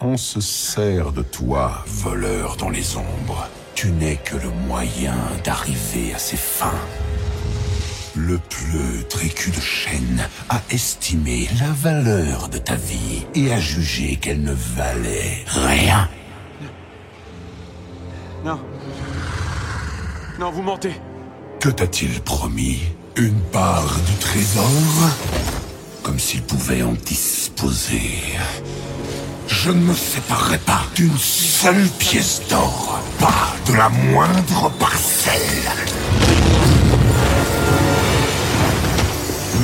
On 0.00 0.16
se 0.16 0.40
sert 0.40 1.10
de 1.10 1.22
toi, 1.22 1.82
voleur 1.88 2.56
dans 2.56 2.70
les 2.70 2.96
ombres. 2.96 3.48
Tu 3.74 3.90
n'es 3.90 4.14
que 4.14 4.36
le 4.36 4.48
moyen 4.68 5.16
d'arriver 5.42 6.14
à 6.14 6.18
ses 6.18 6.36
fins. 6.36 6.84
Le 8.14 8.38
pleutre 8.38 9.24
écu 9.24 9.50
de 9.50 9.60
chêne 9.60 10.28
a 10.50 10.60
estimé 10.70 11.48
la 11.58 11.72
valeur 11.72 12.48
de 12.48 12.58
ta 12.58 12.76
vie 12.76 13.26
et 13.34 13.52
a 13.52 13.58
jugé 13.58 14.14
qu'elle 14.16 14.42
ne 14.42 14.52
valait 14.52 15.44
rien. 15.48 16.08
Non. 18.44 18.60
Non, 20.38 20.52
vous 20.52 20.62
mentez. 20.62 20.92
Que 21.58 21.70
t'a-t-il 21.70 22.20
promis? 22.20 22.82
Une 23.16 23.40
part 23.50 23.96
du 24.06 24.14
trésor? 24.14 24.64
Comme 26.04 26.20
s'il 26.20 26.42
pouvait 26.42 26.82
en 26.82 26.92
disposer. 26.92 28.12
Je 29.48 29.70
ne 29.70 29.80
me 29.80 29.94
séparerai 29.94 30.58
pas 30.58 30.82
d'une 30.94 31.16
seule 31.18 31.88
pièce 31.98 32.42
d'or, 32.50 33.00
pas 33.18 33.54
de 33.66 33.76
la 33.76 33.88
moindre 33.88 34.70
parcelle. 34.78 35.72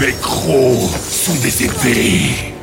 Mes 0.00 0.12
crocs 0.22 0.90
sont 1.10 1.34
des 1.34 1.64
épées, 1.64 2.54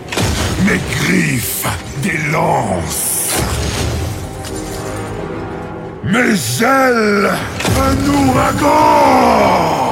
mes 0.66 0.82
griffes 0.98 1.68
des 2.02 2.18
lances, 2.32 3.30
mes 6.04 6.64
ailes 6.64 7.32
un 7.80 8.10
ouragan 8.10 9.91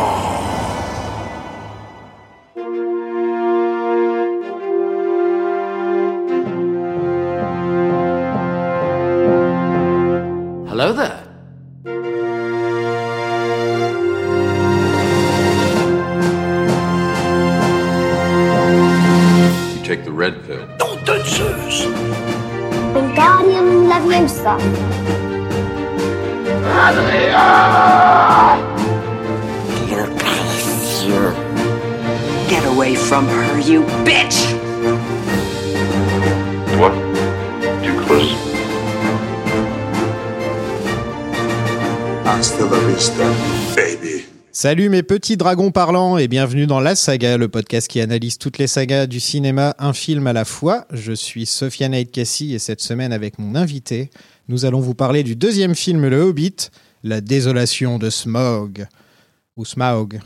Salut 44.62 44.90
mes 44.90 45.04
petits 45.04 45.38
dragons 45.38 45.72
parlants 45.72 46.18
et 46.18 46.28
bienvenue 46.28 46.68
dans 46.68 46.82
La 46.82 46.94
Saga, 46.94 47.38
le 47.38 47.48
podcast 47.48 47.88
qui 47.88 48.02
analyse 48.02 48.38
toutes 48.38 48.58
les 48.58 48.68
sagas 48.68 49.08
du 49.08 49.22
cinéma, 49.22 49.74
un 49.80 49.94
film 49.94 50.28
à 50.28 50.34
la 50.34 50.44
fois. 50.44 50.86
Je 50.92 51.14
suis 51.14 51.46
Sofiane 51.46 52.06
Cassie 52.06 52.54
et 52.54 52.60
cette 52.60 52.82
semaine 52.82 53.14
avec 53.14 53.40
mon 53.40 53.56
invité, 53.56 54.10
nous 54.50 54.66
allons 54.66 54.82
vous 54.82 54.96
parler 54.96 55.24
du 55.24 55.38
deuxième 55.38 55.76
film 55.76 56.06
Le 56.06 56.20
Hobbit, 56.20 56.72
La 57.06 57.22
désolation 57.22 58.00
de 58.00 58.10
Smog. 58.10 58.86
Ou 59.56 59.64
Smaug. 59.64 60.20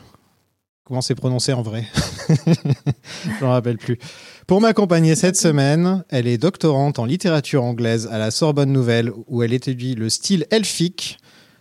Comment 0.83 1.01
c'est 1.01 1.13
prononcé 1.13 1.53
en 1.53 1.61
vrai? 1.61 1.85
Je 2.27 3.45
m'en 3.45 3.51
rappelle 3.51 3.77
plus. 3.77 3.99
Pour 4.47 4.61
m'accompagner 4.61 5.13
cette 5.13 5.37
semaine, 5.37 6.03
elle 6.09 6.25
est 6.25 6.39
doctorante 6.39 6.97
en 6.97 7.05
littérature 7.05 7.63
anglaise 7.63 8.09
à 8.11 8.17
la 8.17 8.31
Sorbonne 8.31 8.71
Nouvelle 8.71 9.11
où 9.27 9.43
elle 9.43 9.53
étudie 9.53 9.93
le 9.93 10.09
style 10.09 10.47
elfique 10.49 11.19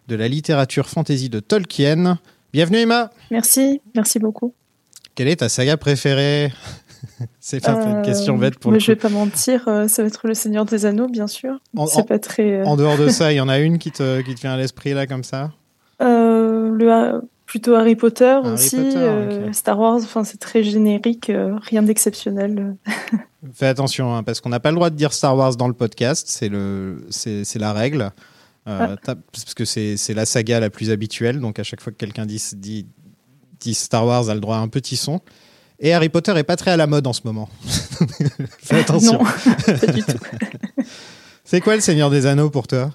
de 0.09 0.15
la 0.17 0.27
littérature 0.27 0.89
fantasy 0.89 1.29
de 1.29 1.41
Tolkien. 1.41 2.19
Bienvenue 2.53 2.79
Emma 2.79 3.11
Merci, 3.31 3.81
merci 3.95 4.19
beaucoup. 4.19 4.55
Quelle 5.15 5.29
est 5.29 5.37
ta 5.37 5.49
saga 5.49 5.77
préférée? 5.77 6.53
C'est 7.41 7.63
pas 7.65 7.73
une 7.73 7.97
Euh, 7.99 8.03
question 8.03 8.37
bête 8.37 8.59
pour 8.59 8.71
mais 8.71 8.77
le 8.79 8.81
je 8.81 8.87
vais 8.93 8.97
pas 8.97 9.09
mentir, 9.09 9.67
euh, 9.69 9.89
ça 9.89 10.03
va 10.03 10.09
être 10.09 10.27
le 10.29 10.35
Seigneur 10.35 10.65
des 10.65 10.87
Anneaux, 10.87 11.09
bien 11.09 11.27
sûr. 11.27 11.55
En- 11.77 11.87
pas 12.05 12.19
très. 12.19 12.61
euh, 12.61 12.65
En 12.65 12.77
dehors 12.77 12.97
de 12.97 13.09
ça, 13.09 13.33
il 13.33 13.37
y 13.37 13.41
en 13.41 13.49
a 13.49 13.59
une 13.61 13.79
qui 13.79 13.91
te, 13.91 14.21
qui 14.21 14.35
te 14.35 14.41
vient 14.41 14.53
à 14.53 14.57
l'esprit 14.57 14.93
là 14.95 15.07
comme 15.07 15.25
ça? 15.25 15.51
Euh, 16.01 16.71
le, 16.73 16.93
euh, 16.93 17.21
plutôt 17.47 17.75
Harry 17.75 17.97
Potter 17.97 18.25
Harry 18.27 18.53
aussi, 18.53 18.77
Potter, 18.77 18.97
euh. 18.99 19.53
Star 19.53 19.79
Wars. 19.79 19.97
Enfin, 19.97 20.23
c'est 20.25 20.39
très 20.39 20.63
générique, 20.63 21.31
euh, 21.31 21.57
rien 21.63 21.83
d'exceptionnel. 21.83 22.77
Fais 23.55 23.67
attention, 23.67 24.15
hein, 24.15 24.23
parce 24.23 24.41
qu'on 24.41 24.51
n'a 24.51 24.61
pas 24.61 24.71
le 24.71 24.77
droit 24.77 24.91
de 24.91 24.97
dire 24.97 25.13
Star 25.13 25.37
Wars 25.37 25.57
dans 25.57 25.69
le 25.69 25.75
podcast, 25.75 26.27
c'est 26.29 27.59
la 27.59 27.73
règle. 27.73 28.11
Euh, 28.69 28.97
t'as- 29.03 29.17
Parce 29.17 29.55
que 29.55 29.65
c'est, 29.65 29.97
la 30.15 30.25
saga 30.27 30.61
la 30.61 30.71
plus 30.71 30.91
habituelle, 30.91 31.41
donc 31.41 31.59
à 31.59 31.63
chaque 31.65 31.81
fois 31.81 31.93
que 31.93 31.99
quelqu'un 31.99 32.27
dit, 32.27 32.43
dit, 32.57 32.87
dit 33.61 33.75
Star 33.75 34.07
Wars, 34.07 34.29
a 34.29 34.35
le 34.35 34.41
droit 34.41 34.57
à 34.57 34.61
un 34.61 34.69
petit 34.69 34.97
son. 34.97 35.21
Et 35.81 35.93
Harry 35.93 36.09
Potter 36.09 36.33
est 36.37 36.45
pas 36.45 36.55
très 36.57 36.71
à 36.71 36.77
la 36.77 36.87
mode 36.87 37.07
en 37.09 37.13
ce 37.13 37.23
moment. 37.25 37.49
Fais 38.61 38.81
attention. 38.81 39.19
C'est 41.45 41.61
quoi 41.61 41.75
le 41.75 41.81
Seigneur 41.81 42.09
des 42.11 42.27
Anneaux 42.27 42.51
pour 42.51 42.67
toi? 42.69 42.91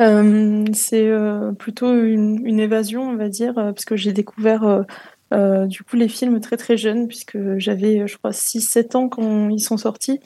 Euh, 0.00 0.64
c'est 0.74 1.08
euh, 1.08 1.52
plutôt 1.52 1.94
une, 2.02 2.44
une 2.46 2.60
évasion, 2.60 3.08
on 3.08 3.16
va 3.16 3.28
dire, 3.28 3.54
parce 3.54 3.84
que 3.84 3.96
j'ai 3.96 4.12
découvert 4.12 4.84
euh, 5.32 5.66
du 5.66 5.82
coup 5.82 5.96
les 5.96 6.08
films 6.08 6.40
très 6.40 6.56
très 6.56 6.76
jeunes, 6.76 7.08
puisque 7.08 7.38
j'avais, 7.58 8.06
je 8.06 8.16
crois, 8.18 8.32
6-7 8.32 8.96
ans 8.96 9.08
quand 9.08 9.48
ils 9.48 9.60
sont 9.60 9.76
sortis. 9.76 10.20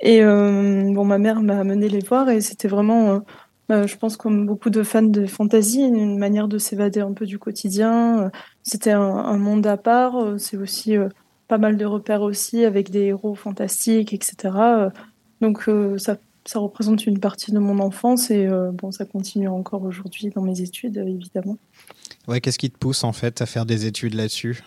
Et 0.00 0.22
bon, 0.22 1.04
ma 1.04 1.18
mère 1.18 1.40
m'a 1.40 1.58
amené 1.58 1.88
les 1.88 2.00
voir 2.00 2.28
et 2.30 2.40
c'était 2.40 2.68
vraiment, 2.68 3.22
euh, 3.70 3.86
je 3.86 3.96
pense, 3.96 4.16
comme 4.16 4.46
beaucoup 4.46 4.70
de 4.70 4.82
fans 4.82 5.02
de 5.02 5.26
fantasy, 5.26 5.80
une 5.80 6.18
manière 6.18 6.48
de 6.48 6.58
s'évader 6.58 7.00
un 7.00 7.12
peu 7.12 7.26
du 7.26 7.38
quotidien. 7.38 8.24
Euh, 8.24 8.30
C'était 8.62 8.92
un, 8.92 9.00
un 9.00 9.38
monde 9.38 9.66
à 9.66 9.76
part. 9.76 10.16
Euh, 10.16 10.38
C'est 10.38 10.56
aussi 10.56 10.96
euh, 10.96 11.08
pas 11.48 11.58
mal 11.58 11.76
de 11.76 11.84
repères 11.84 12.22
aussi 12.22 12.64
avec 12.64 12.90
des 12.90 13.06
héros 13.06 13.34
fantastiques, 13.34 14.12
etc. 14.12 14.54
Donc 15.40 15.68
euh, 15.68 15.98
ça 15.98 16.16
ça 16.44 16.60
représente 16.60 17.06
une 17.06 17.18
partie 17.18 17.50
de 17.50 17.58
mon 17.58 17.80
enfance 17.80 18.30
et 18.30 18.46
bon, 18.74 18.92
ça 18.92 19.04
continue 19.04 19.48
encore 19.48 19.82
aujourd'hui 19.82 20.30
dans 20.30 20.42
mes 20.42 20.60
études, 20.60 20.96
évidemment. 20.96 21.58
Ouais, 22.28 22.40
qu'est-ce 22.40 22.58
qui 22.58 22.70
te 22.70 22.78
pousse 22.78 23.02
en 23.02 23.12
fait 23.12 23.42
à 23.42 23.46
faire 23.46 23.66
des 23.66 23.86
études 23.86 24.14
là-dessus? 24.14 24.62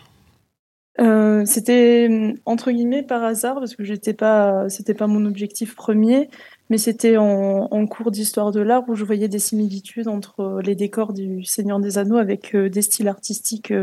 Euh, 1.00 1.46
c'était 1.46 2.36
entre 2.46 2.72
guillemets 2.72 3.04
par 3.04 3.24
hasard 3.24 3.56
parce 3.56 3.76
que 3.76 3.86
j'étais 3.86 4.14
pas, 4.14 4.68
c'était 4.68 4.94
pas 4.94 5.08
mon 5.08 5.26
objectif 5.26 5.76
premier, 5.76 6.30
mais 6.70 6.78
c'était 6.78 7.18
en, 7.18 7.88
cours 7.88 8.12
d'histoire 8.12 8.52
de 8.52 8.60
l'art 8.60 8.88
où 8.88 8.96
je 8.96 9.04
voyais 9.04 9.28
des 9.28 9.40
similitudes 9.40 10.08
entre 10.08 10.40
euh, 10.42 10.62
les 10.62 10.76
décors 10.76 11.14
du 11.14 11.44
Seigneur 11.44 11.80
des 11.80 11.98
Anneaux 11.98 12.18
avec 12.18 12.54
euh, 12.54 12.70
des 12.70 12.84
styles 12.84 13.08
artistiques 13.08 13.74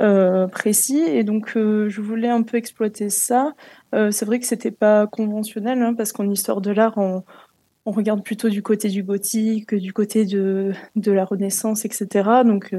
euh, 0.00 0.46
précis 0.46 1.00
et 1.00 1.24
donc 1.24 1.52
je 1.56 2.00
voulais 2.00 2.28
un 2.28 2.42
peu 2.42 2.56
exploiter 2.56 3.10
ça. 3.10 3.54
C'est 3.92 4.24
vrai 4.24 4.38
que 4.38 4.46
c'était 4.46 4.70
pas 4.70 5.08
conventionnel 5.08 5.82
hein, 5.82 5.94
parce 5.94 6.12
qu'en 6.12 6.30
histoire 6.30 6.60
de 6.60 6.70
l'art 6.70 6.96
on 7.86 7.92
regarde 7.92 8.22
plutôt 8.22 8.48
du 8.48 8.62
côté 8.62 8.88
du 8.88 9.02
gothique, 9.02 9.74
du 9.74 9.92
côté 9.92 10.24
de, 10.24 10.72
la 11.06 11.24
Renaissance, 11.24 11.84
etc. 11.84 12.28
Donc 12.44 12.74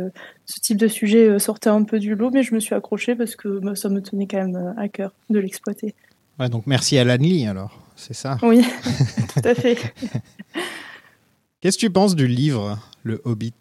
ce 0.45 0.59
type 0.61 0.77
de 0.77 0.87
sujet 0.87 1.37
sortait 1.37 1.69
un 1.69 1.83
peu 1.83 1.99
du 1.99 2.15
lot, 2.15 2.31
mais 2.31 2.43
je 2.43 2.55
me 2.55 2.59
suis 2.59 2.75
accrochée 2.75 3.15
parce 3.15 3.35
que 3.35 3.59
bah, 3.59 3.75
ça 3.75 3.89
me 3.89 4.01
tenait 4.01 4.27
quand 4.27 4.37
même 4.37 4.73
à 4.77 4.87
cœur 4.87 5.11
de 5.29 5.39
l'exploiter. 5.39 5.95
Ouais, 6.39 6.49
donc 6.49 6.65
merci 6.65 6.97
à 6.97 7.17
Lee 7.17 7.45
alors, 7.45 7.77
c'est 8.01 8.13
ça. 8.13 8.37
Oui, 8.41 8.65
tout 9.33 9.47
à 9.47 9.53
fait. 9.53 9.77
Qu'est-ce 11.61 11.77
que 11.77 11.81
tu 11.81 11.91
penses 11.91 12.15
du 12.15 12.27
livre 12.27 12.79
Le 13.03 13.21
Hobbit? 13.23 13.53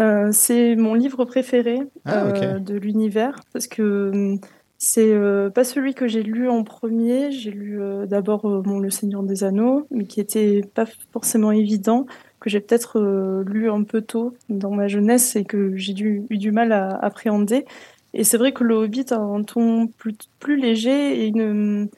Euh, 0.00 0.30
c'est 0.32 0.76
mon 0.76 0.94
livre 0.94 1.24
préféré 1.24 1.80
Ah, 2.04 2.24
euh, 2.24 2.58
de 2.58 2.74
l'univers 2.74 3.40
parce 3.52 3.66
que 3.66 4.10
hum, 4.12 4.40
c'est 4.78 5.12
euh, 5.12 5.48
pas 5.48 5.64
celui 5.64 5.94
que 5.94 6.06
j'ai 6.06 6.22
lu 6.22 6.48
en 6.48 6.62
premier. 6.62 7.30
J'ai 7.30 7.50
lu 7.50 7.80
euh, 7.80 8.06
d'abord 8.06 8.44
euh, 8.46 8.60
bon, 8.60 8.78
Le 8.78 8.90
Seigneur 8.90 9.22
des 9.22 9.44
Anneaux, 9.44 9.86
mais 9.90 10.04
qui 10.04 10.20
était 10.20 10.62
pas 10.74 10.84
forcément 11.12 11.52
évident, 11.52 12.06
que 12.40 12.50
j'ai 12.50 12.60
peut-être 12.60 12.98
euh, 12.98 13.42
lu 13.46 13.70
un 13.70 13.84
peu 13.84 14.02
tôt 14.02 14.34
dans 14.48 14.70
ma 14.70 14.88
jeunesse 14.88 15.36
et 15.36 15.44
que 15.44 15.76
j'ai 15.76 15.94
dû, 15.94 16.24
eu 16.28 16.38
du 16.38 16.52
mal 16.52 16.72
à 16.72 16.88
appréhender. 16.88 17.64
Et 18.12 18.24
c'est 18.24 18.38
vrai 18.38 18.52
que 18.52 18.64
Le 18.64 18.74
Hobbit 18.74 19.06
a 19.10 19.18
un 19.18 19.42
ton 19.42 19.88
plus, 19.88 20.16
plus 20.40 20.56
léger 20.56 21.22
et 21.22 21.26
une, 21.26 21.88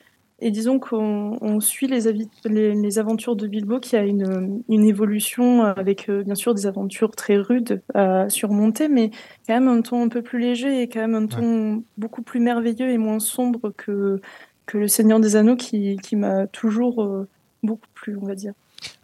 et 0.40 0.50
disons 0.50 0.78
qu'on 0.78 1.36
on 1.40 1.60
suit 1.60 1.88
les, 1.88 2.06
avi- 2.06 2.28
les, 2.44 2.74
les 2.74 2.98
aventures 2.98 3.36
de 3.36 3.46
Bilbo 3.46 3.80
qui 3.80 3.96
a 3.96 4.04
une, 4.04 4.62
une 4.68 4.84
évolution 4.84 5.64
avec 5.64 6.08
euh, 6.08 6.22
bien 6.22 6.34
sûr 6.34 6.54
des 6.54 6.66
aventures 6.66 7.10
très 7.10 7.36
rudes 7.36 7.82
à 7.94 8.28
surmonter, 8.28 8.88
mais 8.88 9.10
quand 9.46 9.54
même 9.54 9.68
un 9.68 9.80
ton 9.82 10.04
un 10.04 10.08
peu 10.08 10.22
plus 10.22 10.38
léger 10.38 10.82
et 10.82 10.88
quand 10.88 11.00
même 11.00 11.14
un 11.14 11.26
ton 11.26 11.82
beaucoup 11.96 12.22
plus 12.22 12.40
merveilleux 12.40 12.90
et 12.90 12.98
moins 12.98 13.18
sombre 13.18 13.72
que, 13.76 14.20
que 14.66 14.78
Le 14.78 14.88
Seigneur 14.88 15.18
des 15.20 15.36
Anneaux 15.36 15.56
qui, 15.56 15.96
qui 15.96 16.14
m'a 16.14 16.46
toujours 16.46 17.02
euh, 17.02 17.28
beaucoup 17.62 17.88
plu, 17.94 18.16
on 18.20 18.26
va 18.26 18.34
dire. 18.34 18.52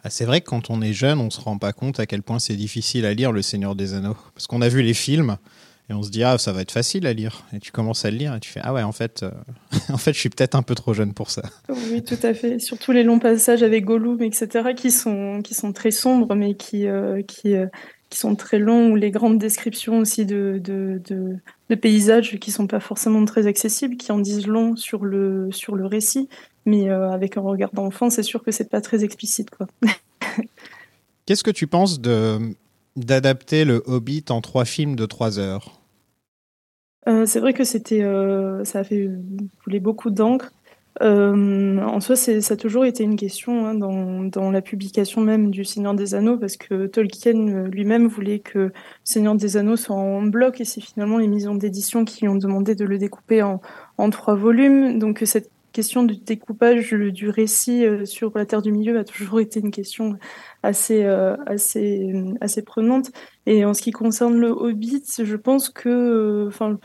Ah, 0.05 0.09
c'est 0.09 0.23
vrai 0.23 0.39
que 0.39 0.45
quand 0.45 0.69
on 0.69 0.81
est 0.81 0.93
jeune, 0.93 1.19
on 1.19 1.29
se 1.29 1.41
rend 1.41 1.57
pas 1.57 1.73
compte 1.73 1.99
à 1.99 2.05
quel 2.05 2.23
point 2.23 2.39
c'est 2.39 2.55
difficile 2.55 3.05
à 3.05 3.13
lire 3.13 3.33
Le 3.33 3.41
Seigneur 3.41 3.75
des 3.75 3.93
Anneaux. 3.93 4.15
Parce 4.33 4.47
qu'on 4.47 4.61
a 4.61 4.69
vu 4.69 4.81
les 4.81 4.93
films, 4.93 5.35
Et 5.89 5.93
on 5.93 6.01
se 6.01 6.09
dit, 6.09 6.23
ah, 6.23 6.37
ça 6.39 6.51
va 6.51 6.61
être 6.61 6.71
facile 6.71 7.05
à 7.05 7.13
lire. 7.13 7.43
Et 7.53 7.59
tu 7.59 7.71
commences 7.71 8.05
à 8.05 8.11
le 8.11 8.17
lire 8.17 8.33
et 8.33 8.39
tu 8.39 8.49
fais, 8.49 8.59
ah 8.63 8.73
ouais, 8.73 8.81
en 8.81 8.91
fait, 8.91 9.21
euh, 9.21 9.29
en 9.89 9.97
fait 9.97 10.13
je 10.13 10.19
suis 10.19 10.29
peut-être 10.29 10.55
un 10.55 10.63
peu 10.63 10.73
trop 10.73 10.93
jeune 10.93 11.13
pour 11.13 11.29
ça. 11.29 11.43
Oui, 11.69 12.03
tout 12.03 12.17
à 12.23 12.33
fait. 12.33 12.59
Surtout 12.59 12.91
les 12.91 13.03
longs 13.03 13.19
passages 13.19 13.61
avec 13.61 13.85
Gollum, 13.85 14.21
etc., 14.23 14.73
qui 14.75 14.89
sont, 14.89 15.41
qui 15.43 15.53
sont 15.53 15.73
très 15.73 15.91
sombres, 15.91 16.33
mais 16.33 16.55
qui, 16.55 16.87
euh, 16.87 17.21
qui, 17.21 17.53
euh, 17.53 17.67
qui 18.09 18.17
sont 18.17 18.35
très 18.35 18.57
longs, 18.57 18.91
ou 18.91 18.95
les 18.95 19.11
grandes 19.11 19.37
descriptions 19.37 19.99
aussi 19.99 20.25
de, 20.25 20.59
de, 20.63 20.99
de, 21.07 21.37
de 21.69 21.75
paysages 21.75 22.39
qui 22.39 22.49
sont 22.49 22.65
pas 22.65 22.79
forcément 22.79 23.23
très 23.25 23.45
accessibles, 23.45 23.95
qui 23.97 24.11
en 24.11 24.17
disent 24.17 24.47
long 24.47 24.75
sur 24.75 25.05
le, 25.05 25.49
sur 25.51 25.75
le 25.75 25.85
récit. 25.85 26.29
Mais 26.67 26.89
avec 26.89 27.37
un 27.37 27.41
regard 27.41 27.69
d'enfant, 27.73 28.09
c'est 28.09 28.23
sûr 28.23 28.43
que 28.43 28.49
c'est 28.49 28.71
pas 28.71 28.81
très 28.81 29.03
explicite, 29.03 29.51
quoi. 29.51 29.67
Qu'est-ce 31.27 31.43
que 31.43 31.51
tu 31.51 31.67
penses 31.67 32.01
de 32.01 32.55
d'adapter 32.95 33.65
le 33.65 33.83
Hobbit 33.85 34.25
en 34.29 34.41
trois 34.41 34.65
films 34.65 34.95
de 34.95 35.05
trois 35.05 35.39
heures 35.39 35.81
euh, 37.07 37.25
C'est 37.25 37.39
vrai 37.39 37.53
que 37.53 37.63
c'était, 37.63 38.03
euh, 38.03 38.63
ça 38.63 38.79
a 38.79 38.83
fait 38.83 39.09
couler 39.63 39.79
beaucoup 39.79 40.09
d'encre. 40.09 40.51
Euh, 41.01 41.77
en 41.79 41.99
soi, 41.99 42.15
ça 42.15 42.53
a 42.53 42.55
toujours 42.55 42.85
été 42.85 43.03
une 43.03 43.17
question 43.17 43.65
hein, 43.65 43.73
dans, 43.73 44.23
dans, 44.23 44.49
la 44.49 44.61
publication 44.61 45.19
même 45.19 45.51
du 45.51 45.65
Seigneur 45.65 45.93
des 45.93 46.15
Anneaux, 46.15 46.37
parce 46.37 46.55
que 46.55 46.87
Tolkien 46.87 47.65
lui-même 47.65 48.07
voulait 48.07 48.39
que 48.39 48.71
Seigneur 49.03 49.35
des 49.35 49.57
Anneaux 49.57 49.75
soit 49.75 49.97
en 49.97 50.21
bloc, 50.21 50.61
et 50.61 50.65
c'est 50.65 50.79
finalement 50.79 51.17
les 51.17 51.27
maisons 51.27 51.55
d'édition 51.55 52.05
qui 52.05 52.29
ont 52.29 52.35
demandé 52.35 52.75
de 52.75 52.85
le 52.85 52.97
découper 52.97 53.43
en, 53.43 53.61
en 53.97 54.09
trois 54.09 54.35
volumes. 54.35 54.97
Donc 54.97 55.21
cette 55.25 55.51
question 55.75 56.03
du 56.03 56.15
découpage 56.15 56.93
du 56.93 57.29
récit 57.29 57.85
sur 58.05 58.31
la 58.33 58.45
Terre 58.45 58.61
du 58.61 58.71
Milieu 58.71 58.97
a 58.97 59.03
toujours 59.03 59.39
été 59.41 59.59
une 59.59 59.71
question 59.71 60.17
assez, 60.63 61.03
euh, 61.03 61.35
assez, 61.45 62.13
assez 62.41 62.63
prenante. 62.63 63.11
Et 63.45 63.65
en 63.65 63.73
ce 63.73 63.81
qui 63.81 63.91
concerne 63.91 64.37
le 64.37 64.49
Hobbit, 64.49 65.03
je 65.23 65.35
pense 65.35 65.69
que, 65.69 65.89
euh, 65.89 66.47
enfin, 66.47 66.79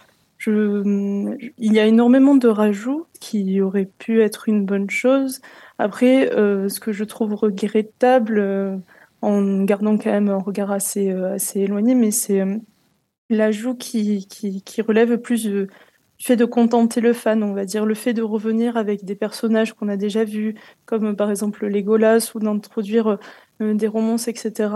il 0.46 1.72
y 1.72 1.78
a 1.78 1.86
énormément 1.86 2.34
de 2.34 2.48
rajouts 2.48 3.06
qui 3.20 3.60
auraient 3.60 3.90
pu 3.98 4.22
être 4.22 4.48
une 4.48 4.64
bonne 4.64 4.90
chose. 4.90 5.40
Après, 5.78 6.32
euh, 6.34 6.68
ce 6.68 6.80
que 6.80 6.92
je 6.92 7.04
trouve 7.04 7.34
regrettable, 7.34 8.82
en 9.22 9.62
gardant 9.64 9.98
quand 9.98 10.10
même 10.10 10.30
un 10.30 10.38
regard 10.38 10.72
assez, 10.72 11.10
assez 11.10 11.60
éloigné, 11.60 11.94
mais 11.94 12.10
c'est 12.10 12.42
l'ajout 13.28 13.76
qui, 13.76 14.26
qui, 14.26 14.62
qui, 14.62 14.82
relève 14.82 15.18
plus 15.18 15.48
fait 16.20 16.36
de 16.36 16.44
contenter 16.44 17.00
le 17.00 17.12
fan, 17.12 17.42
on 17.42 17.54
va 17.54 17.64
dire, 17.64 17.86
le 17.86 17.94
fait 17.94 18.12
de 18.12 18.22
revenir 18.22 18.76
avec 18.76 19.04
des 19.04 19.14
personnages 19.14 19.72
qu'on 19.72 19.88
a 19.88 19.96
déjà 19.96 20.24
vus, 20.24 20.54
comme 20.84 21.16
par 21.16 21.30
exemple 21.30 21.66
Legolas, 21.66 22.32
ou 22.34 22.40
d'introduire 22.40 23.18
euh, 23.62 23.74
des 23.74 23.88
romances, 23.88 24.28
etc. 24.28 24.68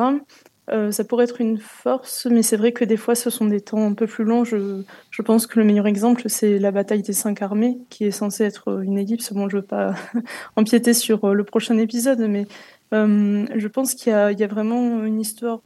Euh, 0.70 0.91
ça 0.91 1.05
pourrait 1.05 1.25
être 1.25 1.43
une 1.43 1.58
force, 1.58 2.26
mais 2.31 2.43
c'est 2.43 2.56
vrai 2.56 2.73
que 2.73 2.87
des 2.87 2.96
fois, 2.96 3.14
ce 3.14 3.29
sont 3.29 3.44
des 3.44 3.61
temps 3.61 3.87
un 3.87 3.93
peu 3.93 4.06
plus 4.06 4.25
longs. 4.25 4.44
Je, 4.44 5.23
pense 5.23 5.46
que 5.46 5.61
le 5.61 5.67
meilleur 5.67 5.87
exemple, 5.87 6.23
c'est 6.29 6.58
la 6.58 6.70
bataille 6.70 7.02
des 7.02 7.12
cinq 7.12 7.43
armées, 7.43 7.79
qui 7.90 8.05
est 8.05 8.11
censée 8.11 8.44
être 8.44 8.82
une 8.82 8.97
ellipse. 8.97 9.35
Bon, 9.35 9.47
je 9.50 9.56
veux 9.56 9.62
pas 9.62 9.94
empiéter 10.56 10.94
sur 10.94 11.26
euh, 11.26 11.35
le 11.35 11.44
prochain 11.44 11.76
épisode, 11.76 12.20
mais 12.20 12.47
je 12.93 13.67
pense 13.67 13.94
qu'il 13.94 14.12
y, 14.12 14.44
a 14.44 14.47
vraiment 14.47 15.02
une 15.02 15.20
histoire 15.20 15.61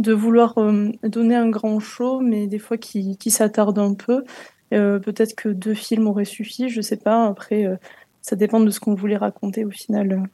de 0.00 0.12
vouloir 0.12 0.56
donner 1.04 1.36
un 1.36 1.48
grand 1.48 1.78
show, 1.78 2.18
mais 2.18 2.48
des 2.48 2.58
fois 2.58 2.76
qui 2.76 3.30
s'attarde 3.30 3.78
un 3.78 3.94
peu. 3.94 4.24
Peut-être 4.70 5.34
que 5.34 5.48
deux 5.48 5.74
films 5.74 6.06
auraient 6.08 6.24
suffi, 6.24 6.68
je 6.68 6.80
sais 6.80 6.96
pas. 6.96 7.26
Après, 7.26 7.78
ça 8.22 8.36
dépend 8.36 8.60
de 8.60 8.70
ce 8.70 8.80
qu'on 8.80 8.94
voulait 8.94 9.16
raconter 9.16 9.64
au 9.64 9.70
final. 9.70 10.28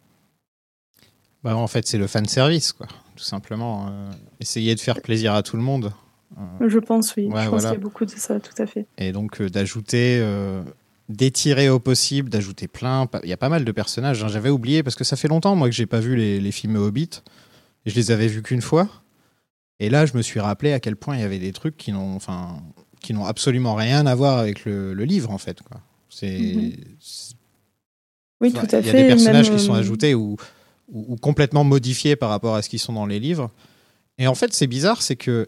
Bah, 1.42 1.56
en 1.56 1.66
fait, 1.66 1.86
c'est 1.86 1.98
le 1.98 2.06
fan 2.06 2.26
service, 2.26 2.72
quoi. 2.72 2.86
Tout 3.16 3.24
simplement. 3.24 3.88
Euh, 3.88 4.10
essayer 4.40 4.74
de 4.74 4.80
faire 4.80 5.00
plaisir 5.02 5.34
à 5.34 5.42
tout 5.42 5.56
le 5.56 5.62
monde. 5.62 5.92
Euh, 6.38 6.68
je 6.68 6.78
pense, 6.78 7.14
oui. 7.16 7.28
je 7.28 7.50
pense 7.50 7.62
qu'il 7.62 7.72
y 7.72 7.74
a 7.74 7.78
beaucoup 7.78 8.04
de 8.04 8.10
ça, 8.10 8.40
tout 8.40 8.62
à 8.62 8.66
fait. 8.66 8.86
Et 8.98 9.12
donc, 9.12 9.40
euh, 9.40 9.48
d'ajouter, 9.50 10.24
d'étirer 11.08 11.68
au 11.68 11.78
possible, 11.78 12.30
d'ajouter 12.30 12.68
plein. 12.68 13.08
Il 13.24 13.28
y 13.28 13.32
a 13.32 13.36
pas 13.36 13.48
mal 13.48 13.64
de 13.64 13.72
personnages. 13.72 14.22
Hein. 14.22 14.28
J'avais 14.28 14.50
oublié 14.50 14.82
parce 14.82 14.96
que 14.96 15.04
ça 15.04 15.16
fait 15.16 15.28
longtemps, 15.28 15.56
moi, 15.56 15.68
que 15.68 15.74
j'ai 15.74 15.86
pas 15.86 16.00
vu 16.00 16.16
les, 16.16 16.40
les, 16.40 16.52
films 16.52 16.76
Hobbit. 16.76 17.22
Et 17.84 17.90
je 17.90 17.96
les 17.96 18.10
avais 18.12 18.28
vus 18.28 18.42
qu'une 18.42 18.62
fois. 18.62 18.88
Et 19.80 19.90
là, 19.90 20.06
je 20.06 20.16
me 20.16 20.22
suis 20.22 20.38
rappelé 20.38 20.72
à 20.72 20.80
quel 20.80 20.94
point 20.94 21.16
il 21.16 21.20
y 21.20 21.24
avait 21.24 21.40
des 21.40 21.52
trucs 21.52 21.76
qui 21.76 21.90
n'ont, 21.90 22.14
enfin, 22.14 22.62
qui 23.02 23.12
n'ont 23.12 23.24
absolument 23.24 23.74
rien 23.74 24.06
à 24.06 24.14
voir 24.14 24.38
avec 24.38 24.64
le, 24.64 24.92
livre, 25.04 25.30
en 25.30 25.38
fait. 25.38 25.60
Quoi. 25.62 25.80
C'est. 26.08 26.38
Mhm. 26.38 26.72
Oui, 28.40 28.52
tout 28.52 28.60
à 28.60 28.66
fait. 28.68 28.80
Il 28.80 28.86
y 28.86 28.90
a 28.90 28.92
des 28.94 29.06
personnages 29.06 29.50
qui 29.50 29.58
sont 29.58 29.74
ajoutés 29.74 30.14
où 30.14 30.36
ou, 30.92 31.16
complètement 31.16 31.64
modifiés 31.64 32.16
par 32.16 32.30
rapport 32.30 32.54
à 32.54 32.62
ce 32.62 32.68
qui 32.68 32.78
sont 32.78 32.92
dans 32.92 33.06
les 33.06 33.18
livres. 33.18 33.50
Et 34.18 34.26
en 34.26 34.34
fait, 34.34 34.52
c'est 34.52 34.66
bizarre, 34.66 35.02
c'est 35.02 35.16
que 35.16 35.46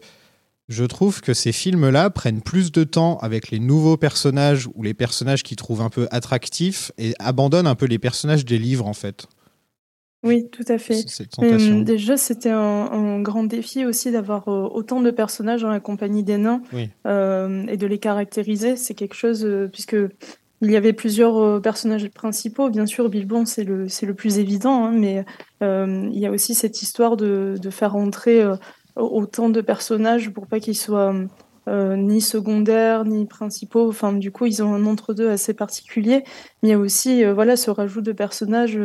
je 0.67 0.83
trouve 0.83 1.21
que 1.21 1.33
ces 1.33 1.51
films-là 1.51 2.09
prennent 2.09 2.41
plus 2.41 2.71
de 2.71 2.83
temps 2.83 3.17
avec 3.19 3.51
les 3.51 3.59
nouveaux 3.59 3.97
personnages 3.97 4.67
ou 4.73 4.83
les 4.83 4.95
personnages 4.95 5.43
qu'ils 5.43 5.57
trouvent 5.57 5.81
un 5.81 5.89
peu 5.89 6.07
attractifs 6.11 6.91
et 6.97 7.13
abandonnent 7.19 7.67
un 7.67 7.75
peu 7.75 7.85
les 7.85 7.99
personnages 7.99 8.45
des 8.45 8.57
livres, 8.57 8.87
en 8.87 8.93
fait. 8.93 9.27
Oui, 10.25 10.49
tout 10.49 10.65
à 10.67 10.79
fait. 10.79 11.05
Hum, 11.37 11.83
déjà, 11.83 12.17
c'était 12.17 12.49
un, 12.49 13.21
grand 13.21 13.43
défi 13.43 13.85
aussi 13.85 14.11
d'avoir 14.11 14.47
euh, 14.47 14.67
autant 14.71 14.99
de 14.99 15.11
personnages 15.11 15.61
dans 15.61 15.69
la 15.69 15.79
compagnie 15.79 16.23
des 16.23 16.37
nains 16.37 16.61
euh, 17.05 17.65
et 17.67 17.77
de 17.77 17.85
les 17.85 17.99
caractériser. 17.99 18.75
C'est 18.75 18.95
quelque 18.95 19.13
chose, 19.13 19.45
euh, 19.45 19.69
puisque 19.71 19.95
il 20.61 20.71
y 20.71 20.75
avait 20.75 20.93
plusieurs 20.93 21.37
euh, 21.37 21.59
personnages 21.59 22.09
principaux. 22.09 22.71
Bien 22.71 22.87
sûr, 22.87 23.07
Bilbon, 23.09 23.45
c'est 23.45 23.63
le, 23.63 23.87
c'est 23.87 24.07
le 24.07 24.15
plus 24.15 24.39
évident, 24.39 24.85
hein, 24.85 24.91
mais 24.91 25.23
il 25.61 26.19
y 26.19 26.25
a 26.25 26.31
aussi 26.31 26.55
cette 26.55 26.81
histoire 26.81 27.17
de, 27.17 27.55
de 27.61 27.69
faire 27.69 27.95
entrer 27.95 28.43
autant 28.95 29.49
de 29.49 29.61
personnages 29.61 30.31
pour 30.31 30.47
pas 30.47 30.59
qu'ils 30.59 30.77
soient 30.77 31.13
ni 31.67 32.21
secondaires 32.21 33.05
ni 33.05 33.25
principaux. 33.25 33.89
Enfin, 33.89 34.13
du 34.13 34.31
coup, 34.31 34.45
ils 34.47 34.63
ont 34.63 34.73
un 34.73 34.85
entre-deux 34.85 35.29
assez 35.29 35.53
particulier. 35.53 36.23
Mais 36.61 36.69
il 36.69 36.71
y 36.71 36.73
a 36.73 36.79
aussi 36.79 37.23
voilà, 37.25 37.57
ce 37.57 37.69
rajout 37.71 38.01
de 38.01 38.11
personnages. 38.11 38.79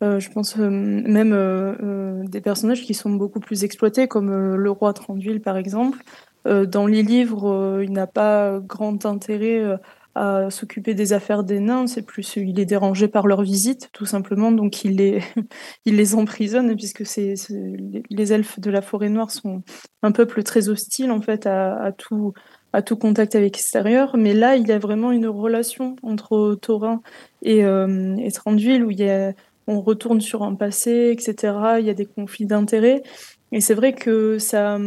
Je 0.00 0.28
pense 0.30 0.56
même 0.56 2.24
des 2.28 2.40
personnages 2.40 2.82
qui 2.82 2.94
sont 2.94 3.10
beaucoup 3.10 3.40
plus 3.40 3.64
exploités, 3.64 4.08
comme 4.08 4.54
le 4.54 4.70
roi 4.70 4.92
Tranduil, 4.92 5.40
par 5.40 5.56
exemple. 5.56 5.98
dans 6.44 6.86
les 6.86 7.02
livres, 7.02 7.80
il 7.82 7.92
n'a 7.92 8.06
pas 8.06 8.60
grand 8.60 9.06
intérêt 9.06 9.78
à 10.16 10.48
s'occuper 10.48 10.94
des 10.94 11.12
affaires 11.12 11.44
des 11.44 11.60
nains, 11.60 11.86
c'est 11.86 12.00
plus 12.00 12.36
il 12.36 12.58
est 12.58 12.64
dérangé 12.64 13.06
par 13.06 13.26
leur 13.26 13.42
visite, 13.42 13.90
tout 13.92 14.06
simplement, 14.06 14.50
donc 14.50 14.82
il 14.82 14.96
les, 14.96 16.14
emprisonne, 16.14 16.74
puisque 16.74 17.04
les 17.14 18.32
elfes 18.32 18.58
de 18.58 18.70
la 18.70 18.80
forêt 18.80 19.10
noire 19.10 19.30
sont 19.30 19.62
un 20.02 20.12
peuple 20.12 20.42
très 20.42 20.70
hostile, 20.70 21.10
en 21.10 21.20
fait, 21.20 21.46
à, 21.46 21.92
tout, 21.92 22.32
à 22.72 22.80
tout 22.80 22.96
contact 22.96 23.34
avec 23.34 23.56
l'extérieur. 23.56 24.16
Mais 24.16 24.32
là, 24.32 24.56
il 24.56 24.66
y 24.66 24.72
a 24.72 24.78
vraiment 24.78 25.12
une 25.12 25.26
relation 25.26 25.96
entre 26.02 26.54
Thorin 26.62 27.02
et, 27.42 27.66
euh, 27.66 28.16
et 28.16 28.32
Tranduil, 28.32 28.84
où 28.84 28.90
il 28.90 29.00
y 29.00 29.10
a, 29.10 29.34
on 29.66 29.80
retourne 29.80 30.20
sur 30.20 30.42
un 30.42 30.54
passé, 30.54 31.10
etc. 31.12 31.78
Il 31.80 31.86
y 31.86 31.90
a 31.90 31.94
des 31.94 32.06
conflits 32.06 32.46
d'intérêts. 32.46 33.02
Et 33.52 33.60
c'est 33.60 33.74
vrai 33.74 33.92
que 33.92 34.38
ça, 34.38 34.78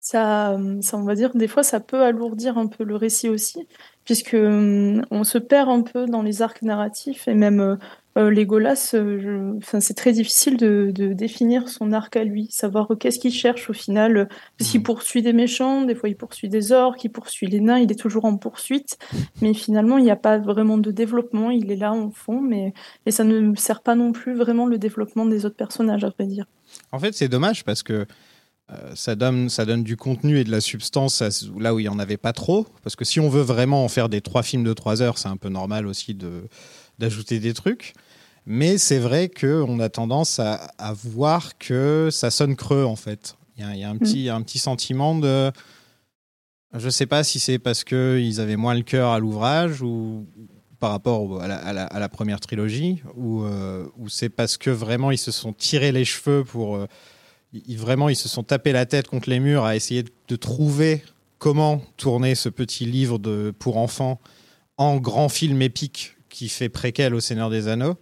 ça, 0.00 0.56
on 0.92 1.02
va 1.02 1.14
dire, 1.14 1.34
des 1.34 1.48
fois, 1.48 1.62
ça 1.62 1.80
peut 1.80 2.02
alourdir 2.02 2.58
un 2.58 2.66
peu 2.66 2.84
le 2.84 2.96
récit 2.96 3.28
aussi, 3.28 3.66
puisque 4.04 4.34
hum, 4.34 5.04
on 5.10 5.24
se 5.24 5.38
perd 5.38 5.68
un 5.68 5.82
peu 5.82 6.06
dans 6.06 6.22
les 6.22 6.42
arcs 6.42 6.62
narratifs 6.62 7.28
et 7.28 7.34
même 7.34 7.78
euh, 8.18 8.24
euh 8.24 8.30
Legolas, 8.30 8.92
euh, 8.94 9.54
enfin, 9.58 9.80
c'est 9.80 9.94
très 9.94 10.12
difficile 10.12 10.56
de, 10.56 10.90
de, 10.94 11.12
définir 11.12 11.68
son 11.68 11.92
arc 11.92 12.16
à 12.16 12.24
lui, 12.24 12.48
savoir 12.50 12.88
qu'est-ce 12.98 13.18
qu'il 13.18 13.32
cherche 13.32 13.70
au 13.70 13.72
final. 13.72 14.28
Parce 14.58 14.70
qu'il 14.70 14.80
mmh. 14.80 14.84
poursuit 14.84 15.22
des 15.22 15.32
méchants, 15.32 15.82
des 15.82 15.94
fois 15.94 16.08
il 16.08 16.16
poursuit 16.16 16.48
des 16.48 16.72
orques, 16.72 17.04
il 17.04 17.10
poursuit 17.10 17.46
les 17.46 17.60
nains, 17.60 17.78
il 17.78 17.90
est 17.90 17.98
toujours 17.98 18.24
en 18.24 18.36
poursuite, 18.36 18.98
mais 19.40 19.54
finalement 19.54 19.98
il 19.98 20.04
n'y 20.04 20.10
a 20.10 20.16
pas 20.16 20.38
vraiment 20.38 20.78
de 20.78 20.90
développement, 20.90 21.50
il 21.50 21.70
est 21.70 21.76
là 21.76 21.92
en 21.92 22.10
fond, 22.10 22.40
mais 22.40 22.72
et 23.06 23.10
ça 23.10 23.24
ne 23.24 23.54
sert 23.54 23.82
pas 23.82 23.94
non 23.94 24.12
plus 24.12 24.34
vraiment 24.34 24.66
le 24.66 24.78
développement 24.78 25.26
des 25.26 25.46
autres 25.46 25.56
personnages, 25.56 26.04
à 26.04 26.10
vrai 26.10 26.26
dire. 26.26 26.46
En 26.92 26.98
fait, 26.98 27.14
c'est 27.14 27.28
dommage 27.28 27.64
parce 27.64 27.82
que 27.82 28.06
euh, 28.70 28.94
ça, 28.94 29.14
donne, 29.14 29.48
ça 29.48 29.64
donne 29.64 29.82
du 29.82 29.96
contenu 29.96 30.38
et 30.38 30.44
de 30.44 30.50
la 30.50 30.60
substance 30.60 31.22
là 31.58 31.74
où 31.74 31.78
il 31.78 31.84
n'y 31.84 31.88
en 31.88 31.98
avait 31.98 32.18
pas 32.18 32.32
trop. 32.32 32.66
Parce 32.82 32.96
que 32.96 33.04
si 33.04 33.18
on 33.18 33.28
veut 33.28 33.42
vraiment 33.42 33.84
en 33.84 33.88
faire 33.88 34.08
des 34.08 34.20
trois 34.20 34.42
films 34.42 34.64
de 34.64 34.72
trois 34.74 35.00
heures, 35.00 35.18
c'est 35.18 35.28
un 35.28 35.36
peu 35.36 35.48
normal 35.48 35.86
aussi 35.86 36.16
d'ajouter 36.98 37.40
des 37.40 37.54
trucs. 37.54 37.94
Mais 38.50 38.78
c'est 38.78 38.98
vrai 38.98 39.28
qu'on 39.28 39.78
a 39.78 39.90
tendance 39.90 40.38
à, 40.38 40.94
voir 41.04 41.58
que 41.58 42.08
ça 42.10 42.30
sonne 42.30 42.56
creux, 42.56 42.84
en 42.84 42.96
fait. 42.96 43.36
Il 43.58 43.76
y 43.76 43.84
a, 43.84 43.90
un, 43.90 43.94
mm. 43.94 43.98
petit, 43.98 44.28
un 44.30 44.40
petit 44.40 44.58
sentiment 44.58 45.14
de. 45.14 45.52
Je 46.74 46.86
ne 46.86 46.90
sais 46.90 47.04
pas 47.04 47.24
si 47.24 47.40
c'est 47.40 47.58
parce 47.58 47.84
qu'ils 47.84 48.40
avaient 48.40 48.56
moins 48.56 48.74
le 48.74 48.82
cœur 48.82 49.10
à 49.10 49.18
l'ouvrage 49.18 49.82
ou 49.82 50.26
par 50.80 50.92
rapport 50.92 51.42
à 51.42 51.72
la, 51.72 52.08
première 52.08 52.40
trilogie, 52.40 53.02
ou, 53.16 53.42
euh, 53.42 53.86
ou 53.98 54.08
c'est 54.08 54.28
parce 54.30 54.56
que 54.56 54.70
vraiment 54.70 55.10
ils 55.10 55.18
se 55.18 55.32
sont 55.32 55.52
tirés 55.52 55.92
les 55.92 56.04
cheveux 56.04 56.42
pour. 56.44 56.76
Euh, 56.76 56.86
ils, 57.52 57.78
vraiment, 57.78 58.08
ils 58.08 58.16
se 58.16 58.28
sont 58.28 58.44
tapés 58.44 58.72
la 58.72 58.86
tête 58.86 59.08
contre 59.08 59.28
les 59.28 59.40
murs 59.40 59.64
à 59.64 59.76
essayer 59.76 60.04
de, 60.28 60.36
trouver 60.36 61.02
comment 61.38 61.82
tourner 61.98 62.34
ce 62.34 62.48
petit 62.48 62.86
livre 62.86 63.18
de, 63.18 63.52
pour 63.58 63.76
enfants 63.76 64.20
en 64.78 64.96
grand 64.96 65.28
film 65.28 65.60
épique 65.60 66.16
qui 66.30 66.48
fait 66.48 66.68
préquel 66.68 67.14
au 67.14 67.20
Seigneur 67.20 67.50
des 67.50 67.68
Anneaux. 67.68 67.98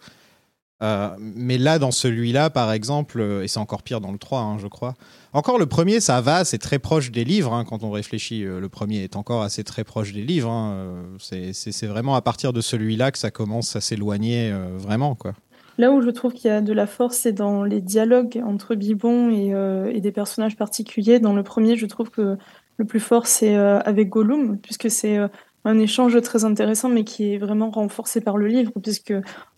Euh, 0.83 1.09
mais 1.19 1.57
là, 1.57 1.79
dans 1.79 1.91
celui-là, 1.91 2.51
par 2.51 2.71
exemple, 2.73 3.21
euh, 3.21 3.43
et 3.43 3.49
c'est 3.49 3.61
encore 3.61 3.83
pire 3.83 4.03
dans 4.03 4.13
le 4.13 4.19
3, 4.19 4.41
hein, 4.41 4.59
je 4.59 4.67
crois. 4.67 4.95
Encore 5.33 5.59
le 5.59 5.67
premier, 5.67 6.01
ça 6.01 6.21
va, 6.21 6.45
c'est 6.45 6.59
très 6.59 6.79
proche 6.79 7.11
des 7.11 7.25
livres. 7.25 7.55
hein, 7.55 7.65
quand 7.65 7.83
on 7.83 7.91
réfléchit, 7.91 8.45
euh, 8.45 8.61
le 8.61 8.69
premier 8.69 9.03
est 9.03 9.17
encore 9.17 9.43
assez 9.43 9.65
très 9.65 9.85
proche 9.85 10.13
des 10.13 10.23
livres. 10.23 10.51
hein, 10.51 10.95
c'est- 11.19 11.87
vraiment 11.87 12.15
à 12.15 12.21
partir 12.21 12.53
de 12.53 12.61
celui-là 12.61 13.11
que 13.11 13.19
ça 13.19 13.31
commence 13.31 13.77
à 13.77 13.81
s'éloigner 13.81 14.53
vraiment, 14.77 15.15
quoi. 15.15 15.33
Là 15.79 15.93
où 15.93 16.03
je 16.03 16.11
trouve 16.11 16.33
qu'il 16.33 16.51
y 16.51 16.53
a 16.53 16.61
de 16.61 16.73
la 16.73 16.87
force, 16.87 17.17
c'est 17.19 17.33
dans 17.33 17.63
les 17.63 17.81
dialogues 17.81 18.43
entre 18.45 18.75
Bilbon 18.75 19.31
et, 19.31 20.01
des 20.01 20.13
personnages 20.13 20.57
particuliers. 20.57 21.21
Dans 21.21 21.35
le 21.35 21.43
premier, 21.43 21.77
je 21.77 21.87
trouve 21.87 22.11
que 22.11 22.37
le 22.77 22.85
plus 22.85 23.01
fort, 23.01 23.27
c'est 23.27 23.55
avec 23.55 24.09
Gollum, 24.09 24.59
puisque 24.59 24.91
c'est 24.91 25.19
un 25.67 25.79
échange 25.79 26.21
très 26.23 26.45
intéressant, 26.45 26.89
mais 26.89 27.03
qui 27.05 27.35
est 27.35 27.39
vraiment 27.39 27.71
renforcé 27.71 28.21
par 28.21 28.37
le 28.37 28.47
livre, 28.47 28.73
puisque 28.83 29.13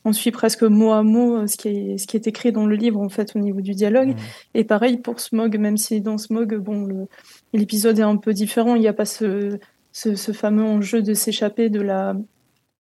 on 0.04 0.12
suit 0.12 0.30
presque 0.30 0.62
mot 0.62 0.92
à 0.92 1.02
mot 1.02 1.36
euh, 1.36 1.46
ce 1.46 1.56
qui 1.56 1.68
est, 1.68 1.98
ce 1.98 2.06
qui 2.06 2.16
est 2.16 2.26
écrit 2.26 2.50
dans 2.50 2.66
le 2.66 2.76
livre, 2.76 3.00
en 3.00 3.10
fait, 3.10 3.36
au 3.36 3.38
niveau 3.38 3.60
du 3.60 3.72
dialogue. 3.74 4.14
Et 4.54 4.64
pareil 4.64 4.96
pour 4.96 5.20
Smog, 5.20 5.58
même 5.58 5.76
si 5.76 6.00
dans 6.00 6.16
Smog, 6.16 6.56
bon, 6.56 7.06
l'épisode 7.52 7.98
est 7.98 8.02
un 8.02 8.16
peu 8.16 8.32
différent, 8.32 8.74
il 8.74 8.80
n'y 8.80 8.88
a 8.88 8.94
pas 8.94 9.04
ce, 9.04 9.58
ce, 9.92 10.14
ce 10.14 10.32
fameux 10.32 10.64
enjeu 10.64 11.02
de 11.02 11.12
s'échapper 11.12 11.68
de 11.68 11.80
la, 11.80 12.16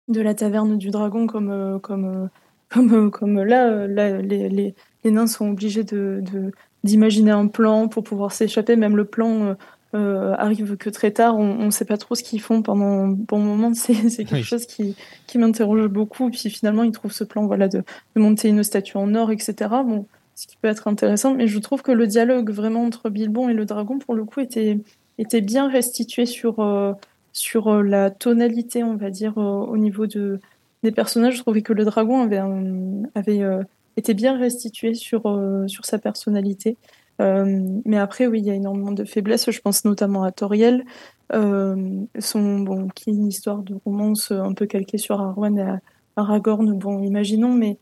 de 0.09 0.21
la 0.21 0.35
taverne 0.35 0.79
du 0.79 0.91
dragon 0.91 1.27
comme, 1.27 1.51
euh, 1.51 1.79
comme, 1.81 2.05
euh, 2.05 2.27
comme, 2.71 2.93
euh, 2.95 3.11
comme 3.11 3.43
là, 3.43 3.69
euh, 3.71 3.87
là 3.89 4.21
les, 4.23 4.49
les, 4.49 4.75
les 5.05 5.11
nains 5.11 5.27
sont 5.27 5.51
obligés 5.51 5.85
de- 5.85 6.23
d'imaginer 6.85 7.33
un 7.33 7.49
plan 7.49 7.89
pour 7.89 8.05
pouvoir 8.05 8.31
s'échapper. 8.31 8.77
Même 8.77 8.97
le 8.97 9.05
plan 9.05 9.57
euh, 9.97 10.33
euh, 10.33 10.35
arrive 10.39 10.77
que 10.77 10.91
très 10.91 11.11
tard. 11.11 11.37
On 11.39 11.65
ne 11.67 11.71
sait 11.71 11.85
pas 11.85 11.97
trop 11.97 12.15
ce 12.15 12.23
qu'ils 12.23 12.41
font 12.41 12.63
pendant 12.63 12.85
un 12.85 13.09
bon 13.09 13.39
moment. 13.39 13.73
C'est, 13.75 13.95
quelque 13.95 14.35
Oui. 14.35 14.43
chose 14.43 14.67
qui, 14.67 14.95
qui 15.27 15.39
m'interroge 15.39 15.87
beaucoup. 15.89 16.31
Puis 16.31 16.51
finalement, 16.51 16.83
ils 16.83 16.93
trouvent 16.93 17.13
ce 17.13 17.25
plan 17.25 17.47
voilà, 17.47 17.69
de, 17.69 17.83
de 18.15 18.21
monter 18.21 18.49
une 18.49 18.63
statue 18.63 18.97
en 18.97 19.15
or, 19.15 19.31
etc. 19.33 19.55
Bon, 19.85 20.07
ce 20.35 20.47
qui 20.47 20.57
peut 20.57 20.69
être 20.69 20.87
intéressant. 20.89 21.35
Mais 21.35 21.47
je 21.47 21.59
trouve 21.59 21.83
que 21.83 21.93
le 21.93 22.07
dialogue 22.07 22.51
vraiment 22.51 22.85
entre 22.85 23.09
Bilbon 23.11 23.49
et 23.49 23.55
le 23.55 23.65
dragon, 23.65 23.99
pour 23.99 24.15
le 24.15 24.25
coup, 24.25 24.41
était, 24.41 24.79
était 25.19 25.41
bien 25.41 25.69
restitué 25.69 26.27
sur, 26.27 26.61
euh, 26.61 26.93
sur 27.33 27.69
euh, 27.69 27.83
la 27.83 28.11
tonalité, 28.11 28.85
on 28.85 28.97
va 28.97 29.11
dire, 29.11 29.39
euh, 29.39 29.43
au 29.67 29.77
niveau 29.79 30.07
de, 30.07 30.41
des 30.83 30.93
personnages. 30.93 31.37
Je 31.37 31.41
trouvais 31.43 31.63
que 31.63 31.73
le 31.73 31.85
dragon 31.85 32.21
avait, 32.23 32.39
un- 32.39 33.03
avait 33.15 33.43
été 33.97 34.13
bien 34.13 34.37
restitué 34.39 34.93
sur, 34.95 35.23
sur 35.69 35.85
sa 35.87 35.99
personnalité. 35.99 36.77
Euh, 37.21 37.81
mais 37.85 37.99
après, 37.99 38.27
oui, 38.27 38.41
il 38.41 38.47
y 38.47 38.51
a 38.51 38.55
énormément 38.55 38.93
de 38.93 39.05
faiblesses. 39.05 39.51
Je 39.51 39.61
pense 39.61 39.85
notamment 39.85 40.25
à 40.25 40.33
Toriel, 40.33 40.85
euh, 41.33 42.05
qui 42.95 43.11
est 43.11 43.13
une 43.13 43.29
histoire 43.29 43.63
de 43.63 43.75
romance 43.85 44.31
un 44.31 44.53
peu 44.53 44.67
calquée 44.67 44.99
sur 44.99 45.21
Arwen 45.21 45.59
et 45.59 45.79
Aragorn. 46.17 46.73
Bon, 46.79 47.03
imaginons, 47.03 47.53
mais, 47.53 47.79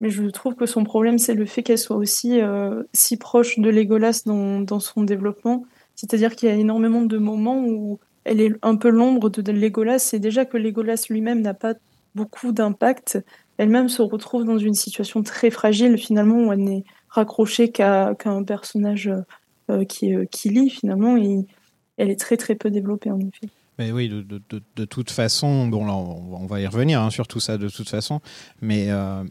je 0.00 0.24
trouve 0.24 0.54
que 0.54 0.64
son 0.64 0.84
problème, 0.84 1.18
c'est 1.18 1.34
le 1.34 1.44
fait 1.44 1.62
qu'elle 1.62 1.78
soit 1.78 1.96
aussi 1.96 2.40
euh, 2.40 2.82
si 2.94 3.18
proche 3.18 3.58
de 3.58 3.68
Legolas 3.68 4.22
dans, 4.24 4.80
son 4.80 5.02
développement. 5.02 5.64
C'est-à-dire 5.94 6.34
qu'il 6.36 6.48
y 6.48 6.52
a 6.52 6.54
énormément 6.54 7.02
de 7.02 7.18
moments 7.18 7.62
où 7.62 7.98
elle 8.24 8.40
est 8.40 8.52
un 8.62 8.76
peu 8.76 8.88
l'ombre 8.88 9.28
de 9.28 9.52
Legolas, 9.52 10.10
et 10.14 10.18
déjà 10.18 10.46
que 10.46 10.56
Legolas 10.56 11.06
lui-même 11.10 11.42
n'a 11.42 11.54
pas 11.54 11.74
beaucoup 12.14 12.52
d'impact, 12.52 13.22
elle-même 13.58 13.90
se 13.90 14.00
retrouve 14.00 14.44
dans 14.44 14.58
une 14.58 14.74
situation 14.74 15.22
très 15.22 15.50
fragile 15.50 15.98
finalement 15.98 16.46
où 16.46 16.52
elle 16.52 16.64
n'est 16.64 16.84
raccrochée 17.10 17.70
qu'à 17.70 18.14
qu'à 18.18 18.30
un 18.30 18.42
personnage 18.42 19.10
euh, 19.70 19.84
qui, 19.84 20.14
euh, 20.14 20.24
qui 20.24 20.48
lit 20.48 20.70
finalement, 20.70 21.16
et 21.16 21.46
elle 21.96 22.10
est 22.10 22.18
très 22.18 22.36
très 22.36 22.54
peu 22.54 22.70
développée 22.70 23.10
en 23.10 23.18
effet. 23.20 23.52
Mais 23.78 23.92
oui, 23.92 24.08
de, 24.08 24.22
de- 24.22 24.62
de- 24.76 24.84
toute 24.84 25.10
façon, 25.10 25.66
bon, 25.66 25.86
là, 25.86 25.94
on, 25.94 26.46
va 26.46 26.60
y 26.60 26.66
revenir 26.66 27.00
hein, 27.00 27.08
sur 27.08 27.26
tout 27.26 27.40
ça 27.40 27.56
de 27.56 27.68
toute 27.70 27.88
façon, 27.88 28.20
mais 28.60 28.90
euh, 28.90 29.24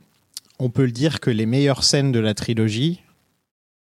on 0.58 0.70
peut 0.72 0.86
le 0.86 0.92
dire 0.92 1.20
que 1.20 1.30
les 1.30 1.46
meilleures 1.46 1.84
scènes 1.84 2.12
de 2.12 2.20
la 2.20 2.34
trilogie, 2.34 3.02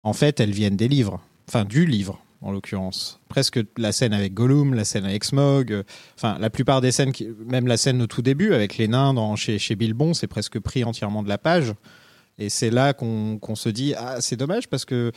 en 0.03 0.11
fait, 0.11 0.41
elles 0.41 0.51
viennent 0.51 0.75
des 0.75 0.89
livres, 0.89 1.21
enfin 1.47 1.63
du 1.63 1.85
livre 1.85 2.19
en 2.41 2.51
l'occurrence. 2.51 3.21
Presque 3.29 3.59
la 3.77 3.93
scène 3.93 4.13
avec 4.13 4.33
Gollum, 4.33 4.73
la 4.73 4.83
scène 4.83 5.05
avec 5.05 5.23
Smog, 5.23 5.71
euh, 5.71 5.83
enfin 6.15 6.37
la 6.39 6.49
plupart 6.49 6.81
des 6.81 6.91
scènes, 6.91 7.13
même 7.45 7.67
la 7.67 7.77
scène 7.77 8.01
au 8.01 8.07
tout 8.07 8.21
début 8.21 8.53
avec 8.53 8.77
les 8.77 8.89
nains 8.89 9.13
dans, 9.13 9.35
chez, 9.37 9.59
chez 9.59 9.75
Bilbon, 9.75 10.13
c'est 10.13 10.27
presque 10.27 10.59
pris 10.59 10.83
entièrement 10.83 11.23
de 11.23 11.29
la 11.29 11.37
page. 11.37 11.73
Et 12.39 12.49
c'est 12.49 12.69
là 12.69 12.93
qu'on 12.93 13.39
qu'on 13.39 13.55
se 13.55 13.69
dit, 13.69 13.93
ah, 13.97 14.21
c'est 14.21 14.35
dommage 14.35 14.67
parce 14.67 14.85
que 14.85 15.11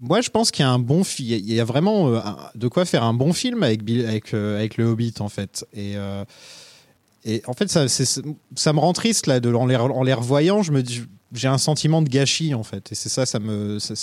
moi, 0.00 0.20
je 0.20 0.30
pense 0.30 0.50
qu'il 0.50 0.64
y 0.64 0.68
a 0.68 0.70
un 0.70 0.78
bon 0.80 1.04
film. 1.04 1.38
Il 1.38 1.52
y 1.54 1.60
a 1.60 1.64
vraiment 1.64 2.08
euh, 2.08 2.20
de 2.56 2.66
quoi 2.68 2.84
faire 2.84 3.04
un 3.04 3.14
bon 3.14 3.32
film 3.32 3.62
avec, 3.62 3.82
avec, 3.88 4.34
euh, 4.34 4.56
avec 4.58 4.76
le 4.76 4.84
Hobbit, 4.86 5.14
en 5.20 5.28
fait. 5.28 5.64
Et, 5.72 5.96
euh, 5.96 6.24
et 7.24 7.40
en 7.46 7.52
fait, 7.52 7.70
ça, 7.70 7.86
ça 7.88 8.72
me 8.72 8.80
rend 8.80 8.92
triste, 8.94 9.28
là, 9.28 9.38
de, 9.38 9.54
en, 9.54 9.64
les, 9.66 9.76
en 9.76 10.02
les 10.02 10.12
revoyant. 10.12 10.60
J'ai 11.32 11.48
un 11.48 11.58
sentiment 11.58 12.02
de 12.02 12.08
gâchis, 12.08 12.52
en 12.52 12.64
fait. 12.64 12.90
Et 12.90 12.94
c'est 12.96 13.08
ça, 13.08 13.26
ça 13.26 13.38
me, 13.38 13.78
ça- 13.78 13.94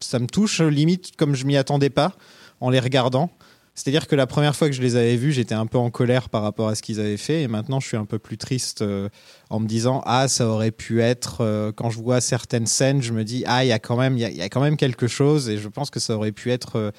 ça 0.00 0.18
me 0.20 0.26
touche, 0.26 0.60
limite, 0.60 1.16
comme 1.16 1.34
je 1.34 1.44
m'y 1.46 1.56
attendais 1.56 1.90
pas, 1.90 2.12
en 2.60 2.68
les 2.70 2.78
regardant. 2.78 3.30
C'est-à-dire 3.76 4.06
que 4.08 4.16
la 4.16 4.26
première 4.26 4.56
fois 4.56 4.68
que 4.68 4.74
je 4.74 4.80
les 4.80 4.96
avais 4.96 5.16
vus, 5.16 5.32
j'étais 5.32 5.54
un 5.54 5.66
peu 5.66 5.76
en 5.76 5.90
colère 5.90 6.30
par 6.30 6.42
rapport 6.42 6.68
à 6.68 6.74
ce 6.74 6.80
qu'ils 6.80 6.98
avaient 6.98 7.18
fait, 7.18 7.42
et 7.42 7.48
maintenant 7.48 7.78
je 7.78 7.86
suis 7.86 7.98
un 7.98 8.06
peu 8.06 8.18
plus 8.18 8.38
triste 8.38 8.80
euh, 8.80 9.10
en 9.50 9.60
me 9.60 9.66
disant 9.66 10.02
ah 10.06 10.28
ça 10.28 10.48
aurait 10.48 10.70
pu 10.70 11.02
être. 11.02 11.42
euh, 11.42 11.72
quand 11.72 11.90
je 11.90 11.98
vois 11.98 12.22
certaines 12.22 12.66
scènes, 12.66 13.02
je 13.02 13.12
me 13.12 13.22
dis 13.22 13.44
ah 13.46 13.66
il 13.66 13.68
y 13.68 13.72
a 13.72 13.78
quand 13.78 13.98
même 13.98 14.16
y 14.16 14.24
a, 14.24 14.48
quand 14.48 14.62
même 14.62 14.78
quelque 14.78 15.06
chose, 15.06 15.50
et 15.50 15.58
je 15.58 15.68
pense 15.68 15.90
que 15.90 16.00
ça 16.00 16.16
aurait 16.16 16.32
pu 16.32 16.50
être 16.50 16.76
euh, 16.76 16.90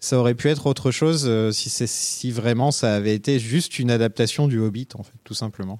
ça 0.00 0.18
aurait 0.18 0.34
pu 0.34 0.48
être 0.48 0.66
autre 0.66 0.90
chose 0.90 1.30
si 1.52 1.70
si 1.70 2.30
vraiment 2.32 2.72
ça 2.72 2.96
avait 2.96 3.14
été 3.14 3.38
juste 3.38 3.78
une 3.78 3.92
adaptation 3.92 4.48
du 4.48 4.58
Hobbit 4.58 4.88
en 4.98 5.04
fait 5.04 5.14
tout 5.22 5.34
simplement. 5.34 5.78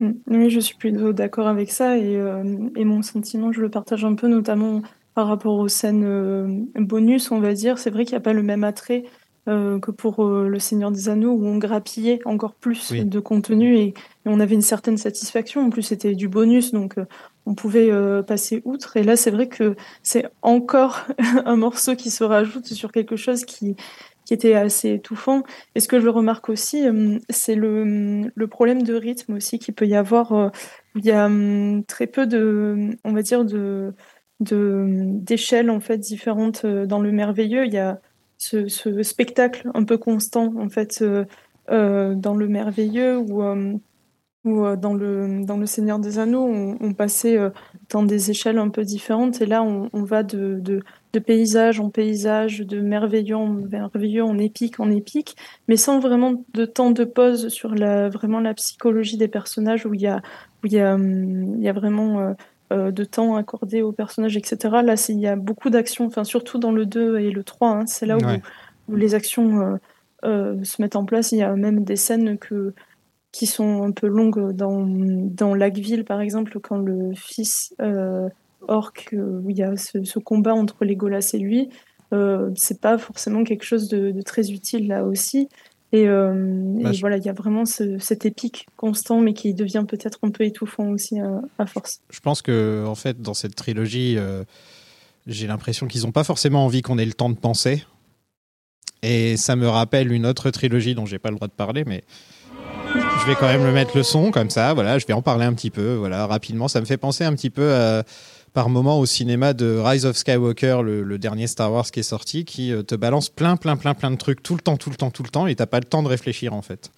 Mm. 0.00 0.12
Oui, 0.28 0.48
je 0.48 0.60
suis 0.60 0.76
plutôt 0.76 1.12
d'accord 1.12 1.46
avec 1.46 1.70
ça 1.70 1.98
et, 1.98 2.14
et 2.74 2.84
mon 2.86 3.02
sentiment, 3.02 3.52
je 3.52 3.60
le 3.60 3.68
partage 3.68 4.02
un 4.02 4.14
peu, 4.14 4.28
notamment 4.28 4.80
par 5.14 5.26
rapport 5.28 5.58
aux 5.58 5.68
scènes 5.68 6.04
euh, 6.04 6.46
bonus, 6.76 7.30
on 7.30 7.40
va 7.40 7.52
dire. 7.54 7.78
C'est 7.78 7.90
vrai 7.90 8.04
qu'il 8.04 8.14
n'y 8.14 8.18
a 8.18 8.22
pas 8.22 8.32
le 8.32 8.42
même 8.42 8.64
attrait 8.64 9.04
euh, 9.48 9.78
que 9.80 9.90
pour 9.90 10.24
euh, 10.24 10.48
Le 10.48 10.58
Seigneur 10.58 10.90
des 10.90 11.08
Anneaux 11.08 11.32
où 11.32 11.46
on 11.46 11.58
grappillait 11.58 12.20
encore 12.26 12.54
plus 12.54 12.92
Oui. 12.92 13.04
de 13.04 13.20
contenu 13.20 13.76
et, 13.76 13.86
et 13.88 13.94
on 14.26 14.38
avait 14.40 14.54
une 14.54 14.62
certaine 14.62 14.96
satisfaction. 14.98 15.64
En 15.66 15.70
plus, 15.70 15.82
c'était 15.82 16.14
du 16.14 16.28
bonus, 16.28 16.72
donc 16.72 16.98
euh, 16.98 17.06
on 17.46 17.54
pouvait 17.54 17.90
passer 18.26 18.62
outre. 18.64 18.96
Et 18.96 19.02
là, 19.02 19.16
c'est 19.16 19.30
vrai 19.30 19.48
que 19.48 19.74
c'est 20.02 20.26
encore 20.42 21.06
un 21.46 21.56
morceau 21.56 21.96
qui 21.96 22.10
se 22.10 22.22
rajoute 22.22 22.66
sur 22.66 22.92
quelque 22.92 23.16
chose 23.16 23.44
qui, 23.44 23.76
qui 24.24 24.34
était 24.34 24.54
assez 24.54 24.92
étouffant. 24.94 25.42
Et 25.74 25.80
ce 25.80 25.88
que 25.88 26.00
je 26.00 26.08
remarque 26.08 26.48
aussi, 26.50 26.84
c'est 27.30 27.54
le, 27.56 28.30
le 28.34 28.46
problème 28.46 28.82
de 28.82 28.94
rythme 28.94 29.34
aussi 29.34 29.58
qu'il 29.58 29.74
peut 29.74 29.86
y 29.86 29.96
avoir. 29.96 30.52
Il 30.94 31.04
y 31.04 31.10
a 31.10 31.26
hum, 31.26 31.84
très 31.86 32.06
peu 32.06 32.26
de, 32.26 32.90
on 33.04 33.12
va 33.12 33.22
dire, 33.22 33.44
de- 33.44 33.94
d'échelles 34.40 35.70
en 35.70 35.80
fait 35.80 35.98
différentes 35.98 36.64
euh, 36.64 36.86
dans 36.86 37.00
le 37.00 37.12
merveilleux. 37.12 37.66
Il 37.66 37.72
y 37.72 37.78
a 37.78 38.00
ce, 38.38 38.68
spectacle 39.02 39.70
un 39.74 39.84
peu 39.84 39.98
constant 39.98 40.54
en 40.58 40.68
fait 40.68 41.02
euh, 41.02 41.24
euh, 41.70 42.14
dans 42.14 42.34
le 42.34 42.48
merveilleux 42.48 43.18
ou 43.18 43.42
dans 44.42 44.94
le 44.94 45.44
dans 45.44 45.58
le 45.58 45.66
Seigneur 45.66 45.98
des 45.98 46.18
Anneaux, 46.18 46.46
on, 46.80 46.94
passait 46.94 47.38
dans 47.90 48.02
des 48.02 48.30
échelles 48.30 48.56
un 48.56 48.70
peu 48.70 48.84
différentes 48.84 49.42
et 49.42 49.46
là 49.46 49.62
on, 49.62 49.90
on 49.92 50.02
va 50.02 50.22
de, 50.22 50.58
de 50.58 50.80
de 51.12 51.18
paysage 51.18 51.78
en 51.78 51.90
paysage, 51.90 52.60
de 52.60 52.80
merveilleux 52.80 53.36
en 53.36 53.48
merveilleux, 53.48 54.24
en 54.24 54.38
épique 54.38 54.80
en 54.80 54.90
épique, 54.90 55.36
mais 55.68 55.76
sans 55.76 56.00
vraiment 56.00 56.42
de 56.54 56.64
temps 56.64 56.90
de 56.90 57.04
pause 57.04 57.48
sur 57.48 57.74
la 57.74 58.08
vraiment 58.08 58.40
la 58.40 58.54
psychologie 58.54 59.18
des 59.18 59.28
personnages 59.28 59.84
où 59.84 59.92
il 59.92 60.00
y 60.00 60.06
a 60.06 60.22
où 60.64 60.66
il 60.66 60.72
y 60.72 60.80
a 60.80 60.94
hum, 60.94 61.56
il 61.58 61.62
y 61.62 61.68
a 61.68 61.74
vraiment 61.74 62.34
euh, 62.72 62.90
de 62.90 63.04
temps 63.04 63.36
accordé 63.36 63.82
aux 63.82 63.92
personnages, 63.92 64.36
etc. 64.36 64.82
Là, 64.82 64.96
c'est- 64.96 65.12
il 65.12 65.20
y 65.20 65.26
a 65.26 65.36
beaucoup 65.36 65.70
d'actions, 65.70 66.06
enfin 66.06 66.24
surtout 66.24 66.58
dans 66.58 66.72
le 66.72 66.86
2 66.86 67.18
et 67.18 67.30
le 67.30 67.42
3, 67.44 67.70
hein, 67.70 67.86
c'est 67.86 68.06
là 68.06 68.16
où, 68.16 68.24
Ouais. 68.24 68.40
où 68.88 68.96
les 68.96 69.14
actions 69.14 69.60
euh, 69.60 69.76
euh, 70.24 70.62
se 70.64 70.80
mettent 70.82 70.96
en 70.96 71.04
place. 71.04 71.32
Il 71.32 71.38
y 71.38 71.42
a 71.42 71.54
même 71.56 71.84
des 71.84 71.96
scènes 71.96 72.38
que 72.38 72.74
qui 73.32 73.46
sont 73.46 73.82
un 73.84 73.92
peu 73.92 74.08
longues 74.08 74.50
dans, 74.52 74.84
dans 74.84 75.54
Lackville, 75.54 76.04
par 76.04 76.20
exemple, 76.20 76.58
quand 76.60 76.78
le 76.78 77.12
fils 77.14 77.72
orc, 78.68 78.92
où 79.12 79.48
il 79.50 79.56
y 79.56 79.62
a 79.62 79.76
ce, 79.76 80.02
ce 80.02 80.18
combat 80.18 80.52
entre 80.54 80.84
Legolas 80.84 81.30
et 81.32 81.38
lui, 81.38 81.70
c'est 82.56 82.80
pas 82.80 82.98
forcément 82.98 83.44
quelque 83.44 83.62
chose 83.64 83.88
de, 83.88 84.10
de 84.10 84.22
très 84.22 84.50
utile 84.50 84.88
là 84.88 85.04
aussi. 85.04 85.48
Et, 85.92 86.06
euh, 86.06 86.32
Bah, 86.82 86.92
et 86.92 86.98
voilà, 87.00 87.16
il 87.16 87.24
y 87.24 87.28
a 87.28 87.32
vraiment 87.32 87.64
ce, 87.66 87.98
cet 87.98 88.24
épique 88.24 88.66
constant, 88.76 89.20
mais 89.20 89.34
qui 89.34 89.54
devient 89.54 89.84
peut-être 89.88 90.18
un 90.22 90.30
peu 90.30 90.44
étouffant 90.44 90.88
aussi 90.90 91.18
à, 91.18 91.40
à 91.58 91.66
force. 91.66 92.00
Je 92.10 92.20
pense 92.20 92.42
que 92.42 92.84
en 92.86 92.94
fait 92.94 93.20
dans 93.20 93.34
cette 93.34 93.56
trilogie, 93.56 94.16
euh, 94.16 94.44
j'ai 95.26 95.46
l'impression 95.48 95.86
qu'ils 95.88 96.02
n'ont 96.02 96.12
pas 96.12 96.24
forcément 96.24 96.64
envie 96.64 96.82
qu'on 96.82 96.96
ait 96.98 97.04
le 97.04 97.12
temps 97.12 97.30
de 97.30 97.36
penser. 97.36 97.84
Et 99.02 99.36
ça 99.36 99.56
me 99.56 99.66
rappelle 99.68 100.12
une 100.12 100.26
autre 100.26 100.50
trilogie 100.50 100.94
dont 100.94 101.06
j'ai 101.06 101.18
pas 101.18 101.30
le 101.30 101.36
droit 101.36 101.48
de 101.48 101.52
parler, 101.52 101.84
mais 101.86 102.04
je 102.94 103.26
vais 103.26 103.34
quand 103.34 103.46
même 103.46 103.64
le 103.64 103.72
mettre 103.72 103.96
le 103.96 104.02
son 104.02 104.30
comme 104.30 104.50
ça. 104.50 104.74
Voilà, 104.74 104.98
je 104.98 105.06
vais 105.06 105.12
en 105.14 105.22
parler 105.22 105.44
un 105.44 105.54
petit 105.54 105.70
peu. 105.70 105.94
Voilà, 105.94 106.26
rapidement, 106.26 106.68
ça 106.68 106.80
me 106.80 106.84
fait 106.86 106.98
penser 106.98 107.24
un 107.24 107.34
petit 107.34 107.50
peu 107.50 107.72
à- 107.72 108.04
par 108.52 108.68
moment 108.68 108.98
au 108.98 109.06
cinéma 109.06 109.52
de 109.52 109.78
Rise 109.78 110.06
of 110.06 110.16
Skywalker, 110.16 110.80
le, 110.84 111.02
le 111.02 111.18
dernier 111.18 111.46
Star 111.46 111.72
Wars 111.72 111.90
qui 111.90 112.00
est 112.00 112.04
sorti, 112.04 112.44
qui 112.44 112.72
euh, 112.72 112.82
te 112.82 112.94
balance 112.94 113.28
plein, 113.28 113.56
plein, 113.56 113.76
plein, 113.76 113.94
plein 113.94 114.10
de 114.10 114.16
trucs 114.16 114.42
tout 114.42 114.54
le 114.54 114.60
temps, 114.60 114.76
tout 114.76 114.90
le 114.90 114.96
temps, 114.96 115.10
tout 115.10 115.22
le 115.22 115.28
temps, 115.28 115.46
et 115.46 115.54
t'as 115.54 115.66
pas 115.66 115.78
le 115.78 115.84
temps 115.84 116.02
de 116.02 116.08
réfléchir 116.08 116.52
en 116.52 116.62
fait. 116.62 116.90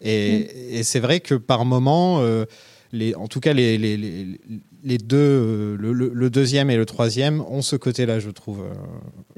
Et, 0.00 0.78
et 0.78 0.82
c'est 0.82 1.00
vrai 1.00 1.20
que 1.20 1.34
par 1.34 1.64
moment, 1.64 2.20
euh, 2.20 2.44
les, 2.92 3.14
en 3.14 3.28
tout 3.28 3.40
cas, 3.40 3.52
les, 3.52 3.78
les, 3.78 3.96
les, 3.96 4.40
les 4.84 4.98
deux, 4.98 5.16
euh, 5.16 5.76
le, 5.78 5.92
le- 5.92 6.12
le 6.14 6.30
deuxième 6.30 6.70
et 6.70 6.76
le 6.76 6.86
troisième, 6.86 7.40
ont 7.42 7.62
ce 7.62 7.76
côté-là, 7.76 8.18
je 8.18 8.30
trouve. 8.30 8.62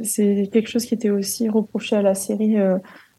C'est 0.02 0.48
quelque 0.52 0.68
chose 0.68 0.84
qui 0.84 0.94
était 0.94 1.10
aussi 1.10 1.48
reproché 1.48 1.96
à 1.96 2.02
la 2.02 2.14
série 2.14 2.56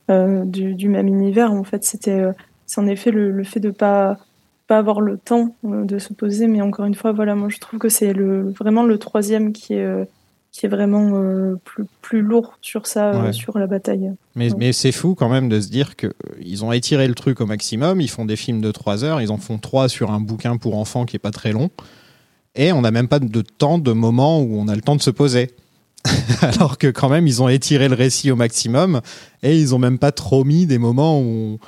euh, 0.09 0.45
du, 0.45 0.75
du 0.75 0.89
même 0.89 1.07
univers. 1.07 1.51
En 1.51 1.63
fait, 1.63 1.83
c'était, 1.83 2.23
c'est 2.65 2.79
en 2.81 2.87
effet 2.87 3.11
le, 3.11 3.31
le 3.31 3.43
fait 3.43 3.59
de 3.59 3.71
pas 3.71 4.17
pas 4.69 4.77
avoir 4.77 5.01
le 5.01 5.17
temps 5.17 5.55
euh, 5.65 5.83
de 5.83 5.99
se 5.99 6.13
poser. 6.13 6.47
Mais 6.47 6.61
encore 6.61 6.85
une 6.85 6.95
fois, 6.95 7.11
voilà, 7.11 7.35
moi 7.35 7.49
je 7.49 7.57
trouve 7.57 7.79
que 7.79 7.89
c'est 7.89 8.13
le 8.13 8.51
vraiment 8.51 8.83
le 8.83 8.97
troisième 8.97 9.51
qui 9.51 9.73
est 9.73 9.83
euh, 9.83 10.05
qui 10.51 10.65
est 10.65 10.69
vraiment 10.69 11.11
euh, 11.13 11.55
plus 11.63 11.85
plus 12.01 12.21
lourd 12.21 12.57
sur 12.61 12.87
ça, 12.87 13.11
euh, 13.13 13.31
sur 13.31 13.57
la 13.59 13.67
bataille. 13.67 14.11
Mais, 14.35 14.71
c'est 14.71 14.91
fou 14.91 15.15
quand 15.15 15.29
même 15.29 15.49
de 15.49 15.59
se 15.59 15.69
dire 15.69 15.95
qu'ils 15.95 16.63
ont 16.63 16.71
étiré 16.71 17.07
le 17.07 17.15
truc 17.15 17.41
au 17.41 17.45
maximum. 17.45 18.01
Ils 18.01 18.09
font 18.09 18.25
des 18.25 18.35
films 18.35 18.61
de 18.61 18.71
3 18.71 19.03
heures. 19.03 19.21
Ils 19.21 19.31
en 19.31 19.37
font 19.37 19.57
3 19.57 19.89
sur 19.89 20.11
un 20.11 20.19
bouquin 20.19 20.57
pour 20.57 20.77
enfants 20.77 21.05
qui 21.05 21.15
est 21.15 21.19
pas 21.19 21.31
très 21.31 21.51
long. 21.51 21.69
Et 22.55 22.71
on 22.71 22.81
n'a 22.81 22.91
même 22.91 23.07
pas 23.07 23.19
de 23.19 23.41
temps, 23.41 23.77
de 23.77 23.91
moment 23.91 24.41
où 24.41 24.59
on 24.59 24.67
a 24.67 24.75
le 24.75 24.81
temps 24.81 24.95
de 24.95 25.01
se 25.01 25.11
poser. 25.11 25.51
Alors 26.41 26.77
que 26.77 26.87
quand 26.87 27.09
même, 27.09 27.27
ils 27.27 27.43
ont 27.43 27.49
étiré 27.49 27.87
le 27.87 27.95
récit 27.95 28.31
au 28.31 28.35
maximum. 28.35 29.01
Et 29.43 29.57
ils 29.57 29.75
ont 29.75 29.79
même 29.79 29.99
pas 29.99 30.11
trop 30.11 30.43
mis 30.43 30.65
des 30.65 30.79
moments 30.79 31.19
où 31.19 31.23
on, 31.23 31.59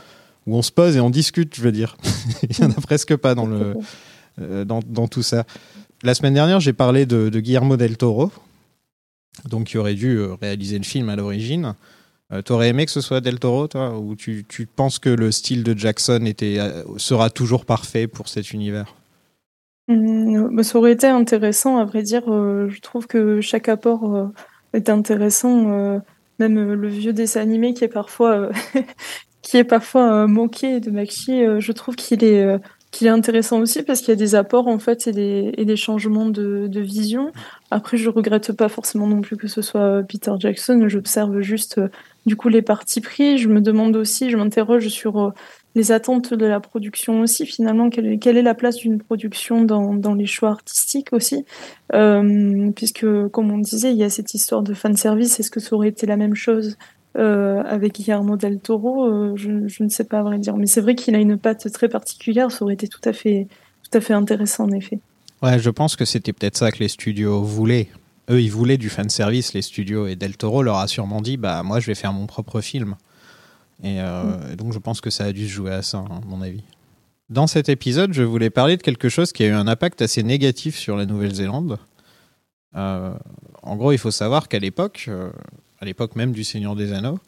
où 0.47 0.55
on 0.55 0.61
se 0.61 0.71
pose 0.71 0.95
et 0.95 0.99
on 0.99 1.09
discute, 1.09 1.55
je 1.55 1.61
veux 1.61 1.71
dire. 1.71 1.97
Il 2.49 2.59
y 2.59 2.63
en 2.63 2.71
a 2.71 2.81
presque 2.81 3.15
pas 3.15 3.35
dans, 3.35 3.45
le, 3.45 3.75
euh, 4.39 4.65
dans, 4.65 4.79
dans 4.85 5.07
tout 5.07 5.23
ça. 5.23 5.45
La 6.03 6.13
semaine 6.13 6.33
dernière, 6.33 6.59
j'ai 6.59 6.73
parlé 6.73 7.05
de, 7.05 7.29
de 7.29 7.39
Guillermo 7.39 7.77
del 7.77 7.97
Toro, 7.97 8.31
donc 9.47 9.67
qui 9.67 9.77
aurait 9.77 9.93
dû 9.93 10.17
euh, 10.17 10.33
réaliser 10.41 10.77
le 10.77 10.83
film 10.83 11.09
à 11.09 11.15
l'origine. 11.15 11.75
Euh, 12.33 12.41
T'aurais 12.41 12.69
aimé 12.69 12.85
que 12.85 12.91
ce 12.91 13.01
soit 13.01 13.21
Del 13.21 13.39
Toro, 13.39 13.67
toi? 13.67 13.97
Ou 13.99 14.15
tu, 14.15 14.45
tu 14.47 14.65
penses 14.65 14.99
que 14.99 15.09
le 15.09 15.31
style 15.31 15.63
de 15.63 15.77
Jackson 15.77 16.23
était, 16.25 16.57
sera 16.97 17.29
toujours 17.29 17.65
parfait 17.65 18.07
pour 18.07 18.29
cet 18.29 18.51
univers? 18.53 18.95
Hum, 19.89 20.55
bah, 20.55 20.63
ça 20.63 20.77
aurait 20.77 20.93
été 20.93 21.07
intéressant, 21.07 21.77
à 21.77 21.85
vrai 21.85 22.03
dire. 22.03 22.23
euh, 22.31 22.69
je 22.69 22.79
trouve 22.79 23.07
que 23.07 23.41
chaque 23.41 23.67
apport 23.67 24.15
euh, 24.15 24.27
est 24.73 24.89
intéressant. 24.89 26.01
même 26.39 26.73
le 26.73 26.87
vieux 26.87 27.13
dessin 27.13 27.41
animé 27.41 27.73
qui 27.73 27.83
est 27.83 27.89
parfois, 27.89 28.49
qui 29.41 29.57
est 29.57 29.63
parfois 29.63 30.23
euh, 30.23 30.27
moqué 30.27 30.79
de 30.79 30.91
Maxi, 30.91 31.43
euh, 31.43 31.59
je 31.59 31.71
trouve 31.71 31.95
qu'il 31.95 32.23
est, 32.23 32.43
euh, 32.43 32.57
qu'il 32.91 33.07
est 33.07 33.11
intéressant 33.11 33.59
aussi 33.59 33.83
parce 33.83 34.01
qu'il 34.01 34.09
y 34.09 34.11
a 34.11 34.15
des 34.15 34.35
apports 34.35 34.67
en 34.67 34.77
fait 34.77 35.07
et 35.07 35.11
des, 35.11 35.51
et 35.57 35.65
des 35.65 35.75
changements 35.75 36.29
de, 36.29 36.67
de 36.67 36.79
vision. 36.79 37.31
Après, 37.71 37.97
je 37.97 38.09
regrette 38.09 38.51
pas 38.51 38.69
forcément 38.69 39.07
non 39.07 39.21
plus 39.21 39.37
que 39.37 39.47
ce 39.47 39.61
soit 39.61 40.03
Peter 40.07 40.31
Jackson. 40.37 40.87
J'observe 40.87 41.41
juste 41.41 41.79
du 42.25 42.35
coup 42.35 42.49
les 42.49 42.61
parties 42.61 43.01
pris. 43.01 43.37
Je 43.37 43.47
me 43.47 43.61
demande 43.61 43.95
aussi, 43.95 44.29
je 44.29 44.37
m'interroge 44.37 44.89
sur 44.89 45.33
les 45.73 45.93
attentes 45.93 46.33
de 46.33 46.45
la 46.45 46.59
production 46.59 47.21
aussi, 47.21 47.45
finalement, 47.45 47.89
quelle, 47.89 48.19
quelle 48.19 48.35
est 48.35 48.41
la 48.41 48.53
place 48.53 48.75
d'une 48.75 48.99
production 48.99 49.63
dans, 49.63 49.93
dans 49.93 50.13
les 50.13 50.25
choix 50.25 50.49
artistiques 50.49 51.13
aussi? 51.13 51.45
Puisque, 52.75 53.05
comme 53.29 53.51
on 53.51 53.57
disait, 53.57 53.91
il 53.91 53.97
y 53.97 54.03
a 54.03 54.09
cette 54.09 54.33
histoire 54.33 54.63
de 54.63 54.73
fanservice. 54.73 55.39
Est-ce 55.39 55.49
que 55.49 55.61
ça 55.61 55.73
aurait 55.73 55.87
été 55.87 56.05
la 56.05 56.17
même 56.17 56.35
chose 56.35 56.77
euh, 57.17 57.61
avec 57.63 57.95
Guillermo 57.95 58.37
del 58.37 58.59
Toro 58.59 59.05
Euh, 59.05 59.33
je, 59.35 59.67
je 59.67 59.83
ne 59.83 59.89
sais 59.89 60.03
pas 60.03 60.19
à 60.19 60.23
vrai 60.23 60.39
dire. 60.39 60.55
Mais 60.57 60.67
c'est 60.67 60.81
vrai 60.81 60.95
qu'il 60.95 61.15
a 61.15 61.19
une 61.19 61.37
patte 61.37 61.71
très 61.71 61.89
particulière. 61.89 62.51
Ça 62.51 62.63
aurait 62.63 62.73
été 62.73 62.87
tout 62.87 63.01
à 63.03 63.13
fait, 63.13 63.47
tout 63.83 63.97
à 63.97 64.01
fait 64.01 64.13
intéressant, 64.13 64.65
en 64.65 64.71
effet. 64.71 64.99
Ouais, 65.41 65.59
je 65.59 65.69
pense 65.69 65.95
que 65.95 66.05
c'était 66.05 66.33
peut-être 66.33 66.57
ça 66.57 66.71
que 66.71 66.79
les 66.79 66.87
studios 66.87 67.41
voulaient. 67.41 67.89
Eux, 68.29 68.41
ils 68.41 68.51
voulaient 68.51 68.77
du 68.77 68.89
fanservice, 68.89 69.53
les 69.53 69.61
studios, 69.61 70.07
et 70.07 70.15
Del 70.15 70.37
Toro 70.37 70.63
leur 70.63 70.77
a 70.77 70.87
sûrement 70.87 71.21
dit 71.21 71.37
bah, 71.37 71.63
moi, 71.63 71.79
je 71.79 71.87
vais 71.87 71.95
faire 71.95 72.13
mon 72.13 72.27
propre 72.27 72.61
film. 72.61 72.95
Et, 73.83 73.99
euh, 73.99 74.53
et 74.53 74.55
donc, 74.55 74.73
je 74.73 74.79
pense 74.79 75.01
que 75.01 75.09
ça 75.09 75.25
a 75.25 75.31
dû 75.31 75.47
se 75.47 75.53
jouer 75.53 75.71
à 75.71 75.81
ça, 75.81 75.97
hein, 75.97 76.21
à 76.23 76.25
mon 76.25 76.41
avis. 76.41 76.63
Dans 77.29 77.47
cet 77.47 77.69
épisode, 77.69 78.13
je 78.13 78.23
voulais 78.23 78.49
parler 78.49 78.77
de 78.77 78.83
quelque 78.83 79.09
chose 79.09 79.31
qui 79.31 79.43
a 79.43 79.47
eu 79.47 79.51
un 79.51 79.67
impact 79.67 80.01
assez 80.01 80.21
négatif 80.21 80.77
sur 80.77 80.97
la 80.97 81.05
Nouvelle-Zélande. 81.05 81.79
Euh, 82.75 83.13
en 83.63 83.75
gros, 83.75 83.91
il 83.91 83.97
faut 83.97 84.11
savoir 84.11 84.47
qu'à 84.47 84.59
l'époque, 84.59 85.05
euh, 85.07 85.31
à 85.81 85.85
l'époque 85.85 86.15
même 86.15 86.31
du 86.31 86.43
Seigneur 86.43 86.75
des 86.75 86.93
Anneaux, 86.93 87.19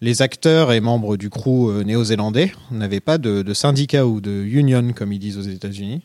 les 0.00 0.22
acteurs 0.22 0.72
et 0.72 0.80
membres 0.80 1.18
du 1.18 1.28
crew 1.28 1.68
euh, 1.68 1.84
néo-zélandais 1.84 2.52
n'avaient 2.70 3.00
pas 3.00 3.18
de, 3.18 3.42
de 3.42 3.54
syndicat 3.54 4.06
ou 4.06 4.22
de 4.22 4.30
union, 4.30 4.94
comme 4.94 5.12
ils 5.12 5.18
disent 5.18 5.36
aux 5.36 5.42
États-Unis. 5.42 6.00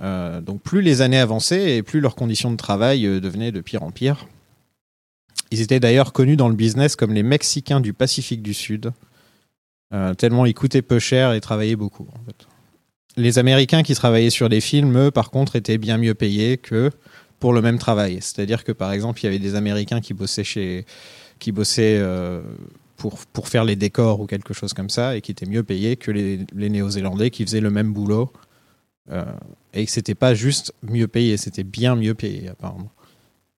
Euh, 0.00 0.40
donc 0.40 0.62
plus 0.62 0.80
les 0.80 1.02
années 1.02 1.18
avançaient 1.18 1.76
et 1.76 1.82
plus 1.82 2.00
leurs 2.00 2.14
conditions 2.14 2.50
de 2.50 2.56
travail 2.56 3.06
euh, 3.06 3.20
devenaient 3.20 3.52
de 3.52 3.60
pire 3.60 3.82
en 3.82 3.90
pire. 3.90 4.26
Ils 5.50 5.60
étaient 5.60 5.80
d'ailleurs 5.80 6.14
connus 6.14 6.36
dans 6.36 6.48
le 6.48 6.54
business 6.54 6.96
comme 6.96 7.12
les 7.12 7.22
Mexicains 7.22 7.80
du 7.80 7.92
Pacifique 7.92 8.42
du 8.42 8.54
Sud, 8.54 8.90
tellement 10.16 10.46
ils 10.46 10.54
coûtaient 10.54 10.80
peu 10.80 10.98
cher 10.98 11.34
et 11.34 11.40
travaillaient 11.42 11.76
beaucoup. 11.76 12.08
Les 13.18 13.38
Américains 13.38 13.82
qui 13.82 13.94
travaillaient 13.94 14.30
sur 14.30 14.48
les 14.48 14.62
films, 14.62 14.96
eux, 14.96 15.10
par 15.10 15.30
contre, 15.30 15.54
étaient 15.54 15.76
bien 15.76 15.98
mieux 15.98 16.14
payés 16.14 16.56
que 16.56 16.90
pour 17.42 17.52
le 17.52 17.60
même 17.60 17.76
travail. 17.76 18.18
C'est-à-dire 18.20 18.62
que, 18.62 18.70
par 18.70 18.92
exemple, 18.92 19.18
il 19.20 19.24
y 19.24 19.26
avait 19.26 19.40
des 19.40 19.56
Américains 19.56 20.00
qui 20.00 20.14
bossaient 20.14 20.44
chez, 20.44 20.86
qui 21.40 21.50
bossaient 21.50 21.98
euh, 21.98 22.40
pour, 22.96 23.18
pour 23.32 23.48
faire 23.48 23.64
les 23.64 23.74
décors 23.74 24.20
ou 24.20 24.26
quelque 24.26 24.54
chose 24.54 24.72
comme 24.74 24.88
ça 24.88 25.16
et 25.16 25.20
qui 25.20 25.32
étaient 25.32 25.50
mieux 25.54 25.64
payés 25.64 25.96
que 25.96 26.12
les, 26.12 26.46
Néo-Zélandais 26.54 27.30
qui 27.30 27.44
faisaient 27.44 27.60
le 27.60 27.70
même 27.70 27.92
boulot 27.92 28.32
euh, 29.10 29.24
et 29.74 29.84
que 29.86 29.90
c'était 29.90 30.14
pas 30.14 30.34
juste 30.34 30.72
mieux 30.88 31.08
payé, 31.08 31.36
c'était 31.36 31.64
bien 31.64 31.96
mieux 31.96 32.14
payé 32.14 32.48
apparemment. 32.48 32.92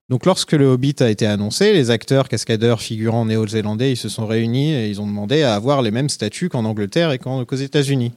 Donc 0.09 0.25
lorsque 0.25 0.53
le 0.53 0.65
Hobbit 0.65 0.95
a 1.01 1.09
été 1.11 1.27
annoncé, 1.27 1.71
les 1.71 1.91
acteurs, 1.91 2.27
cascadeurs, 2.27 2.81
figurants 2.81 3.27
néo-zélandais, 3.27 3.91
ils 3.91 3.97
se 3.97 4.09
sont 4.09 4.25
réunis 4.25 4.73
et 4.73 4.89
ils 4.89 4.99
ont 4.99 5.05
demandé 5.05 5.43
à 5.43 5.53
avoir 5.53 5.83
les 5.83 5.91
mêmes 5.91 6.09
statuts 6.09 6.49
qu'en 6.49 6.65
Angleterre 6.65 7.11
et 7.11 7.19
qu'aux 7.19 7.43
États-Unis. 7.43 8.13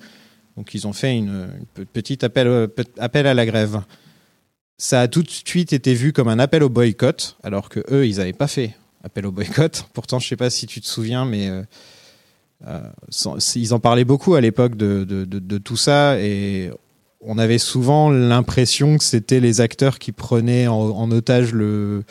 Donc 0.56 0.72
ils 0.72 0.86
ont 0.86 0.94
fait 0.94 1.14
une, 1.14 1.50
une 1.60 1.66
pe- 1.74 1.84
petite 1.84 2.24
appel, 2.24 2.46
euh, 2.46 2.66
pe- 2.68 2.84
appel 2.96 3.26
à 3.26 3.34
la 3.34 3.44
grève. 3.44 3.82
Ça 4.80 5.00
a 5.00 5.08
tout 5.08 5.22
de 5.24 5.30
suite 5.30 5.72
été 5.72 5.92
vu 5.94 6.12
comme 6.12 6.28
un 6.28 6.38
appel 6.38 6.62
au 6.62 6.68
boycott, 6.68 7.36
alors 7.42 7.68
que 7.68 7.80
eux, 7.90 8.06
ils 8.06 8.18
n'avaient 8.18 8.32
pas 8.32 8.46
fait 8.46 8.76
appel 9.02 9.26
au 9.26 9.32
boycott. 9.32 9.84
Pourtant, 9.92 10.18
je 10.20 10.28
sais 10.28 10.36
pas 10.36 10.50
si 10.50 10.66
tu 10.66 10.80
te 10.80 10.86
souviens, 10.86 11.24
mais 11.24 11.48
euh, 11.48 11.62
euh, 12.66 12.80
sans- 13.08 13.56
ils 13.56 13.74
en 13.74 13.80
parlaient 13.80 14.04
beaucoup 14.04 14.34
à 14.34 14.40
l'époque 14.40 14.76
de, 14.76 15.04
de- 15.04 15.24
de- 15.24 15.38
de 15.40 15.58
tout 15.58 15.76
ça 15.76 16.20
et 16.20 16.70
on 17.20 17.38
avait 17.38 17.58
souvent 17.58 18.10
l'impression 18.10 18.98
que 18.98 19.04
c'était 19.04 19.40
les 19.40 19.60
acteurs 19.60 19.98
qui 19.98 20.12
prenaient 20.12 20.68
en, 20.68 20.76
en 20.76 21.10
otage 21.10 21.52
le, 21.52 22.04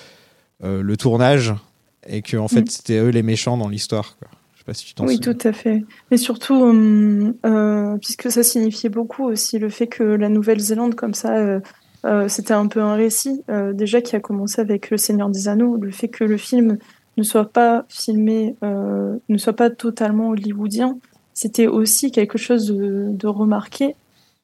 euh, 0.66 0.82
le 0.82 0.98
tournage 0.98 1.54
et 2.06 2.22
que 2.22 2.36
en 2.36 2.50
fait 2.50 2.62
Mm. 2.64 2.68
c'était 2.70 2.98
eux 3.00 3.10
les 3.10 3.24
méchants 3.24 3.56
dans 3.58 3.70
l'histoire. 3.70 4.18
Je 4.54 4.60
sais 4.60 4.64
pas 4.66 4.74
si 4.74 4.86
tu 4.86 4.94
t'en 4.94 5.06
Oui, 5.06 5.16
souviens. 5.16 5.34
tout 5.34 5.48
à 5.48 5.54
fait. 5.54 5.84
Mais 6.12 6.18
surtout, 6.18 6.56
hum, 6.62 7.34
puisque 8.02 8.30
ça 8.30 8.44
signifiait 8.44 8.90
beaucoup 8.90 9.24
aussi 9.26 9.58
le 9.60 9.70
fait 9.70 9.88
que 9.88 10.04
la 10.04 10.28
Nouvelle-Zélande, 10.28 10.96
comme 10.96 11.14
ça, 11.14 11.62
euh, 12.06 12.28
c'était 12.28 12.54
un 12.54 12.68
peu 12.68 12.82
un 12.82 12.96
récit, 12.96 13.44
euh, 13.50 13.74
déjà 13.74 14.02
qui 14.02 14.16
a 14.16 14.20
commencé 14.20 14.62
avec 14.62 14.90
Le 14.90 14.98
Seigneur 14.98 15.30
des 15.30 15.48
Anneaux, 15.48 15.78
le 15.78 15.92
fait 15.92 16.08
que 16.08 16.24
le 16.24 16.38
film 16.38 16.78
ne 17.18 17.24
soit 17.24 17.52
pas 17.52 17.86
filmé, 17.90 18.56
euh, 18.64 19.18
ne 19.30 19.38
soit 19.38 19.56
pas 19.56 19.70
totalement 19.70 20.30
hollywoodien, 20.30 20.98
c'était 21.34 21.68
aussi 21.68 22.12
quelque 22.12 22.38
chose 22.38 22.68
de, 22.68 23.28
remarqué. 23.28 23.96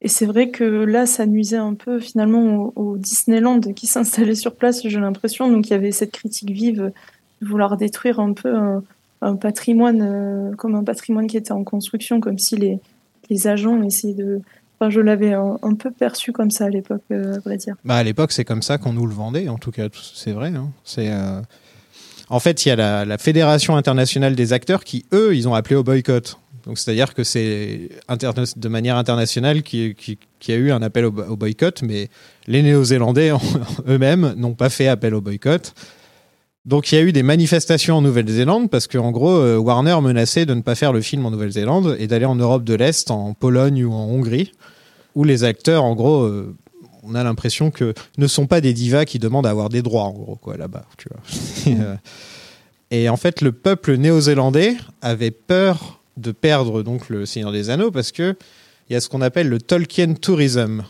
Et 0.01 0.07
c'est 0.07 0.25
vrai 0.25 0.49
que 0.49 0.63
là, 0.63 1.05
ça 1.05 1.25
nuisait 1.25 1.57
un 1.57 1.75
peu 1.75 1.99
finalement 1.99 2.73
au, 2.75 2.97
Disneyland 2.97 3.61
qui 3.61 3.87
s'installait 3.87 4.35
sur 4.35 4.55
place, 4.55 4.81
j'ai 4.83 4.99
l'impression. 4.99 5.49
Donc 5.49 5.67
il 5.69 5.71
y 5.71 5.75
avait 5.75 5.91
cette 5.91 6.11
critique 6.11 6.51
vive 6.51 6.91
de 7.41 7.47
vouloir 7.47 7.77
détruire 7.77 8.19
un 8.19 8.33
peu 8.33 8.53
un, 9.21 9.35
patrimoine, 9.35 10.53
comme 10.57 10.75
un 10.75 10.83
patrimoine 10.83 11.27
qui 11.27 11.37
était 11.37 11.53
en 11.53 11.63
construction, 11.63 12.19
comme 12.19 12.37
si 12.37 12.57
les, 12.57 12.79
les 13.29 13.47
agents 13.47 13.81
essayaient 13.81 14.13
de. 14.13 14.41
Je 14.89 14.99
l'avais 14.99 15.33
un, 15.33 15.57
peu 15.79 15.91
perçu 15.91 16.31
comme 16.33 16.51
ça 16.51 16.65
à 16.65 16.69
l'époque, 16.69 17.03
euh, 17.11 17.35
à 17.35 17.39
vrai 17.39 17.57
dire. 17.57 17.75
Bah, 17.85 17.95
à 17.95 18.03
l'époque, 18.03 18.31
c'est 18.33 18.43
comme 18.43 18.61
ça 18.61 18.77
qu'on 18.77 18.93
nous 18.93 19.05
le 19.05 19.13
vendait, 19.13 19.47
en 19.47 19.57
tout 19.57 19.71
cas, 19.71 19.87
c'est 20.13 20.33
vrai. 20.33 20.49
hein. 20.49 20.71
C'est, 20.83 21.09
euh, 21.09 21.39
En 22.29 22.39
fait, 22.39 22.65
il 22.65 22.69
y 22.69 22.71
a 22.73 23.05
la, 23.05 23.17
Fédération 23.17 23.77
internationale 23.77 24.35
des 24.35 24.51
acteurs 24.51 24.83
qui, 24.83 25.05
eux, 25.13 25.35
ils 25.35 25.47
ont 25.47 25.53
appelé 25.53 25.75
au 25.75 25.83
boycott. 25.83 26.37
Donc, 26.65 26.77
c'est-à-dire 26.79 27.13
que 27.13 27.23
c'est 27.23 27.89
de 28.09 28.67
manière 28.69 28.95
internationale 28.97 29.63
qui, 29.63 29.95
qui, 29.95 30.51
a 30.51 30.55
eu 30.55 30.71
un 30.71 30.81
appel 30.81 31.05
au, 31.05 31.11
bo- 31.11 31.25
au 31.25 31.35
boycott, 31.35 31.81
mais 31.81 32.09
les 32.47 32.61
Néo-Zélandais 32.61 33.31
eux-mêmes 33.87 34.33
n'ont 34.37 34.53
pas 34.53 34.69
fait 34.69 34.87
appel 34.87 35.13
au 35.13 35.21
boycott. 35.21 35.73
Donc, 36.65 36.91
il 36.91 36.95
y 36.95 36.97
a 36.97 37.01
eu 37.01 37.11
des 37.11 37.23
manifestations 37.23 37.97
en 37.97 38.01
Nouvelle-Zélande 38.01 38.69
parce 38.69 38.87
qu'en 38.87 39.11
gros, 39.11 39.31
euh, 39.31 39.57
Warner 39.57 39.99
menaçait 40.01 40.45
de 40.45 40.53
ne 40.53 40.61
pas 40.61 40.75
faire 40.75 40.93
le 40.93 41.01
film 41.01 41.25
en 41.25 41.31
Nouvelle-Zélande 41.31 41.97
et 41.99 42.07
d'aller 42.07 42.25
en 42.25 42.35
Europe 42.35 42.63
de 42.63 42.73
l'Est, 42.73 43.11
en 43.11 43.33
Pologne 43.33 43.83
ou 43.83 43.91
en 43.91 44.05
Hongrie, 44.05 44.53
où 45.15 45.25
les 45.25 45.43
acteurs, 45.43 45.83
en 45.83 45.93
gros, 45.93 46.23
euh, 46.23 46.55
on 47.03 47.15
a 47.15 47.23
l'impression 47.23 47.69
que 47.69 47.93
ne 48.17 48.27
sont 48.27 48.47
pas 48.47 48.61
des 48.61 48.71
divas 48.71 49.03
qui 49.03 49.19
demandent 49.19 49.45
à 49.45 49.49
avoir 49.49 49.67
des 49.67 49.81
droits, 49.81 50.03
en 50.03 50.13
gros, 50.13 50.37
quoi, 50.37 50.55
là-bas, 50.55 50.85
tu 50.97 51.09
vois. 51.09 51.73
Et, 51.73 51.81
euh, 51.81 51.95
Et 52.91 53.09
en 53.09 53.17
fait, 53.17 53.41
le 53.41 53.51
peuple 53.51 53.97
néo-zélandais 53.97 54.77
avait 55.01 55.31
peur 55.31 55.99
de 56.15 56.31
perdre 56.31 56.81
donc 56.81 57.09
le 57.09 57.25
Seigneur 57.25 57.51
des 57.51 57.71
Anneaux 57.71 57.91
parce 57.91 58.11
que 58.11 58.37
il 58.89 58.93
y 58.93 58.95
a 58.95 59.01
ce 59.01 59.09
qu'on 59.09 59.21
appelle 59.21 59.49
le 59.49 59.59
Tolkien 59.59 60.13
Tourism 60.13 60.83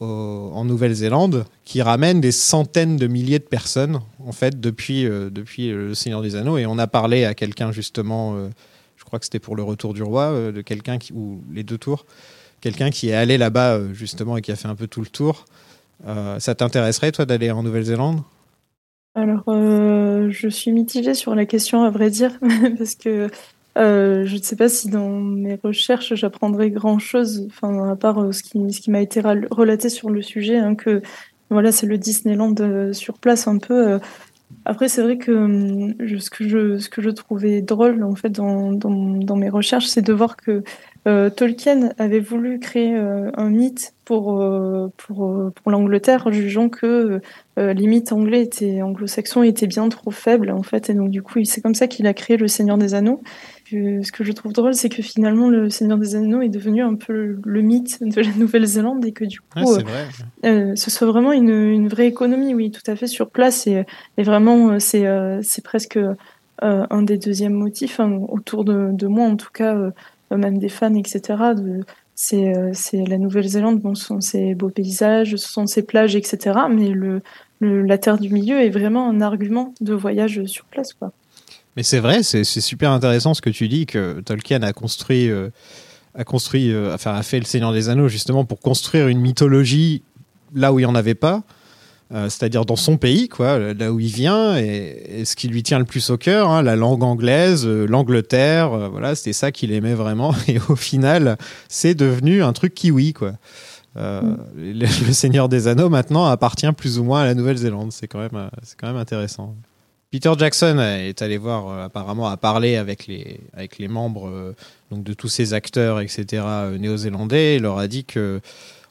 en 0.00 0.64
Nouvelle-Zélande 0.64 1.46
qui 1.64 1.80
ramène 1.80 2.20
des 2.20 2.32
centaines 2.32 2.96
de 2.96 3.06
milliers 3.06 3.38
de 3.38 3.44
personnes 3.44 4.00
en 4.26 4.32
fait 4.32 4.60
depuis 4.60 5.06
euh, 5.06 5.30
depuis 5.30 5.70
le 5.70 5.94
Seigneur 5.94 6.20
des 6.20 6.36
Anneaux 6.36 6.58
et 6.58 6.66
on 6.66 6.78
a 6.78 6.86
parlé 6.86 7.24
à 7.24 7.34
quelqu'un 7.34 7.72
justement, 7.72 8.34
euh, 8.34 8.48
je 8.96 9.04
crois 9.04 9.18
que 9.18 9.24
c'était 9.24 9.38
pour 9.38 9.56
le 9.56 9.62
Retour 9.62 9.94
du 9.94 10.02
Roi, 10.02 10.24
euh, 10.24 10.52
de 10.52 10.60
quelqu'un 10.60 10.98
ou 11.14 11.42
les 11.52 11.62
deux 11.62 11.78
tours 11.78 12.04
quelqu'un 12.64 12.88
qui 12.88 13.10
est 13.10 13.14
allé 13.14 13.36
là-bas 13.36 13.74
euh, 13.74 13.92
justement 13.92 14.38
et 14.38 14.40
qui 14.40 14.50
a 14.50 14.56
fait 14.56 14.68
un 14.68 14.74
peu 14.74 14.86
tout 14.86 15.02
le 15.02 15.06
tour. 15.06 15.44
Euh, 16.06 16.38
ça 16.40 16.54
t'intéresserait 16.54 17.12
toi 17.12 17.26
d'aller 17.26 17.50
en 17.50 17.62
Nouvelle-Zélande? 17.62 18.22
Alors, 19.14 19.44
euh, 19.48 20.30
je 20.30 20.48
suis 20.48 20.72
mitigée 20.72 21.12
sur 21.12 21.34
la 21.34 21.44
question, 21.44 21.84
à 21.84 21.90
vrai 21.90 22.08
dire, 22.08 22.32
parce 22.78 22.94
que 22.94 23.28
euh, 23.76 24.24
je 24.24 24.36
ne 24.36 24.42
sais 24.42 24.56
pas 24.56 24.68
si 24.68 24.88
dans 24.88 25.08
mes 25.10 25.56
recherches 25.62 26.14
j'apprendrai 26.14 26.70
grand-chose, 26.70 27.46
enfin 27.50 27.90
à 27.90 27.96
part 27.96 28.20
euh, 28.22 28.32
ce 28.32 28.42
qui, 28.42 28.72
ce 28.72 28.80
qui 28.80 28.90
m'a 28.90 29.00
été 29.00 29.20
relaté 29.20 29.88
sur 29.88 30.10
le 30.10 30.22
sujet, 30.22 30.58
hein, 30.58 30.74
que 30.76 31.02
voilà, 31.50 31.72
c'est 31.72 31.86
le 31.86 31.98
Disneyland 31.98 32.54
euh, 32.60 32.92
sur 32.92 33.18
place 33.18 33.48
un 33.48 33.58
peu. 33.58 33.88
euh. 33.94 33.98
Après, 34.66 34.88
c'est 34.88 35.02
vrai 35.02 35.18
que 35.18 35.32
hum, 35.32 35.94
ce 36.20 36.30
que 36.30 36.48
je 36.48 36.78
ce 36.78 36.88
que 36.88 37.02
je 37.02 37.10
trouvais 37.10 37.62
drôle 37.62 38.02
en 38.04 38.14
fait 38.14 38.30
dans 38.30 38.72
dans, 38.72 38.90
dans 39.18 39.36
mes 39.36 39.50
recherches, 39.50 39.86
c'est 39.86 40.02
de 40.02 40.12
voir 40.12 40.36
que 40.36 40.62
Tolkien 41.04 41.90
avait 41.98 42.20
voulu 42.20 42.58
créer 42.60 42.94
un 42.96 43.50
mythe 43.50 43.94
pour 44.04 44.42
pour 44.96 45.52
pour 45.54 45.70
l'Angleterre, 45.72 46.32
jugeant 46.32 46.68
que 46.70 47.20
les 47.56 47.86
mythes 47.86 48.12
anglais 48.12 48.42
étaient 48.42 48.80
anglo-saxons 48.82 49.42
étaient 49.42 49.66
bien 49.66 49.88
trop 49.90 50.10
faibles 50.10 50.50
en 50.50 50.62
fait, 50.62 50.88
et 50.90 50.94
donc 50.94 51.10
du 51.10 51.22
coup, 51.22 51.44
c'est 51.44 51.60
comme 51.60 51.74
ça 51.74 51.86
qu'il 51.88 52.06
a 52.06 52.14
créé 52.14 52.36
le 52.38 52.48
Seigneur 52.48 52.78
des 52.78 52.94
Anneaux. 52.94 53.22
Euh, 53.72 54.02
ce 54.02 54.12
que 54.12 54.24
je 54.24 54.32
trouve 54.32 54.52
drôle, 54.52 54.74
c'est 54.74 54.88
que 54.88 55.02
finalement, 55.02 55.48
le 55.48 55.70
Seigneur 55.70 55.96
des 55.98 56.14
Anneaux 56.16 56.42
est 56.42 56.48
devenu 56.48 56.82
un 56.82 56.94
peu 56.94 57.38
le, 57.42 57.62
mythe 57.62 58.02
de 58.02 58.20
la 58.20 58.30
Nouvelle-Zélande 58.36 59.04
et 59.06 59.12
que 59.12 59.24
du 59.24 59.40
coup, 59.40 59.46
Ouais, 59.56 59.82
vrai. 59.82 60.06
euh, 60.44 60.76
ce 60.76 60.90
soit 60.90 61.06
vraiment 61.06 61.32
une, 61.32 61.50
une 61.50 61.88
vraie 61.88 62.06
économie, 62.06 62.54
oui, 62.54 62.70
tout 62.70 62.88
à 62.90 62.94
fait 62.96 63.06
sur 63.06 63.30
place. 63.30 63.66
Et, 63.66 63.84
et 64.18 64.22
vraiment, 64.22 64.70
euh, 64.72 64.78
c'est 64.78 65.06
euh, 65.06 65.40
c'est 65.42 65.64
presque 65.64 65.96
euh, 65.96 66.86
un 66.90 67.02
des 67.02 67.18
deuxièmes 67.18 67.54
motifs 67.54 68.00
hein, 68.00 68.20
autour 68.28 68.64
de, 68.64 68.90
de 68.92 69.06
moi, 69.06 69.26
en 69.26 69.36
tout 69.36 69.50
cas, 69.52 69.74
euh, 69.74 69.90
même 70.36 70.58
des 70.58 70.68
fans, 70.68 70.94
etc. 70.94 71.20
De, 71.56 71.80
euh, 72.34 72.70
c'est 72.72 73.04
la 73.06 73.18
Nouvelle-Zélande, 73.18 73.80
bon, 73.80 73.94
ce 73.94 74.04
sont 74.04 74.20
ses 74.20 74.54
beaux 74.54 74.68
paysages, 74.70 75.36
ce 75.36 75.48
sont 75.48 75.66
ses 75.66 75.82
plages, 75.82 76.14
etc. 76.16 76.58
Mais 76.70 76.90
le, 76.90 77.22
le, 77.60 77.82
la 77.82 77.98
Terre 77.98 78.18
du 78.18 78.28
Milieu 78.28 78.60
est 78.60 78.70
vraiment 78.70 79.08
un 79.08 79.20
argument 79.20 79.74
de 79.80 79.94
voyage 79.94 80.44
sur 80.44 80.64
place, 80.66 80.92
quoi. 80.92 81.12
Mais 81.76 81.82
c'est 81.82 81.98
vrai, 81.98 82.22
c'est 82.22 82.44
super 82.44 82.92
intéressant 82.92 83.34
ce 83.34 83.42
que 83.42 83.50
tu 83.50 83.68
dis 83.68 83.86
que 83.86 84.20
Tolkien 84.20 84.62
a 84.62 84.72
construit, 84.72 85.28
euh, 85.28 85.50
a 86.14 86.22
construit, 86.22 86.72
euh, 86.72 86.94
enfin 86.94 87.14
a 87.14 87.22
fait 87.24 87.40
le 87.40 87.44
Seigneur 87.44 87.72
des 87.72 87.88
Anneaux 87.88 88.06
justement 88.06 88.44
pour 88.44 88.60
construire 88.60 89.08
une 89.08 89.20
mythologie 89.20 90.02
là 90.54 90.72
où 90.72 90.78
il 90.78 90.84
y 90.84 90.86
en 90.86 90.94
avait 90.94 91.16
pas, 91.16 91.42
euh, 92.12 92.28
c'est-à-dire 92.28 92.64
dans 92.64 92.76
son 92.76 92.96
pays, 92.96 93.28
quoi, 93.28 93.58
là 93.74 93.92
où 93.92 93.98
il 93.98 94.12
vient 94.12 94.56
et, 94.56 95.24
ce 95.24 95.34
qui 95.34 95.48
lui 95.48 95.64
tient 95.64 95.80
le 95.80 95.84
plus 95.84 96.10
au 96.10 96.16
cœur, 96.16 96.48
hein, 96.48 96.62
la 96.62 96.76
langue 96.76 97.02
anglaise, 97.02 97.66
l'Angleterre, 97.66 98.90
voilà, 98.90 99.16
c'était 99.16 99.32
ça 99.32 99.50
qu'il 99.50 99.72
aimait 99.72 99.94
vraiment. 99.94 100.32
Et 100.48 100.60
au 100.68 100.76
final, 100.76 101.38
c'est 101.68 101.94
devenu 101.94 102.44
un 102.44 102.52
truc 102.52 102.74
kiwi, 102.74 103.14
quoi. 103.14 103.32
Le, 103.96 104.86
Seigneur 105.12 105.48
des 105.48 105.66
Anneaux 105.66 105.88
maintenant 105.88 106.26
appartient 106.26 106.70
plus 106.72 106.98
ou 106.98 107.04
moins 107.04 107.22
à 107.22 107.24
la 107.24 107.34
Nouvelle-Zélande. 107.34 107.90
C'est 107.92 108.06
quand 108.06 108.18
même, 108.18 108.50
c'est 108.62 108.76
quand 108.78 108.88
même 108.88 108.96
intéressant. 108.96 109.56
Peter 110.14 110.30
Jackson 110.38 110.78
est 110.78 111.22
allé 111.22 111.38
voir, 111.38 111.68
euh, 111.68 111.86
apparemment, 111.86 112.28
a 112.28 112.36
parlé 112.36 112.76
avec 112.76 113.08
les, 113.08 113.40
avec 113.52 113.78
les 113.78 113.88
membres 113.88 114.28
euh, 114.28 114.54
donc 114.92 115.02
de 115.02 115.12
tous 115.12 115.26
ces 115.26 115.54
acteurs, 115.54 115.98
etc., 115.98 116.44
euh, 116.46 116.78
néo-zélandais. 116.78 117.56
Il 117.56 117.62
leur 117.62 117.78
a 117.78 117.88
dit 117.88 118.04
que, 118.04 118.40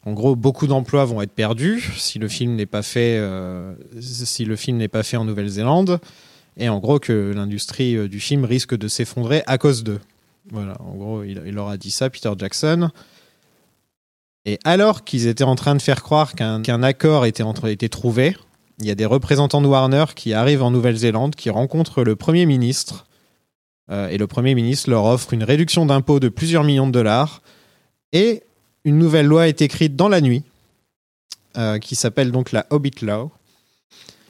en 0.05 0.11
gros, 0.11 0.35
beaucoup 0.35 0.67
d'emplois 0.67 1.05
vont 1.05 1.21
être 1.21 1.31
perdus 1.31 1.93
si 1.95 2.19
le 2.19 2.27
film 2.27 2.55
n'est 2.55 2.65
pas 2.65 2.81
fait, 2.81 3.25
si 4.01 4.43
le 4.43 4.57
film 4.57 4.75
n'est 4.75 4.89
pas 4.89 5.01
fait 5.01 5.15
en 5.15 5.23
Nouvelle-Zélande. 5.23 6.01
Et 6.57 6.67
en 6.67 6.79
gros, 6.79 6.99
que 6.99 7.31
l'industrie 7.33 8.09
du 8.09 8.19
film 8.19 8.43
risque 8.43 8.75
de 8.75 8.89
s'effondrer 8.89 9.43
à 9.47 9.57
cause 9.57 9.85
d'eux. 9.85 10.01
Voilà, 10.51 10.75
en 10.81 10.93
gros, 10.95 11.23
il, 11.23 11.39
leur 11.51 11.69
a 11.69 11.77
dit 11.77 11.91
ça, 11.91 12.09
Peter 12.09 12.33
Jackson. 12.37 12.89
Et 14.43 14.59
alors 14.65 15.05
qu'ils 15.05 15.27
étaient 15.27 15.45
en 15.45 15.55
train 15.55 15.75
de 15.75 15.81
faire 15.81 16.03
croire 16.03 16.33
qu'un 16.33 16.61
qu'un 16.61 16.83
accord 16.83 17.25
était, 17.25 17.43
entre, 17.43 17.69
était 17.69 17.87
trouvé, 17.87 18.35
il 18.79 18.85
y 18.87 18.91
a 18.91 18.95
des 18.95 19.05
représentants 19.05 19.61
de 19.61 19.67
Warner 19.67 20.05
qui 20.15 20.33
arrivent 20.33 20.63
en 20.63 20.71
Nouvelle-Zélande, 20.71 21.35
qui 21.35 21.49
rencontrent 21.49 22.03
le 22.03 22.15
Premier 22.15 22.45
ministre. 22.45 23.05
Euh, 23.91 24.09
et 24.09 24.17
le 24.17 24.27
Premier 24.27 24.55
ministre 24.55 24.89
leur 24.89 25.05
offre 25.05 25.33
une 25.33 25.43
réduction 25.43 25.85
d'impôts 25.85 26.19
de 26.19 26.29
plusieurs 26.29 26.63
millions 26.63 26.87
de 26.87 26.91
dollars. 26.91 27.41
Et 28.11 28.43
une 28.83 28.97
nouvelle 28.97 29.27
loi 29.27 29.47
est 29.47 29.61
écrite 29.61 29.95
dans 29.95 30.09
la 30.09 30.21
nuit, 30.21 30.43
euh, 31.57 31.79
qui 31.79 31.95
s'appelle 31.95 32.31
donc 32.31 32.51
la 32.51 32.65
Hobbit 32.69 32.95
Law. 33.01 33.31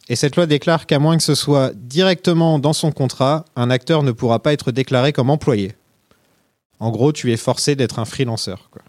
Et 0.09 0.15
cette 0.15 0.35
loi 0.35 0.45
déclare 0.45 0.85
qu'à 0.85 0.99
moins 0.99 1.17
que 1.17 1.23
ce 1.23 1.35
soit 1.35 1.71
directement 1.73 2.59
dans 2.59 2.73
son 2.73 2.91
contrat, 2.91 3.45
un 3.55 3.69
acteur 3.69 4.03
ne 4.03 4.11
pourra 4.11 4.39
pas 4.39 4.51
être 4.51 4.71
déclaré 4.71 5.13
comme 5.13 5.29
employé. 5.29 5.73
En 6.79 6.91
gros, 6.91 7.13
tu 7.13 7.31
es 7.31 7.37
forcé 7.37 7.75
d'être 7.75 7.99
un 7.99 8.05
freelanceur. 8.05 8.69
Quoi. 8.69 8.81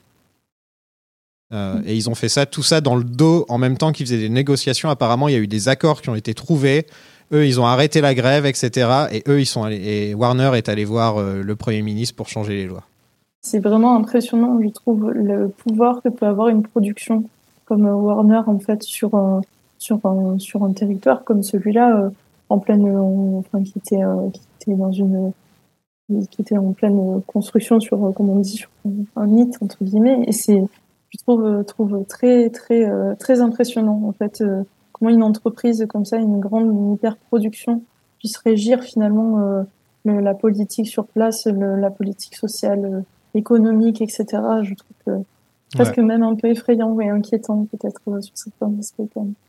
Euh, 1.54 1.80
et 1.86 1.94
ils 1.94 2.10
ont 2.10 2.14
fait 2.14 2.28
ça, 2.28 2.46
tout 2.46 2.62
ça 2.62 2.80
dans 2.80 2.96
le 2.96 3.04
dos 3.04 3.46
en 3.48 3.58
même 3.58 3.78
temps 3.78 3.92
qu'ils 3.92 4.06
faisaient 4.06 4.18
des 4.18 4.28
négociations. 4.28 4.88
Apparemment, 4.88 5.28
il 5.28 5.32
y 5.32 5.36
a 5.36 5.40
eu 5.40 5.46
des 5.46 5.68
accords 5.68 6.02
qui 6.02 6.08
ont 6.10 6.16
été 6.16 6.34
trouvés. 6.34 6.86
Eux, 7.32 7.46
ils 7.46 7.60
ont 7.60 7.66
arrêté 7.66 8.00
la 8.00 8.14
grève, 8.14 8.44
etc. 8.44 9.06
Et 9.12 9.22
eux, 9.28 9.40
ils 9.40 9.46
sont 9.46 9.66
et 9.68 10.14
Warner 10.14 10.52
est 10.56 10.68
allé 10.68 10.84
voir 10.84 11.18
euh, 11.18 11.42
le 11.42 11.56
Premier 11.56 11.82
ministre 11.82 12.16
pour 12.16 12.28
changer 12.28 12.54
les 12.54 12.66
lois. 12.66 12.82
C'est 13.40 13.60
vraiment 13.60 13.96
impressionnant, 13.96 14.58
je 14.60 14.68
trouve, 14.68 15.10
le 15.10 15.48
pouvoir 15.48 16.02
que 16.02 16.08
peut 16.08 16.26
avoir 16.26 16.48
une 16.48 16.62
production 16.62 17.24
comme 17.66 17.86
euh, 17.86 17.94
Warner, 17.94 18.40
en 18.46 18.58
fait, 18.58 18.82
sur 18.82 19.14
un, 19.14 19.40
sur 19.78 20.04
un, 20.04 20.38
sur 20.38 20.64
un 20.64 20.72
territoire 20.72 21.24
comme 21.24 21.42
celui-là, 21.42 22.10
en 22.48 22.58
pleine, 22.58 22.86
enfin, 23.38 23.62
qui 23.62 23.74
était, 23.78 24.02
qui 24.32 24.40
était 24.60 24.76
dans 24.76 24.92
une, 24.92 25.32
qui 26.30 26.42
était 26.42 26.58
en 26.58 26.72
pleine 26.72 27.22
construction 27.26 27.80
sur, 27.80 28.12
comme 28.14 28.28
on 28.28 28.40
dit, 28.40 28.56
sur 28.56 28.70
un 29.16 29.26
mythe, 29.26 29.56
entre 29.62 29.82
guillemets. 29.82 30.24
Et 30.26 30.32
c'est, 30.32 30.62
je 31.14 31.18
trouve, 31.22 31.44
euh, 31.44 31.62
trouve 31.62 32.04
très, 32.08 32.50
très, 32.50 32.84
euh, 32.88 33.14
très 33.14 33.40
impressionnant, 33.40 34.02
en 34.04 34.12
fait, 34.12 34.40
euh, 34.40 34.62
comment 34.92 35.10
une 35.10 35.22
entreprise 35.22 35.86
comme 35.88 36.04
ça, 36.04 36.16
une 36.18 36.40
grande 36.40 36.66
une 36.66 36.94
hyper-production, 36.94 37.82
puisse 38.18 38.36
régir 38.38 38.82
finalement 38.82 39.38
euh, 39.40 39.62
le- 40.04 40.20
la 40.20 40.34
politique 40.34 40.86
sur 40.88 41.06
place, 41.06 41.46
le- 41.46 41.76
la 41.76 41.90
politique 41.90 42.36
sociale, 42.36 42.84
euh, 42.84 43.00
économique, 43.38 44.00
etc. 44.02 44.24
Je 44.62 44.74
trouve 44.74 44.96
que 45.06 45.22
presque 45.74 45.98
même 45.98 46.22
un 46.22 46.34
peu 46.36 46.48
effrayant 46.48 46.98
et 47.00 47.08
inquiétant 47.08 47.66
peut-être 47.70 48.00
euh, 48.08 48.20
sur 48.20 48.36
certains 48.36 48.72
aspects. 48.78 49.02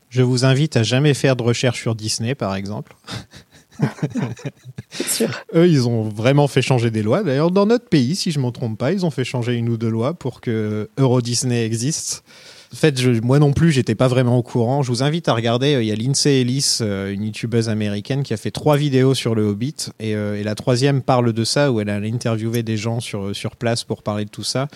Je 0.08 0.22
vous 0.22 0.44
invite 0.44 0.76
à 0.76 0.82
jamais 0.82 1.14
faire 1.14 1.36
de 1.36 1.42
recherche 1.42 1.80
sur 1.82 1.94
Disney, 1.94 2.34
par 2.34 2.54
exemple. 2.56 2.96
Eux, 5.54 5.68
ils 5.68 5.86
ont 5.88 6.02
vraiment 6.08 6.48
fait 6.48 6.62
changer 6.62 6.90
des 6.90 7.02
lois. 7.02 7.22
D'ailleurs, 7.22 7.50
dans 7.50 7.66
notre 7.66 7.88
pays, 7.88 8.16
si 8.16 8.30
je 8.30 8.38
ne 8.38 8.44
me 8.44 8.50
trompe 8.50 8.78
pas, 8.78 8.92
ils 8.92 9.04
ont 9.04 9.10
fait 9.10 9.24
changer 9.24 9.54
une 9.54 9.68
ou 9.68 9.76
deux 9.76 9.88
lois 9.88 10.14
pour 10.14 10.40
que 10.40 10.88
Euro 10.98 11.20
Disney 11.20 11.64
existe. 11.64 12.24
En 12.72 12.76
fait, 12.76 13.00
moi 13.22 13.38
non 13.38 13.52
plus, 13.52 13.70
j'étais 13.70 13.94
pas 13.94 14.08
vraiment 14.08 14.36
au 14.38 14.42
courant. 14.42 14.82
Je 14.82 14.88
vous 14.88 15.02
invite 15.02 15.28
à 15.28 15.34
regarder. 15.34 15.74
euh, 15.74 15.82
Il 15.82 15.88
y 15.88 15.92
a 15.92 15.94
Lindsay 15.94 16.40
Ellis, 16.40 16.78
euh, 16.80 17.12
une 17.12 17.22
youtubeuse 17.22 17.68
américaine, 17.68 18.22
qui 18.22 18.34
a 18.34 18.36
fait 18.36 18.50
trois 18.50 18.76
vidéos 18.76 19.14
sur 19.14 19.34
le 19.34 19.44
Hobbit. 19.44 19.90
Et, 20.00 20.16
euh, 20.16 20.38
et 20.38 20.42
la 20.42 20.54
troisième 20.54 21.00
parle 21.00 21.32
de 21.32 21.44
ça, 21.44 21.70
où 21.70 21.80
elle 21.80 21.88
a 21.88 21.96
interviewé 21.96 22.62
des 22.62 22.76
gens 22.76 23.00
sur, 23.00 23.34
sur 23.36 23.56
place 23.56 23.84
pour 23.84 24.02
parler 24.02 24.24
de 24.24 24.30
tout 24.30 24.42
ça. 24.42 24.66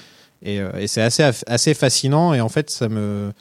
Et, 0.42 0.60
et 0.78 0.86
c'est 0.86 1.02
assez, 1.02 1.28
assez 1.46 1.74
fascinant. 1.74 2.32
Et 2.32 2.40
en 2.40 2.48
fait, 2.48 2.70
ça 2.70 2.88
me. 2.88 3.32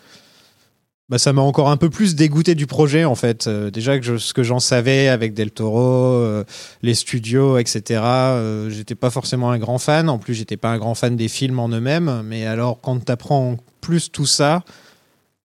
Bah, 1.09 1.17
ça 1.17 1.33
m'a 1.33 1.41
encore 1.41 1.71
un 1.71 1.77
peu 1.77 1.89
plus 1.89 2.13
dégoûté 2.13 2.53
du 2.53 2.67
projet 2.67 3.03
en 3.03 3.15
fait. 3.15 3.47
Euh, 3.47 3.71
déjà 3.71 3.97
que 3.99 4.19
ce 4.19 4.31
que 4.31 4.43
j'en 4.43 4.59
savais 4.59 5.07
avec 5.07 5.33
Del 5.33 5.49
Toro, 5.49 5.79
euh, 5.79 6.43
les 6.83 6.93
studios, 6.93 7.57
etc. 7.57 8.01
euh, 8.03 8.69
j'étais 8.69 8.93
pas 8.93 9.09
forcément 9.09 9.49
un 9.49 9.57
grand 9.57 9.79
fan. 9.79 10.07
En 10.07 10.19
plus, 10.19 10.35
j'étais 10.35 10.57
pas 10.57 10.69
un 10.69 10.77
grand 10.77 10.93
fan 10.93 11.15
des 11.15 11.27
films 11.27 11.57
en 11.57 11.69
eux-mêmes. 11.69 12.21
Mais 12.25 12.45
alors, 12.45 12.79
quand 12.79 13.03
tu 13.03 13.11
apprends 13.11 13.57
plus 13.81 14.11
tout 14.11 14.27
ça, 14.27 14.63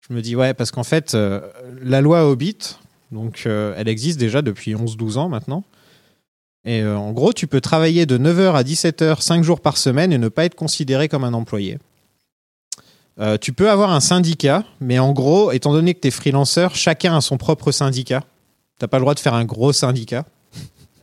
je 0.10 0.14
me 0.14 0.22
dis 0.22 0.36
ouais, 0.36 0.54
parce 0.54 0.72
qu'en 0.72 0.84
fait, 0.84 1.18
la 1.82 2.02
loi 2.02 2.30
Hobbit, 2.30 2.78
donc 3.12 3.46
elle 3.46 3.88
existe 3.88 4.20
déjà 4.20 4.42
depuis 4.42 4.76
11-12 4.76 5.18
ans 5.18 5.30
maintenant. 5.30 5.64
Et 6.66 6.86
en 6.86 7.12
gros, 7.12 7.34
tu 7.34 7.48
peux 7.48 7.62
travailler 7.62 8.06
de 8.06 8.18
9h 8.18 8.54
à 8.54 8.64
17h, 8.64 9.22
5 9.22 9.44
jours 9.44 9.62
par 9.62 9.78
semaine 9.78 10.12
et 10.12 10.18
ne 10.18 10.28
pas 10.28 10.46
être 10.46 10.56
considéré 10.56 11.08
comme 11.08 11.24
un 11.24 11.34
employé. 11.34 11.78
Euh, 13.20 13.38
tu 13.38 13.54
peux 13.54 13.70
avoir 13.70 13.92
un 13.92 14.02
syndicat, 14.02 14.64
mais 14.82 15.00
en 15.00 15.14
gros, 15.14 15.52
étant 15.52 15.72
donné 15.72 15.94
que 15.94 16.02
tu 16.02 16.08
es 16.10 16.12
freelanceur, 16.12 16.76
chacun 16.76 17.16
a 17.16 17.22
son 17.22 17.38
propre 17.38 17.72
syndicat. 17.72 18.24
T'as 18.78 18.88
pas 18.88 18.98
le 18.98 19.02
droit 19.02 19.14
de 19.14 19.20
faire 19.20 19.34
un 19.34 19.46
gros 19.46 19.72
syndicat. 19.72 20.26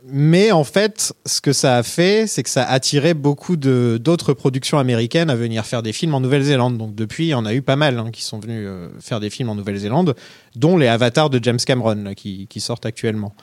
Mais 0.05 0.53
en 0.53 0.65
fait, 0.65 1.15
ce 1.25 1.41
que 1.41 1.53
ça 1.53 1.77
a 1.77 1.83
fait, 1.83 2.27
c'est 2.27 2.43
que 2.43 2.51
ça 2.51 2.65
a 2.65 2.73
attiré 2.73 3.15
beaucoup 3.15 3.57
d'autres 3.57 4.35
productions 4.35 4.79
américaines 4.79 5.31
à 5.31 5.37
venir 5.37 5.65
faire 5.65 5.83
des 5.83 5.93
films 5.93 6.15
en 6.15 6.21
Nouvelle-Zélande. 6.21 6.77
Donc 6.77 6.95
depuis, 6.95 7.27
il 7.27 7.31
y 7.31 7.35
en 7.35 7.47
a 7.47 7.55
eu 7.55 7.63
pas 7.63 7.77
mal 7.77 7.99
hein, 7.99 8.11
qui 8.13 8.23
sont 8.23 8.39
venus 8.39 8.65
euh, 8.69 8.89
faire 9.01 9.21
des 9.21 9.31
films 9.31 9.49
en 9.49 9.55
Nouvelle-Zélande, 9.55 10.15
dont 10.57 10.77
les 10.77 10.89
avatars 10.89 11.31
de 11.31 11.43
James 11.43 11.59
Cameron 11.65 12.13
qui 12.15 12.61
sortent 12.61 12.85
actuellement. 12.85 13.35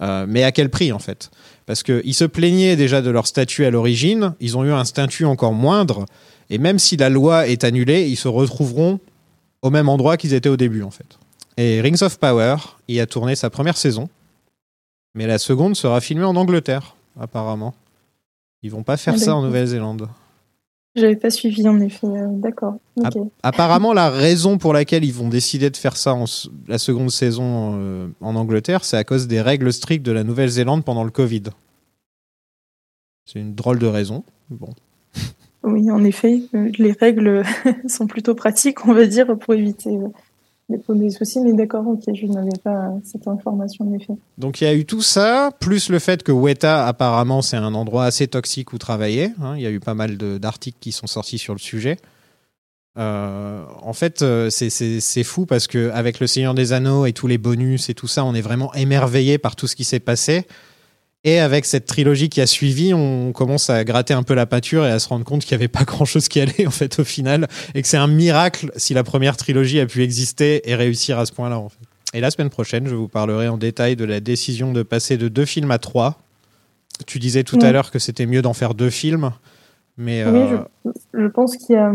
Euh, 0.00 0.26
mais 0.28 0.42
à 0.42 0.52
quel 0.52 0.70
prix 0.70 0.90
en 0.92 0.98
fait? 0.98 1.30
Parce 1.66 1.82
qu'ils 1.82 2.14
se 2.14 2.24
plaignaient 2.24 2.76
déjà 2.76 3.02
de 3.02 3.10
leur 3.10 3.26
statut 3.26 3.64
à 3.64 3.70
l'origine, 3.70 4.34
ils 4.40 4.56
ont 4.56 4.64
eu 4.64 4.72
un 4.72 4.84
statut 4.84 5.26
encore 5.26 5.52
moindre, 5.52 6.06
et 6.52 6.58
même 6.58 6.78
si 6.78 6.96
la 6.96 7.08
loi 7.08 7.48
est 7.48 7.64
annulée, 7.64 8.06
ils 8.08 8.16
se 8.16 8.28
retrouveront 8.28 9.00
au 9.62 9.70
même 9.70 9.88
endroit 9.88 10.16
qu'ils 10.16 10.34
étaient 10.34 10.48
au 10.48 10.56
début 10.56 10.82
en 10.82 10.90
fait. 10.90 11.18
Et 11.56 11.80
Rings 11.80 12.02
of 12.02 12.18
Power 12.18 12.56
y 12.88 13.00
a 13.00 13.06
tourné 13.06 13.34
sa 13.36 13.50
première 13.50 13.76
saison, 13.76 14.08
mais 15.14 15.26
la 15.26 15.38
seconde 15.38 15.76
sera 15.76 16.00
filmée 16.00 16.24
en 16.24 16.36
Angleterre, 16.36 16.94
apparemment. 17.18 17.74
Ils 18.62 18.70
vont 18.70 18.82
pas 18.82 18.96
faire 18.96 19.14
Ah, 19.16 19.18
ça 19.18 19.34
en. 19.36 19.42
Nouvelle-Zélande. 19.42 20.08
J'avais 20.94 21.16
pas 21.16 21.30
suivi 21.30 21.66
en 21.66 21.80
effet. 21.80 22.06
euh, 22.06 22.28
D'accord. 22.32 22.76
Apparemment, 23.42 23.92
la 23.94 24.10
raison 24.10 24.58
pour 24.58 24.72
laquelle 24.74 25.04
ils 25.04 25.12
vont 25.12 25.28
décider 25.30 25.70
de 25.70 25.76
faire 25.76 25.96
ça 25.96 26.12
en 26.14 26.26
la 26.68 26.76
seconde 26.78 27.10
saison 27.10 27.78
euh, 27.80 28.08
en 28.20 28.36
Angleterre, 28.36 28.84
c'est 28.84 28.98
à 28.98 29.04
cause 29.04 29.26
des 29.26 29.40
règles 29.40 29.72
strictes 29.72 30.04
de 30.04 30.12
la 30.12 30.22
Nouvelle-Zélande 30.22 30.84
pendant 30.84 31.02
le 31.04 31.10
Covid. 31.10 31.44
C'est 33.24 33.38
une 33.40 33.54
drôle 33.54 33.78
de 33.78 33.86
raison. 33.86 34.24
Bon. 34.50 34.68
Oui, 35.64 35.90
en 35.90 36.02
effet, 36.04 36.42
euh, 36.54 36.70
les 36.78 36.92
règles 36.92 37.42
sont 37.88 38.06
plutôt 38.06 38.34
pratiques, 38.34 38.86
on 38.86 38.92
va 38.94 39.06
dire, 39.06 39.36
pour 39.38 39.54
éviter 39.54 39.90
euh, 39.90 40.08
des, 40.68 40.80
des 40.98 41.10
soucis. 41.10 41.40
Mais 41.40 41.52
d'accord, 41.52 41.86
ok, 41.86 42.02
je 42.14 42.26
n'avais 42.26 42.58
pas 42.62 42.92
cette 43.04 43.28
information 43.28 43.88
en 43.88 43.94
effet. 43.94 44.14
Donc 44.38 44.60
il 44.60 44.64
y 44.64 44.66
a 44.66 44.74
eu 44.74 44.84
tout 44.84 45.02
ça, 45.02 45.50
plus 45.60 45.88
le 45.88 45.98
fait 45.98 46.22
que 46.22 46.32
Weta, 46.32 46.86
apparemment, 46.86 47.42
c'est 47.42 47.56
un 47.56 47.74
endroit 47.74 48.04
assez 48.04 48.26
toxique 48.26 48.72
où 48.72 48.78
travailler. 48.78 49.30
hein. 49.42 49.54
Il 49.56 49.62
y 49.62 49.66
a 49.66 49.70
eu 49.70 49.80
pas 49.80 49.94
mal 49.94 50.16
d'articles 50.16 50.78
qui 50.80 50.92
sont 50.92 51.06
sortis 51.06 51.38
sur 51.38 51.54
le 51.54 51.60
sujet. 51.60 51.96
Euh, 52.98 53.64
en 53.82 53.94
fait, 53.94 54.20
euh, 54.20 54.50
c'est 54.50 55.24
fou 55.24 55.46
parce 55.46 55.66
que 55.66 55.90
avec 55.92 56.20
le 56.20 56.26
Seigneur 56.26 56.52
des 56.54 56.72
Anneaux 56.74 57.06
et 57.06 57.12
tous 57.12 57.26
les 57.26 57.38
bonus 57.38 57.88
et 57.88 57.94
tout 57.94 58.06
ça, 58.08 58.24
on 58.24 58.34
est 58.34 58.42
vraiment 58.42 58.74
émerveillé 58.74 59.38
par 59.38 59.56
tout 59.56 59.66
ce 59.66 59.76
qui 59.76 59.84
s'est 59.84 60.00
passé. 60.00 60.46
Et 61.24 61.38
avec 61.38 61.64
cette 61.66 61.86
trilogie 61.86 62.28
qui 62.28 62.40
a 62.40 62.46
suivi, 62.46 62.92
on 62.92 63.30
commence 63.32 63.70
à 63.70 63.84
gratter 63.84 64.12
un 64.12 64.24
peu 64.24 64.34
la 64.34 64.44
peinture 64.46 64.84
et 64.84 64.90
à 64.90 64.98
se 64.98 65.08
rendre 65.08 65.24
compte 65.24 65.42
qu'il 65.44 65.56
n'y 65.56 65.62
avait 65.62 65.68
pas 65.68 65.84
grand-chose 65.84 66.26
qui 66.28 66.40
allait 66.40 66.66
en 66.66 66.70
fait 66.72 66.98
au 66.98 67.04
final, 67.04 67.46
et 67.74 67.82
que 67.82 67.86
c'est 67.88 67.96
un 67.96 68.08
miracle 68.08 68.72
si 68.76 68.92
la 68.92 69.04
première 69.04 69.36
trilogie 69.36 69.78
a 69.78 69.86
pu 69.86 70.02
exister 70.02 70.68
et 70.68 70.74
réussir 70.74 71.18
à 71.20 71.26
ce 71.26 71.32
point-là. 71.32 71.58
En 71.58 71.68
fait. 71.68 71.78
Et 72.14 72.20
la 72.20 72.30
semaine 72.30 72.50
prochaine, 72.50 72.88
je 72.88 72.94
vous 72.94 73.08
parlerai 73.08 73.48
en 73.48 73.56
détail 73.56 73.94
de 73.94 74.04
la 74.04 74.18
décision 74.20 74.72
de 74.72 74.82
passer 74.82 75.16
de 75.16 75.28
deux 75.28 75.44
films 75.44 75.70
à 75.70 75.78
trois. 75.78 76.18
Tu 77.06 77.18
disais 77.20 77.42
tout 77.44 77.58
à 77.62 77.72
l'heure 77.72 77.90
que 77.90 77.98
c'était 77.98 78.26
mieux 78.26 78.42
d'en 78.42 78.52
faire 78.52 78.74
deux 78.74 78.90
films, 78.90 79.30
mais 79.96 80.24
Oui, 80.24 80.40
euh, 80.40 80.58
je, 81.14 81.20
je 81.22 81.26
pense 81.28 81.56
qu'il 81.56 81.74
y 81.76 81.78
a, 81.78 81.90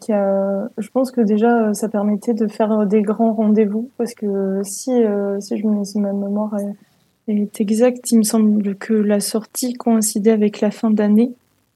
qu'il 0.00 0.14
y 0.14 0.18
a- 0.18 0.68
je 0.78 0.88
pense 0.88 1.10
que 1.10 1.20
déjà 1.22 1.72
ça 1.72 1.88
permettait 1.88 2.34
de 2.34 2.46
faire 2.46 2.86
des 2.86 3.02
grands 3.02 3.32
rendez-vous 3.32 3.90
parce 3.98 4.14
que 4.14 4.60
si, 4.64 4.92
euh, 4.92 5.40
si 5.40 5.56
je 5.58 5.66
me, 5.66 5.82
si 5.84 5.98
ma 5.98 6.12
mémoire 6.12 6.52
est, 6.58 6.74
est 7.28 7.60
exacte, 7.60 8.10
il 8.12 8.18
me 8.18 8.22
semble 8.22 8.76
que 8.76 8.92
la 8.92 9.20
sortie 9.20 9.74
coïncidait 9.74 10.30
avec 10.30 10.60
la 10.60 10.70
fin 10.70 10.90
d'année 10.90 11.32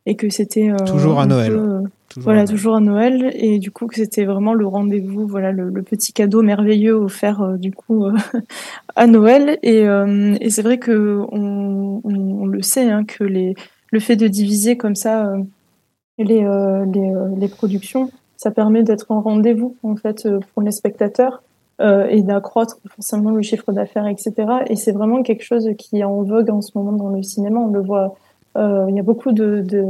et 0.06 0.16
que 0.16 0.28
c'était 0.30 0.70
euh, 0.70 0.76
Toujours 0.86 1.20
à 1.20 1.26
Noël. 1.26 1.52
peu, 1.52 1.58
euh, 1.58 1.80
toujours 2.08 2.24
voilà, 2.24 2.46
toujours 2.46 2.76
à 2.76 2.80
Noël. 2.80 3.32
Et 3.34 3.58
du 3.58 3.70
coup 3.70 3.86
que 3.86 3.96
c'était 3.96 4.24
vraiment 4.24 4.54
le 4.54 4.66
rendez-vous, 4.66 5.26
voilà, 5.26 5.52
le, 5.52 5.68
le 5.68 5.82
petit 5.82 6.12
cadeau 6.12 6.42
merveilleux 6.42 6.94
offert 6.94 7.42
euh, 7.42 7.56
du 7.56 7.72
coup 7.72 8.06
à 8.96 9.06
Noël. 9.06 9.58
Et, 9.62 9.82
et 10.40 10.50
c'est 10.50 10.62
vrai 10.62 10.78
que 10.78 11.20
on, 11.32 12.00
on, 12.04 12.42
on 12.42 12.46
le 12.46 12.62
sait 12.62 12.90
hein, 12.90 13.04
que 13.04 13.24
les 13.24 13.54
le 13.92 13.98
fait 13.98 14.16
de 14.16 14.28
diviser 14.28 14.76
comme 14.76 14.94
ça 14.94 15.32
les, 16.16 16.44
les, 16.46 17.12
les 17.36 17.48
productions, 17.48 18.08
ça 18.36 18.52
permet 18.52 18.84
d'être 18.84 19.10
en 19.10 19.20
rendez-vous 19.20 19.76
en 19.82 19.96
fait 19.96 20.28
pour 20.54 20.62
les 20.62 20.70
spectateurs 20.70 21.42
euh, 21.80 22.06
et 22.08 22.22
d'accroître 22.22 22.78
forcément 22.88 23.30
le 23.30 23.42
chiffre 23.42 23.72
d'affaires, 23.72 24.06
etc. 24.06 24.32
Et 24.68 24.76
c'est 24.76 24.92
vraiment 24.92 25.22
quelque 25.22 25.42
chose 25.42 25.68
qui 25.78 25.98
est 25.98 26.04
en 26.04 26.22
vogue 26.22 26.50
en 26.50 26.60
ce 26.60 26.70
moment 26.74 26.92
dans 26.92 27.08
le 27.08 27.22
cinéma. 27.22 27.60
On 27.60 27.68
le 27.68 27.80
voit, 27.80 28.16
euh, 28.56 28.86
il 28.88 28.96
y 28.96 29.00
a 29.00 29.02
beaucoup 29.02 29.32
de, 29.32 29.62
de, 29.66 29.84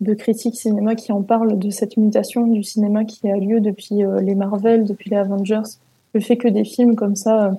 de 0.00 0.14
critiques 0.14 0.56
cinéma 0.56 0.94
qui 0.94 1.12
en 1.12 1.22
parlent 1.22 1.58
de 1.58 1.70
cette 1.70 1.96
mutation 1.96 2.46
du 2.46 2.62
cinéma 2.62 3.04
qui 3.04 3.30
a 3.30 3.36
lieu 3.36 3.60
depuis 3.60 4.04
euh, 4.04 4.20
les 4.20 4.34
Marvel, 4.34 4.84
depuis 4.84 5.10
les 5.10 5.16
Avengers. 5.16 5.68
Le 6.14 6.20
fait 6.20 6.36
que 6.36 6.48
des 6.48 6.64
films 6.64 6.96
comme 6.96 7.16
ça, 7.16 7.52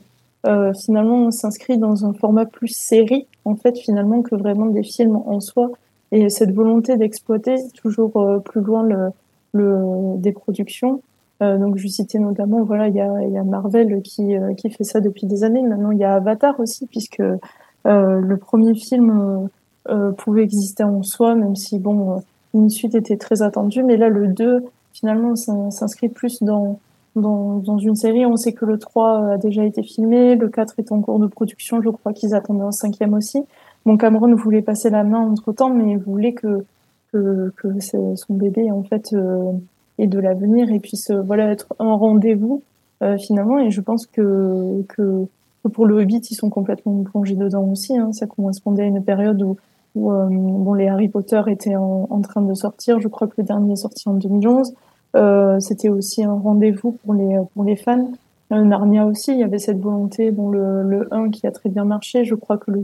euh, 0.46 0.74
finalement, 0.74 1.32
s'inscrivent 1.32 1.80
dans 1.80 2.06
un 2.06 2.14
format 2.14 2.46
plus 2.46 2.70
série, 2.70 3.26
en 3.46 3.56
fait, 3.56 3.78
finalement, 3.78 4.22
que 4.22 4.36
vraiment 4.36 4.68
des 4.68 4.84
films 4.84 5.16
en 5.16 5.40
soi 5.40 5.72
et 6.12 6.30
cette 6.30 6.54
volonté 6.54 6.96
d'exploiter 6.96 7.56
toujours 7.74 8.16
euh, 8.18 8.40
plus 8.40 8.62
loin 8.62 8.84
le, 8.84 9.10
le 9.54 10.18
des 10.18 10.32
productions. 10.32 11.02
Euh, 11.44 11.58
donc 11.58 11.78
je 11.78 11.88
citais 11.88 12.18
notamment 12.20 12.64
voilà 12.64 12.88
il 12.88 12.96
y 12.96 13.00
a, 13.02 13.22
y 13.28 13.38
a 13.38 13.44
Marvel 13.44 14.02
qui 14.02 14.36
euh, 14.36 14.54
qui 14.56 14.70
fait 14.72 14.84
ça 14.84 15.02
depuis 15.02 15.28
des 15.28 15.44
années. 15.44 15.62
Maintenant 15.62 15.92
il 15.92 16.00
y 16.00 16.04
a 16.04 16.16
Avatar 16.16 16.60
aussi 16.60 16.88
puisque 16.88 17.20
euh, 17.20 17.40
le 17.86 18.38
premier 18.38 18.74
film 18.74 19.10
euh, 19.90 19.94
euh, 19.94 20.12
pouvait 20.14 20.44
exister 20.44 20.84
en 20.84 21.04
soi 21.04 21.36
même 21.36 21.56
si 21.56 21.78
bon 21.80 22.18
euh, 22.18 22.20
une 22.56 22.70
suite 22.70 22.96
était 22.96 23.18
très 23.18 23.44
attendue 23.44 23.84
mais 23.84 23.98
là 23.98 24.10
le 24.10 24.28
2 24.28 24.66
finalement 24.94 25.36
s'in- 25.36 25.70
s'inscrit 25.70 26.10
plus 26.10 26.42
dans 26.42 26.80
dans, 27.16 27.58
dans 27.58 27.78
une 27.80 27.96
série. 27.96 28.26
On 28.26 28.36
sait 28.38 28.54
que 28.54 28.66
le 28.66 28.78
3 28.78 29.32
a 29.34 29.38
déjà 29.38 29.64
été 29.64 29.84
filmé, 29.84 30.36
le 30.36 30.50
4 30.50 30.76
est 30.80 30.92
en 30.92 31.02
cours 31.02 31.20
de 31.20 31.28
production, 31.28 31.82
je 31.82 31.90
crois 31.90 32.14
qu'ils 32.14 32.36
attendaient 32.36 32.64
un 32.64 32.72
cinquième 32.72 33.14
aussi. 33.14 33.44
Bon, 33.86 33.98
Cameron 33.98 34.34
voulait 34.36 34.62
passer 34.62 34.90
la 34.90 35.04
main 35.04 35.20
entre 35.20 35.52
temps, 35.52 35.70
mais 35.70 35.96
voulait 35.96 36.34
que, 36.34 36.64
que, 37.12 37.52
que 37.58 37.80
son 37.80 38.34
bébé, 38.34 38.72
en 38.72 38.84
fait, 38.84 39.16
ait 39.98 40.08
de 40.08 40.20
l'avenir 40.20 40.72
et 40.72 40.80
puisse, 40.80 41.10
euh, 41.12 41.22
voilà, 41.22 41.52
être 41.52 41.74
un 41.80 41.94
rendez-vous, 41.94 42.62
euh, 43.04 43.18
finalement. 43.18 43.60
Et 43.60 43.72
je 43.72 43.82
pense 43.82 44.06
que, 44.06 44.84
que, 44.90 45.26
pour 45.74 45.86
le 45.86 46.02
Hobbit, 46.02 46.22
ils 46.32 46.36
sont 46.36 46.50
complètement 46.50 47.04
plongés 47.04 47.36
dedans 47.36 47.64
aussi, 47.66 47.98
hein. 47.98 48.12
Ça 48.14 48.26
correspondait 48.28 48.84
à 48.84 48.86
une 48.86 49.04
période 49.04 49.42
où, 49.42 49.58
où 49.96 50.12
euh, 50.12 50.28
bon, 50.30 50.74
les 50.74 50.88
Harry 50.88 51.10
Potter 51.10 51.42
étaient 51.48 51.76
en, 51.76 52.08
en 52.10 52.22
train 52.22 52.42
de 52.42 52.54
sortir. 52.54 53.00
Je 53.00 53.08
crois 53.08 53.28
que 53.28 53.34
le 53.38 53.44
dernier 53.44 53.74
est 53.74 53.78
sorti 53.78 54.08
en 54.08 54.14
2011. 54.14 54.74
Euh, 55.16 55.60
c'était 55.60 55.90
aussi 55.90 56.24
un 56.24 56.34
rendez-vous 56.34 56.92
pour 57.04 57.14
les, 57.14 57.38
pour 57.54 57.64
les 57.64 57.76
fans. 57.76 58.10
Euh, 58.54 58.64
Narnia 58.64 59.06
aussi, 59.06 59.32
il 59.34 59.40
y 59.40 59.44
avait 59.44 59.58
cette 59.60 59.80
volonté, 59.80 60.32
bon, 60.32 60.50
le, 60.50 60.84
le 60.84 61.14
1 61.14 61.30
qui 61.32 61.46
a 61.48 61.52
très 61.52 61.70
bien 61.70 61.84
marché. 61.84 62.24
Je 62.24 62.36
crois 62.36 62.58
que 62.58 62.72
le, 62.72 62.82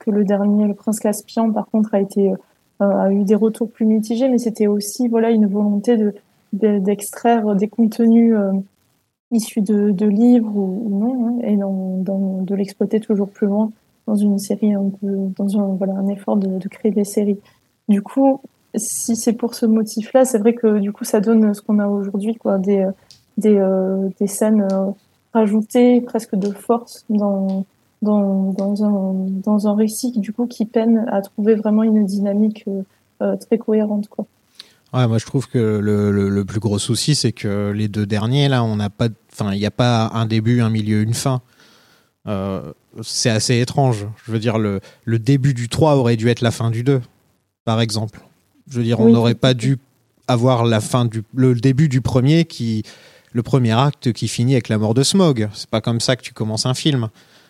que 0.00 0.10
le 0.10 0.24
dernier, 0.24 0.66
le 0.66 0.74
Prince 0.74 0.98
Caspian, 0.98 1.52
par 1.52 1.66
contre, 1.66 1.94
a 1.94 2.00
été 2.00 2.32
euh, 2.32 2.34
a 2.80 3.10
eu 3.12 3.24
des 3.24 3.34
retours 3.36 3.70
plus 3.70 3.86
mitigés, 3.86 4.28
mais 4.28 4.38
c'était 4.38 4.66
aussi 4.66 5.08
voilà 5.08 5.30
une 5.30 5.46
volonté 5.46 5.96
de- 5.96 6.14
d'extraire 6.56 7.54
des 7.54 7.68
contenus 7.68 8.34
euh, 8.34 8.52
issus 9.30 9.62
de, 9.62 10.06
livres 10.06 10.56
ou, 10.56 10.88
non, 10.90 11.28
hein, 11.28 11.38
et 11.42 11.56
de 11.56 12.54
l'exploiter 12.54 13.00
toujours 13.00 13.28
plus 13.28 13.46
loin 13.46 13.70
dans 14.06 14.14
une 14.14 14.38
série 14.38 14.72
un 14.72 14.90
peu 15.00 15.06
dans 15.36 15.58
un 15.58 15.66
voilà 15.74 15.94
un 15.94 16.08
effort 16.08 16.36
de, 16.36 16.68
créer 16.68 16.92
des 16.92 17.04
séries. 17.04 17.38
Du 17.88 18.02
coup, 18.02 18.40
si 18.74 19.16
c'est 19.16 19.32
pour 19.32 19.54
ce 19.54 19.66
motif-là, 19.66 20.24
c'est 20.24 20.38
vrai 20.38 20.54
que 20.54 20.78
du 20.78 20.92
coup 20.92 21.04
ça 21.04 21.20
donne 21.20 21.54
ce 21.54 21.62
qu'on 21.62 21.78
a 21.78 21.88
aujourd'hui, 21.88 22.34
quoi, 22.36 22.58
des 22.58 22.86
euh, 23.44 24.08
scènes 24.26 24.66
euh, 24.70 24.90
rajoutées 25.32 26.00
presque 26.00 26.36
de 26.36 26.50
force 26.50 27.04
dans 27.10 27.64
un, 28.02 29.74
récit 29.74 30.12
du 30.18 30.32
coup 30.32 30.46
qui 30.46 30.66
peine 30.66 31.04
à 31.10 31.20
trouver 31.20 31.54
vraiment 31.54 31.82
une 31.82 32.04
dynamique 32.06 32.64
très 33.40 33.58
cohérente 33.58 34.08
quoi. 34.08 34.26
Ouais, 34.92 35.06
moi 35.06 35.18
je 35.18 35.26
trouve 35.26 35.48
que 35.48 35.58
le, 35.58 36.10
le, 36.10 36.28
le 36.28 36.44
plus 36.44 36.60
gros 36.60 36.78
souci, 36.78 37.14
c'est 37.14 37.32
que 37.32 37.72
les 37.74 37.88
deux 37.88 38.06
derniers, 38.06 38.48
là, 38.48 38.62
on 38.64 38.76
n'a 38.76 38.90
pas, 38.90 39.08
enfin, 39.32 39.52
il 39.52 39.58
n'y 39.58 39.66
a 39.66 39.70
pas 39.70 40.10
un 40.14 40.26
début, 40.26 40.60
un 40.60 40.70
milieu, 40.70 41.02
une 41.02 41.14
fin. 41.14 41.42
Euh, 42.26 42.72
c'est 43.02 43.30
assez 43.30 43.60
étrange. 43.60 44.06
Je 44.24 44.32
veux 44.32 44.38
dire, 44.38 44.58
le, 44.58 44.80
le 45.04 45.18
début 45.18 45.54
du 45.54 45.68
3 45.68 45.96
aurait 45.96 46.16
dû 46.16 46.28
être 46.28 46.40
la 46.40 46.50
fin 46.50 46.70
du 46.70 46.82
2, 46.82 47.00
par 47.64 47.80
exemple. 47.80 48.20
Je 48.68 48.78
veux 48.78 48.84
dire, 48.84 49.00
on 49.00 49.10
n'aurait 49.10 49.34
pas 49.34 49.54
dû 49.54 49.78
avoir 50.28 50.64
la 50.64 50.80
fin 50.80 51.04
du, 51.04 51.22
le 51.34 51.54
début 51.54 51.88
du 51.88 52.00
premier 52.00 52.44
qui, 52.44 52.82
le 53.32 53.42
premier 53.42 53.72
acte 53.72 54.12
qui 54.12 54.28
finit 54.28 54.54
avec 54.54 54.68
la 54.68 54.78
mort 54.78 54.94
de 54.94 55.02
Smog. 55.02 55.48
C'est 55.52 55.70
pas 55.70 55.80
comme 55.80 56.00
ça 56.00 56.16
que 56.16 56.22
tu 56.22 56.32
commences 56.32 56.66
un 56.66 56.74
film. 56.74 57.08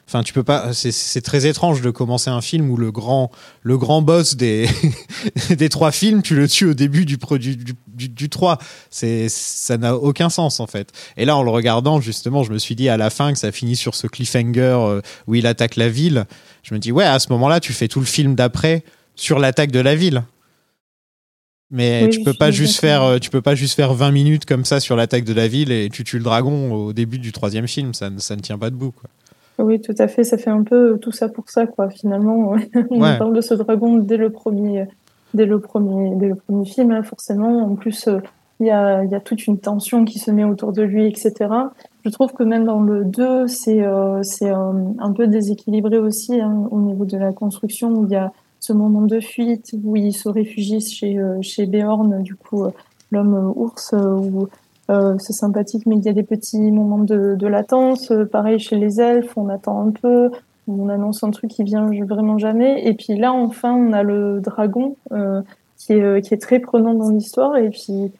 Enfin, 0.08 0.22
tu 0.22 0.32
peux 0.32 0.44
pas. 0.44 0.72
C'est- 0.72 1.20
très 1.20 1.46
étrange 1.46 1.80
de 1.82 1.90
commencer 1.90 2.30
un 2.30 2.40
film 2.40 2.70
où 2.70 2.76
le 2.76 2.92
grand, 2.92 3.32
le 3.62 3.76
grand 3.76 4.02
boss 4.02 4.36
des 4.36 4.68
des 5.56 5.68
trois 5.68 5.90
films, 5.90 6.22
tu 6.22 6.36
le 6.36 6.46
tues 6.48 6.66
au 6.66 6.74
début 6.74 7.04
du 7.04 7.18
pro- 7.18 7.38
du, 7.38 7.56
du, 7.56 7.74
du, 7.88 8.08
du 8.08 8.28
3. 8.28 8.58
C'est 8.88 9.28
ça 9.28 9.76
n'a 9.78 9.96
aucun 9.96 10.28
sens 10.30 10.60
en 10.60 10.68
fait. 10.68 10.92
Et 11.16 11.24
là, 11.24 11.36
en 11.36 11.42
le 11.42 11.50
regardant 11.50 12.00
justement, 12.00 12.44
je 12.44 12.52
me 12.52 12.58
suis 12.58 12.76
dit 12.76 12.88
à 12.88 12.96
la 12.96 13.10
fin 13.10 13.32
que 13.32 13.38
ça 13.38 13.50
finit 13.50 13.74
sur 13.74 13.96
ce 13.96 14.06
cliffhanger 14.06 14.60
euh, 14.80 15.00
où 15.26 15.34
il 15.34 15.46
attaque 15.46 15.74
la 15.74 15.88
ville. 15.88 16.26
Je 16.62 16.72
me 16.74 16.78
dis 16.78 16.92
ouais, 16.92 17.04
à 17.04 17.18
ce 17.18 17.28
moment-là, 17.32 17.58
tu 17.58 17.72
fais 17.72 17.88
tout 17.88 17.98
le 18.00 18.06
film 18.06 18.36
d'après 18.36 18.84
sur 19.16 19.40
l'attaque 19.40 19.72
de 19.72 19.80
la 19.80 19.96
ville. 19.96 20.22
Mais 21.72 22.04
Oui, 22.04 22.10
tu 22.10 22.22
peux 22.22 22.34
pas 22.34 22.52
juste 22.52 22.78
faire, 22.78 23.02
euh, 23.02 23.18
tu 23.18 23.28
peux 23.30 23.42
pas 23.42 23.56
juste 23.56 23.74
faire 23.74 23.92
20 23.92 24.12
minutes 24.12 24.44
comme 24.44 24.64
ça 24.64 24.78
sur 24.78 24.94
l'attaque 24.94 25.24
de 25.24 25.32
la 25.32 25.48
ville 25.48 25.72
et 25.72 25.88
tu 25.92 26.04
tues 26.04 26.18
le 26.18 26.22
dragon 26.24 26.72
au 26.72 26.92
début 26.92 27.18
du 27.18 27.32
troisième 27.32 27.66
film. 27.66 27.92
Ça, 27.92 28.08
ne- 28.08 28.20
ça 28.20 28.36
ne 28.36 28.40
tient 28.40 28.56
pas 28.58 28.70
debout. 28.70 28.92
Quoi. 28.92 29.10
Oui, 29.58 29.80
tout 29.80 29.94
à 29.98 30.08
fait. 30.08 30.24
Ça 30.24 30.36
fait 30.38 30.50
un 30.50 30.62
peu 30.62 30.98
tout 31.00 31.12
ça 31.12 31.28
pour 31.28 31.48
ça, 31.48 31.66
quoi. 31.66 31.88
Finalement, 31.90 32.54
on 32.90 33.00
Ouais. 33.02 33.18
parle 33.18 33.34
de 33.34 33.40
ce 33.40 33.54
dragon 33.54 33.96
dès 33.98 34.16
le 34.16 34.30
premier, 34.30 34.86
dès 35.34 35.46
le 35.46 35.60
premier, 35.60 36.14
dès 36.16 36.28
le 36.28 36.34
premier 36.34 36.64
film, 36.66 36.90
hein, 36.92 37.02
forcément. 37.02 37.62
En 37.64 37.74
plus, 37.74 38.06
euh, 38.08 38.18
il 38.60 38.66
y 38.66 38.70
a, 38.70 39.02
il 39.04 39.10
y 39.10 39.14
a 39.14 39.20
toute 39.20 39.46
une 39.46 39.58
tension 39.58 40.04
qui 40.04 40.18
se 40.18 40.30
met 40.30 40.44
autour 40.44 40.72
de 40.72 40.82
lui, 40.82 41.06
etc. 41.06 41.32
Je 42.04 42.10
trouve 42.10 42.32
que 42.32 42.42
même 42.42 42.64
dans 42.64 42.80
le 42.80 43.04
2, 43.04 43.46
c'est, 43.48 43.82
euh, 43.82 44.22
c'est 44.22 44.50
euh, 44.50 44.72
un 44.98 45.12
peu 45.12 45.26
déséquilibré 45.26 45.98
aussi 45.98 46.40
hein, 46.40 46.66
au 46.70 46.80
niveau 46.80 47.04
de 47.04 47.16
la 47.18 47.32
construction 47.32 47.90
où 47.90 48.04
il 48.04 48.12
y 48.12 48.16
a 48.16 48.32
ce 48.60 48.72
moment 48.72 49.02
de 49.02 49.20
fuite 49.20 49.74
où 49.84 49.96
il 49.96 50.12
se 50.12 50.28
réfugie 50.28 50.80
chez, 50.80 51.18
euh, 51.18 51.38
chez 51.42 51.66
Beorn, 51.66 52.22
du 52.22 52.34
coup, 52.34 52.64
euh, 52.64 52.70
l'homme 53.12 53.34
euh, 53.34 53.52
ours, 53.60 53.92
euh, 53.94 54.16
où 54.16 54.48
euh, 54.90 55.16
c'est 55.18 55.32
sympathique, 55.32 55.84
mais 55.86 55.96
il 55.96 56.04
y 56.04 56.08
a 56.08 56.12
des 56.12 56.22
petits 56.22 56.70
moments 56.70 56.98
de, 56.98 57.46
latence. 57.46 58.10
Euh, 58.10 58.24
pareil 58.24 58.58
chez 58.58 58.76
les 58.76 59.00
elfes, 59.00 59.36
on 59.36 59.48
attend 59.48 59.86
un 59.86 59.90
peu, 59.90 60.30
on 60.68 60.88
annonce 60.88 61.24
un 61.24 61.30
truc 61.30 61.50
qui 61.50 61.64
vient 61.64 61.90
vraiment 62.04 62.38
jamais. 62.38 62.86
Et 62.86 62.94
puis 62.94 63.16
là, 63.16 63.32
enfin, 63.32 63.72
on 63.72 63.92
a 63.92 64.02
le 64.02 64.40
dragon. 64.40 64.96
Euh, 65.12 65.42
qui 65.78 65.92
est, 65.92 66.40
très 66.40 66.58
prenant 66.58 66.94
dans 66.94 67.10
l'histoire 67.10 67.56
et 67.56 67.70
qui 67.70 68.10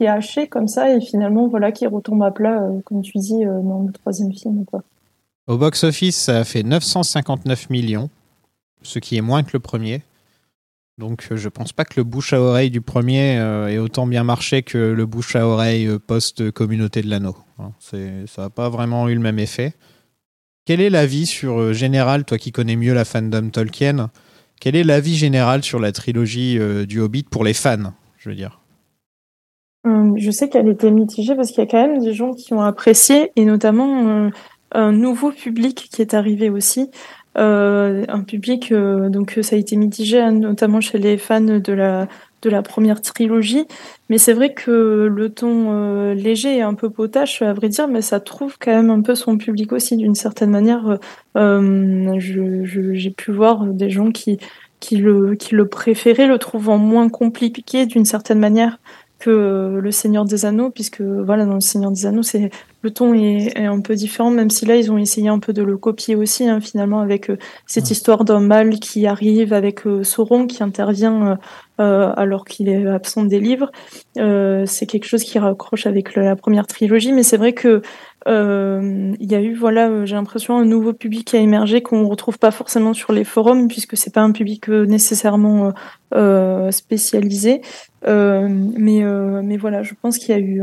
est 0.00 0.08
haché 0.08 0.48
comme 0.48 0.66
ça 0.66 0.92
et 0.92 1.00
finalement 1.00 1.46
voilà 1.46 1.70
qui 1.70 1.86
retombe 1.86 2.22
à 2.24 2.32
plat 2.32 2.68
comme 2.84 3.02
tu 3.02 3.18
dis 3.18 3.44
dans 3.44 3.84
le 3.86 3.92
troisième 3.92 4.32
film. 4.32 4.64
Au 5.46 5.56
box-office, 5.56 6.16
ça 6.16 6.38
a 6.38 6.44
fait 6.44 6.64
959 6.64 7.70
millions, 7.70 8.10
ce 8.82 8.98
qui 8.98 9.16
est 9.16 9.20
moins 9.20 9.44
que 9.44 9.50
le 9.52 9.60
premier. 9.60 10.02
Donc 10.98 11.28
je 11.30 11.48
pense 11.48 11.72
pas 11.72 11.84
que 11.84 11.94
le 11.98 12.04
bouche 12.04 12.32
à 12.32 12.40
oreille 12.40 12.70
du 12.70 12.80
premier 12.80 13.34
ait 13.68 13.78
autant 13.78 14.06
bien 14.06 14.24
marché 14.24 14.62
que 14.62 14.78
le 14.78 15.06
bouche 15.06 15.36
à 15.36 15.46
oreille 15.46 15.98
post-communauté 16.06 17.02
de 17.02 17.10
l'anneau. 17.10 17.36
Hein. 17.58 17.72
Ça 17.80 18.42
n'a 18.42 18.50
pas 18.50 18.70
vraiment 18.70 19.08
eu 19.08 19.14
le 19.14 19.20
même 19.20 19.38
effet. 19.38 19.74
Quel 20.66 20.80
est 20.80 20.90
l'avis 20.90 21.26
sur 21.26 21.60
euh, 21.60 21.72
général, 21.72 22.24
toi 22.24 22.38
qui 22.38 22.50
connais 22.50 22.74
mieux 22.74 22.92
la 22.92 23.04
fandom 23.04 23.50
Tolkien, 23.50 24.10
quel 24.60 24.74
est 24.74 24.82
l'avis 24.82 25.14
général 25.14 25.62
sur 25.62 25.78
la 25.78 25.92
trilogie 25.92 26.58
euh, 26.58 26.84
du 26.86 27.00
Hobbit 27.00 27.22
pour 27.22 27.44
les 27.44 27.54
fans, 27.54 27.92
je 28.18 28.28
veux 28.28 28.34
dire? 28.34 28.60
Hum, 29.84 30.18
Je 30.18 30.30
sais 30.32 30.48
qu'elle 30.48 30.68
était 30.68 30.90
mitigée 30.90 31.36
parce 31.36 31.50
qu'il 31.52 31.58
y 31.58 31.66
a 31.66 31.70
quand 31.70 31.86
même 31.86 32.00
des 32.00 32.12
gens 32.12 32.32
qui 32.32 32.52
ont 32.52 32.62
apprécié, 32.62 33.30
et 33.36 33.44
notamment 33.44 34.08
euh, 34.08 34.30
un 34.72 34.90
nouveau 34.90 35.30
public 35.30 35.88
qui 35.92 36.02
est 36.02 36.14
arrivé 36.14 36.50
aussi. 36.50 36.90
Un 37.36 38.22
public, 38.26 38.72
donc 38.72 39.38
ça 39.42 39.56
a 39.56 39.58
été 39.58 39.76
mitigé, 39.76 40.20
hein, 40.20 40.32
notamment 40.32 40.80
chez 40.80 40.98
les 40.98 41.18
fans 41.18 41.40
de 41.40 41.72
la 41.72 42.08
de 42.42 42.50
la 42.50 42.62
première 42.62 43.02
trilogie. 43.02 43.66
Mais 44.08 44.18
c'est 44.18 44.32
vrai 44.32 44.54
que 44.54 45.10
le 45.12 45.30
ton 45.30 45.72
euh, 45.72 46.14
léger 46.14 46.56
et 46.56 46.62
un 46.62 46.74
peu 46.74 46.90
potache, 46.90 47.42
à 47.42 47.52
vrai 47.52 47.68
dire, 47.68 47.88
mais 47.88 48.02
ça 48.02 48.20
trouve 48.20 48.56
quand 48.58 48.70
même 48.70 48.90
un 48.90 49.02
peu 49.02 49.14
son 49.14 49.36
public 49.36 49.72
aussi 49.72 49.96
d'une 49.96 50.14
certaine 50.14 50.50
manière. 50.50 50.98
Euh, 51.36 52.16
j'ai 52.18 53.10
pu 53.10 53.32
voir 53.32 53.64
des 53.66 53.90
gens 53.90 54.12
qui, 54.12 54.38
qui, 54.80 54.96
le, 54.96 55.34
qui 55.34 55.54
le 55.54 55.66
préféraient, 55.66 56.28
le 56.28 56.38
trouvant 56.38 56.78
moins 56.78 57.08
compliqué 57.08 57.86
d'une 57.86 58.04
certaine 58.04 58.38
manière 58.38 58.78
que 59.18 59.78
le 59.82 59.90
Seigneur 59.90 60.24
des 60.24 60.44
Anneaux, 60.44 60.70
puisque 60.70 61.00
voilà, 61.00 61.46
dans 61.46 61.54
le 61.54 61.60
Seigneur 61.60 61.90
des 61.90 62.06
Anneaux, 62.06 62.22
c'est 62.22 62.50
le 62.82 62.90
ton 62.92 63.14
est, 63.14 63.56
un 63.58 63.80
peu 63.80 63.94
différent, 63.94 64.30
même 64.30 64.50
si 64.50 64.66
là 64.66 64.76
ils 64.76 64.92
ont 64.92 64.98
essayé 64.98 65.28
un 65.28 65.38
peu 65.38 65.52
de 65.52 65.62
le 65.62 65.76
copier 65.76 66.14
aussi, 66.14 66.48
hein, 66.48 66.60
finalement, 66.60 67.00
avec 67.00 67.30
euh, 67.30 67.38
cette 67.66 67.90
histoire 67.90 68.24
d'un 68.24 68.40
mâle 68.40 68.78
qui 68.78 69.06
arrive, 69.06 69.52
avec 69.52 69.86
euh, 69.86 70.04
Sauron 70.04 70.46
qui 70.46 70.62
intervient 70.62 71.38
euh, 71.80 72.12
alors 72.16 72.44
qu'il 72.44 72.68
est 72.68 72.86
absent 72.86 73.24
des 73.24 73.40
livres. 73.40 73.70
c'est 74.14 74.86
quelque 74.86 75.06
chose 75.06 75.24
qui 75.24 75.38
raccroche 75.38 75.86
avec 75.86 76.14
la 76.14 76.36
première 76.36 76.66
trilogie, 76.66 77.12
mais 77.12 77.22
c'est 77.22 77.38
vrai 77.38 77.54
que 77.54 77.82
il 78.26 79.30
y 79.30 79.34
a 79.34 79.40
eu, 79.40 79.54
voilà, 79.54 80.04
j'ai 80.04 80.16
l'impression 80.16 80.56
un 80.56 80.64
nouveau 80.64 80.92
public 80.92 81.28
qui 81.28 81.36
a 81.36 81.40
émergé 81.40 81.82
qu'on 81.82 82.08
retrouve 82.08 82.38
pas 82.38 82.50
forcément 82.50 82.92
sur 82.92 83.12
les 83.12 83.24
forums, 83.24 83.68
puisque 83.68 83.96
c'est 83.96 84.12
pas 84.12 84.22
un 84.22 84.32
public 84.32 84.68
nécessairement 84.68 85.72
spécialisé. 86.70 87.60
mais 88.04 89.02
mais 89.42 89.56
voilà, 89.56 89.82
je 89.82 89.94
pense 90.00 90.18
qu'il 90.18 90.30
y 90.30 90.38
a 90.38 90.40
eu 90.40 90.62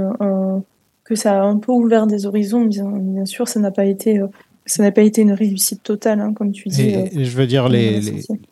que 1.04 1.16
ça 1.16 1.42
a 1.42 1.44
un 1.44 1.58
peu 1.58 1.72
ouvert 1.72 2.08
des 2.08 2.26
horizons. 2.26 2.66
Bien, 2.66 2.90
bien 2.90 3.26
sûr, 3.26 3.48
ça 3.48 3.60
n'a 3.60 3.72
pas 3.72 3.86
été 3.86 4.20
euh, 4.20 4.28
ça 4.66 4.84
n'a 4.84 4.92
pas 4.92 5.02
été 5.02 5.22
une 5.22 5.34
réussite 5.34 5.84
totale, 5.84 6.20
hein, 6.20 6.34
comme 6.34 6.52
tu 6.52 6.70
dis. 6.70 6.96
Euh, 6.96 7.06
je 7.14 7.38
veux 7.38 7.48
dire, 7.48 7.68
les, 7.68 8.00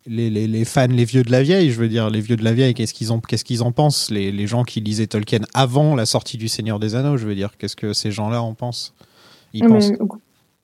les, 0.06 0.30
les, 0.30 0.46
les, 0.46 0.64
fans, 0.64 0.86
les 0.86 1.04
vieux 1.04 1.22
de 1.22 1.30
la 1.30 1.42
vieille, 1.42 1.70
je 1.70 1.78
veux 1.80 1.88
dire, 1.88 2.10
les 2.10 2.20
vieux 2.20 2.36
de 2.36 2.44
la 2.44 2.52
vieille, 2.52 2.74
qu'est-ce 2.74 2.92
qu'ils 2.92 3.08
qu'est-ce 3.26 3.44
qu'ils 3.44 3.62
en 3.62 3.72
pensent? 3.72 4.10
Les, 4.10 4.30
les 4.30 4.46
gens 4.46 4.64
qui 4.64 4.80
lisaient 4.80 5.06
Tolkien 5.06 5.40
avant 5.54 5.94
la 5.94 6.06
sortie 6.06 6.36
du 6.36 6.48
Seigneur 6.48 6.78
des 6.78 6.94
Anneaux, 6.94 7.16
je 7.16 7.26
veux 7.26 7.34
dire, 7.34 7.56
qu'est-ce 7.56 7.76
que 7.76 7.92
ces 7.92 8.10
gens-là 8.10 8.42
en 8.42 8.54
pensent? 8.54 8.94
Ils 9.54 9.66
pensent 9.66 9.92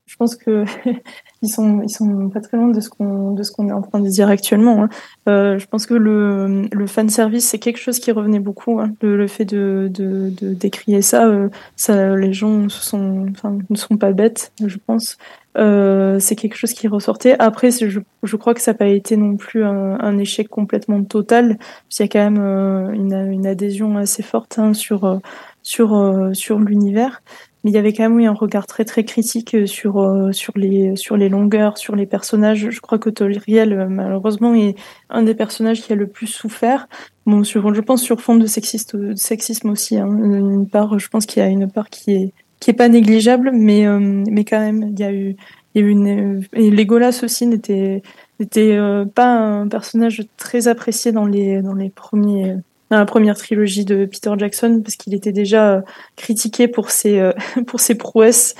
je 0.09 0.17
pense 0.17 0.35
que 0.37 0.65
ils 1.43 1.49
sont 1.49 1.83
ils 1.83 1.91
sont 1.91 2.29
pas 2.31 2.41
très 2.41 2.57
loin 2.57 2.69
de 2.69 2.81
ce 2.81 2.89
qu'on 2.89 3.35
qu'on 3.37 3.69
est 3.69 3.73
en 3.73 3.83
train 3.83 4.01
de 4.01 4.09
dire 4.09 4.29
actuellement. 4.29 4.83
Hein. 4.83 4.89
Euh, 5.29 5.59
je 5.59 5.67
pense 5.67 5.87
que 5.87 5.95
le 5.95 6.69
le 6.73 6.87
fan 6.87 7.09
service 7.09 7.47
c'est 7.49 7.59
quelque 7.59 7.79
chose 7.79 7.99
qui 7.99 8.11
revenait 8.13 8.41
beaucoup. 8.41 8.81
Hein. 8.81 8.93
Le, 9.03 9.27
fait 9.27 9.45
de 9.45 9.91
de, 9.93 10.31
de 10.31 10.55
décrier 10.55 11.03
ça, 11.03 11.27
euh, 11.27 11.49
ça 11.77 12.17
les 12.17 12.33
gens 12.33 12.69
sont 12.69 13.27
enfin 13.31 13.57
ne 13.69 13.77
sont 13.77 13.97
pas 13.97 14.13
bêtes, 14.13 14.53
je 14.65 14.77
pense. 14.87 15.17
Euh, 15.57 16.21
c'est 16.21 16.37
quelque 16.37 16.57
chose 16.57 16.73
qui 16.73 16.87
ressortait. 16.87 17.35
Après, 17.41 17.71
je, 17.73 18.01
je 18.23 18.37
crois 18.37 18.55
que 18.55 18.61
ça 18.61 18.73
n'a 18.73 18.79
pas 18.79 18.87
été 18.87 19.17
non 19.17 19.37
plus 19.37 19.65
un, 19.65 19.99
un 19.99 20.19
échec 20.19 20.49
complètement 20.49 21.03
total. 21.03 21.59
Il 21.91 22.01
y 22.01 22.05
a 22.05 22.09
quand 22.09 22.19
même 22.31 22.39
euh, 22.39 22.93
une, 22.93 23.15
une 23.33 23.47
adhésion 23.47 23.97
assez 23.97 24.23
forte 24.23 24.59
hein, 24.59 24.73
sur 24.73 25.21
sur 25.69 25.95
euh, 25.95 26.33
sur 26.33 26.59
l'univers 26.59 27.23
mais 27.65 27.71
il 27.71 27.75
y 27.75 27.79
avait 27.79 27.93
quand 27.93 28.05
même 28.05 28.21
eu 28.21 28.27
un 28.27 28.33
regard 28.33 28.67
très 28.67 28.85
très 28.85 29.05
critique 29.05 29.55
euh, 29.55 29.67
sur 29.67 29.99
euh, 30.01 30.33
sur 30.33 30.53
les 30.57 30.95
sur 30.97 31.17
les 31.17 31.29
longueurs, 31.29 31.77
sur 31.79 31.97
les 31.97 32.07
personnages. 32.07 32.71
Je 32.71 32.81
crois 32.81 32.99
que 32.99 33.11
Tolriel 33.11 33.73
euh, 33.73 33.89
malheureusement 33.89 34.55
est 34.55 34.77
un 35.11 35.23
des 35.23 35.35
personnages 35.35 35.83
qui 35.83 35.93
a 35.93 35.97
le 35.97 36.07
plus 36.07 36.29
souffert. 36.29 36.89
Bon, 37.27 37.45
sur, 37.45 37.75
je 37.75 37.81
pense 37.81 38.03
sur 38.03 38.21
fond 38.21 38.37
de 38.37 38.47
sexisme 38.47 39.71
aussi. 39.71 39.97
Hein. 39.99 40.07
Une 40.07 40.69
part, 40.69 40.99
je 40.99 41.09
pense 41.09 41.27
qu'il 41.27 41.43
y 41.43 41.47
a 41.47 41.49
une 41.49 41.71
part 41.71 41.91
qui 41.91 42.13
est 42.13 42.33
qui 42.61 42.71
est 42.71 42.75
pas 42.75 42.89
négligeable, 42.89 43.51
mais 43.53 43.87
mais 43.89 44.45
quand 44.45 44.61
même 44.61 44.91
il 44.93 45.01
y 45.01 45.05
a 45.05 45.13
eu 45.13 45.37
il 45.75 45.81
y 45.81 45.85
a 45.85 45.87
eu 45.87 45.91
une 45.91 46.45
et 46.55 46.71
Legolas 46.71 47.21
aussi 47.23 47.47
n'était 47.47 48.03
n'était 48.41 48.79
pas 49.15 49.27
un 49.27 49.69
personnage 49.69 50.23
très 50.37 50.69
apprécié 50.69 51.13
dans 51.13 51.27
les 51.27 51.61
dans 51.63 51.75
les 51.75 51.91
premiers 51.91 52.57
dans 52.91 52.97
la 52.99 53.05
première 53.05 53.37
trilogie 53.37 53.85
de 53.85 54.07
Peter 54.07 54.31
Jackson 54.39 54.81
parce 54.83 54.97
qu'il 54.97 55.15
était 55.15 55.33
déjà 55.33 55.75
euh, 55.75 55.81
critiqué 56.17 56.69
pour 56.69 56.91
ses 56.91 57.19
euh, 57.19 57.33
pour 57.67 57.81
ses 57.81 57.95
prouesses 57.95 58.55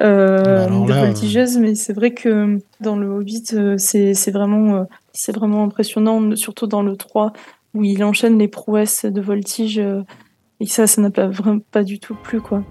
euh, 0.00 0.66
voltigeuses 0.66 1.58
mais 1.58 1.74
c'est 1.74 1.92
vrai 1.92 2.12
que 2.12 2.58
dans 2.80 2.96
le 2.96 3.08
Hobbit 3.08 3.44
euh, 3.52 3.76
c'est 3.78 4.14
c'est 4.14 4.30
vraiment 4.30 4.86
c'est 5.12 5.34
vraiment 5.34 5.64
impressionnant 5.64 6.34
surtout 6.36 6.66
dans 6.66 6.82
le 6.82 6.96
3 6.96 7.32
où 7.74 7.84
il 7.84 8.02
enchaîne 8.04 8.38
les 8.38 8.48
prouesses 8.48 9.04
de 9.04 9.20
voltige 9.20 9.78
et 9.78 10.66
ça 10.66 10.86
ça 10.86 11.02
n'a 11.02 11.10
pas 11.10 11.26
vraiment 11.26 11.60
pas 11.70 11.82
du 11.82 11.98
tout 11.98 12.14
plu 12.14 12.40
quoi. 12.40 12.62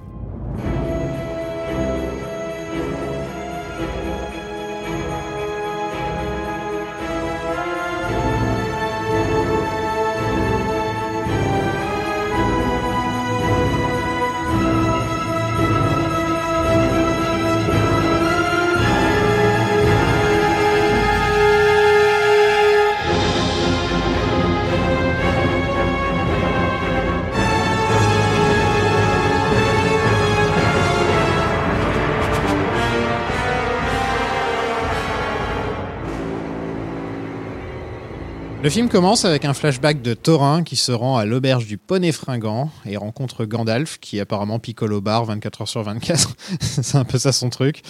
Le 38.64 38.70
film 38.70 38.88
commence 38.88 39.26
avec 39.26 39.44
un 39.44 39.54
flashback 39.54 40.02
de 40.02 40.14
Thorin 40.14 40.64
qui 40.64 40.78
se 40.78 40.94
rend 40.94 41.18
à 41.18 41.26
l'auberge 41.26 41.66
du 41.66 41.78
Poney 41.78 42.14
Fringant 42.14 42.70
et 42.86 42.96
rencontre 42.96 43.44
Gandalf 43.44 43.98
qui 44.00 44.22
apparemment 44.22 44.58
picole 44.58 44.94
au 44.94 45.02
bar 45.02 45.26
24 45.26 45.62
heures 45.64 45.68
sur 45.68 45.84
24. 45.84 46.34
C'est 46.62 46.96
un 46.96 47.04
peu 47.04 47.18
ça 47.18 47.34
son 47.34 47.50
truc. 47.50 47.82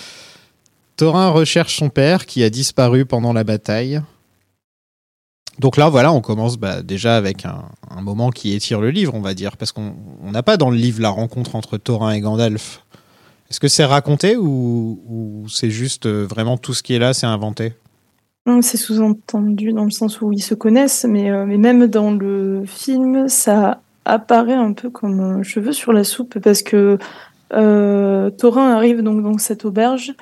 Thorin 0.97 1.29
recherche 1.29 1.77
son 1.77 1.89
père 1.89 2.25
qui 2.25 2.43
a 2.43 2.49
disparu 2.49 3.05
pendant 3.05 3.33
la 3.33 3.43
bataille. 3.43 4.01
Donc 5.59 5.77
là, 5.77 5.89
voilà, 5.89 6.11
on 6.11 6.21
commence 6.21 6.57
bah, 6.57 6.81
déjà 6.81 7.17
avec 7.17 7.45
un, 7.45 7.65
moment 8.01 8.31
qui 8.31 8.53
étire 8.55 8.81
le 8.81 8.89
livre, 8.89 9.13
on 9.13 9.21
va 9.21 9.35
dire, 9.35 9.57
parce 9.57 9.71
qu'on 9.71 9.93
n'a 10.23 10.41
pas 10.41 10.57
dans 10.57 10.71
le 10.71 10.77
livre 10.77 11.03
la 11.03 11.09
rencontre 11.09 11.55
entre 11.55 11.77
Thorin 11.77 12.13
et 12.13 12.19
Gandalf. 12.19 12.83
Est-ce 13.51 13.59
que 13.59 13.67
c'est 13.67 13.85
raconté 13.85 14.37
ou, 14.37 14.99
ou 15.07 15.47
c'est 15.49 15.69
juste 15.69 16.07
euh, 16.07 16.25
vraiment 16.25 16.57
tout 16.57 16.73
ce 16.73 16.81
qui 16.81 16.95
est 16.95 16.99
là, 16.99 17.13
c'est 17.13 17.27
inventé? 17.27 17.73
C'est 18.61 18.77
sous-entendu 18.77 19.73
dans 19.73 19.85
le 19.85 19.91
sens 19.91 20.21
où 20.21 20.31
ils 20.31 20.41
se 20.41 20.53
connaissent, 20.53 21.05
mais, 21.05 21.31
euh, 21.31 21.45
mais 21.45 21.57
même 21.57 21.87
dans 21.87 22.11
le 22.11 22.63
film, 22.65 23.27
ça 23.27 23.81
apparaît 24.05 24.53
un 24.53 24.73
peu 24.73 24.89
comme 24.89 25.19
un 25.19 25.43
cheveu 25.43 25.71
sur 25.71 25.93
la 25.93 26.03
soupe 26.03 26.39
parce 26.39 26.61
que 26.61 26.97
euh, 27.53 28.29
Thorin 28.31 28.71
arrive 28.71 29.01
donc 29.01 29.23
dans 29.23 29.37
cette 29.37 29.65
auberge. 29.65 30.13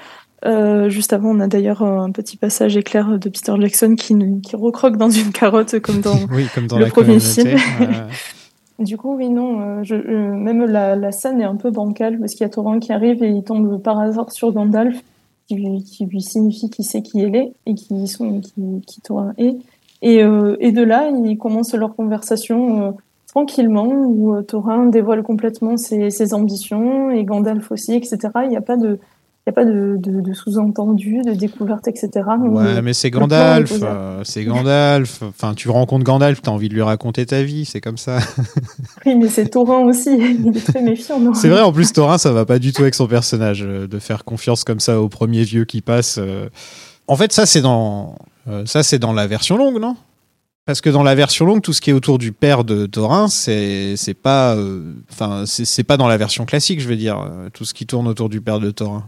Euh, 0.43 0.89
juste 0.89 1.13
avant, 1.13 1.29
on 1.29 1.39
a 1.39 1.47
d'ailleurs 1.47 1.83
un 1.83 2.11
petit 2.11 2.35
passage 2.35 2.75
éclair 2.75 3.19
de 3.19 3.29
Peter 3.29 3.53
Jackson 3.59 3.95
qui, 3.95 4.15
qui 4.41 4.55
recroque 4.55 4.97
dans 4.97 5.09
une 5.09 5.31
carotte 5.31 5.79
comme 5.79 6.01
dans, 6.01 6.15
le 6.29 6.87
premier 6.89 7.19
film. 7.19 7.57
du 8.79 8.97
coup, 8.97 9.15
oui, 9.15 9.29
non, 9.29 9.61
euh, 9.61 9.83
je, 9.83 9.95
même 9.95 10.65
la, 10.65 10.95
la, 10.95 11.11
scène 11.11 11.41
est 11.41 11.45
un 11.45 11.55
peu 11.55 11.69
bancale 11.69 12.19
parce 12.19 12.33
qu'il 12.33 12.41
y 12.41 12.45
a 12.45 12.49
Thorin 12.49 12.79
qui 12.79 12.91
arrive 12.91 13.23
et 13.23 13.29
il 13.29 13.43
tombe 13.43 13.81
par 13.81 13.99
hasard 13.99 14.31
sur 14.31 14.51
Gandalf 14.51 15.01
qui, 15.55 16.05
lui 16.05 16.21
signifie 16.21 16.69
qui 16.69 16.83
sait 16.83 17.01
qui 17.01 17.21
elle 17.21 17.35
est 17.35 17.53
et 17.65 17.75
qui 17.75 18.07
sont 18.07 18.39
qui, 18.39 18.81
qui 18.85 19.01
toi 19.01 19.33
est. 19.37 19.55
Et, 20.01 20.23
euh, 20.23 20.55
et 20.59 20.71
de 20.71 20.81
là, 20.81 21.09
ils 21.09 21.37
commencent 21.37 21.75
leur 21.75 21.95
conversation 21.95 22.87
euh, 22.87 22.91
tranquillement 23.27 23.87
où 23.87 24.35
euh, 24.35 24.41
Thorin 24.41 24.87
dévoile 24.87 25.23
complètement 25.23 25.77
ses, 25.77 26.09
ses, 26.09 26.33
ambitions 26.33 27.11
et 27.11 27.23
Gandalf 27.23 27.71
aussi, 27.71 27.93
etc. 27.93 28.17
Il 28.43 28.49
n'y 28.49 28.57
a 28.57 28.61
pas 28.61 28.77
de 28.77 28.99
a 29.51 29.53
pas 29.53 29.65
de, 29.65 29.97
de, 29.99 30.21
de 30.21 30.33
sous-entendu, 30.33 31.21
de 31.25 31.33
découverte, 31.33 31.87
etc. 31.87 32.09
Donc, 32.15 32.55
Ouais, 32.57 32.63
euh, 32.65 32.81
mais 32.83 32.93
c'est 32.93 33.09
Gandalf. 33.11 33.71
euh, 33.81 34.21
c'est 34.23 34.43
Gandalf. 34.43 35.21
Enfin, 35.23 35.53
tu 35.53 35.69
rencontres 35.69 36.03
Gandalf, 36.03 36.41
t'as 36.41 36.51
envie 36.51 36.69
de 36.69 36.73
lui 36.73 36.81
raconter 36.81 37.25
ta 37.25 37.43
vie, 37.43 37.65
c'est 37.65 37.81
comme 37.81 37.97
ça. 37.97 38.19
Oui, 39.05 39.15
mais 39.15 39.27
c'est 39.29 39.47
Taurin 39.49 39.79
aussi, 39.85 40.09
il 40.17 40.55
est 40.55 40.65
très 40.65 40.81
méfiant. 40.81 41.33
C'est 41.33 41.49
vrai, 41.49 41.61
en 41.61 41.71
plus, 41.71 41.91
Thorin, 41.93 42.17
ça 42.17 42.31
va 42.31 42.45
pas 42.45 42.59
du 42.59 42.71
tout 42.73 42.81
avec 42.83 42.93
son 42.95 43.07
personnage, 43.07 43.63
euh, 43.65 43.87
de 43.87 43.99
faire 43.99 44.23
confiance 44.25 44.63
comme 44.63 44.79
ça 44.79 45.01
au 45.01 45.09
premier 45.09 45.43
vieux 45.43 45.65
qui 45.65 45.81
passe. 45.81 46.17
euh. 46.19 46.49
En 47.07 47.15
fait, 47.15 47.31
ça, 47.33 47.45
c'est 47.45 47.61
dans, 47.61 48.15
ça, 48.65 48.83
c'est 48.83 48.99
dans 48.99 49.11
la 49.13 49.27
version 49.27 49.57
longue, 49.57 49.79
non? 49.79 49.95
Parce 50.67 50.79
que 50.79 50.89
dans 50.91 51.01
la 51.03 51.15
version 51.15 51.45
longue, 51.45 51.61
tout 51.61 51.73
ce 51.73 51.81
qui 51.81 51.89
est 51.89 51.93
autour 51.93 52.19
du 52.19 52.31
père 52.31 52.63
de 52.63 52.85
Thorin, 52.85 53.27
c'est, 53.27 53.95
pas, 54.21 54.55
enfin, 55.11 55.43
c'est, 55.47 55.65
c'est 55.65 55.83
pas 55.83 55.97
dans 55.97 56.07
la 56.07 56.17
version 56.17 56.45
classique, 56.45 56.79
je 56.79 56.87
veux 56.87 56.95
dire, 56.95 57.19
tout 57.53 57.65
ce 57.65 57.73
qui 57.73 57.85
tourne 57.87 58.07
autour 58.07 58.29
du 58.29 58.39
père 58.39 58.59
de 58.59 58.69
Thorin. 58.71 59.03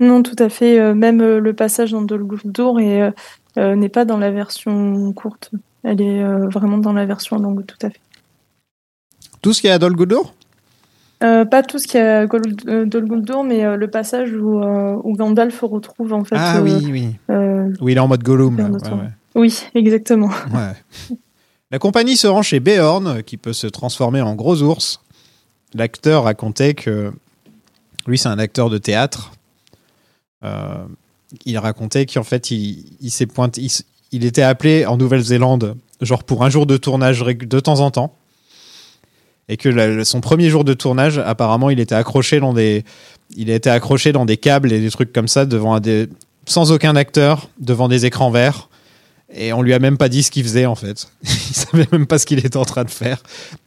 Non, 0.00 0.22
tout 0.22 0.36
à 0.38 0.48
fait. 0.48 0.78
euh, 0.78 0.94
même 0.94 1.20
euh, 1.20 1.38
le 1.40 1.52
passage 1.52 1.92
dans 1.92 2.02
Dol 2.02 2.24
Guldur 2.26 2.80
est, 2.80 3.12
euh, 3.58 3.74
n'est 3.76 3.88
pas 3.88 4.04
dans 4.04 4.18
la 4.18 4.30
version 4.30 5.12
courte. 5.12 5.50
Elle 5.82 6.00
est 6.00 6.24
vraiment 6.50 6.78
dans 6.78 6.92
la 6.94 7.04
version 7.06 7.36
longue, 7.38 7.64
tout 7.66 7.76
à 7.86 7.90
fait. 7.90 8.00
Tout 9.42 9.52
ce 9.52 9.60
qui 9.60 9.66
est 9.66 9.70
à 9.70 9.78
Dol 9.78 9.94
Guldur 9.94 10.32
Euh, 11.22 11.44
pas 11.44 11.62
tout 11.62 11.78
ce 11.78 11.86
qu'il 11.86 12.00
y 12.00 12.02
a 12.02 12.20
à 12.20 12.26
Gol- 12.26 12.42
euh, 12.66 12.86
Dol 12.86 13.04
Guldur, 13.06 13.44
mais 13.44 13.64
euh, 13.64 13.76
le 13.76 13.88
passage 13.88 14.32
où, 14.32 14.62
euh, 14.62 14.96
où 15.04 15.14
Gandalf 15.14 15.60
retrouve 15.60 16.12
en 16.14 16.24
fait. 16.24 16.36
Ah 16.38 16.60
oui, 16.62 16.72
oui. 16.90 17.08
Oui, 17.80 17.92
il 17.92 17.96
est 17.96 18.00
en 18.00 18.08
mode 18.08 18.22
Gollum. 18.22 18.56
Père 18.56 18.64
là, 18.70 18.70
de 18.70 18.82
ouais, 18.82 18.88
Thorin. 18.88 19.02
ouais. 19.02 19.10
oui, 19.36 19.62
exactement. 19.74 20.30
Ouais. 20.54 21.16
La 21.70 21.78
compagnie 21.78 22.16
se 22.16 22.26
rend 22.26 22.42
chez 22.42 22.60
Beorn, 22.60 23.22
qui 23.22 23.36
peut 23.36 23.52
se 23.52 23.66
transformer 23.66 24.20
en 24.22 24.34
gros 24.34 24.62
ours. 24.62 25.00
L'acteur 25.74 26.24
racontait 26.24 26.74
que. 26.74 27.12
Lui, 28.06 28.16
c'est 28.18 28.28
un 28.28 28.38
acteur 28.38 28.70
de 28.70 28.78
théâtre. 28.78 29.32
Euh, 30.44 30.84
il 31.44 31.58
racontait 31.58 32.06
qu'en 32.06 32.22
fait, 32.22 32.50
il, 32.50 33.10
s'est 33.10 33.26
pointé. 33.26 33.66
Il, 34.12 34.24
était 34.24 34.42
appelé 34.42 34.86
en 34.86 34.96
Nouvelle-Zélande, 34.96 35.76
genre 36.00 36.22
pour 36.22 36.44
un 36.44 36.50
jour 36.50 36.66
de 36.66 36.76
tournage 36.76 37.20
de 37.20 37.60
temps 37.60 37.80
en 37.80 37.90
temps. 37.90 38.14
Et 39.48 39.56
que 39.56 40.04
son 40.04 40.20
premier 40.20 40.48
jour 40.48 40.64
de 40.64 40.72
tournage, 40.72 41.18
apparemment, 41.18 41.70
il 41.70 41.80
était 41.80 41.94
accroché 41.94 42.40
dans 42.40 42.54
des. 42.54 42.84
Il 43.36 43.50
était 43.50 43.70
accroché 43.70 44.12
dans 44.12 44.24
des 44.24 44.36
câbles 44.36 44.72
et 44.72 44.80
des 44.80 44.90
trucs 44.90 45.12
comme 45.12 45.28
ça 45.28 45.44
devant 45.44 45.80
des, 45.80 46.08
sans 46.46 46.72
aucun 46.72 46.96
acteur, 46.96 47.48
devant 47.58 47.88
des 47.88 48.06
écrans 48.06 48.30
verts. 48.30 48.68
Et 49.34 49.52
on 49.52 49.62
lui 49.62 49.74
a 49.74 49.78
même 49.78 49.98
pas 49.98 50.08
dit 50.08 50.22
ce 50.22 50.30
qu'il 50.30 50.44
faisait 50.44 50.66
en 50.66 50.74
fait. 50.74 51.08
Il 51.24 51.54
savait 51.54 51.88
même 51.92 52.06
pas 52.06 52.18
ce 52.18 52.26
qu'il 52.26 52.38
était 52.38 52.56
en 52.56 52.64
train 52.64 52.84
de 52.84 52.90
faire. 52.90 53.22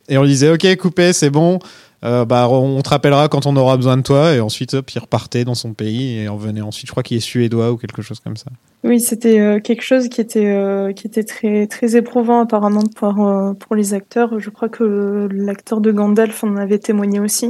Et 0.08 0.18
on 0.18 0.24
lui 0.24 0.30
disait 0.30 0.50
ok 0.50 0.76
coupé 0.78 1.14
c'est 1.14 1.30
bon. 1.30 1.60
Euh, 2.04 2.26
bah 2.26 2.48
on 2.50 2.82
te 2.82 2.90
rappellera 2.90 3.28
quand 3.28 3.48
on 3.48 3.56
aura 3.56 3.76
besoin 3.76 3.98
de 3.98 4.04
toi. 4.04 4.34
Et 4.34 4.40
ensuite 4.40 4.74
hop, 4.74 4.90
il 4.92 5.00
repartait 5.00 5.46
dans 5.46 5.56
son 5.56 5.74
pays 5.74 6.20
et 6.20 6.30
on 6.30 6.38
venait 6.38 6.62
ensuite. 6.62 6.88
Je 6.88 6.92
crois 6.92 7.04
qu'il 7.04 7.18
est 7.18 7.22
suédois 7.22 7.72
ou 7.72 7.78
quelque 7.78 8.02
chose 8.02 8.20
comme 8.20 8.38
ça. 8.38 8.52
Oui, 8.84 9.00
c'était 9.00 9.40
euh, 9.40 9.60
quelque 9.60 9.82
chose 9.82 10.08
qui 10.08 10.22
était 10.22 10.46
euh, 10.46 10.94
qui 10.94 11.08
était 11.08 11.24
très 11.24 11.68
très 11.68 11.96
éprouvant 11.96 12.42
apparemment 12.42 12.84
pour 12.96 13.16
pour 13.60 13.76
les 13.76 13.94
acteurs. 13.94 14.40
Je 14.40 14.50
crois 14.50 14.70
que 14.70 15.28
l'acteur 15.32 15.82
de 15.82 15.92
Gandalf 15.92 16.44
en 16.44 16.56
avait 16.56 16.80
témoigné 16.80 17.20
aussi. 17.20 17.48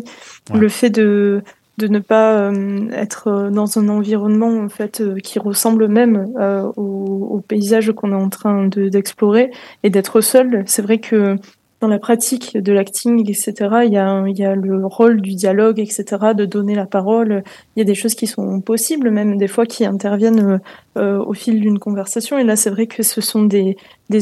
Ouais. 0.52 0.60
Le 0.60 0.70
fait 0.70 0.90
de 0.90 1.44
de 1.78 1.88
ne 1.88 2.00
pas 2.00 2.52
être 2.92 3.52
dans 3.52 3.78
un 3.78 3.88
environnement 3.90 4.48
en 4.48 4.68
fait 4.68 5.04
qui 5.22 5.38
ressemble 5.38 5.88
même 5.88 6.26
au, 6.76 6.82
au 7.30 7.40
paysage 7.42 7.92
qu'on 7.92 8.14
est 8.14 8.16
en 8.16 8.30
train 8.30 8.66
de 8.66 8.90
d'explorer 8.90 9.52
et 9.84 9.92
d'être 9.92 10.22
seul. 10.22 10.64
C'est 10.66 10.82
vrai 10.82 10.98
que 10.98 11.36
dans 11.80 11.88
la 11.88 12.00
pratique 12.00 12.58
de 12.58 12.74
l'acting, 12.74 13.30
etc., 13.30 13.54
il 13.86 13.94
y 13.94 13.98
a, 13.98 14.56
le 14.56 14.86
rôle 14.86 15.22
du 15.22 15.36
dialogue, 15.36 15.80
etc., 15.80 16.06
de 16.36 16.46
donner 16.46 16.74
la 16.74 16.88
parole. 16.88 17.44
Il 17.76 17.80
y 17.80 17.82
a 17.82 17.86
des 17.86 17.94
choses 17.94 18.16
qui 18.16 18.26
sont 18.26 18.62
possibles, 18.62 19.12
même 19.12 19.38
des 19.38 19.48
fois 19.48 19.66
qui 19.66 19.86
interviennent 19.86 20.40
euh, 20.40 20.58
euh, 20.98 21.24
au 21.24 21.34
fil 21.34 21.62
d'une 21.62 21.78
conversation. 21.78 22.40
Et 22.40 22.44
là, 22.44 22.56
c'est 22.56 22.72
vrai 22.72 22.88
que 22.88 23.04
ce 23.04 23.22
sont 23.22 23.44
des, 23.44 23.78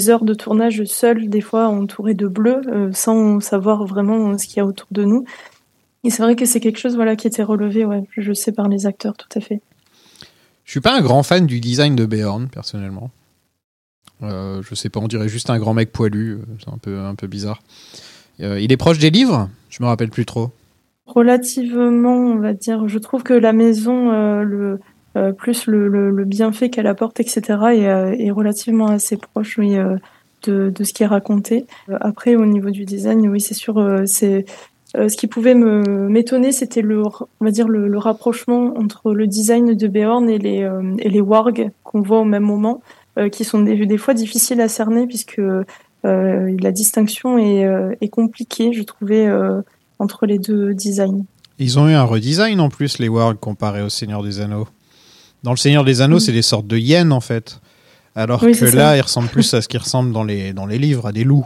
heures 0.10 0.26
de 0.26 0.34
tournage 0.34 0.84
seules, 0.84 1.30
des 1.30 1.42
fois 1.42 1.68
entourées 1.68 2.14
de 2.14 2.28
bleu, 2.28 2.62
euh, 2.68 2.90
sans 2.92 3.40
savoir 3.40 3.86
vraiment 3.86 4.38
ce 4.38 4.48
qu'il 4.48 4.58
y 4.58 4.60
a 4.60 4.66
autour 4.66 4.88
de 4.92 5.06
nous. 5.06 5.24
Et 6.04 6.10
c'est 6.10 6.24
vrai 6.24 6.36
que 6.36 6.46
c'est 6.46 6.60
quelque 6.60 6.80
chose 6.80 6.96
voilà, 6.96 7.16
qui 7.16 7.26
était 7.26 7.44
relevé, 7.44 7.86
ouais, 7.86 8.04
je 8.18 8.34
sais, 8.34 8.52
par 8.52 8.68
les 8.68 8.86
acteurs, 8.86 9.16
tout 9.16 9.30
à 9.34 9.40
fait. 9.40 9.62
Je 10.66 10.72
suis 10.72 10.82
pas 10.82 10.94
un 10.94 11.02
grand 11.02 11.24
fan 11.24 11.46
du 11.46 11.62
design 11.62 11.96
de 11.96 12.06
Beorn 12.06 12.50
personnellement. 12.50 13.12
Euh, 14.24 14.62
je 14.62 14.76
sais 14.76 14.90
pas, 14.90 15.00
on 15.00 15.08
dirait 15.08 15.28
juste 15.28 15.50
un 15.50 15.60
grand 15.60 15.74
mec 15.74 15.92
poilu. 15.92 16.34
euh, 16.34 16.38
C'est 16.60 16.70
un 16.72 16.78
peu 16.78 17.00
un 17.00 17.16
peu 17.16 17.28
bizarre. 17.28 17.62
Euh, 18.42 18.60
il 18.60 18.72
est 18.72 18.78
proche 18.78 18.98
des 18.98 19.10
livres? 19.10 19.50
Je 19.70 19.84
me 19.84 19.88
rappelle 19.88 20.10
plus 20.10 20.26
trop. 20.26 20.52
Relativement, 21.06 22.16
on 22.16 22.38
va 22.38 22.54
dire, 22.54 22.88
je 22.88 22.98
trouve 22.98 23.24
que 23.24 23.34
la 23.34 23.54
maison, 23.54 24.12
euh, 24.12 24.78
plus 25.38 25.68
le, 25.68 25.88
le, 26.10 26.26
bienfait 26.26 26.70
qu'elle 26.70 26.88
apporte, 26.88 27.20
etc., 27.20 27.42
est, 27.74 28.26
est 28.26 28.32
relativement 28.32 28.88
assez 28.88 29.16
proche 29.16 29.58
oui, 29.60 29.76
de, 30.44 30.70
de 30.70 30.84
ce 30.84 30.94
qui 30.94 31.04
est 31.04 31.08
raconté. 31.08 31.68
Après, 32.02 32.36
au 32.36 32.46
niveau 32.46 32.72
du 32.72 32.86
design, 32.86 33.30
oui, 33.30 33.40
c'est 33.40 33.54
sûr, 33.54 34.02
c'est 34.06 34.46
ce 34.96 35.16
qui 35.16 35.28
pouvait 35.28 35.54
m'étonner, 35.54 36.52
c'était 36.52 36.82
le, 36.82 37.04
on 37.04 37.46
va 37.46 37.52
dire 37.52 37.68
le, 37.68 37.88
le 37.88 37.98
rapprochement 38.00 38.74
entre 38.76 39.14
le 39.14 39.28
design 39.28 39.76
de 39.76 39.88
Beorn 39.88 40.28
et 40.28 40.40
les 40.40 40.68
et 41.00 41.10
les 41.10 41.22
wargs 41.22 41.70
qu'on 41.84 42.02
voit 42.02 42.20
au 42.20 42.26
même 42.26 42.44
moment, 42.44 42.82
qui 43.30 43.44
sont 43.46 43.62
des, 43.62 43.86
des 43.86 43.98
fois 43.98 44.14
difficiles 44.14 44.62
à 44.62 44.68
cerner 44.68 45.08
puisque 45.08 45.40
euh, 45.40 45.64
la 46.04 46.72
distinction 46.72 47.38
est, 47.38 47.66
euh, 47.66 47.94
est 48.02 48.10
compliquée, 48.10 48.74
je 48.74 48.84
trouvais. 48.84 49.26
euh, 49.28 49.62
entre 49.98 50.26
les 50.26 50.40
deux 50.40 50.74
designs. 50.74 51.24
Ils 51.58 51.80
ont 51.80 51.88
eu 51.88 51.94
un 51.94 52.04
redesign 52.04 52.60
en 52.60 52.68
plus, 52.68 53.00
les 53.00 53.08
wargs, 53.08 53.40
comparé 53.40 53.82
au 53.82 53.88
Seigneur 53.88 54.22
des 54.24 54.42
Anneaux. 54.42 54.68
Dans 55.44 55.52
le 55.52 55.58
Seigneur 55.58 55.86
des 55.86 56.02
Anneaux, 56.02 56.18
Mm. 56.18 56.20
c'est 56.20 56.32
des 56.34 56.42
sortes 56.42 56.68
de 56.68 56.78
hyènes 56.78 57.14
en 57.14 57.22
fait. 57.22 57.62
Alors 58.14 58.44
Oui, 58.44 58.52
que 58.52 58.66
là, 58.66 58.72
ça. 58.90 58.98
ils 58.98 59.02
ressemblent 59.02 59.30
plus 59.30 59.54
à 59.54 59.62
ce 59.62 59.70
qui 59.70 59.78
ressemble 59.78 60.12
dans 60.12 60.26
les, 60.26 60.52
dans 60.52 60.66
les 60.66 60.78
livres, 60.80 61.06
à 61.08 61.12
des 61.14 61.24
loups. 61.24 61.46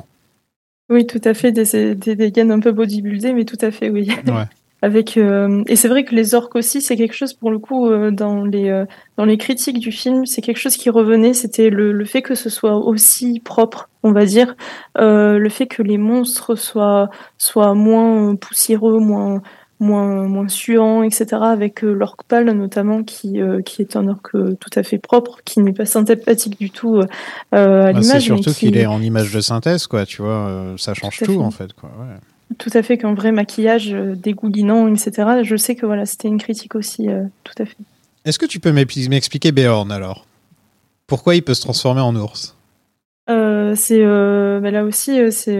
Oui, 0.90 1.06
tout 1.06 1.22
à 1.26 1.36
fait, 1.36 1.52
des, 1.52 1.94
des, 1.94 2.16
des 2.16 2.32
gains 2.32 2.50
un 2.50 2.60
peu 2.60 2.72
bodybuildés, 2.72 3.34
mais 3.34 3.46
tout 3.46 3.58
à 3.62 3.70
fait, 3.70 3.92
oui. 3.92 4.10
Ouais. 4.26 4.46
Avec 4.82 5.18
euh, 5.18 5.62
et 5.68 5.76
c'est 5.76 5.90
vrai 5.90 6.06
que 6.06 6.16
les 6.16 6.36
orques 6.36 6.56
aussi, 6.56 6.82
c'est 6.82 6.96
quelque 6.96 7.14
chose 7.16 7.34
pour 7.34 7.52
le 7.52 7.60
coup 7.60 7.88
euh, 7.90 8.12
dans 8.12 8.46
les 8.46 8.70
euh, 8.70 8.86
dans 9.18 9.26
les 9.26 9.38
critiques 9.38 9.80
du 9.80 9.92
film, 9.92 10.26
c'est 10.26 10.42
quelque 10.42 10.58
chose 10.60 10.78
qui 10.78 10.90
revenait, 10.90 11.34
c'était 11.34 11.70
le, 11.70 11.92
le 11.92 12.06
fait 12.06 12.22
que 12.22 12.34
ce 12.34 12.50
soit 12.50 12.76
aussi 12.78 13.42
propre, 13.42 13.90
on 14.04 14.14
va 14.14 14.26
dire, 14.26 14.56
le 14.98 15.50
fait 15.50 15.68
que 15.68 15.82
les 15.84 15.98
monstres 15.98 16.56
soient 16.56 17.10
soient 17.38 17.74
moins 17.74 18.36
poussiéreux, 18.36 19.00
moins 19.00 19.42
moins 19.82 20.26
moins 20.28 20.48
suants, 20.48 21.04
etc. 21.04 21.26
Avec 21.42 21.82
l'orque 21.82 22.24
pâle 22.24 22.50
notamment 22.52 23.04
qui 23.04 23.40
qui 23.66 23.82
est 23.82 23.96
un 23.98 24.08
orque 24.08 24.32
tout 24.60 24.70
à 24.76 24.84
fait 24.84 24.98
propre, 24.98 25.40
qui 25.44 25.60
n'est 25.60 25.74
pas 25.74 25.86
sympathique 25.86 26.58
du 26.58 26.70
tout 26.72 27.02
à 27.02 27.06
Bah, 27.52 27.92
l'image. 27.92 28.06
c'est 28.06 28.20
surtout 28.22 28.52
qui- 28.52 28.68
qu'il 28.68 28.78
est 28.78 28.86
en 28.86 29.02
image 29.02 29.34
de 29.34 29.42
synthèse, 29.42 29.88
quoi. 29.88 30.06
Tu 30.06 30.22
vois, 30.22 30.74
ça 30.78 30.94
change 30.94 31.18
Tout 31.20 31.42
en 31.42 31.52
fait, 31.52 31.74
quoi. 31.74 31.90
ouais. 32.00 32.16
Tout 32.58 32.72
à 32.74 32.82
fait, 32.82 32.98
qu'un 32.98 33.14
vrai 33.14 33.32
maquillage 33.32 33.94
euh, 33.94 34.16
dégoulinant, 34.16 34.88
etc. 34.88 35.44
Je 35.44 35.56
sais 35.56 35.76
que 35.76 35.86
voilà, 35.86 36.06
c'était 36.06 36.28
une 36.28 36.40
critique 36.40 36.76
aussi, 36.76 37.08
euh, 37.08 37.24
tout 37.44 37.54
à 37.62 37.66
fait. 37.66 37.78
Est-ce 38.26 38.40
que 38.40 38.46
tu 38.46 38.60
peux 38.60 38.72
m'expliquer 38.72 39.52
Beorn 39.52 39.92
alors? 39.92 40.26
Pourquoi 41.08 41.36
il 41.36 41.44
peut 41.44 41.54
se 41.54 41.62
transformer 41.62 42.02
en 42.02 42.16
ours? 42.16 42.56
Euh, 43.30 43.76
c'est 43.76 44.04
bah 44.04 44.72
là 44.72 44.84
aussi, 44.84 45.32
c'est 45.32 45.60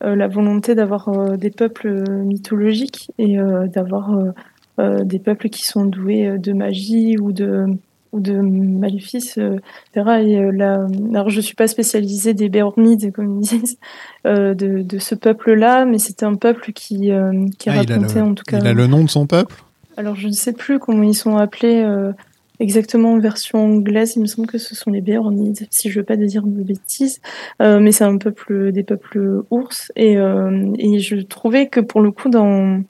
la 0.00 0.28
volonté 0.28 0.74
d'avoir 0.74 1.36
des 1.36 1.50
peuples 1.50 2.08
mythologiques 2.22 3.10
et 3.18 3.36
d'avoir 3.66 4.32
des 4.78 5.18
peuples 5.18 5.48
qui 5.48 5.64
sont 5.64 5.84
doués 5.84 6.38
de 6.38 6.52
magie 6.52 7.18
ou 7.18 7.32
de 7.32 7.66
ou 8.12 8.20
de 8.20 8.34
maléfices, 8.34 9.38
euh, 9.38 9.58
etc. 9.94 10.22
Et 10.24 10.38
euh, 10.38 10.50
là, 10.52 10.86
alors 11.10 11.30
je 11.30 11.40
suis 11.40 11.54
pas 11.54 11.66
spécialisée 11.66 12.34
des 12.34 12.48
Béornides, 12.48 13.12
comme 13.12 13.40
ils 13.40 13.48
disent, 13.48 13.78
euh, 14.26 14.54
de, 14.54 14.82
de 14.82 14.98
ce 14.98 15.14
peuple-là, 15.14 15.84
mais 15.84 15.98
c'était 15.98 16.26
un 16.26 16.34
peuple 16.34 16.72
qui 16.72 16.82
qui, 16.82 17.10
qui 17.58 17.70
Ah, 17.70 17.74
racontait 17.74 18.20
le, 18.20 18.22
en 18.22 18.34
tout 18.34 18.44
cas. 18.44 18.58
il 18.58 18.66
a 18.66 18.72
le 18.74 18.86
nom 18.86 19.04
de 19.04 19.08
son 19.10 19.26
peuple? 19.26 19.54
Alors, 19.96 20.16
je 20.16 20.28
ne 20.28 20.32
sais 20.32 20.52
plus 20.52 20.78
comment 20.78 21.02
ils 21.02 21.14
sont 21.14 21.36
appelés 21.36 21.82
euh, 21.82 22.12
exactement 22.60 23.12
en 23.12 23.18
version 23.18 23.64
anglaise. 23.64 24.14
Il 24.16 24.22
me 24.22 24.26
semble 24.26 24.48
que 24.48 24.58
ce 24.58 24.74
sont 24.74 24.90
les 24.90 25.00
Béornides, 25.00 25.66
si 25.70 25.90
je 25.90 25.98
ne 25.98 26.02
veux 26.02 26.06
pas 26.06 26.16
dire 26.16 26.42
de 26.44 26.62
bêtises. 26.62 27.20
Euh, 27.60 27.78
mais 27.80 27.92
c'est 27.92 28.04
un 28.04 28.18
peuple, 28.18 28.72
des 28.72 28.82
peuples 28.82 29.42
ours. 29.50 29.92
Et, 29.96 30.16
euh, 30.16 30.72
et 30.78 30.98
je 30.98 31.16
trouvais 31.16 31.68
que 31.68 31.80
pour 31.80 32.00
le 32.00 32.10
coup, 32.10 32.30
dans, 32.30 32.82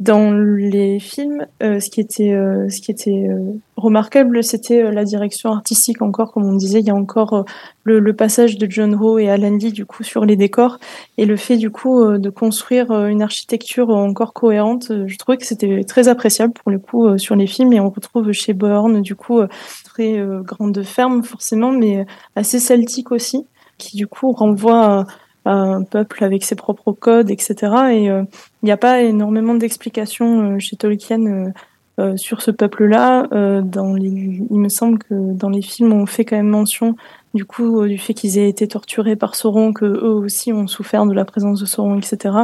dans 0.00 0.30
les 0.32 1.00
films, 1.00 1.44
euh, 1.60 1.80
ce 1.80 1.90
qui 1.90 2.00
était, 2.00 2.32
euh, 2.32 2.68
ce 2.68 2.80
qui 2.80 2.92
était 2.92 3.26
euh, 3.28 3.52
remarquable, 3.76 4.44
c'était 4.44 4.84
euh, 4.84 4.92
la 4.92 5.04
direction 5.04 5.50
artistique 5.50 6.02
encore, 6.02 6.32
comme 6.32 6.44
on 6.44 6.54
disait. 6.54 6.78
Il 6.78 6.86
y 6.86 6.90
a 6.90 6.94
encore 6.94 7.32
euh, 7.32 7.42
le, 7.82 7.98
le 7.98 8.12
passage 8.14 8.58
de 8.58 8.70
John 8.70 8.94
Ho 8.94 9.18
et 9.18 9.28
Alan 9.28 9.56
Lee, 9.56 9.72
du 9.72 9.86
coup, 9.86 10.04
sur 10.04 10.24
les 10.24 10.36
décors. 10.36 10.78
Et 11.16 11.24
le 11.26 11.36
fait 11.36 11.56
du 11.56 11.70
coup 11.70 12.00
euh, 12.00 12.18
de 12.18 12.30
construire 12.30 12.92
une 13.06 13.22
architecture 13.22 13.90
encore 13.90 14.34
cohérente, 14.34 14.92
je 15.06 15.16
trouvais 15.16 15.36
que 15.36 15.46
c'était 15.46 15.82
très 15.82 16.06
appréciable 16.06 16.52
pour 16.52 16.70
le 16.70 16.78
coup 16.78 17.18
sur 17.18 17.34
les 17.34 17.48
films 17.48 17.72
et 17.72 17.80
on 17.80 17.90
retrouve 17.90 18.30
chez 18.30 18.52
Bourne 18.52 19.02
du 19.02 19.16
coup 19.16 19.40
très 19.84 20.22
grande 20.44 20.82
ferme 20.82 21.22
forcément 21.22 21.72
mais 21.72 22.06
assez 22.36 22.58
celtique 22.60 23.10
aussi 23.10 23.46
qui 23.78 23.96
du 23.96 24.06
coup 24.06 24.32
renvoie 24.32 25.06
un 25.44 25.82
peuple 25.82 26.24
avec 26.24 26.44
ses 26.44 26.54
propres 26.56 26.92
codes 26.92 27.30
etc 27.30 27.56
et 27.92 28.10
euh, 28.10 28.24
il 28.62 28.66
n'y 28.66 28.72
a 28.72 28.76
pas 28.76 29.02
énormément 29.02 29.54
d'explications 29.54 30.56
euh, 30.56 30.58
chez 30.58 30.76
Tolkien 30.76 31.24
euh, 31.26 31.50
euh, 31.98 32.16
sur 32.16 32.42
ce 32.42 32.52
peuple-là. 32.52 33.26
Euh, 33.32 33.60
dans 33.60 33.96
il 33.96 34.46
me 34.50 34.68
semble 34.68 34.98
que 34.98 35.14
dans 35.32 35.48
les 35.48 35.62
films, 35.62 35.92
on 35.92 36.06
fait 36.06 36.24
quand 36.24 36.36
même 36.36 36.48
mention 36.48 36.94
du 37.34 37.44
coup 37.44 37.84
du 37.88 37.98
fait 37.98 38.14
qu'ils 38.14 38.38
aient 38.38 38.48
été 38.48 38.68
torturés 38.68 39.16
par 39.16 39.34
Sauron, 39.34 39.72
que 39.72 39.84
eux 39.84 40.12
aussi 40.12 40.52
ont 40.52 40.68
souffert 40.68 41.06
de 41.06 41.12
la 41.12 41.24
présence 41.24 41.58
de 41.58 41.66
Sauron, 41.66 41.98
etc. 41.98 42.36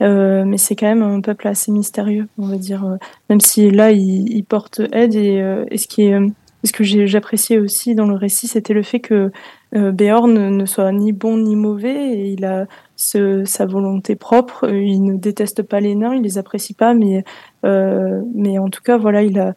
Euh, 0.00 0.44
mais 0.44 0.58
c'est 0.58 0.76
quand 0.76 0.86
même 0.86 1.02
un 1.02 1.20
peuple 1.20 1.48
assez 1.48 1.72
mystérieux, 1.72 2.28
on 2.38 2.46
va 2.46 2.56
dire. 2.56 2.98
même 3.28 3.40
si 3.40 3.68
là, 3.70 3.90
il, 3.90 4.32
il 4.32 4.44
porte 4.44 4.80
aide 4.92 5.16
et, 5.16 5.42
et 5.70 5.78
ce 5.78 5.88
qui 5.88 6.02
est 6.02 6.18
ce 6.64 6.72
que 6.72 6.84
j'appréciais 6.84 7.58
aussi 7.58 7.94
dans 7.94 8.06
le 8.06 8.14
récit, 8.14 8.46
c'était 8.46 8.74
le 8.74 8.82
fait 8.82 9.00
que 9.00 9.32
euh, 9.74 9.92
Beorn 9.92 10.32
ne 10.32 10.66
soit 10.66 10.92
ni 10.92 11.12
bon 11.12 11.36
ni 11.38 11.56
mauvais, 11.56 12.12
et 12.12 12.32
il 12.32 12.44
a 12.44 12.66
ce, 12.96 13.44
sa 13.44 13.66
volonté 13.66 14.14
propre, 14.14 14.66
euh, 14.66 14.82
il 14.82 15.02
ne 15.02 15.16
déteste 15.16 15.62
pas 15.62 15.80
les 15.80 15.94
nains, 15.94 16.14
il 16.14 16.22
les 16.22 16.38
apprécie 16.38 16.74
pas, 16.74 16.94
mais, 16.94 17.24
euh, 17.64 18.22
mais 18.34 18.58
en 18.58 18.68
tout 18.68 18.82
cas, 18.82 18.96
voilà, 18.96 19.22
il 19.22 19.38
a, 19.38 19.54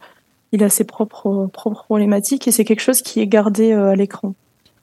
il 0.52 0.64
a 0.64 0.70
ses 0.70 0.86
propres, 0.86 1.50
propres 1.54 1.84
problématiques, 1.84 2.48
et 2.48 2.52
c'est 2.52 2.66
quelque 2.66 2.82
chose 2.82 3.02
qui 3.02 3.20
est 3.20 3.28
gardé 3.28 3.74
à 3.74 3.96
l'écran. 3.96 4.34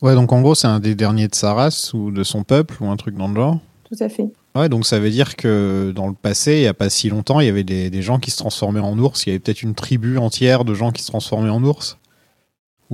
Ouais, 0.02 0.14
donc 0.14 0.32
en 0.32 0.40
gros, 0.40 0.54
c'est 0.54 0.66
un 0.68 0.80
des 0.80 0.94
derniers 0.94 1.28
de 1.28 1.34
sa 1.34 1.52
race, 1.52 1.92
ou 1.94 2.10
de 2.12 2.22
son 2.22 2.44
peuple, 2.44 2.76
ou 2.80 2.86
un 2.86 2.96
truc 2.96 3.16
dans 3.16 3.28
le 3.28 3.34
genre 3.34 3.58
Tout 3.90 4.02
à 4.02 4.08
fait. 4.08 4.28
Ouais, 4.54 4.68
donc 4.68 4.86
ça 4.86 5.00
veut 5.00 5.10
dire 5.10 5.34
que 5.34 5.92
dans 5.96 6.06
le 6.06 6.14
passé, 6.14 6.58
il 6.58 6.60
n'y 6.60 6.68
a 6.68 6.74
pas 6.74 6.90
si 6.90 7.08
longtemps, 7.08 7.40
il 7.40 7.46
y 7.46 7.50
avait 7.50 7.64
des, 7.64 7.90
des 7.90 8.02
gens 8.02 8.20
qui 8.20 8.30
se 8.30 8.36
transformaient 8.36 8.78
en 8.78 8.96
ours, 9.00 9.26
il 9.26 9.30
y 9.30 9.32
avait 9.32 9.40
peut-être 9.40 9.62
une 9.62 9.74
tribu 9.74 10.16
entière 10.16 10.64
de 10.64 10.74
gens 10.74 10.92
qui 10.92 11.02
se 11.02 11.08
transformaient 11.08 11.50
en 11.50 11.64
ours 11.64 11.98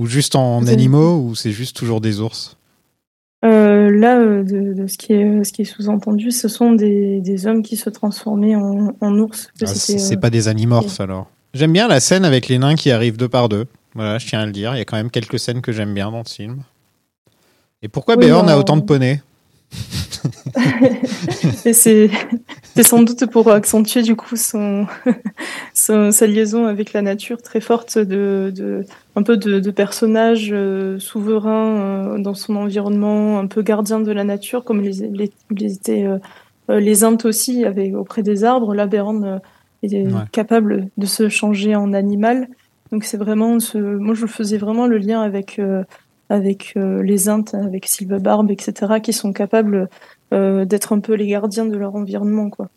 ou 0.01 0.07
juste 0.07 0.35
en 0.35 0.65
animaux 0.65 1.19
ou 1.19 1.35
c'est 1.35 1.51
juste 1.51 1.75
toujours 1.75 2.01
des 2.01 2.21
ours 2.21 2.57
euh, 3.45 3.91
Là, 3.91 4.17
euh, 4.19 4.43
de, 4.43 4.87
ce 4.87 4.97
qui 4.97 5.13
est, 5.13 5.43
ce 5.43 5.53
qui 5.53 5.61
est 5.61 5.65
sous-entendu, 5.65 6.31
ce 6.31 6.47
sont 6.47 6.71
des, 6.71 7.21
des, 7.21 7.45
hommes 7.45 7.61
qui 7.61 7.77
se 7.77 7.91
transformaient 7.91 8.55
en, 8.55 8.95
en 8.99 9.19
ours. 9.19 9.49
Ah, 9.61 9.67
c'est 9.67 10.17
pas 10.17 10.31
des 10.31 10.47
animorphes 10.47 10.99
alors. 10.99 11.27
J'aime 11.53 11.71
bien 11.71 11.87
la 11.87 11.99
scène 11.99 12.25
avec 12.25 12.47
les 12.47 12.57
nains 12.57 12.75
qui 12.75 12.89
arrivent 12.89 13.17
deux 13.17 13.29
par 13.29 13.47
deux. 13.47 13.67
Voilà, 13.93 14.17
je 14.17 14.25
tiens 14.25 14.39
à 14.39 14.45
le 14.47 14.51
dire. 14.51 14.73
Il 14.73 14.79
y 14.79 14.81
a 14.81 14.85
quand 14.85 14.97
même 14.97 15.11
quelques 15.11 15.37
scènes 15.37 15.61
que 15.61 15.71
j'aime 15.71 15.93
bien 15.93 16.09
dans 16.09 16.23
ce 16.23 16.33
film. 16.33 16.63
Et 17.83 17.87
pourquoi 17.87 18.15
oui, 18.15 18.25
Béorn 18.25 18.49
a 18.49 18.57
autant 18.57 18.77
de 18.77 18.83
poneys? 18.83 19.21
c'est 21.73 22.09
sans 22.81 23.03
doute 23.03 23.25
pour 23.27 23.51
accentuer 23.51 24.01
du 24.01 24.15
coup 24.15 24.35
son, 24.35 24.85
sa 25.73 26.27
liaison 26.27 26.65
avec 26.65 26.93
la 26.93 27.01
nature 27.01 27.41
très 27.41 27.61
forte 27.61 27.97
de, 27.97 28.51
de 28.53 28.85
un 29.15 29.23
peu 29.23 29.37
de, 29.37 29.59
de 29.59 29.71
personnage 29.71 30.49
euh, 30.51 30.99
souverain 30.99 32.15
euh, 32.15 32.17
dans 32.19 32.33
son 32.33 32.55
environnement, 32.55 33.39
un 33.39 33.47
peu 33.47 33.61
gardien 33.61 33.99
de 33.99 34.11
la 34.11 34.23
nature 34.23 34.63
comme 34.63 34.81
les, 34.81 35.07
les, 35.09 35.31
les 35.51 35.73
étaient 35.73 36.05
euh, 36.05 36.79
les 36.79 37.03
Intes 37.03 37.25
aussi 37.25 37.65
avec, 37.65 37.95
auprès 37.95 38.23
des 38.23 38.43
arbres. 38.43 38.73
Là, 38.73 38.87
Béran 38.87 39.41
est 39.83 40.07
capable 40.31 40.87
de 40.97 41.05
se 41.05 41.27
changer 41.27 41.75
en 41.75 41.91
animal. 41.91 42.47
Donc 42.91 43.03
c'est 43.03 43.17
vraiment 43.17 43.59
ce, 43.59 43.77
moi 43.77 44.13
je 44.13 44.25
faisais 44.25 44.57
vraiment 44.57 44.87
le 44.87 44.97
lien 44.97 45.21
avec 45.21 45.59
avec 46.31 46.73
euh, 46.77 47.03
les 47.03 47.27
Intes, 47.27 47.53
avec 47.53 47.89
Barbe, 48.21 48.51
etc., 48.51 48.93
qui 49.03 49.11
sont 49.11 49.33
capables 49.33 49.89
euh, 50.33 50.63
d'être 50.63 50.93
un 50.93 51.01
peu 51.01 51.13
les 51.13 51.27
gardiens 51.27 51.65
de 51.65 51.75
leur 51.75 51.93
environnement. 51.95 52.49
Quoi. 52.49 52.69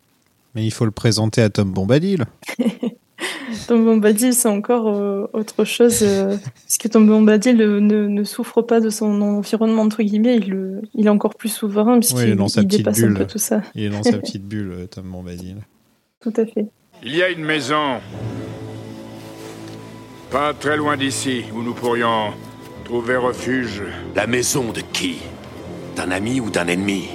Mais 0.55 0.65
il 0.65 0.71
faut 0.71 0.83
le 0.83 0.91
présenter 0.91 1.41
à 1.41 1.49
Tom 1.49 1.71
Bombadil. 1.71 2.25
Tom 3.67 3.85
Bombadil, 3.85 4.33
c'est 4.33 4.49
encore 4.49 4.89
euh, 4.89 5.27
autre 5.31 5.63
chose, 5.63 5.99
parce 6.65 6.77
que 6.77 6.89
Tom 6.89 7.07
Bombadil 7.07 7.55
ne, 7.55 7.79
ne, 7.79 8.23
souffre 8.25 8.61
pas 8.61 8.81
de 8.81 8.89
son 8.89 9.21
environnement, 9.21 9.83
entre 9.83 10.03
guillemets, 10.03 10.35
il, 10.35 10.81
il 10.93 11.05
est 11.05 11.09
encore 11.09 11.35
plus 11.35 11.49
souverain, 11.49 11.97
puisqu'il 11.97 12.37
il 12.37 12.67
dépasse 12.67 12.99
bulle. 12.99 13.11
un 13.11 13.19
peu 13.19 13.25
tout 13.25 13.37
ça. 13.37 13.61
Il 13.73 13.85
est 13.85 13.89
dans 13.89 14.03
sa 14.03 14.17
petite 14.19 14.45
bulle, 14.45 14.87
Tom 14.91 15.09
Bombadil. 15.09 15.55
Tout 16.19 16.33
à 16.35 16.45
fait. 16.45 16.65
Il 17.03 17.15
y 17.15 17.23
a 17.23 17.29
une 17.29 17.45
maison, 17.45 17.99
pas 20.29 20.53
très 20.53 20.75
loin 20.75 20.97
d'ici, 20.97 21.43
où 21.55 21.63
nous 21.63 21.73
pourrions 21.73 22.33
Trouver 22.85 23.17
refuge. 23.17 23.81
La 24.15 24.27
maison 24.27 24.71
de 24.71 24.81
qui? 24.93 25.15
D'un 25.95 26.11
ami 26.11 26.39
ou 26.39 26.51
d'un 26.51 26.67
ennemi? 26.67 27.05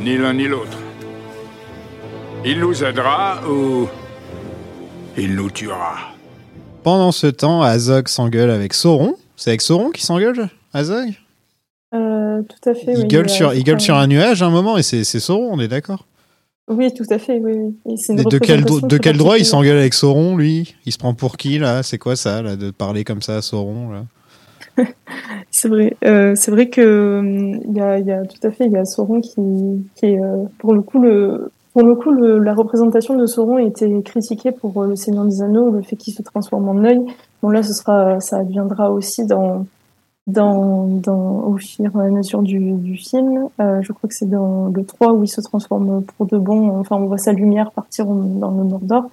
Ni 0.00 0.16
l'un 0.16 0.32
ni 0.32 0.46
l'autre. 0.46 0.78
Il 2.44 2.60
nous 2.60 2.84
aidera 2.84 3.40
ou... 3.48 3.88
Il 5.18 5.34
nous 5.34 5.50
tuera. 5.50 5.96
Pendant 6.84 7.10
ce 7.10 7.26
temps, 7.26 7.62
Azog 7.62 8.06
s'engueule 8.06 8.50
avec 8.50 8.72
Sauron. 8.72 9.16
C'est 9.36 9.50
avec 9.50 9.60
Sauron 9.60 9.90
qui 9.90 10.06
s'engueule, 10.06 10.48
Azog? 10.72 11.14
Euh, 11.92 12.40
Tout 12.42 12.70
à 12.70 12.74
fait, 12.74 12.94
il 12.94 13.08
Gueule 13.08 13.28
sur, 13.28 13.52
il 13.52 13.64
gueule 13.64 13.80
sur 13.80 13.96
un 13.96 14.06
nuage 14.06 14.40
à 14.40 14.46
un 14.46 14.50
moment 14.50 14.78
et 14.78 14.84
c'est 14.84 15.02
Sauron, 15.04 15.48
on 15.50 15.58
est 15.58 15.68
d'accord? 15.68 16.06
Oui, 16.68 16.94
tout 16.94 17.04
à 17.10 17.18
fait. 17.18 17.40
Oui, 17.42 17.74
de 17.86 18.38
quel, 18.38 18.64
de 18.64 18.98
quel 18.98 19.16
droit 19.16 19.36
il 19.36 19.44
s'engueule 19.44 19.78
avec 19.78 19.94
Sauron, 19.94 20.36
lui? 20.36 20.76
Il 20.86 20.92
se 20.92 20.98
prend 20.98 21.12
pour 21.12 21.36
qui, 21.36 21.58
là? 21.58 21.82
C'est 21.82 21.98
quoi 21.98 22.14
ça, 22.14 22.40
là, 22.40 22.54
de 22.54 22.70
parler 22.70 23.02
comme 23.02 23.20
ça 23.20 23.38
à 23.38 23.42
Sauron 23.42 23.90
là? 23.90 24.04
c'est 25.50 25.68
vrai. 25.68 25.96
Euh, 26.04 26.34
c'est 26.34 26.50
vrai 26.50 26.68
que 26.68 27.22
il 27.64 27.76
y 27.76 27.80
a, 27.80 28.22
tout 28.24 28.46
à 28.46 28.50
fait 28.50 28.66
il 28.66 28.72
y 28.72 28.76
a 28.76 28.84
Sauron 28.84 29.20
qui, 29.20 29.40
est 30.02 30.18
euh, 30.18 30.44
pour 30.58 30.74
le 30.74 30.82
coup 30.82 31.00
le 31.00 31.50
pour 31.72 31.82
le 31.82 31.94
coup 31.94 32.12
la 32.12 32.54
représentation 32.54 33.16
de 33.16 33.26
Sauron 33.26 33.58
été 33.58 34.02
critiquée 34.02 34.52
pour 34.52 34.82
euh, 34.82 34.88
le 34.88 34.96
Seigneur 34.96 35.24
des 35.24 35.42
Anneaux, 35.42 35.70
le 35.70 35.82
fait 35.82 35.96
qu'il 35.96 36.14
se 36.14 36.22
transforme 36.22 36.68
en 36.68 36.84
œil. 36.84 37.00
Bon 37.42 37.50
là 37.50 37.62
ce 37.62 37.72
sera 37.72 38.20
ça 38.20 38.42
viendra 38.42 38.90
aussi 38.90 39.24
dans 39.24 39.66
dans, 40.26 40.86
dans 40.86 41.44
au 41.46 41.56
fur 41.56 41.90
et 42.00 42.06
à 42.06 42.10
mesure 42.10 42.42
du, 42.42 42.96
film. 42.96 43.48
Euh, 43.60 43.80
je 43.82 43.92
crois 43.92 44.08
que 44.08 44.14
c'est 44.14 44.28
dans 44.28 44.68
le 44.68 44.84
3 44.84 45.12
où 45.12 45.24
il 45.24 45.28
se 45.28 45.40
transforme 45.40 46.02
pour 46.02 46.26
de 46.26 46.38
bon. 46.38 46.78
Enfin 46.78 46.96
on 46.96 47.06
voit 47.06 47.18
sa 47.18 47.32
lumière 47.32 47.72
partir 47.72 48.06
dans 48.06 48.50
le 48.50 48.64
Mordor. 48.64 49.10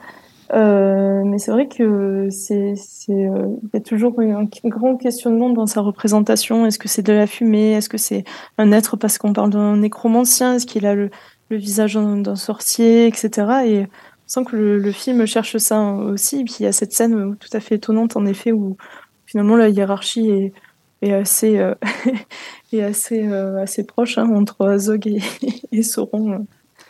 Euh, 0.54 1.24
mais 1.26 1.40
c'est 1.40 1.52
vrai 1.52 1.68
que 1.68 2.30
c'est, 2.30 2.74
euh, 3.10 3.48
il 3.64 3.70
y 3.74 3.78
a 3.78 3.82
toujours 3.82 4.20
un 4.20 4.46
grand 4.66 4.98
questionnement 4.98 5.50
dans 5.50 5.66
sa 5.66 5.82
représentation. 5.82 6.66
Est-ce 6.66 6.80
que 6.80 6.88
c'est 6.88 7.02
de 7.02 7.14
la 7.14 7.28
fumée? 7.28 7.74
Est-ce 7.74 7.90
que 7.90 7.98
c'est 7.98 8.24
un 8.58 8.72
être 8.72 8.98
parce 8.98 9.18
qu'on 9.18 9.34
parle 9.34 9.50
d'un 9.50 9.78
nécromancien? 9.78 10.56
Est-ce 10.56 10.66
qu'il 10.66 10.86
a 10.86 10.96
le, 10.96 11.10
le 11.50 11.58
visage 11.58 11.96
d'un, 11.96 12.36
sorcier, 12.36 13.08
etc. 13.08 13.30
Et 13.66 13.82
on 13.82 13.88
sent 14.28 14.46
que 14.46 14.56
le, 14.56 14.78
le, 14.78 14.92
film 14.92 15.26
cherche 15.26 15.58
ça 15.58 15.82
aussi. 15.82 16.42
Et 16.42 16.44
puis 16.44 16.56
il 16.60 16.64
y 16.64 16.68
a 16.68 16.72
cette 16.72 16.94
scène 16.94 17.36
tout 17.38 17.50
à 17.54 17.60
fait 17.60 17.76
étonnante, 17.76 18.16
en 18.16 18.26
effet, 18.26 18.52
où 18.52 18.78
finalement 19.26 19.56
la 19.56 19.70
hiérarchie 19.70 20.30
est, 20.30 20.54
est 21.02 21.14
assez, 21.14 21.58
euh, 21.60 21.76
est 22.74 22.82
assez, 22.82 23.28
euh, 23.28 23.62
assez 23.62 23.86
proche 23.86 24.18
hein, 24.18 24.30
entre 24.34 24.66
Azog 24.68 25.08
et, 25.08 25.22
et 25.72 25.84
Sauron. 25.84 26.46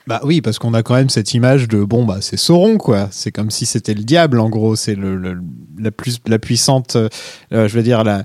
Bah 0.07 0.21
oui, 0.23 0.39
parce 0.39 0.57
qu'on 0.57 0.73
a 0.73 0.83
quand 0.83 0.95
même 0.95 1.09
cette 1.09 1.33
image 1.33 1.67
de 1.67 1.83
bon 1.83 2.05
bah 2.05 2.19
c'est 2.21 2.37
Sauron 2.37 2.77
quoi. 2.77 3.09
C'est 3.11 3.31
comme 3.31 3.51
si 3.51 3.65
c'était 3.65 3.93
le 3.93 4.03
diable 4.03 4.39
en 4.39 4.49
gros. 4.49 4.77
C'est 4.77 4.95
le, 4.95 5.37
la 5.77 5.91
plus 5.91 6.19
la 6.27 6.39
puissante, 6.39 6.95
euh, 6.95 7.09
je 7.51 7.75
veux 7.75 7.83
dire 7.83 8.03
la 8.03 8.23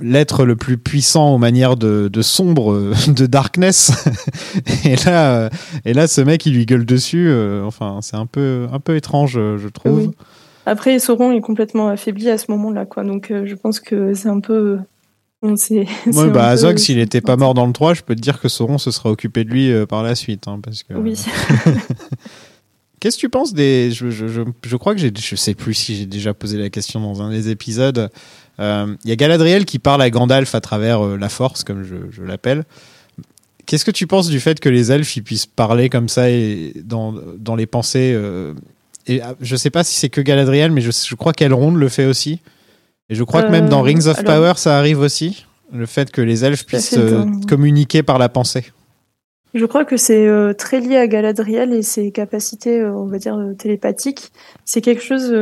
l'être 0.00 0.44
le 0.44 0.56
plus 0.56 0.78
puissant 0.78 1.32
aux 1.32 1.38
manières 1.38 1.76
de, 1.76 2.08
de 2.12 2.22
sombre, 2.22 2.72
euh, 2.72 2.92
de 3.08 3.26
darkness. 3.26 4.04
et 4.84 4.96
là 5.04 5.34
euh, 5.34 5.48
et 5.84 5.94
là 5.94 6.06
ce 6.06 6.20
mec 6.20 6.46
il 6.46 6.54
lui 6.54 6.64
gueule 6.64 6.86
dessus. 6.86 7.32
enfin 7.64 7.98
c'est 8.00 8.16
un 8.16 8.26
peu 8.26 8.68
un 8.72 8.78
peu 8.78 8.94
étrange 8.94 9.32
je 9.32 9.68
trouve. 9.68 10.12
Après 10.64 10.98
Sauron 11.00 11.32
est 11.32 11.40
complètement 11.40 11.88
affaibli 11.88 12.30
à 12.30 12.38
ce 12.38 12.52
moment-là 12.52 12.86
quoi. 12.86 13.02
Donc 13.02 13.32
je 13.32 13.54
pense 13.56 13.80
que 13.80 14.14
c'est 14.14 14.28
un 14.28 14.40
peu 14.40 14.78
moi, 16.12 16.28
bah, 16.28 16.48
Azog, 16.48 16.78
s'il 16.78 16.96
n'était 16.96 17.20
pas 17.20 17.36
mort 17.36 17.54
dans 17.54 17.66
le 17.66 17.72
3, 17.72 17.94
je 17.94 18.02
peux 18.02 18.14
te 18.14 18.20
dire 18.20 18.40
que 18.40 18.48
Sauron 18.48 18.78
se 18.78 18.90
sera 18.90 19.10
occupé 19.10 19.44
de 19.44 19.50
lui 19.50 19.70
euh, 19.70 19.84
par 19.84 20.02
la 20.02 20.14
suite. 20.14 20.48
Hein, 20.48 20.58
parce 20.62 20.82
que... 20.82 20.94
Oui. 20.94 21.14
Qu'est-ce 23.00 23.16
que 23.16 23.20
tu 23.20 23.28
penses 23.28 23.52
des. 23.52 23.90
Je, 23.90 24.08
je, 24.08 24.26
je, 24.26 24.76
crois 24.76 24.94
que 24.94 25.00
j'ai. 25.00 25.12
Je 25.14 25.36
sais 25.36 25.52
plus 25.52 25.74
si 25.74 25.94
j'ai 25.94 26.06
déjà 26.06 26.32
posé 26.32 26.56
la 26.56 26.70
question 26.70 27.00
dans 27.00 27.20
un 27.20 27.28
des 27.28 27.50
épisodes. 27.50 28.08
Euh, 28.60 28.96
il 29.04 29.10
y 29.10 29.12
a 29.12 29.16
Galadriel 29.16 29.66
qui 29.66 29.78
parle 29.78 30.00
à 30.00 30.08
Gandalf 30.08 30.54
à 30.54 30.62
travers 30.62 31.04
euh, 31.04 31.18
la 31.18 31.28
Force, 31.28 31.64
comme 31.64 31.84
je, 31.84 32.22
l'appelle. 32.22 32.64
Qu'est-ce 33.66 33.84
que 33.84 33.90
tu 33.90 34.06
penses 34.06 34.28
du 34.28 34.40
fait 34.40 34.58
que 34.58 34.70
les 34.70 34.90
elfes 34.90 35.16
ils 35.16 35.22
puissent 35.22 35.44
parler 35.44 35.90
comme 35.90 36.08
ça 36.08 36.30
et 36.30 36.72
dans, 36.82 37.14
dans 37.38 37.56
les 37.56 37.66
pensées 37.66 38.18
et, 39.06 39.20
ah, 39.20 39.34
Je 39.38 39.56
sais 39.56 39.70
pas 39.70 39.84
si 39.84 39.96
c'est 39.96 40.08
que 40.08 40.22
Galadriel, 40.22 40.70
mais 40.70 40.80
je, 40.80 40.90
je 40.90 41.14
crois 41.14 41.34
qu'Elrond 41.34 41.74
le 41.74 41.88
fait 41.90 42.06
aussi. 42.06 42.40
Et 43.10 43.14
je 43.14 43.24
crois 43.24 43.42
que 43.42 43.50
même 43.50 43.68
dans 43.68 43.80
euh, 43.80 43.84
Rings 43.84 44.06
of 44.06 44.24
Power, 44.24 44.54
ça 44.56 44.78
arrive 44.78 45.00
aussi, 45.00 45.46
le 45.72 45.86
fait 45.86 46.10
que 46.10 46.22
les 46.22 46.44
elfes 46.44 46.64
puissent 46.64 46.96
euh, 46.96 47.24
communiquer 47.48 48.02
par 48.02 48.18
la 48.18 48.28
pensée. 48.28 48.72
Je 49.52 49.66
crois 49.66 49.84
que 49.84 49.96
c'est 49.96 50.26
euh, 50.26 50.52
très 50.52 50.80
lié 50.80 50.96
à 50.96 51.06
Galadriel 51.06 51.72
et 51.72 51.82
ses 51.82 52.10
capacités, 52.10 52.84
on 52.84 53.06
va 53.06 53.18
dire, 53.18 53.38
télépathiques. 53.58 54.32
C'est 54.64 54.80
quelque 54.80 55.02
chose 55.02 55.32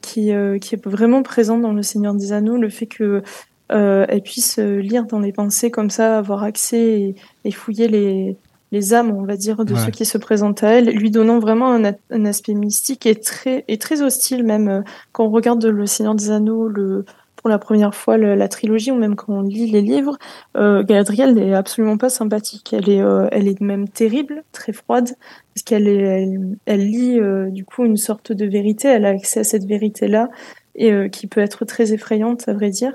qui, 0.00 0.30
qui 0.60 0.74
est 0.74 0.86
vraiment 0.86 1.22
présent 1.22 1.58
dans 1.58 1.72
Le 1.72 1.82
Seigneur 1.82 2.14
des 2.14 2.32
Anneaux, 2.32 2.56
le 2.56 2.70
fait 2.70 2.86
que 2.86 3.22
elle 3.68 4.22
puisse 4.22 4.58
lire 4.58 5.04
dans 5.04 5.18
les 5.18 5.32
pensées 5.32 5.70
comme 5.70 5.90
ça, 5.90 6.16
avoir 6.16 6.44
accès 6.44 7.16
et 7.44 7.50
fouiller 7.50 7.88
les, 7.88 8.36
les 8.74 8.92
âmes, 8.92 9.10
on 9.10 9.24
va 9.24 9.36
dire, 9.36 9.64
de 9.64 9.74
ceux 9.74 9.90
qui 9.90 10.04
se 10.04 10.18
présentent 10.18 10.62
à 10.62 10.68
elle, 10.68 10.90
lui 10.90 11.10
donnant 11.10 11.38
vraiment 11.38 11.72
un, 11.72 12.24
aspect 12.24 12.54
mystique 12.54 13.06
et 13.06 13.14
très, 13.14 13.64
et 13.68 13.78
très 13.78 14.02
hostile 14.02 14.44
même. 14.44 14.68
Euh, 14.68 14.82
quand 15.12 15.24
on 15.24 15.30
regarde 15.30 15.64
Le 15.64 15.86
Seigneur 15.86 16.14
des 16.14 16.30
Anneaux, 16.30 16.68
le 16.68 17.04
pour 17.44 17.50
la 17.50 17.58
première 17.58 17.94
fois 17.94 18.16
la 18.16 18.48
trilogie 18.48 18.90
ou 18.90 18.94
même 18.94 19.16
quand 19.16 19.34
on 19.34 19.42
lit 19.42 19.70
les 19.70 19.82
livres, 19.82 20.16
euh, 20.56 20.82
Galadriel 20.82 21.34
n'est 21.34 21.52
absolument 21.52 21.98
pas 21.98 22.08
sympathique. 22.08 22.72
Elle 22.72 22.88
est, 22.88 23.02
euh, 23.02 23.28
elle 23.32 23.48
est 23.48 23.60
même 23.60 23.86
terrible, 23.86 24.44
très 24.52 24.72
froide, 24.72 25.10
parce 25.54 25.62
qu'elle 25.62 25.86
elle, 25.86 26.56
elle, 26.64 26.86
lit 26.86 27.20
euh, 27.20 27.50
du 27.50 27.66
coup 27.66 27.84
une 27.84 27.98
sorte 27.98 28.32
de 28.32 28.46
vérité. 28.46 28.88
Elle 28.88 29.04
a 29.04 29.10
accès 29.10 29.40
à 29.40 29.44
cette 29.44 29.66
vérité-là 29.66 30.30
et 30.74 30.90
euh, 30.90 31.08
qui 31.08 31.26
peut 31.26 31.42
être 31.42 31.66
très 31.66 31.92
effrayante, 31.92 32.48
à 32.48 32.54
vrai 32.54 32.70
dire. 32.70 32.94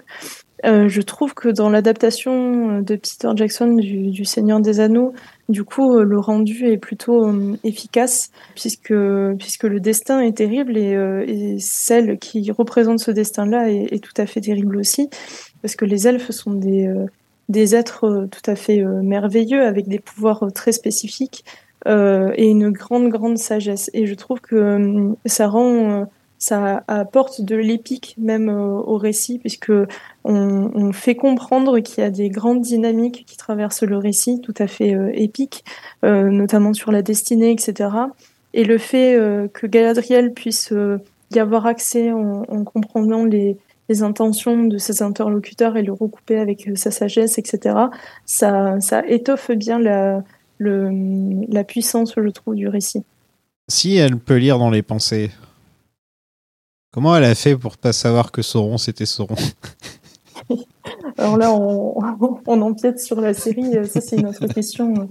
Euh, 0.65 0.89
je 0.89 1.01
trouve 1.01 1.33
que 1.33 1.47
dans 1.49 1.69
l'adaptation 1.69 2.81
de 2.81 2.95
Peter 2.95 3.29
Jackson 3.35 3.75
du, 3.75 4.25
Seigneur 4.25 4.59
des 4.59 4.79
Anneaux, 4.79 5.13
du 5.47 5.63
coup, 5.63 5.95
euh, 5.95 6.03
le 6.03 6.19
rendu 6.19 6.67
est 6.67 6.77
plutôt 6.77 7.25
euh, 7.25 7.57
efficace 7.63 8.31
puisque 8.55 8.93
puisque 9.37 9.63
le 9.63 9.79
destin 9.79 10.19
est 10.21 10.37
terrible 10.37 10.77
et, 10.77 10.95
euh, 10.95 11.23
et 11.27 11.57
celle 11.59 12.19
qui 12.19 12.51
représente 12.51 12.99
ce 12.99 13.11
destin-là 13.11 13.71
est, 13.71 13.93
est, 13.93 14.03
tout 14.03 14.13
à 14.17 14.25
fait 14.25 14.41
terrible 14.41 14.77
aussi 14.77 15.09
parce 15.61 15.75
que 15.75 15.85
les 15.85 16.07
elfes 16.07 16.31
sont 16.31 16.53
des 16.53 16.93
des 17.47 17.75
êtres 17.75 18.27
tout 18.29 18.51
à 18.51 18.55
fait 18.55 18.83
merveilleux 18.83 19.65
avec 19.65 19.87
des 19.87 19.99
pouvoirs 19.99 20.51
très 20.53 20.71
spécifiques 20.71 21.43
et 21.87 22.45
une 22.45 22.69
grande 22.69 23.09
grande 23.09 23.37
sagesse. 23.37 23.89
Et 23.93 24.05
je 24.05 24.13
trouve 24.13 24.39
que 24.39 25.15
ça 25.25 25.47
rend 25.47 26.07
ça 26.39 26.85
apporte 26.87 27.41
de 27.41 27.57
l'épique 27.57 28.15
même 28.17 28.49
euh, 28.49 28.79
au 28.79 28.97
récit 28.97 29.39
puisque 29.39 29.73
on, 30.23 30.91
fait 30.93 31.15
comprendre 31.15 31.79
qu'il 31.79 32.01
y 32.01 32.07
a 32.07 32.09
des 32.09 32.29
grandes 32.29 32.61
dynamiques 32.61 33.25
qui 33.27 33.35
traversent 33.37 33.83
le 33.83 33.97
récit 33.97 34.39
tout 34.41 34.53
à 34.57 34.67
fait 34.67 34.95
euh, 34.95 35.11
épiques, 35.13 35.65
euh, 36.05 36.29
notamment 36.29 36.73
sur 36.73 36.91
la 36.91 37.01
destinée, 37.01 37.51
etc. 37.51 37.89
Et 38.53 38.63
le 38.63 38.77
fait 38.77 39.15
que 39.53 39.67
Galadriel 39.67 40.33
puisse 40.33 40.73
y 41.31 41.39
avoir 41.39 41.67
accès 41.67 42.11
en, 42.11 42.43
en 42.47 42.63
comprenant 42.63 43.23
les, 43.23 43.57
les, 43.89 44.01
intentions 44.01 44.63
de 44.63 44.79
ses 44.79 45.03
interlocuteurs 45.03 45.77
et 45.77 45.83
le 45.83 45.93
recouper 45.93 46.39
avec 46.39 46.67
sa 46.73 46.89
sagesse, 46.89 47.37
etc. 47.37 47.75
Ça, 48.25 48.79
ça 48.79 49.05
étoffe 49.05 49.51
bien 49.51 49.77
la 49.77 51.63
puissance, 51.63 52.13
je 52.17 52.29
trouve, 52.29 52.55
du 52.55 52.67
récit. 52.67 53.03
Si 53.67 53.97
elle 53.97 54.17
peut 54.17 54.37
lire 54.37 54.57
dans 54.57 54.71
les 54.71 54.81
pensées, 54.81 55.29
Comment 56.91 57.15
elle 57.15 57.23
a 57.23 57.35
fait 57.35 57.55
pour 57.55 57.77
pas 57.77 57.93
savoir 57.93 58.31
que 58.31 58.41
Sauron 58.41 58.77
c'était 58.77 59.05
Sauron? 59.05 59.35
Alors 61.17 61.37
là, 61.37 61.53
on, 61.53 61.99
on, 62.47 62.61
empiète 62.61 62.99
sur 62.99 63.21
la 63.21 63.33
série. 63.33 63.73
Ça, 63.87 64.01
c'est 64.01 64.17
une 64.17 64.27
autre 64.27 64.47
question. 64.47 65.09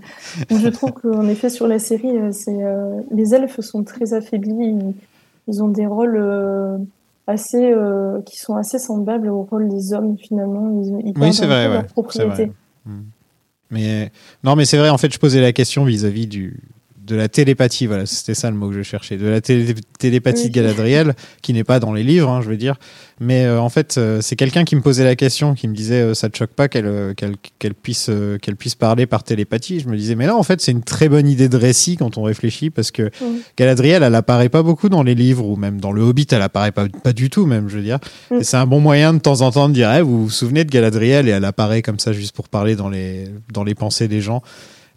Je 0.50 0.68
trouve 0.68 0.92
qu'en 0.92 1.28
effet, 1.28 1.50
sur 1.50 1.68
la 1.68 1.78
série, 1.78 2.16
c'est 2.32 2.64
euh, 2.64 3.00
les 3.12 3.34
elfes 3.34 3.60
sont 3.60 3.84
très 3.84 4.14
affaiblis. 4.14 4.74
Ils, 5.46 5.62
ont 5.62 5.68
des 5.68 5.86
rôles 5.86 6.18
euh, 6.20 6.76
assez 7.26 7.70
euh, 7.70 8.20
qui 8.22 8.38
sont 8.38 8.56
assez 8.56 8.78
semblables 8.78 9.28
au 9.28 9.42
rôle 9.42 9.68
des 9.68 9.92
hommes 9.92 10.16
finalement. 10.18 10.82
Ils, 10.82 11.10
ils 11.10 11.18
oui, 11.18 11.32
c'est 11.32 11.46
vrai, 11.46 11.68
ouais, 11.68 12.24
vrai. 12.24 12.50
Hmm. 12.84 13.02
Mais 13.70 14.10
non, 14.42 14.56
mais 14.56 14.64
c'est 14.64 14.78
vrai. 14.78 14.88
En 14.88 14.98
fait, 14.98 15.12
je 15.12 15.18
posais 15.18 15.40
la 15.40 15.52
question 15.52 15.84
vis-à-vis 15.84 16.24
-vis 16.24 16.28
du 16.28 16.60
de 17.08 17.16
la 17.16 17.28
télépathie, 17.28 17.86
voilà, 17.86 18.06
c'était 18.06 18.34
ça 18.34 18.50
le 18.50 18.56
mot 18.56 18.68
que 18.68 18.74
je 18.74 18.82
cherchais, 18.82 19.16
de 19.16 19.26
la 19.26 19.40
télépathie 19.40 20.44
oui. 20.44 20.50
Galadriel, 20.50 21.14
qui 21.42 21.52
n'est 21.54 21.64
pas 21.64 21.80
dans 21.80 21.92
les 21.92 22.02
livres, 22.02 22.28
hein, 22.28 22.40
je 22.42 22.48
veux 22.48 22.56
dire. 22.56 22.76
Mais 23.20 23.46
euh, 23.46 23.60
en 23.60 23.70
fait, 23.70 23.96
euh, 23.96 24.20
c'est 24.20 24.36
quelqu'un 24.36 24.64
qui 24.64 24.76
me 24.76 24.82
posait 24.82 25.04
la 25.04 25.16
question, 25.16 25.54
qui 25.54 25.66
me 25.66 25.74
disait, 25.74 26.02
euh, 26.02 26.14
ça 26.14 26.28
te 26.28 26.36
choque 26.36 26.50
pas 26.50 26.68
qu'elle 26.68 27.14
puisse 27.82 28.10
qu'elle 28.42 28.56
puisse 28.56 28.74
parler 28.74 29.06
par 29.06 29.24
télépathie. 29.24 29.80
Je 29.80 29.88
me 29.88 29.96
disais, 29.96 30.14
mais 30.14 30.26
là, 30.26 30.36
en 30.36 30.42
fait, 30.42 30.60
c'est 30.60 30.70
une 30.70 30.82
très 30.82 31.08
bonne 31.08 31.26
idée 31.26 31.48
de 31.48 31.56
récit 31.56 31.96
quand 31.96 32.18
on 32.18 32.22
réfléchit, 32.22 32.70
parce 32.70 32.90
que 32.90 33.10
oui. 33.20 33.42
Galadriel, 33.56 34.02
elle 34.02 34.14
apparaît 34.14 34.50
pas 34.50 34.62
beaucoup 34.62 34.88
dans 34.88 35.02
les 35.02 35.14
livres 35.14 35.46
ou 35.46 35.56
même 35.56 35.80
dans 35.80 35.92
le 35.92 36.02
Hobbit, 36.02 36.26
elle 36.30 36.42
apparaît 36.42 36.72
pas 36.72 36.86
pas 37.02 37.12
du 37.12 37.30
tout, 37.30 37.46
même, 37.46 37.68
je 37.68 37.78
veux 37.78 37.82
dire. 37.82 37.98
Oui. 38.30 38.38
Et 38.40 38.44
c'est 38.44 38.58
un 38.58 38.66
bon 38.66 38.80
moyen 38.80 39.14
de 39.14 39.18
temps 39.18 39.40
en 39.40 39.50
temps 39.50 39.68
de 39.68 39.74
dire, 39.74 39.90
hey, 39.90 40.02
vous 40.02 40.24
vous 40.24 40.30
souvenez 40.30 40.64
de 40.64 40.70
Galadriel 40.70 41.28
et 41.28 41.32
elle 41.32 41.44
apparaît 41.44 41.82
comme 41.82 41.98
ça 41.98 42.12
juste 42.12 42.36
pour 42.36 42.48
parler 42.48 42.76
dans 42.76 42.90
les 42.90 43.24
dans 43.52 43.64
les 43.64 43.74
pensées 43.74 44.08
des 44.08 44.20
gens. 44.20 44.42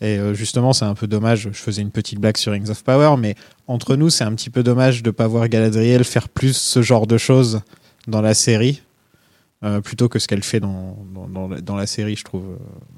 Et 0.02 0.18
euh, 0.18 0.34
justement, 0.34 0.74
c'est 0.74 0.86
un 0.86 0.96
peu 0.96 1.08
dommage. 1.08 1.50
Je 1.52 1.58
faisais 1.58 1.82
une 1.82 1.92
petite 1.92 2.20
blague 2.20 2.38
sur 2.38 2.52
Rings 2.52 2.70
of 2.70 2.84
Power, 2.84 3.16
mais 3.18 3.36
entre 3.68 3.96
nous, 3.96 4.10
c'est 4.10 4.24
un 4.24 4.34
petit 4.34 4.50
peu 4.50 4.64
dommage 4.64 5.04
de 5.04 5.10
ne 5.10 5.12
pas 5.12 5.28
voir 5.28 5.48
Galadriel 5.48 6.04
faire 6.04 6.28
plus 6.28 6.58
ce 6.58 6.82
genre 6.82 7.06
de 7.06 7.18
choses 7.18 7.62
dans 8.08 8.22
la 8.22 8.34
série. 8.34 8.82
Euh, 9.64 9.80
plutôt 9.80 10.10
que 10.10 10.18
ce 10.18 10.28
qu'elle 10.28 10.42
fait 10.42 10.60
dans, 10.60 10.98
dans, 11.14 11.48
dans, 11.48 11.76
la 11.76 11.86
série, 11.86 12.16
je 12.16 12.24
trouve. 12.24 12.58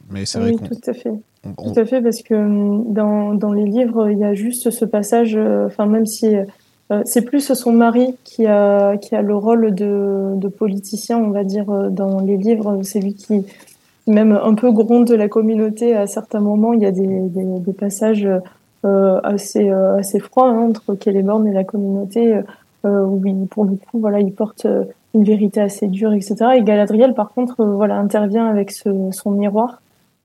Mais 0.10 0.26
c'est 0.26 0.40
oui, 0.40 0.56
vrai 0.56 0.70
tout 0.70 0.90
à 0.90 0.94
fait. 0.94 1.10
On, 1.44 1.54
on... 1.58 1.74
Tout 1.74 1.80
à 1.80 1.86
fait, 1.86 2.02
parce 2.02 2.22
que 2.22 2.36
hum, 2.36 2.94
dans, 2.94 3.34
dans 3.34 3.52
les 3.52 3.66
livres, 3.66 4.10
il 4.10 4.18
y 4.18 4.24
a 4.24 4.34
juste 4.34 4.70
ce 4.72 4.86
passage, 4.86 5.36
euh, 5.36 5.66
enfin, 5.66 5.88
même 5.88 6.06
si 6.06 6.34
euh, 6.34 7.02
c'est 7.04 7.24
plus 7.24 7.54
son 7.54 7.74
mari 7.74 8.16
qui 8.24 8.46
a, 8.46 8.96
qui 8.96 9.14
a 9.14 9.22
le 9.22 9.36
rôle 9.36 9.76
de, 9.76 10.36
de 10.38 10.48
politicien, 10.48 11.18
on 11.18 11.32
va 11.32 11.44
dire, 11.44 11.66
dans 11.66 12.22
les 12.22 12.38
livres. 12.38 12.80
C'est 12.84 13.02
lui 13.02 13.14
qui, 13.14 13.46
même 14.08 14.32
un 14.32 14.54
peu 14.54 14.72
gronde 14.72 15.08
de 15.08 15.16
la 15.16 15.30
communauté 15.30 15.96
à 15.96 16.08
certains 16.08 16.40
moments. 16.40 16.74
Il 16.74 16.82
y 16.82 16.86
a 16.86 16.92
des, 16.92 17.08
des, 17.08 17.44
des 17.44 17.74
passages 17.74 18.28
euh, 18.86 19.20
assez, 19.24 19.70
euh, 19.70 19.98
assez 19.98 20.20
froids 20.20 20.50
hein, 20.50 20.70
entre 20.70 20.96
Celeborn 21.02 21.48
et 21.48 21.54
la 21.54 21.64
communauté, 21.64 22.42
euh, 22.86 23.06
où 23.06 23.26
il, 23.26 23.48
pour 23.48 23.66
le 23.66 23.76
coup, 23.76 24.00
voilà, 24.00 24.20
il 24.20 24.34
porte 24.34 24.66
euh, 24.66 24.84
une 25.14 25.24
vérité 25.24 25.62
assez 25.62 25.88
dure, 25.88 26.14
etc. 26.14 26.36
Et 26.58 26.64
Galadriel, 26.64 27.14
par 27.14 27.32
contre, 27.34 27.62
euh, 27.62 27.76
voilà, 27.76 27.98
intervient 27.98 28.48
avec 28.48 28.72
ce, 28.72 28.90
son 29.12 29.32
miroir. 29.32 29.82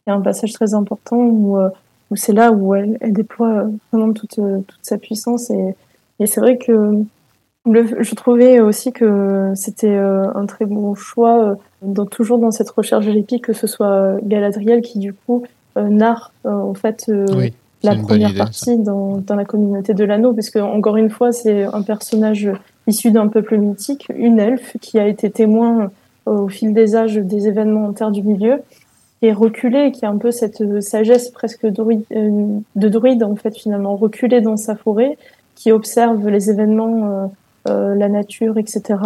Il 0.06 0.10
y 0.10 0.12
a 0.12 0.16
un 0.16 0.20
passage 0.20 0.52
très 0.52 0.74
important 0.74 1.18
où, 1.18 1.58
euh, 1.58 1.68
où 2.10 2.16
c'est 2.16 2.32
là 2.32 2.50
où 2.50 2.74
elle, 2.74 2.98
elle 3.00 3.12
déploie 3.12 3.66
vraiment 3.92 4.12
toute, 4.12 4.36
toute 4.40 4.78
sa 4.82 4.98
puissance. 4.98 5.50
Et, 5.50 5.74
et 6.18 6.26
c'est 6.26 6.40
vrai 6.40 6.56
que 6.56 7.04
le, 7.72 8.02
je 8.02 8.14
trouvais 8.14 8.60
aussi 8.60 8.92
que 8.92 9.52
c'était 9.54 9.96
un 9.96 10.46
très 10.46 10.66
bon 10.66 10.94
choix 10.94 11.56
dans, 11.82 12.06
toujours 12.06 12.38
dans 12.38 12.50
cette 12.50 12.70
recherche 12.70 13.06
de 13.06 13.12
l'épique, 13.12 13.44
que 13.44 13.52
ce 13.52 13.66
soit 13.66 14.16
Galadriel 14.22 14.80
qui 14.80 14.98
du 14.98 15.12
coup 15.12 15.44
euh, 15.78 15.88
narre 15.88 16.32
euh, 16.44 16.50
en 16.50 16.74
fait 16.74 17.04
euh, 17.08 17.26
oui, 17.36 17.52
la 17.82 17.94
première 17.94 18.30
idée, 18.30 18.38
partie 18.38 18.78
dans, 18.78 19.18
dans, 19.18 19.36
la 19.36 19.44
communauté 19.44 19.94
de 19.94 20.04
l'anneau, 20.04 20.32
puisque 20.32 20.56
encore 20.56 20.96
une 20.96 21.10
fois 21.10 21.30
c'est 21.30 21.64
un 21.64 21.82
personnage 21.82 22.50
issu 22.86 23.10
d'un 23.10 23.28
peuple 23.28 23.58
mythique, 23.58 24.08
une 24.16 24.40
elfe 24.40 24.76
qui 24.80 24.98
a 24.98 25.06
été 25.06 25.30
témoin 25.30 25.90
au 26.26 26.48
fil 26.48 26.74
des 26.74 26.96
âges 26.96 27.16
des 27.16 27.46
événements 27.46 27.86
en 27.86 27.92
Terre 27.92 28.10
du 28.10 28.22
Milieu, 28.22 28.62
qui 29.20 29.26
est 29.26 29.32
reculée, 29.32 29.92
qui 29.92 30.04
a 30.04 30.10
un 30.10 30.16
peu 30.16 30.30
cette 30.30 30.80
sagesse 30.82 31.30
presque 31.30 31.66
druide, 31.66 32.04
de 32.10 32.88
druide 32.88 33.22
en 33.22 33.36
fait 33.36 33.56
finalement 33.56 33.96
reculée 33.96 34.40
dans 34.40 34.56
sa 34.56 34.74
forêt, 34.74 35.16
qui 35.54 35.70
observe 35.70 36.28
les 36.28 36.50
événements, 36.50 37.30
la 37.68 38.08
nature, 38.08 38.58
etc 38.58 38.96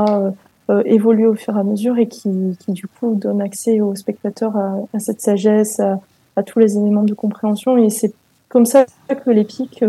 euh, 0.71 0.83
évolue 0.85 1.27
au 1.27 1.35
fur 1.35 1.57
et 1.57 1.61
à 1.61 1.65
mesure 1.65 1.99
et 1.99 2.07
qui, 2.07 2.57
du 2.69 2.87
coup 2.87 3.15
donne 3.15 3.41
accès 3.41 3.81
aux 3.81 3.95
spectateurs 3.95 4.57
à, 4.57 4.99
cette 5.01 5.21
sagesse, 5.21 5.81
à, 5.81 6.43
tous 6.43 6.59
les 6.59 6.79
éléments 6.79 7.03
de 7.03 7.15
compréhension. 7.15 7.77
Et 7.77 7.91
c'est 7.91 8.13
comme 8.49 8.67
ça 8.67 8.87
que 9.09 9.31
l'épique 9.31 9.85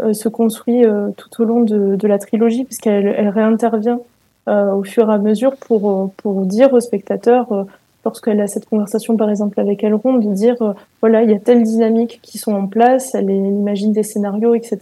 euh, 0.00 0.12
se 0.12 0.28
construit 0.28 0.84
euh, 0.84 1.10
tout 1.16 1.42
au 1.42 1.44
long 1.44 1.60
de, 1.60 2.06
la 2.06 2.18
trilogie, 2.18 2.64
puisqu'elle 2.64 3.06
elle 3.06 3.28
réintervient 3.28 4.00
euh, 4.48 4.72
au 4.72 4.82
fur 4.82 5.10
et 5.10 5.14
à 5.14 5.18
mesure 5.18 5.56
pour, 5.56 6.12
pour 6.16 6.46
dire 6.46 6.72
aux 6.72 6.80
spectateurs, 6.80 7.52
euh, 7.52 7.64
lorsqu'elle 8.04 8.40
a 8.40 8.46
cette 8.46 8.66
conversation 8.66 9.16
par 9.16 9.30
exemple 9.30 9.60
avec 9.60 9.84
Elrond, 9.84 10.14
de 10.14 10.32
dire 10.32 10.60
euh, 10.62 10.72
voilà, 11.00 11.22
il 11.22 11.30
y 11.30 11.34
a 11.34 11.38
telle 11.38 11.62
dynamique 11.62 12.20
qui 12.22 12.38
sont 12.38 12.52
en 12.52 12.66
place, 12.66 13.14
elle, 13.14 13.30
elle 13.30 13.46
imagine 13.46 13.92
des 13.92 14.02
scénarios, 14.02 14.54
etc. 14.54 14.78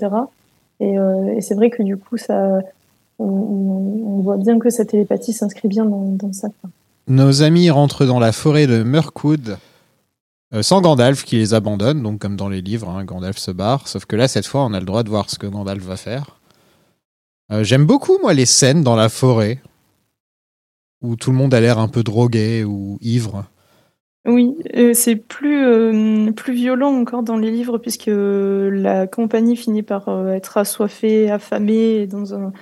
Et, 0.80 0.94
et 1.36 1.40
c'est 1.40 1.54
vrai 1.54 1.70
que 1.70 1.84
du 1.84 1.96
coup, 1.96 2.16
ça, 2.16 2.60
on, 3.22 4.18
on, 4.18 4.20
voit 4.20 4.36
bien 4.36 4.58
que 4.58 4.70
sa 4.70 4.84
télépathie 4.84 5.32
s'inscrit 5.32 5.68
bien 5.68 5.84
dans, 5.84 6.04
dans 6.16 6.32
ça. 6.32 6.48
Nos 7.08 7.42
amis 7.42 7.70
rentrent 7.70 8.06
dans 8.06 8.20
la 8.20 8.32
forêt 8.32 8.66
de 8.66 8.82
Mirkwood 8.82 9.58
euh, 10.54 10.62
sans 10.62 10.80
Gandalf 10.80 11.24
qui 11.24 11.36
les 11.36 11.54
abandonne, 11.54 12.02
donc 12.02 12.20
comme 12.20 12.36
dans 12.36 12.48
les 12.48 12.60
livres, 12.60 12.90
hein, 12.90 13.04
Gandalf 13.04 13.38
se 13.38 13.50
barre, 13.50 13.88
sauf 13.88 14.04
que 14.04 14.16
là, 14.16 14.28
cette 14.28 14.46
fois, 14.46 14.64
on 14.64 14.74
a 14.74 14.80
le 14.80 14.86
droit 14.86 15.02
de 15.02 15.08
voir 15.08 15.30
ce 15.30 15.38
que 15.38 15.46
Gandalf 15.46 15.82
va 15.82 15.96
faire. 15.96 16.38
Euh, 17.50 17.64
J'aime 17.64 17.86
beaucoup, 17.86 18.18
moi, 18.20 18.34
les 18.34 18.46
scènes 18.46 18.82
dans 18.82 18.96
la 18.96 19.08
forêt 19.08 19.60
où 21.02 21.16
tout 21.16 21.30
le 21.30 21.36
monde 21.36 21.52
a 21.52 21.60
l'air 21.60 21.78
un 21.78 21.88
peu 21.88 22.02
drogué 22.02 22.64
ou 22.64 22.98
ivre. 23.00 23.44
Oui, 24.24 24.54
euh, 24.76 24.94
c'est 24.94 25.16
plus, 25.16 25.64
euh, 25.64 26.30
plus 26.30 26.52
violent 26.52 26.92
encore 26.92 27.24
dans 27.24 27.36
les 27.36 27.50
livres 27.50 27.78
puisque 27.78 28.10
la 28.10 29.08
compagnie 29.08 29.56
finit 29.56 29.82
par 29.82 30.08
euh, 30.08 30.28
être 30.28 30.58
assoiffée, 30.58 31.28
affamée, 31.28 32.06
dans 32.06 32.34
un, 32.34 32.52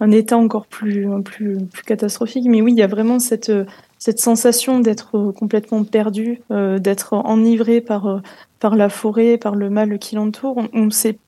un 0.00 0.10
état 0.10 0.36
encore 0.36 0.66
plus, 0.66 1.06
plus, 1.24 1.58
plus 1.72 1.82
catastrophique. 1.82 2.44
Mais 2.48 2.60
oui, 2.60 2.72
il 2.72 2.78
y 2.78 2.82
a 2.82 2.86
vraiment 2.86 3.18
cette, 3.18 3.52
cette 3.98 4.18
sensation 4.18 4.80
d'être 4.80 5.32
complètement 5.32 5.84
perdu, 5.84 6.42
euh, 6.50 6.78
d'être 6.78 7.14
enivré 7.14 7.80
par, 7.80 8.20
par 8.60 8.76
la 8.76 8.88
forêt, 8.88 9.38
par 9.38 9.54
le 9.54 9.70
mal 9.70 9.98
qui 9.98 10.14
l'entoure. 10.14 10.58
On, 10.58 10.68
on 10.72 10.90
sait, 10.90 11.18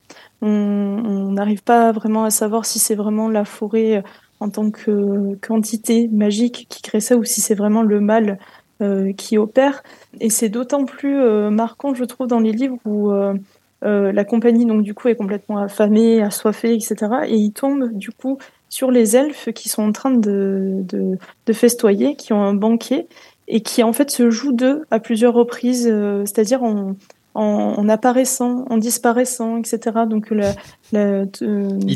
on 0.41 1.31
n'arrive 1.31 1.63
pas 1.63 1.91
vraiment 1.91 2.23
à 2.25 2.29
savoir 2.29 2.65
si 2.65 2.79
c'est 2.79 2.95
vraiment 2.95 3.29
la 3.29 3.45
forêt 3.45 4.03
en 4.39 4.49
tant 4.49 4.71
que 4.71 5.35
quantité 5.41 6.07
magique 6.07 6.67
qui 6.69 6.81
crée 6.81 7.01
ça 7.01 7.17
ou 7.17 7.23
si 7.23 7.41
c'est 7.41 7.55
vraiment 7.55 7.81
le 7.81 7.99
mal 7.99 8.39
euh, 8.81 9.11
qui 9.13 9.37
opère. 9.37 9.83
Et 10.21 10.29
c'est 10.29 10.49
d'autant 10.49 10.85
plus 10.85 11.19
euh, 11.19 11.49
marquant, 11.49 11.93
je 11.93 12.05
trouve, 12.05 12.27
dans 12.27 12.39
les 12.39 12.53
livres 12.53 12.77
où 12.85 13.11
euh, 13.11 13.33
la 13.81 14.23
compagnie, 14.23 14.65
donc 14.65 14.83
du 14.83 14.93
coup, 14.93 15.07
est 15.07 15.15
complètement 15.15 15.57
affamée, 15.57 16.21
assoiffée, 16.21 16.73
etc. 16.73 16.95
Et 17.27 17.35
il 17.35 17.51
tombe, 17.51 17.91
du 17.93 18.11
coup, 18.11 18.37
sur 18.69 18.91
les 18.91 19.15
elfes 19.15 19.51
qui 19.53 19.67
sont 19.67 19.83
en 19.83 19.91
train 19.91 20.11
de, 20.11 20.81
de, 20.83 21.17
de 21.45 21.53
festoyer, 21.53 22.15
qui 22.15 22.33
ont 22.33 22.41
un 22.41 22.53
banquet 22.53 23.07
et 23.47 23.61
qui 23.61 23.83
en 23.83 23.93
fait 23.93 24.11
se 24.11 24.29
jouent 24.29 24.53
d'eux 24.53 24.85
à 24.91 24.99
plusieurs 24.99 25.33
reprises, 25.33 25.87
euh, 25.91 26.23
c'est-à-dire 26.25 26.63
en, 26.63 26.95
en, 27.33 27.43
en, 27.43 27.89
apparaissant, 27.89 28.65
en 28.69 28.77
disparaissant, 28.77 29.57
etc. 29.57 29.79
Donc 30.07 30.29
le, 30.29 30.43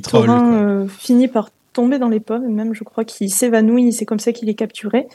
Thorin 0.01 0.39
quoi. 0.39 0.57
euh, 0.57 0.87
finit 0.87 1.27
par 1.27 1.49
tomber 1.73 1.99
dans 1.99 2.09
les 2.09 2.19
pommes, 2.19 2.45
et 2.45 2.51
même 2.51 2.73
je 2.73 2.83
crois 2.83 3.03
qu'il 3.05 3.31
s'évanouit, 3.31 3.93
c'est 3.93 4.05
comme 4.05 4.19
ça 4.19 4.31
qu'il 4.31 4.49
est 4.49 4.55
capturé. 4.55 5.07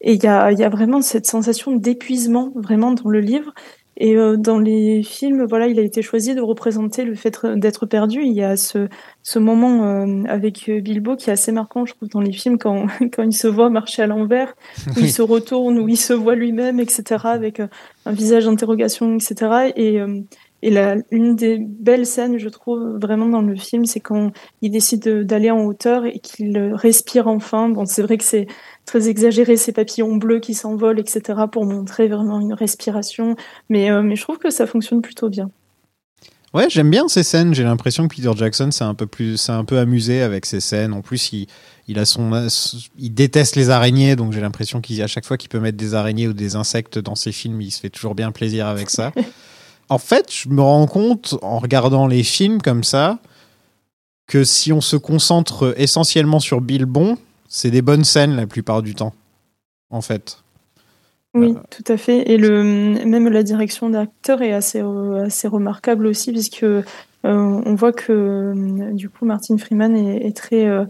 Et 0.00 0.12
il 0.12 0.22
y 0.22 0.26
a, 0.26 0.52
il 0.52 0.58
y 0.58 0.64
a 0.64 0.68
vraiment 0.68 1.02
cette 1.02 1.26
sensation 1.26 1.74
d'épuisement 1.74 2.52
vraiment 2.54 2.92
dans 2.92 3.08
le 3.08 3.20
livre. 3.20 3.52
Et 4.00 4.16
euh, 4.16 4.36
dans 4.36 4.60
les 4.60 5.02
films, 5.02 5.44
voilà, 5.44 5.66
il 5.66 5.78
a 5.78 5.82
été 5.82 6.02
choisi 6.02 6.34
de 6.36 6.40
représenter 6.40 7.04
le 7.04 7.16
fait 7.16 7.44
d'être 7.56 7.84
perdu. 7.84 8.22
Il 8.22 8.32
y 8.32 8.44
a 8.44 8.56
ce, 8.56 8.88
ce 9.24 9.38
moment 9.40 9.84
euh, 9.84 10.22
avec 10.28 10.70
Bilbo 10.70 11.16
qui 11.16 11.30
est 11.30 11.32
assez 11.32 11.50
marquant, 11.50 11.84
je 11.84 11.94
trouve, 11.94 12.08
dans 12.08 12.20
les 12.20 12.32
films 12.32 12.58
quand, 12.58 12.86
quand 13.12 13.24
il 13.24 13.32
se 13.32 13.48
voit 13.48 13.70
marcher 13.70 14.02
à 14.02 14.06
l'envers, 14.06 14.54
où 14.96 15.00
il 15.00 15.10
se 15.10 15.20
retourne, 15.22 15.78
où 15.78 15.88
il 15.88 15.96
se 15.96 16.12
voit 16.12 16.36
lui-même, 16.36 16.78
etc., 16.78 17.04
avec 17.24 17.58
euh, 17.58 17.66
un 18.06 18.12
visage 18.12 18.44
d'interrogation, 18.44 19.16
etc. 19.16 19.72
Et, 19.74 20.00
euh, 20.00 20.20
et 20.62 20.70
la, 20.70 20.96
une 21.10 21.34
des 21.36 21.58
belles 21.58 22.06
scènes, 22.06 22.38
je 22.38 22.48
trouve, 22.48 22.98
vraiment 23.00 23.26
dans 23.26 23.42
le 23.42 23.54
film, 23.56 23.84
c'est 23.84 24.00
quand 24.00 24.32
il 24.62 24.70
décide 24.70 25.02
de- 25.02 25.22
d'aller 25.24 25.50
en 25.50 25.64
hauteur 25.64 26.04
et 26.06 26.18
qu'il 26.20 26.56
respire 26.72 27.26
enfin. 27.28 27.68
Bon, 27.68 27.84
c'est 27.84 28.02
vrai 28.02 28.16
que 28.16 28.24
c'est 28.24 28.46
très 28.88 29.08
exagéré, 29.08 29.56
ces 29.56 29.72
papillons 29.72 30.16
bleus 30.16 30.40
qui 30.40 30.54
s'envolent, 30.54 30.98
etc., 30.98 31.40
pour 31.52 31.66
montrer 31.66 32.08
vraiment 32.08 32.40
une 32.40 32.54
respiration. 32.54 33.36
Mais, 33.68 33.90
euh, 33.90 34.02
mais 34.02 34.16
je 34.16 34.22
trouve 34.22 34.38
que 34.38 34.50
ça 34.50 34.66
fonctionne 34.66 35.02
plutôt 35.02 35.28
bien. 35.28 35.50
Ouais, 36.54 36.68
j'aime 36.70 36.88
bien 36.88 37.06
ces 37.08 37.22
scènes. 37.22 37.52
J'ai 37.52 37.64
l'impression 37.64 38.08
que 38.08 38.16
Peter 38.16 38.30
Jackson 38.34 38.70
s'est 38.70 38.84
un 38.84 38.94
peu 38.94 39.06
plus, 39.06 39.36
s'est 39.36 39.52
un 39.52 39.64
peu 39.64 39.78
amusé 39.78 40.22
avec 40.22 40.46
ces 40.46 40.60
scènes. 40.60 40.94
En 40.94 41.02
plus, 41.02 41.32
il, 41.32 41.46
il 41.86 41.98
a 41.98 42.06
son, 42.06 42.48
il 42.98 43.12
déteste 43.12 43.54
les 43.56 43.68
araignées, 43.68 44.16
donc 44.16 44.32
j'ai 44.32 44.40
l'impression 44.40 44.80
qu'à 44.80 45.06
chaque 45.06 45.26
fois 45.26 45.36
qu'il 45.36 45.50
peut 45.50 45.60
mettre 45.60 45.76
des 45.76 45.94
araignées 45.94 46.26
ou 46.26 46.32
des 46.32 46.56
insectes 46.56 46.98
dans 46.98 47.14
ses 47.14 47.32
films, 47.32 47.60
il 47.60 47.70
se 47.70 47.80
fait 47.80 47.90
toujours 47.90 48.14
bien 48.14 48.32
plaisir 48.32 48.66
avec 48.66 48.88
ça. 48.88 49.12
en 49.90 49.98
fait, 49.98 50.32
je 50.32 50.48
me 50.48 50.62
rends 50.62 50.86
compte 50.86 51.36
en 51.42 51.58
regardant 51.58 52.06
les 52.06 52.22
films 52.22 52.62
comme 52.62 52.82
ça 52.82 53.18
que 54.26 54.44
si 54.44 54.72
on 54.72 54.80
se 54.80 54.96
concentre 54.96 55.74
essentiellement 55.76 56.40
sur 56.40 56.62
Bilbon, 56.62 57.18
c'est 57.48 57.70
des 57.70 57.82
bonnes 57.82 58.04
scènes 58.04 58.36
la 58.36 58.46
plupart 58.46 58.82
du 58.82 58.94
temps. 58.94 59.12
En 59.90 60.02
fait. 60.02 60.38
Oui, 61.34 61.54
tout 61.70 61.84
à 61.92 61.96
fait. 61.96 62.30
Et 62.30 62.36
le, 62.36 62.62
même 62.62 63.28
la 63.28 63.42
direction 63.42 63.90
d'acteur 63.90 64.42
est 64.42 64.52
assez, 64.52 64.80
euh, 64.80 65.24
assez 65.26 65.48
remarquable 65.48 66.06
aussi, 66.06 66.32
puisque 66.32 66.62
euh, 66.62 66.82
on 67.24 67.74
voit 67.74 67.92
que 67.92 68.12
euh, 68.12 68.92
du 68.92 69.08
coup 69.08 69.24
Martin 69.24 69.56
Freeman 69.58 69.96
est, 69.96 70.26
est 70.26 70.36
très 70.36 70.66
euh, 70.66 70.84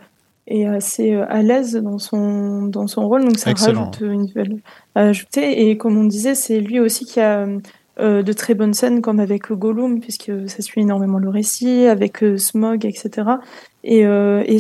est 0.46 0.66
assez 0.66 1.12
euh, 1.14 1.24
à 1.28 1.42
l'aise 1.42 1.74
dans 1.74 1.98
son 1.98 2.62
dans 2.66 2.86
son 2.86 3.06
rôle, 3.08 3.24
donc 3.24 3.38
ça 3.38 3.50
Excellent. 3.50 3.86
rajoute 3.86 4.00
une 4.00 4.22
nouvelle 4.22 4.60
à 4.94 5.02
ajouter. 5.08 5.68
Et 5.68 5.76
comme 5.76 5.96
on 5.96 6.04
disait, 6.04 6.34
c'est 6.34 6.60
lui 6.60 6.80
aussi 6.80 7.04
qui 7.04 7.20
a 7.20 7.46
euh, 8.00 8.22
de 8.22 8.32
très 8.32 8.54
bonnes 8.54 8.74
scènes, 8.74 9.02
comme 9.02 9.18
avec 9.18 9.50
Gollum, 9.50 10.00
puisque 10.00 10.30
ça 10.48 10.62
suit 10.62 10.82
énormément 10.82 11.18
le 11.18 11.28
récit, 11.28 11.86
avec 11.86 12.22
euh, 12.22 12.36
Smog, 12.36 12.86
etc. 12.86 13.28
Et, 13.84 14.04
euh, 14.04 14.42
et 14.46 14.58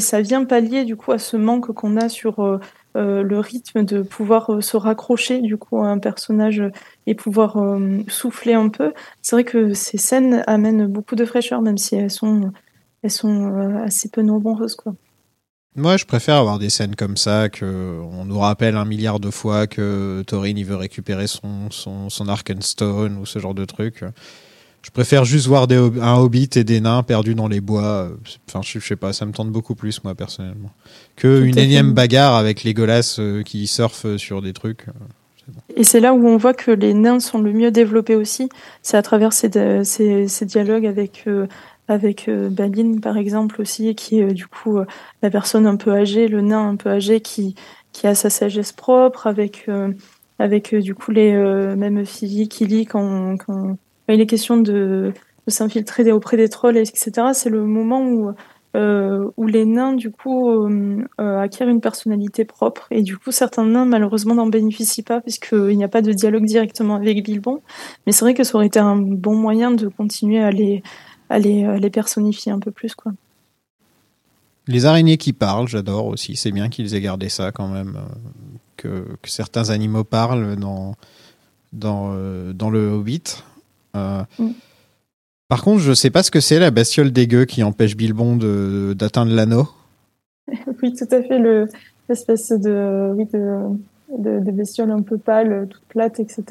ça 0.00 0.20
vient 0.20 0.44
pallier 0.44 0.84
du 0.84 0.96
coup 0.96 1.12
à 1.12 1.18
ce 1.18 1.36
manque 1.36 1.72
qu'on 1.72 1.96
a 1.96 2.08
sur 2.08 2.40
euh, 2.40 2.58
euh, 2.96 3.22
le 3.22 3.38
rythme 3.38 3.84
de 3.84 4.02
pouvoir 4.02 4.62
se 4.62 4.76
raccrocher 4.76 5.40
du 5.40 5.56
coup 5.56 5.78
à 5.78 5.86
un 5.86 5.98
personnage 5.98 6.62
et 7.06 7.14
pouvoir 7.14 7.56
souffler 8.08 8.54
un 8.54 8.68
peu. 8.68 8.92
C'est 9.22 9.36
vrai 9.36 9.44
que 9.44 9.72
ces 9.74 9.98
scènes 9.98 10.42
amènent 10.46 10.86
beaucoup 10.86 11.14
de 11.14 11.24
fraîcheur, 11.24 11.62
même 11.62 11.78
si 11.78 11.94
elles 11.94 12.10
sont 12.10 12.52
elles 13.02 13.10
sont 13.10 13.82
assez 13.84 14.08
peu 14.08 14.22
nombreuses 14.22 14.74
quoi. 14.74 14.94
Moi, 15.76 15.96
je 15.96 16.04
préfère 16.04 16.36
avoir 16.36 16.60
des 16.60 16.70
scènes 16.70 16.94
comme 16.94 17.16
ça, 17.16 17.48
que 17.48 18.00
on 18.12 18.24
nous 18.24 18.38
rappelle 18.38 18.76
un 18.76 18.84
milliard 18.84 19.18
de 19.18 19.28
fois 19.30 19.66
que 19.66 20.22
Thorin 20.24 20.62
veut 20.62 20.76
récupérer 20.76 21.26
son, 21.26 21.68
son, 21.72 22.08
son 22.10 22.28
Arkenstone 22.28 23.18
ou 23.18 23.26
ce 23.26 23.40
genre 23.40 23.54
de 23.54 23.64
truc. 23.64 24.04
Je 24.84 24.90
préfère 24.90 25.24
juste 25.24 25.46
voir 25.46 25.66
des, 25.66 25.76
un 25.76 26.16
hobbit 26.16 26.50
et 26.56 26.62
des 26.64 26.80
nains 26.80 27.02
perdus 27.02 27.34
dans 27.34 27.48
les 27.48 27.60
bois. 27.62 28.10
Enfin, 28.48 28.60
je, 28.62 28.78
je 28.78 28.86
sais 28.86 28.96
pas, 28.96 29.14
ça 29.14 29.24
me 29.24 29.32
tente 29.32 29.50
beaucoup 29.50 29.74
plus, 29.74 30.04
moi, 30.04 30.14
personnellement. 30.14 30.70
Que 31.16 31.40
Tout 31.40 31.46
une 31.46 31.54
fait. 31.54 31.64
énième 31.64 31.92
bagarre 31.92 32.34
avec 32.36 32.64
les 32.64 32.70
Legolas 32.72 33.16
euh, 33.18 33.42
qui 33.42 33.66
surfent 33.66 34.16
sur 34.18 34.42
des 34.42 34.52
trucs. 34.52 34.86
Et 35.76 35.84
c'est 35.84 36.00
là 36.00 36.12
où 36.14 36.26
on 36.26 36.36
voit 36.36 36.54
que 36.54 36.70
les 36.70 36.94
nains 36.94 37.20
sont 37.20 37.40
le 37.40 37.52
mieux 37.52 37.70
développés 37.70 38.14
aussi. 38.14 38.48
C'est 38.82 38.96
à 38.96 39.02
travers 39.02 39.32
ces, 39.32 39.50
ces, 39.84 40.28
ces 40.28 40.46
dialogues 40.46 40.86
avec 40.86 41.24
euh, 41.26 41.46
avec 41.88 42.28
euh, 42.28 42.48
Balin 42.48 42.98
par 43.00 43.16
exemple 43.18 43.60
aussi, 43.60 43.94
qui 43.94 44.18
est 44.20 44.22
euh, 44.30 44.32
du 44.32 44.46
coup 44.46 44.78
euh, 44.78 44.86
la 45.22 45.30
personne 45.30 45.66
un 45.66 45.76
peu 45.76 45.92
âgée, 45.92 46.28
le 46.28 46.40
nain 46.40 46.68
un 46.68 46.76
peu 46.76 46.90
âgé 46.90 47.20
qui 47.20 47.54
qui 47.92 48.06
a 48.06 48.14
sa 48.14 48.30
sagesse 48.30 48.72
propre, 48.72 49.26
avec 49.26 49.64
euh, 49.68 49.92
avec 50.38 50.72
euh, 50.74 50.80
du 50.80 50.94
coup 50.94 51.10
les 51.10 51.32
euh, 51.34 51.76
mêmes 51.76 52.06
filles 52.06 52.48
qui 52.48 52.66
lit 52.66 52.86
quand 52.86 53.36
il 54.08 54.20
est 54.20 54.26
question 54.26 54.56
de, 54.56 55.12
s'infiltrer 55.46 56.10
auprès 56.12 56.36
des 56.36 56.48
trolls, 56.48 56.76
etc. 56.78 57.10
C'est 57.32 57.50
le 57.50 57.64
moment 57.64 58.02
où 58.02 58.32
euh, 58.76 59.30
où 59.36 59.46
les 59.46 59.66
nains 59.66 59.92
du 59.92 60.10
coup 60.10 60.50
euh, 60.50 60.96
euh, 61.20 61.38
acquièrent 61.38 61.68
une 61.68 61.80
personnalité 61.80 62.44
propre 62.44 62.88
et 62.90 63.02
du 63.02 63.16
coup 63.16 63.30
certains 63.30 63.64
nains 63.64 63.84
malheureusement 63.84 64.34
n'en 64.34 64.48
bénéficient 64.48 65.04
pas 65.04 65.20
puisqu'il 65.20 65.76
n'y 65.78 65.84
a 65.84 65.88
pas 65.88 66.02
de 66.02 66.12
dialogue 66.12 66.44
directement 66.44 66.96
avec 66.96 67.22
Bilbon 67.22 67.62
mais 68.04 68.10
c'est 68.12 68.24
vrai 68.24 68.34
que 68.34 68.42
ça 68.42 68.56
aurait 68.56 68.66
été 68.66 68.80
un 68.80 68.96
bon 68.96 69.36
moyen 69.36 69.70
de 69.70 69.86
continuer 69.86 70.42
à 70.42 70.50
les 70.50 70.82
à 71.30 71.38
les, 71.38 71.88
personnifier 71.90 72.50
un 72.50 72.58
peu 72.58 72.72
plus 72.72 72.96
quoi. 72.96 73.12
Les 74.66 74.86
araignées 74.86 75.18
qui 75.18 75.32
parlent, 75.32 75.68
j'adore 75.68 76.06
aussi. 76.06 76.34
C'est 76.34 76.50
bien 76.50 76.68
qu'ils 76.68 76.96
aient 76.96 77.00
gardé 77.00 77.28
ça 77.28 77.52
quand 77.52 77.68
même. 77.68 77.98
que, 78.76 79.06
que 79.22 79.30
certains 79.30 79.70
animaux 79.70 80.04
parlent 80.04 80.56
dans, 80.56 80.94
dans, 81.72 82.14
dans 82.52 82.70
le 82.70 82.88
Hobbit. 82.88 83.22
Euh, 83.96 84.22
Mm. 84.38 84.48
Par 85.48 85.62
contre, 85.62 85.80
je 85.80 85.92
sais 85.92 86.10
pas 86.10 86.22
ce 86.22 86.30
que 86.30 86.40
c'est 86.40 86.58
la 86.58 86.70
bestiole 86.70 87.12
dégueu 87.12 87.44
qui 87.44 87.62
empêche 87.62 87.96
Bilbon 87.96 88.34
de- 88.36 88.94
d'atteindre 88.96 89.32
l'anneau. 89.34 89.68
oui 90.82 90.94
tout 90.94 91.06
à 91.14 91.22
fait 91.22 91.38
le 91.38 91.66
l'espèce 92.08 92.48
de 92.50 93.12
oui 93.14 93.26
de, 93.32 93.58
de, 94.18 94.40
de 94.44 94.50
bestiole 94.50 94.90
un 94.90 95.00
peu 95.02 95.16
pâle 95.18 95.68
toute 95.70 95.82
plate 95.84 96.18
etc. 96.20 96.42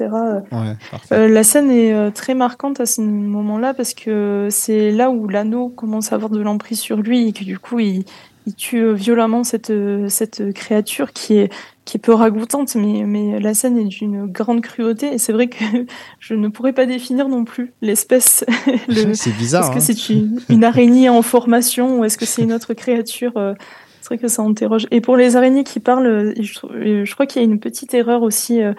Ouais. 0.52 0.76
Euh, 1.12 1.28
la 1.28 1.44
scène 1.44 1.70
est 1.70 1.92
euh, 1.94 2.10
très 2.10 2.34
marquante 2.34 2.80
à 2.80 2.86
ce 2.86 3.00
moment-là 3.02 3.74
parce 3.74 3.94
que 3.94 4.48
c'est 4.50 4.90
là 4.90 5.10
où 5.10 5.28
l'anneau 5.28 5.68
commence 5.68 6.12
à 6.12 6.16
avoir 6.16 6.30
de 6.30 6.40
l'emprise 6.40 6.80
sur 6.80 6.96
lui 7.02 7.28
et 7.28 7.32
que 7.32 7.44
du 7.44 7.58
coup 7.58 7.78
il, 7.80 8.04
il 8.46 8.54
tue 8.54 8.78
euh, 8.82 8.92
violemment 8.92 9.42
cette, 9.44 9.70
euh, 9.70 10.08
cette 10.08 10.52
créature 10.52 11.12
qui 11.12 11.36
est, 11.38 11.52
qui 11.84 11.96
est 11.96 12.00
peu 12.00 12.12
ragoûtante, 12.12 12.74
mais, 12.76 13.04
mais 13.04 13.40
la 13.40 13.54
scène 13.54 13.78
est 13.78 13.84
d'une 13.84 14.26
grande 14.26 14.60
cruauté 14.60 15.14
et 15.14 15.18
c'est 15.18 15.32
vrai 15.32 15.48
que 15.48 15.64
je 16.20 16.34
ne 16.34 16.48
pourrais 16.48 16.72
pas 16.72 16.86
définir 16.86 17.28
non 17.28 17.44
plus 17.44 17.72
l'espèce. 17.82 18.44
le- 18.88 19.14
c'est 19.14 19.32
bizarre. 19.36 19.64
Est-ce 19.64 19.70
que 19.72 19.76
hein. 19.78 19.80
c'est 19.80 20.08
une, 20.12 20.40
une 20.50 20.64
araignée 20.64 21.08
en 21.08 21.22
formation 21.22 22.00
ou 22.00 22.04
est-ce 22.04 22.18
que 22.18 22.26
c'est 22.26 22.42
une 22.42 22.52
autre 22.52 22.74
créature 22.74 23.32
euh, 23.36 23.54
C'est 24.00 24.08
vrai 24.08 24.18
que 24.18 24.28
ça 24.28 24.42
interroge. 24.42 24.86
Et 24.90 25.00
pour 25.00 25.16
les 25.16 25.36
araignées 25.36 25.64
qui 25.64 25.80
parlent, 25.80 26.06
euh, 26.06 26.34
je, 26.40 26.58
euh, 26.74 27.04
crois 27.12 27.26
qu'il 27.26 27.40
y 27.42 27.44
a 27.44 27.48
une 27.48 27.60
petite 27.60 27.94
erreur 27.94 28.22
aussi 28.22 28.62
euh, 28.62 28.72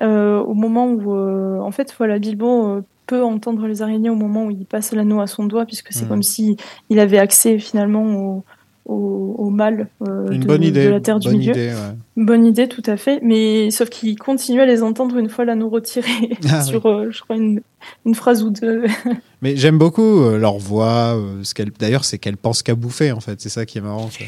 euh, 0.00 0.40
au 0.40 0.54
moment 0.54 0.88
où, 0.88 1.14
euh, 1.14 1.60
en 1.60 1.70
fait, 1.70 1.94
voilà, 1.98 2.18
Bilbo 2.18 2.66
euh, 2.66 2.82
peut 3.06 3.22
entendre 3.22 3.66
les 3.68 3.82
araignées 3.82 4.10
au 4.10 4.14
moment 4.16 4.46
où 4.46 4.50
il 4.50 4.64
passe 4.66 4.92
l'anneau 4.92 5.20
à 5.20 5.26
son 5.28 5.44
doigt, 5.44 5.66
puisque 5.66 5.92
c'est 5.92 6.02
Mhm. 6.04 6.08
comme 6.08 6.22
si 6.24 6.56
il 6.90 6.98
avait 6.98 7.18
accès 7.18 7.58
finalement 7.60 8.02
au, 8.04 8.44
au, 8.86 9.34
au 9.38 9.50
mal 9.50 9.88
euh, 10.06 10.30
Une 10.30 10.40
de, 10.40 10.46
bonne 10.46 10.62
idée. 10.62 10.84
de 10.84 10.90
la 10.90 11.00
Terre 11.00 11.18
du 11.18 11.28
bonne 11.28 11.38
Milieu. 11.38 11.52
idée, 11.52 11.68
ouais. 11.68 11.96
Bonne 12.24 12.44
idée, 12.44 12.68
tout 12.68 12.82
à 12.86 12.96
fait. 12.96 13.18
Mais 13.22 13.70
sauf 13.70 13.88
qu'il 13.88 14.18
continue 14.18 14.60
à 14.60 14.66
les 14.66 14.82
entendre 14.82 15.16
une 15.16 15.28
fois 15.28 15.44
l'anneau 15.44 15.68
retiré 15.68 16.10
Ah 16.50 16.62
sur, 16.62 16.84
euh, 16.86 17.08
je 17.10 17.20
crois, 17.22 17.36
une, 17.36 17.60
une 18.04 18.14
phrase 18.14 18.42
ou 18.42 18.50
deux. 18.50 18.84
Mais 19.42 19.56
j'aime 19.56 19.78
beaucoup 19.78 20.20
euh, 20.20 20.38
leur 20.38 20.58
voix. 20.58 21.16
euh, 21.16 21.42
ce 21.44 21.54
qu'elle- 21.54 21.70
D'ailleurs, 21.78 22.04
c'est 22.04 22.18
qu'elles 22.18 22.36
pensent 22.36 22.62
qu'à 22.62 22.74
bouffer, 22.74 23.12
en 23.12 23.20
fait. 23.20 23.40
C'est 23.40 23.48
ça 23.48 23.64
qui 23.66 23.78
est 23.78 23.80
marrant. 23.82 24.08
quoi. 24.16 24.26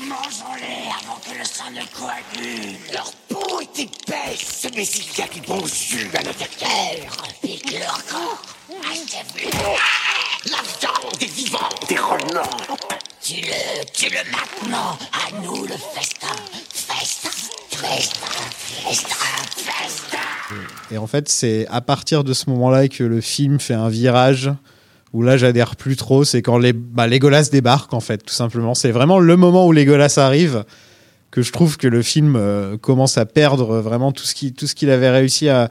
Mangeons-les 0.00 0.90
avant 1.00 1.18
que 1.20 1.38
le 1.38 1.44
sang 1.44 1.70
ne 1.70 1.84
coagule. 1.96 2.76
Leur 2.92 3.10
peau 3.28 3.60
est 3.60 3.80
épaisse, 3.80 4.68
mais 4.76 4.84
il 4.84 5.18
y 5.18 5.22
a 5.22 5.28
du 5.34 5.40
bon 5.46 5.64
jus 5.66 6.08
à 6.14 6.22
l'intérieur. 6.22 7.16
Pique 7.42 7.72
leur 7.78 8.04
corps. 8.06 8.42
Achève-les. 8.90 9.50
La 10.50 10.58
viande 10.78 11.20
est 11.20 11.34
vivante 11.34 11.90
et 11.90 11.96
remuante. 11.96 12.78
Tue-le, 13.28 13.84
tue-le 13.92 14.20
maintenant. 14.32 14.96
À 15.12 15.42
nous 15.42 15.66
le 15.66 15.74
festin. 15.74 16.28
Festin, 16.72 17.28
festin, 17.68 18.26
festin, 18.86 19.14
festin. 19.54 20.18
Et 20.90 20.96
en 20.96 21.06
fait, 21.06 21.28
c'est 21.28 21.66
à 21.68 21.82
partir 21.82 22.24
de 22.24 22.32
ce 22.32 22.48
moment-là 22.48 22.88
que 22.88 23.04
le 23.04 23.20
film 23.20 23.60
fait 23.60 23.74
un 23.74 23.90
virage 23.90 24.50
où 25.12 25.22
là, 25.22 25.36
j'adhère 25.36 25.76
plus 25.76 25.96
trop. 25.96 26.24
C'est 26.24 26.40
quand 26.40 26.56
les, 26.56 26.72
bah, 26.72 27.06
Legolas 27.06 27.50
débarque, 27.52 27.92
en 27.92 28.00
fait, 28.00 28.24
tout 28.24 28.32
simplement. 28.32 28.72
C'est 28.72 28.92
vraiment 28.92 29.18
le 29.18 29.36
moment 29.36 29.66
où 29.66 29.72
Legolas 29.72 30.14
arrive 30.16 30.64
que 31.30 31.42
je 31.42 31.52
trouve 31.52 31.76
que 31.76 31.86
le 31.86 32.00
film 32.00 32.34
euh, 32.34 32.78
commence 32.78 33.18
à 33.18 33.26
perdre 33.26 33.80
vraiment 33.80 34.10
tout 34.10 34.24
ce 34.24 34.74
qu'il 34.74 34.88
avait 34.88 35.10
réussi 35.10 35.50
à. 35.50 35.68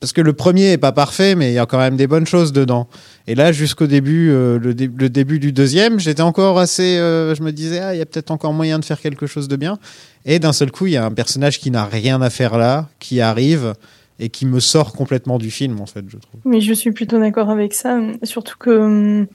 Parce 0.00 0.12
que 0.12 0.20
le 0.20 0.32
premier 0.32 0.72
est 0.72 0.78
pas 0.78 0.92
parfait, 0.92 1.34
mais 1.34 1.50
il 1.50 1.54
y 1.54 1.58
a 1.58 1.66
quand 1.66 1.78
même 1.78 1.96
des 1.96 2.06
bonnes 2.06 2.26
choses 2.26 2.52
dedans. 2.52 2.88
Et 3.26 3.34
là, 3.34 3.52
jusqu'au 3.52 3.86
début, 3.86 4.30
euh, 4.30 4.58
le, 4.58 4.74
dé- 4.74 4.90
le 4.94 5.08
début 5.08 5.38
du 5.38 5.52
deuxième, 5.52 5.98
j'étais 5.98 6.22
encore 6.22 6.58
assez. 6.58 6.98
euh, 6.98 7.34
je 7.34 7.42
me 7.42 7.50
disais, 7.52 7.80
ah, 7.80 7.94
il 7.94 7.98
y 7.98 8.02
a 8.02 8.06
peut-être 8.06 8.30
encore 8.30 8.52
moyen 8.52 8.78
de 8.78 8.84
faire 8.84 9.00
quelque 9.00 9.26
chose 9.26 9.48
de 9.48 9.56
bien. 9.56 9.78
Et 10.24 10.38
d'un 10.38 10.52
seul 10.52 10.70
coup, 10.70 10.86
il 10.86 10.92
y 10.92 10.96
a 10.96 11.04
un 11.04 11.10
personnage 11.10 11.58
qui 11.58 11.70
n'a 11.70 11.84
rien 11.84 12.22
à 12.22 12.30
faire 12.30 12.58
là, 12.58 12.88
qui 13.00 13.20
arrive 13.20 13.74
et 14.20 14.28
qui 14.30 14.46
me 14.46 14.60
sort 14.60 14.92
complètement 14.92 15.38
du 15.38 15.50
film, 15.50 15.80
en 15.80 15.86
fait, 15.86 16.04
je 16.08 16.16
trouve. 16.16 16.40
Mais 16.44 16.60
je 16.60 16.72
suis 16.72 16.90
plutôt 16.92 17.18
d'accord 17.20 17.50
avec 17.50 17.72
ça, 17.74 18.00
surtout 18.24 18.56
que 18.58 18.70
hum, 18.70 19.26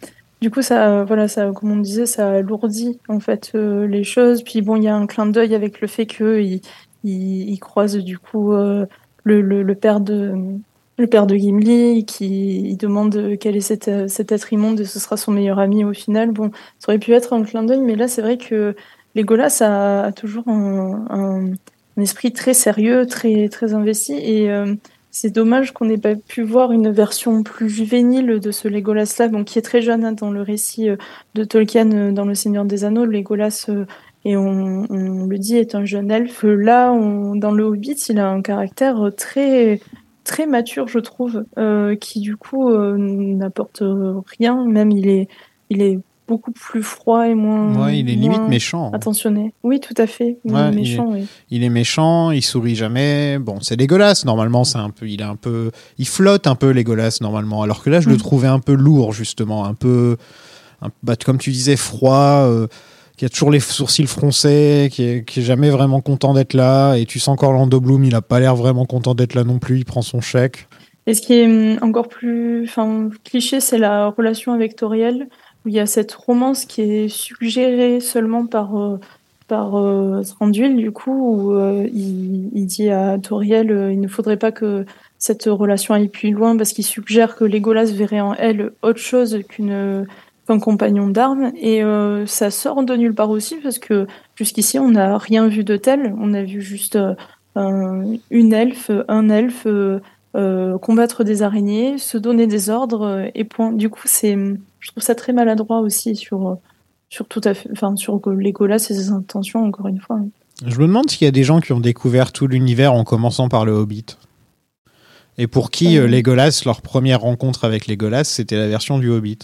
du 0.41 0.49
coup 0.51 0.61
ça, 0.61 1.03
voilà, 1.05 1.27
ça, 1.29 1.51
comme 1.55 1.71
on 1.71 1.77
disait, 1.77 2.05
ça 2.05 2.31
alourdit 2.31 2.99
en 3.07 3.21
fait 3.21 3.51
euh, 3.55 3.87
les 3.87 4.03
choses. 4.03 4.43
Puis 4.43 4.61
bon, 4.61 4.75
il 4.75 4.83
y 4.83 4.87
a 4.89 4.95
un 4.95 5.07
clin 5.07 5.25
d'œil 5.25 5.55
avec 5.55 5.79
le 5.79 5.87
fait 5.87 6.05
que 6.05 6.41
il, 6.41 6.59
il, 7.05 7.49
il 7.49 7.59
croise 7.59 7.95
du 7.97 8.17
coup 8.17 8.53
le, 9.23 9.41
le, 9.41 9.75
père 9.75 9.99
de 9.99 10.33
le 10.97 11.07
père 11.07 11.25
de 11.27 11.35
Gimli 11.35 12.05
qui 12.05 12.75
demande 12.77 13.37
quel 13.39 13.55
est 13.55 13.61
cet, 13.61 13.89
cet 14.09 14.31
être 14.31 14.53
immonde 14.53 14.79
et 14.79 14.85
ce 14.85 14.99
sera 14.99 15.17
son 15.17 15.31
meilleur 15.31 15.59
ami 15.59 15.83
au 15.83 15.93
final. 15.93 16.31
Bon, 16.31 16.51
ça 16.79 16.91
aurait 16.91 16.99
pu 16.99 17.13
être 17.13 17.33
un 17.33 17.43
clin 17.43 17.63
d'œil, 17.63 17.81
mais 17.81 17.95
là 17.95 18.07
c'est 18.07 18.21
vrai 18.21 18.37
que 18.37 18.75
Legolas 19.15 19.59
a, 19.61 20.05
a 20.05 20.11
toujours 20.11 20.47
un, 20.47 21.53
esprit 21.97 22.33
très 22.33 22.53
sérieux, 22.53 23.05
très 23.05 23.49
très 23.49 23.73
investi 23.73 24.13
et 24.13 24.51
euh, 24.51 24.75
c'est 25.15 25.29
dommage 25.29 25.73
qu'on 25.73 25.85
n'ait 25.85 25.99
pas 25.99 26.15
pu 26.15 26.41
voir 26.41 26.71
une 26.71 26.89
version 26.89 27.43
plus 27.43 27.69
juvénile 27.69 28.39
de 28.39 28.51
ce 28.51 28.67
Legolas-là, 28.67 29.27
donc 29.27 29.45
qui 29.45 29.59
est 29.59 29.61
très 29.61 29.83
jeune 29.83 30.03
hein, 30.03 30.11
dans 30.11 30.31
le 30.31 30.41
récit 30.41 30.89
euh, 30.89 30.95
de 31.35 31.43
Tolkien 31.43 31.91
euh, 31.91 32.11
dans 32.11 32.25
Le 32.25 32.33
Seigneur 32.33 32.65
des 32.65 32.83
Anneaux. 32.83 33.05
Legolas, 33.05 33.69
et 34.25 34.37
on, 34.37 34.85
on 34.89 35.25
le 35.25 35.37
dit, 35.37 35.57
est 35.57 35.75
un 35.75 35.85
jeune 35.85 36.09
elfe. 36.11 36.43
Là, 36.43 36.91
on- 36.91 37.35
dans 37.35 37.51
le 37.51 37.63
Hobbit, 37.63 37.95
il 38.09 38.19
a 38.19 38.29
un 38.29 38.41
caractère 38.41 39.09
très 39.17 39.79
très 40.23 40.45
mature, 40.45 40.87
je 40.87 40.99
trouve, 40.99 41.43
euh, 41.57 41.95
qui 41.97 42.21
du 42.21 42.37
coup 42.37 42.69
euh, 42.69 42.95
n'apporte 42.97 43.83
rien. 44.39 44.65
Même 44.65 44.91
il 44.91 45.07
est 45.09 45.27
il 45.69 45.81
est 45.81 45.99
beaucoup 46.25 46.53
plus 46.53 46.81
froid 46.83 47.27
et 47.27 47.35
moins. 47.35 47.75
Ouais, 47.85 47.99
il 47.99 48.09
est 48.09 48.15
limite 48.15 48.47
méchant. 48.47 48.91
Attentionné. 48.93 49.53
Oui, 49.63 49.81
tout 49.81 49.93
à 49.97 50.07
fait. 50.07 50.37
Il 50.45 50.55
est 50.55 50.69
il 50.69 50.75
méchant, 50.75 51.07
oui. 51.11 51.27
Il 51.49 51.63
est 51.65 51.69
méchant, 51.69 52.31
il 52.31 52.41
sourit 52.41 52.75
jamais. 52.75 53.37
Bon, 53.39 53.57
c'est 53.59 53.75
dégueulasse. 53.75 54.23
Normalement, 54.23 54.63
c'est 54.63 54.77
un 54.77 54.89
peu, 54.91 55.09
il 55.09 55.19
est 55.19 55.25
un 55.25 55.35
peu, 55.35 55.71
il 55.97 56.07
flotte 56.07 56.47
un 56.47 56.55
peu 56.55 56.71
Legolas 56.71 57.17
normalement. 57.19 57.61
Alors 57.61 57.83
que 57.83 57.89
là, 57.89 57.99
je 57.99 58.07
le 58.07 58.15
Mm. 58.15 58.19
trouvais 58.19 58.47
un 58.47 58.59
peu 58.59 58.73
lourd 58.73 59.11
justement, 59.11 59.65
un 59.65 59.73
peu, 59.73 60.15
un- 60.81 60.91
bah, 61.03 61.15
comme 61.17 61.37
tu 61.39 61.51
disais, 61.51 61.75
froid, 61.75 62.45
euh, 62.47 62.67
qui 63.17 63.25
a 63.25 63.29
toujours 63.29 63.51
les 63.51 63.59
sourcils 63.59 64.07
froncés, 64.07 64.89
qui 64.91 65.03
est, 65.03 65.41
jamais 65.41 65.69
vraiment 65.69 66.01
content 66.01 66.33
d'être 66.33 66.53
là. 66.53 66.95
Et 66.95 67.05
tu 67.05 67.19
sens 67.19 67.37
qu'Orlando 67.37 67.79
Bloom, 67.79 68.03
il 68.05 68.15
a 68.15 68.21
pas 68.21 68.39
l'air 68.39 68.55
vraiment 68.55 68.85
content 68.85 69.13
d'être 69.13 69.35
là 69.35 69.43
non 69.43 69.59
plus. 69.59 69.77
Il 69.77 69.85
prend 69.85 70.01
son 70.01 70.21
chèque. 70.21 70.67
Et 71.05 71.13
ce 71.13 71.21
qui 71.21 71.33
est 71.33 71.45
hum, 71.45 71.77
encore 71.81 72.07
plus 72.07 72.69
cliché, 73.23 73.59
c'est 73.59 73.77
la 73.77 74.07
relation 74.07 74.53
avec 74.53 74.75
Toriel, 74.75 75.27
où 75.65 75.69
il 75.69 75.75
y 75.75 75.79
a 75.79 75.85
cette 75.85 76.13
romance 76.13 76.65
qui 76.65 76.81
est 76.81 77.07
suggérée 77.07 77.99
seulement 77.99 78.45
par, 78.45 78.77
euh, 78.77 78.99
par 79.47 79.75
euh, 79.75 80.23
du 80.49 80.91
coup, 80.91 81.11
où 81.11 81.53
euh, 81.53 81.87
il, 81.93 82.49
il 82.53 82.65
dit 82.65 82.89
à 82.89 83.17
Toriel 83.19 83.89
il 83.91 83.99
ne 83.99 84.07
faudrait 84.07 84.37
pas 84.37 84.51
que 84.51 84.85
cette 85.19 85.43
relation 85.45 85.93
aille 85.93 86.07
plus 86.07 86.31
loin, 86.31 86.57
parce 86.57 86.73
qu'il 86.73 86.85
suggère 86.85 87.35
que 87.35 87.43
Legolas 87.43 87.91
verrait 87.91 88.21
en 88.21 88.33
elle 88.33 88.71
autre 88.81 88.99
chose 88.99 89.39
qu'une 89.47 90.05
qu'un 90.47 90.59
compagnon 90.59 91.07
d'armes. 91.07 91.51
Et 91.59 91.83
euh, 91.83 92.25
ça 92.25 92.51
sort 92.51 92.83
de 92.83 92.95
nulle 92.95 93.13
part 93.15 93.29
aussi, 93.29 93.55
parce 93.63 93.79
que 93.79 94.07
jusqu'ici, 94.35 94.79
on 94.79 94.91
n'a 94.91 95.17
rien 95.17 95.47
vu 95.47 95.63
de 95.63 95.75
tel. 95.77 96.13
On 96.19 96.33
a 96.33 96.43
vu 96.43 96.61
juste 96.61 96.95
euh, 96.95 97.13
un- 97.55 98.15
une 98.31 98.53
elfe, 98.53 98.91
un 99.07 99.29
elfe. 99.29 99.63
euh, 99.65 99.99
euh, 100.35 100.79
combattre 100.79 101.23
des 101.23 101.43
araignées, 101.43 101.99
se 101.99 102.17
donner 102.17 102.47
des 102.47 102.71
ordres 102.71 103.03
euh, 103.05 103.27
et 103.35 103.43
point. 103.43 103.71
Du 103.71 103.91
coup, 103.91 104.01
c'est, 104.05 104.35
je 104.79 104.89
trouve 104.91 105.03
ça 105.03 105.13
très 105.13 105.31
maladroit 105.31 105.79
aussi 105.81 106.15
sur, 106.15 106.47
euh, 106.49 106.55
sur 107.07 107.27
tout 107.27 107.41
à 107.43 107.53
fait, 107.53 107.69
enfin 107.71 107.95
sur 107.95 108.19
Legolas 108.27 108.77
et 108.77 108.95
ses 108.95 109.11
intentions 109.11 109.63
encore 109.63 109.87
une 109.89 109.99
fois. 109.99 110.19
Je 110.65 110.75
me 110.79 110.87
demande 110.87 111.07
s'il 111.11 111.25
y 111.25 111.27
a 111.27 111.31
des 111.31 111.43
gens 111.43 111.59
qui 111.59 111.71
ont 111.71 111.79
découvert 111.79 112.31
tout 112.31 112.47
l'univers 112.47 112.93
en 112.95 113.03
commençant 113.03 113.47
par 113.47 113.63
le 113.63 113.73
Hobbit. 113.73 114.05
Et 115.37 115.45
pour 115.45 115.69
qui 115.69 115.99
euh, 115.99 116.05
Euh. 116.05 116.07
Legolas, 116.07 116.63
leur 116.65 116.81
première 116.81 117.21
rencontre 117.21 117.63
avec 117.63 117.85
Legolas, 117.85 118.23
c'était 118.23 118.57
la 118.57 118.67
version 118.67 118.97
du 118.97 119.09
Hobbit. 119.11 119.37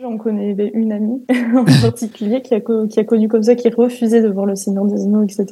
J'en 0.00 0.16
connais 0.16 0.52
une 0.72 0.92
amie 0.92 1.22
en 1.54 1.64
particulier 1.64 2.40
qui 2.42 2.54
a, 2.54 2.60
connu 2.60 3.28
comme 3.28 3.42
ça, 3.42 3.54
qui 3.54 3.68
refusait 3.68 4.22
de 4.22 4.28
voir 4.28 4.46
le 4.46 4.56
Seigneur 4.56 4.86
des 4.86 5.02
Anneaux, 5.02 5.22
etc. 5.22 5.46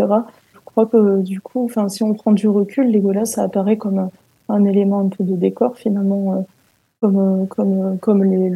Je 0.54 0.58
crois 0.64 0.86
que 0.86 1.20
du 1.22 1.40
coup, 1.40 1.64
enfin, 1.64 1.88
si 1.88 2.02
on 2.02 2.14
prend 2.14 2.32
du 2.32 2.48
recul, 2.48 2.90
Legolas, 2.90 3.26
ça 3.26 3.42
apparaît 3.42 3.76
comme 3.76 3.98
un, 3.98 4.10
un 4.48 4.64
élément 4.64 5.00
un 5.00 5.08
peu 5.08 5.24
de 5.24 5.34
décor 5.34 5.76
finalement, 5.76 6.34
euh, 6.34 6.42
comme, 7.00 7.18
euh, 7.18 7.96
comme, 8.00 8.22
euh, 8.22 8.24
les, 8.24 8.52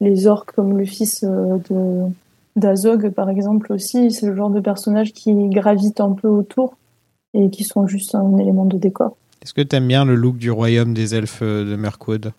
les 0.00 0.26
orques, 0.26 0.52
comme 0.52 0.78
le 0.78 0.84
fils 0.84 1.24
euh, 1.24 1.58
d'Azog 2.56 3.10
par 3.10 3.28
exemple 3.28 3.72
aussi. 3.72 4.10
C'est 4.12 4.26
le 4.26 4.36
genre 4.36 4.50
de 4.50 4.60
personnage 4.60 5.12
qui 5.12 5.34
gravite 5.48 6.00
un 6.00 6.12
peu 6.12 6.28
autour 6.28 6.76
et 7.34 7.50
qui 7.50 7.64
sont 7.64 7.86
juste 7.86 8.14
un 8.14 8.36
élément 8.38 8.64
de 8.64 8.78
décor. 8.78 9.16
Est-ce 9.42 9.54
que 9.54 9.62
t'aimes 9.62 9.88
bien 9.88 10.04
le 10.04 10.14
look 10.14 10.36
du 10.36 10.52
royaume 10.52 10.94
des 10.94 11.16
elfes 11.16 11.40
euh, 11.42 11.68
de 11.68 11.74
Mirkwood? 11.74 12.32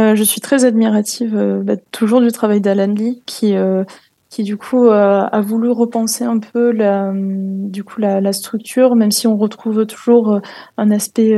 Euh, 0.00 0.14
je 0.14 0.22
suis 0.24 0.40
très 0.40 0.64
admirative 0.64 1.36
euh, 1.36 1.62
bah, 1.62 1.76
toujours 1.90 2.20
du 2.20 2.32
travail 2.32 2.60
d'Alan 2.60 2.92
Lee 2.94 3.22
qui 3.26 3.54
euh, 3.54 3.84
qui 4.30 4.44
du 4.44 4.56
coup 4.56 4.88
a 4.88 5.40
voulu 5.40 5.72
repenser 5.72 6.22
un 6.22 6.38
peu 6.38 6.70
la 6.70 7.08
hum, 7.08 7.68
du 7.68 7.82
coup 7.82 8.00
la, 8.00 8.32
structure 8.32 8.94
même 8.94 9.10
si 9.10 9.26
on 9.26 9.36
retrouve 9.36 9.86
toujours 9.86 10.40
un 10.76 10.90
aspect 10.92 11.34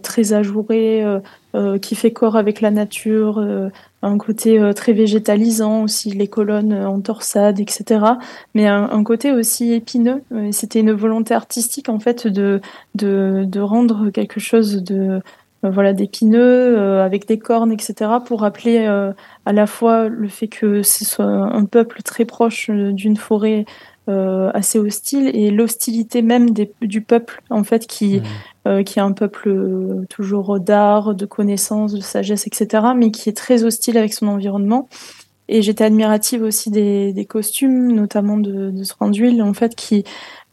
très 0.00 0.32
ajouré 0.32 1.04
qui 1.82 1.96
fait 1.96 2.12
corps 2.12 2.36
avec 2.36 2.60
la 2.60 2.70
nature 2.70 3.44
un 4.02 4.18
côté 4.18 4.60
très 4.76 4.92
végétalisant 4.92 5.82
aussi 5.82 6.12
les 6.12 6.28
colonnes 6.28 6.72
en 6.72 7.00
torsade 7.00 7.58
etc 7.58 8.04
mais 8.54 8.68
un, 8.68 8.90
un 8.92 9.02
côté 9.02 9.32
aussi 9.32 9.72
épineux. 9.72 10.22
C'était 10.52 10.78
une 10.78 10.92
volonté 10.92 11.34
artistique 11.34 11.88
en 11.88 11.98
fait 11.98 12.28
de 12.28 12.60
de 12.94 13.42
de 13.44 13.60
rendre 13.60 14.10
quelque 14.10 14.38
chose 14.38 14.84
de 14.84 15.20
euh, 15.64 15.70
voilà 15.70 15.92
d'épineux 15.92 16.76
euh, 16.78 17.04
avec 17.04 17.26
des 17.26 17.38
cornes 17.38 17.72
etc 17.72 18.10
pour 18.24 18.40
rappeler 18.40 18.86
euh, 18.86 19.12
à 19.46 19.52
la 19.52 19.66
fois 19.66 20.08
le 20.08 20.28
fait 20.28 20.48
que 20.48 20.82
ce 20.82 21.04
soit 21.04 21.24
un 21.24 21.64
peuple 21.64 22.02
très 22.02 22.24
proche 22.24 22.68
euh, 22.70 22.92
d'une 22.92 23.16
forêt 23.16 23.64
euh, 24.08 24.50
assez 24.54 24.78
hostile 24.78 25.30
et 25.34 25.50
l'hostilité 25.50 26.22
même 26.22 26.50
des, 26.50 26.70
du 26.82 27.00
peuple 27.00 27.42
en 27.50 27.64
fait 27.64 27.86
qui 27.86 28.22
euh, 28.68 28.82
qui 28.82 28.98
est 28.98 29.02
un 29.02 29.12
peuple 29.12 30.04
toujours 30.10 30.60
d'art 30.60 31.14
de 31.14 31.26
connaissances 31.26 31.92
de 31.92 32.00
sagesse 32.00 32.46
etc 32.46 32.88
mais 32.94 33.10
qui 33.10 33.28
est 33.28 33.36
très 33.36 33.64
hostile 33.64 33.98
avec 33.98 34.12
son 34.12 34.28
environnement. 34.28 34.88
Et 35.48 35.62
j'étais 35.62 35.84
admirative 35.84 36.42
aussi 36.42 36.70
des, 36.70 37.12
des 37.12 37.24
costumes 37.24 37.92
notamment 37.92 38.36
de, 38.36 38.70
de 38.70 38.84
Thranduil 38.84 39.40
en 39.42 39.54
fait 39.54 39.76
qui 39.76 40.04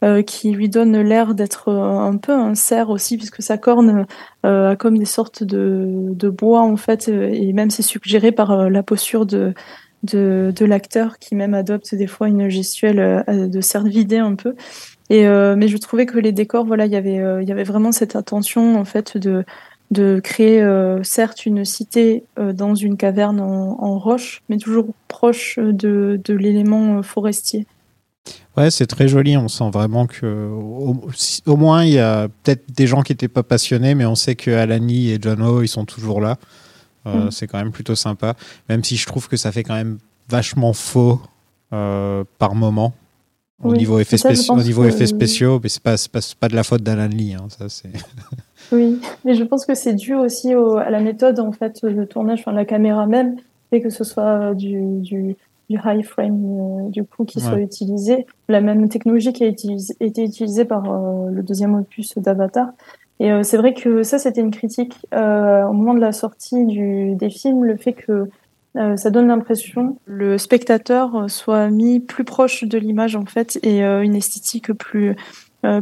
euh, 0.04 0.20
qui 0.20 0.50
lui 0.50 0.68
donne 0.68 1.00
l'air 1.00 1.34
d'être 1.34 1.68
euh, 1.68 1.98
un 1.98 2.18
peu 2.18 2.32
un 2.32 2.54
cerf 2.54 2.90
aussi, 2.90 3.16
puisque 3.16 3.42
sa 3.42 3.56
corne 3.56 4.06
euh, 4.44 4.72
a 4.72 4.76
comme 4.76 4.98
des 4.98 5.06
sortes 5.06 5.42
de, 5.42 6.28
bois 6.28 6.60
en 6.60 6.76
fait, 6.76 7.08
et 7.08 7.54
même 7.54 7.70
c'est 7.70 7.82
suggéré 7.82 8.30
par 8.30 8.68
la 8.68 8.82
posture 8.82 9.24
de, 9.24 9.54
l'acteur 10.60 11.18
qui 11.18 11.34
même 11.34 11.54
adopte 11.54 11.94
des 11.94 12.06
fois 12.06 12.28
une 12.28 12.50
gestuelle 12.50 13.24
de 13.28 13.60
cerf 13.62 13.84
vidé 13.84 14.18
un 14.18 14.34
peu. 14.34 14.54
Mais 15.08 15.68
je 15.68 15.76
trouvais 15.78 16.04
que 16.04 16.18
les 16.18 16.32
décors, 16.32 16.66
voilà, 16.66 16.84
il 16.84 16.92
y 16.92 16.96
avait 16.96 17.64
vraiment 17.64 17.92
cette 17.92 18.14
attention 18.14 18.78
en 18.78 18.84
fait 18.84 19.16
de 19.16 20.20
créer 20.20 20.66
certes 21.02 21.46
une 21.46 21.64
cité 21.64 22.24
dans 22.36 22.74
une 22.74 22.98
caverne 22.98 23.40
en, 23.40 23.98
roche, 23.98 24.42
mais 24.50 24.58
toujours 24.58 24.88
proche 25.08 25.58
de, 25.58 26.20
l'élément 26.28 27.02
forestier. 27.02 27.66
Ouais, 28.56 28.70
c'est 28.70 28.86
très 28.86 29.08
joli. 29.08 29.36
On 29.36 29.48
sent 29.48 29.68
vraiment 29.72 30.06
que, 30.06 30.48
au, 31.46 31.56
moins, 31.56 31.84
il 31.84 31.92
y 31.94 31.98
a 31.98 32.28
peut-être 32.42 32.72
des 32.72 32.86
gens 32.86 33.02
qui 33.02 33.12
n'étaient 33.12 33.28
pas 33.28 33.42
passionnés, 33.42 33.94
mais 33.94 34.06
on 34.06 34.14
sait 34.14 34.36
que 34.36 34.50
Alani 34.50 35.10
et 35.10 35.18
John 35.20 35.42
Ho, 35.42 35.62
ils 35.62 35.68
sont 35.68 35.84
toujours 35.84 36.20
là. 36.20 36.36
Euh, 37.06 37.26
Mm. 37.26 37.30
C'est 37.32 37.46
quand 37.46 37.58
même 37.58 37.72
plutôt 37.72 37.94
sympa. 37.94 38.34
Même 38.68 38.82
si 38.82 38.96
je 38.96 39.06
trouve 39.06 39.28
que 39.28 39.36
ça 39.36 39.52
fait 39.52 39.62
quand 39.62 39.74
même 39.74 39.98
vachement 40.28 40.72
faux 40.72 41.20
euh, 41.72 42.24
par 42.38 42.54
moment. 42.54 42.94
Au 43.62 43.70
Oui, 43.72 43.78
niveau 43.78 43.98
effets, 43.98 44.16
ça, 44.16 44.30
je 44.32 44.36
spéci- 44.40 44.50
au 44.52 44.62
niveau 44.62 44.82
que- 44.82 44.88
effets 44.88 45.06
spéciaux, 45.06 45.60
mais 45.62 45.68
c'est 45.68 45.82
pas, 45.82 45.96
pas, 46.12 46.20
pas 46.40 46.48
de 46.48 46.54
la 46.56 46.64
faute 46.64 46.82
d'Alan 46.82 47.08
Lee. 47.08 47.34
hein, 47.34 47.46
ça, 47.48 47.68
c'est... 47.68 47.90
Oui, 48.72 48.98
mais 49.26 49.34
je 49.34 49.44
pense 49.44 49.66
que 49.66 49.74
c'est 49.74 49.92
dû 49.94 50.14
aussi 50.14 50.54
au- 50.54 50.76
à 50.78 50.88
la 50.88 51.00
méthode 51.00 51.38
en 51.40 51.52
fait 51.52 51.84
de 51.84 52.04
tournage, 52.04 52.40
enfin 52.40 52.52
la 52.52 52.64
caméra 52.64 53.06
même, 53.06 53.36
fait 53.68 53.82
que 53.82 53.90
ce 53.90 54.02
soit 54.04 54.22
euh, 54.50 54.54
du, 54.54 55.00
du, 55.00 55.36
du 55.74 55.80
high 55.84 56.04
frame 56.04 56.42
euh, 56.44 56.90
du 56.90 57.02
coup 57.04 57.24
qui 57.24 57.40
soit 57.40 57.60
utilisé, 57.60 58.26
la 58.48 58.60
même 58.60 58.88
technologie 58.88 59.32
qui 59.32 59.44
a 59.44 59.48
utilisé- 59.48 59.96
été 60.00 60.20
utilisée 60.24 60.64
par 60.64 60.82
euh, 60.84 61.30
le 61.30 61.42
deuxième 61.42 61.74
opus 61.74 62.16
d'Avatar. 62.18 62.68
Et 63.20 63.30
euh, 63.30 63.42
c'est 63.42 63.58
vrai 63.62 63.74
que 63.74 64.02
ça 64.02 64.18
c'était 64.18 64.40
une 64.40 64.50
critique 64.50 64.96
euh, 65.14 65.64
au 65.70 65.72
moment 65.72 65.94
de 65.94 66.00
la 66.00 66.12
sortie 66.12 66.64
du, 66.66 67.14
des 67.14 67.30
films, 67.30 67.64
le 67.64 67.76
fait 67.76 67.92
que 67.92 68.28
euh, 68.76 68.96
ça 68.96 69.10
donne 69.10 69.28
l'impression 69.28 69.92
que 69.92 69.98
le 70.06 70.36
spectateur 70.36 71.14
euh, 71.14 71.28
soit 71.28 71.70
mis 71.70 72.00
plus 72.00 72.24
proche 72.24 72.64
de 72.64 72.76
l'image 72.76 73.14
en 73.14 73.24
fait 73.24 73.58
et 73.62 73.84
euh, 73.84 74.02
une 74.02 74.16
esthétique 74.16 74.72
plus 74.72 75.14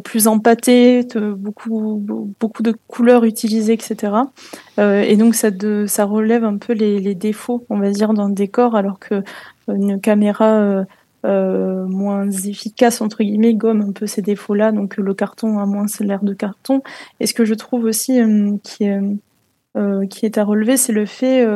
plus 0.04 0.28
empâté, 0.28 1.04
beaucoup 1.36 2.00
beaucoup 2.38 2.62
de 2.62 2.72
couleurs 2.86 3.24
utilisées, 3.24 3.72
etc. 3.72 4.12
et 4.78 5.16
donc 5.16 5.34
ça 5.34 5.50
de, 5.50 5.86
ça 5.88 6.04
relève 6.04 6.44
un 6.44 6.56
peu 6.56 6.72
les, 6.72 7.00
les 7.00 7.16
défauts, 7.16 7.64
on 7.68 7.78
va 7.80 7.90
dire, 7.90 8.14
dans 8.14 8.28
le 8.28 8.34
décor, 8.34 8.76
alors 8.76 9.00
que 9.00 9.24
une 9.68 10.00
caméra 10.00 10.84
euh, 11.24 11.86
moins 11.86 12.28
efficace 12.28 13.00
entre 13.00 13.22
guillemets 13.22 13.54
gomme 13.54 13.80
un 13.80 13.92
peu 13.92 14.08
ces 14.08 14.22
défauts 14.22 14.54
là 14.54 14.72
donc 14.72 14.96
le 14.96 15.14
carton 15.14 15.60
a 15.60 15.66
moins 15.66 15.86
l'air 16.00 16.24
de 16.24 16.34
carton. 16.34 16.82
Et 17.20 17.28
ce 17.28 17.34
que 17.34 17.44
je 17.44 17.54
trouve 17.54 17.84
aussi 17.84 18.20
euh, 18.20 18.56
qui 18.64 18.88
euh, 19.76 20.06
qui 20.06 20.26
est 20.26 20.36
à 20.36 20.44
relever 20.44 20.76
c'est 20.76 20.92
le 20.92 21.06
fait 21.06 21.46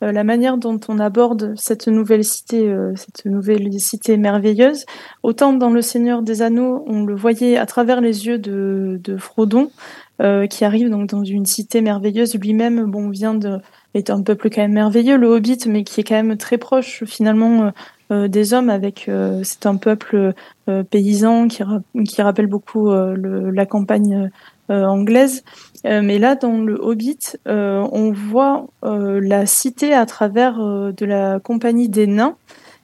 la 0.00 0.24
manière 0.24 0.58
dont 0.58 0.78
on 0.88 0.98
aborde 0.98 1.54
cette 1.56 1.88
nouvelle 1.88 2.24
cité 2.24 2.74
cette 2.94 3.24
nouvelle 3.24 3.72
cité 3.80 4.16
merveilleuse 4.16 4.84
autant 5.22 5.52
dans 5.52 5.70
le 5.70 5.80
Seigneur 5.80 6.22
des 6.22 6.42
Anneaux 6.42 6.84
on 6.86 7.04
le 7.04 7.14
voyait 7.14 7.56
à 7.56 7.64
travers 7.64 8.00
les 8.00 8.26
yeux 8.26 8.38
de, 8.38 9.00
de 9.02 9.16
Frodon 9.16 9.70
qui 10.18 10.64
arrive 10.64 10.90
donc 10.90 11.08
dans 11.08 11.24
une 11.24 11.46
cité 11.46 11.80
merveilleuse 11.80 12.34
lui-même 12.34 12.84
bon 12.90 13.08
vient 13.08 13.34
de 13.34 13.60
est 13.94 14.10
un 14.10 14.22
peuple 14.22 14.50
quand 14.50 14.60
même 14.60 14.72
merveilleux, 14.72 15.16
le 15.16 15.28
Hobbit, 15.28 15.58
mais 15.66 15.84
qui 15.84 16.00
est 16.00 16.04
quand 16.04 16.22
même 16.22 16.36
très 16.36 16.58
proche 16.58 17.04
finalement 17.04 17.72
euh, 18.10 18.28
des 18.28 18.52
hommes 18.52 18.68
avec 18.68 19.08
euh, 19.08 19.40
c'est 19.44 19.66
un 19.66 19.76
peuple 19.76 20.34
euh, 20.68 20.82
paysan 20.82 21.48
qui, 21.48 21.62
qui 22.06 22.22
rappelle 22.22 22.46
beaucoup 22.46 22.90
la 22.90 23.66
campagne 23.66 24.30
anglaise. 24.68 25.44
Mais 25.84 26.18
là, 26.18 26.34
dans 26.34 26.58
le 26.58 26.74
Hobbit, 26.80 27.36
on 27.46 28.12
voit 28.12 28.66
la 28.82 29.46
cité 29.46 29.92
à 29.92 30.06
travers 30.06 30.58
de 30.58 31.04
la 31.04 31.40
compagnie 31.40 31.88
des 31.88 32.06
nains, 32.06 32.36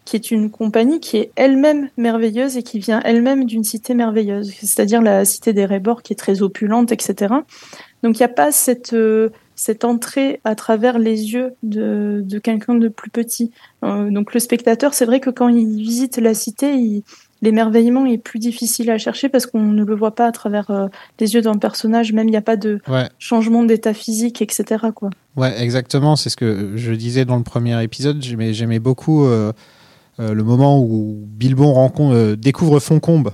qui 0.05 0.17
est 0.17 0.31
une 0.31 0.51
compagnie 0.51 1.01
qui 1.01 1.17
est 1.17 1.31
elle-même 1.37 1.89
merveilleuse 1.97 2.57
et 2.57 2.63
qui 2.63 2.79
vient 2.79 3.01
elle-même 3.05 3.45
d'une 3.45 3.65
cité 3.65 3.95
merveilleuse, 3.95 4.53
c'est-à-dire 4.53 5.03
la 5.03 5.25
cité 5.25 5.53
des 5.53 5.65
Rébors 5.65 6.03
qui 6.03 6.13
est 6.13 6.17
très 6.17 6.43
opulente, 6.43 6.93
etc. 6.93 7.35
Donc 8.03 8.19
il 8.19 8.23
n'y 8.23 8.25
a 8.25 8.29
pas 8.29 8.53
cette 8.53 8.95
cette 9.61 9.85
entrée 9.85 10.41
à 10.45 10.55
travers 10.55 10.99
les 10.99 11.35
yeux 11.35 11.53
de, 11.63 12.25
quelqu'un 12.43 12.75
de 12.75 12.89
plus 12.89 13.11
petit. 13.11 13.53
Euh, 13.85 14.11
donc 14.11 14.33
le 14.33 14.41
spectateur, 14.41 14.95
c'est 14.95 15.05
vrai 15.05 15.21
que 15.21 15.29
quand 15.29 15.49
il 15.49 15.77
visite 15.77 16.17
la 16.17 16.33
cité, 16.33 17.03
l'émerveillement 17.43 18.07
est 18.07 18.19
plus 18.19 18.39
difficile 18.39 18.91
à 18.91 18.99
chercher 18.99 19.29
parce 19.29 19.47
qu'on 19.47 19.63
ne 19.63 19.85
le 19.85 19.95
voit 19.95 20.15
pas 20.15 20.27
à 20.27 20.33
travers 20.33 20.71
euh, 20.71 20.89
les 21.19 21.35
yeux 21.35 21.43
d'un 21.43 21.57
personnage, 21.57 22.13
même 22.13 22.29
il 22.29 22.33
n'y 22.33 22.37
a 22.37 22.43
pas 22.43 22.57
de 22.57 22.81
changement 23.19 23.65
d'état 23.65 23.95
physique, 23.95 24.43
etc. 24.43 24.87
Quoi. 24.95 25.11
Ouais, 25.37 25.61
exactement, 25.63 26.17
c'est 26.17 26.31
ce 26.31 26.37
que 26.37 26.73
je 26.77 26.93
disais 26.93 27.25
dans 27.25 27.37
le 27.37 27.45
premier 27.45 27.83
épisode, 27.83 28.23
j'aimais 28.23 28.79
beaucoup 28.79 29.25
euh, 29.25 29.53
le 30.19 30.43
moment 30.43 30.81
où 30.81 31.25
Bilbon 31.27 31.73
rencontre, 31.73 32.35
découvre 32.35 32.81
Foncombe 32.81 33.31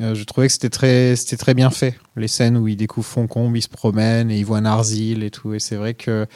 euh, 0.00 0.14
je 0.14 0.24
trouvais 0.24 0.48
que 0.48 0.52
c'était 0.52 0.68
très, 0.70 1.54
bien 1.54 1.70
fait. 1.70 1.98
Les 2.16 2.28
scènes 2.28 2.56
où 2.56 2.66
il 2.66 2.76
découvre 2.76 3.06
Foncombe, 3.06 3.56
il 3.56 3.62
se 3.62 3.68
promène 3.68 4.30
et 4.30 4.38
il 4.38 4.44
voit 4.44 4.60
Narzil 4.60 5.22
et 5.22 5.30
tout. 5.30 5.54
Et 5.54 5.60
c'est 5.60 5.76
vrai 5.76 5.94
que, 5.94 6.26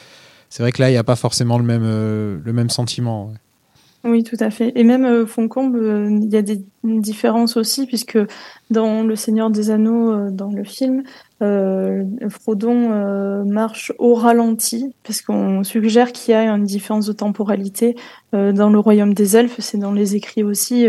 c'est 0.49 0.63
vrai 0.63 0.71
que 0.71 0.81
là, 0.81 0.89
il 0.89 0.93
n'y 0.93 0.97
a 0.97 1.03
pas 1.03 1.17
forcément 1.17 1.57
le 1.57 1.65
même, 1.65 1.83
euh, 1.83 2.39
le 2.43 2.53
même 2.53 2.69
sentiment. 2.69 3.33
Oui, 4.05 4.23
tout 4.23 4.37
à 4.39 4.49
fait. 4.49 4.71
Et 4.75 4.85
même 4.85 5.03
euh, 5.03 5.25
Foncombe, 5.25 5.77
il 6.09 6.29
y 6.29 6.37
a 6.37 6.41
des 6.41 6.63
différences 6.83 7.57
aussi, 7.57 7.85
puisque 7.85 8.17
dans 8.69 9.03
Le 9.03 9.15
Seigneur 9.17 9.49
des 9.49 9.71
Anneaux, 9.71 10.29
dans 10.29 10.51
le 10.51 10.63
film, 10.63 11.03
Frodon 12.29 13.43
marche 13.45 13.91
au 13.97 14.13
ralenti, 14.13 14.93
parce 15.03 15.21
qu'on 15.21 15.63
suggère 15.63 16.13
qu'il 16.13 16.33
y 16.33 16.35
a 16.35 16.43
une 16.43 16.63
différence 16.63 17.05
de 17.07 17.13
temporalité. 17.13 17.95
dans 18.31 18.69
le 18.69 18.79
Royaume 18.79 19.13
des 19.13 19.35
Elfes, 19.35 19.59
c'est 19.59 19.77
dans 19.77 19.91
les 19.91 20.15
écrits 20.15 20.43
aussi, 20.43 20.87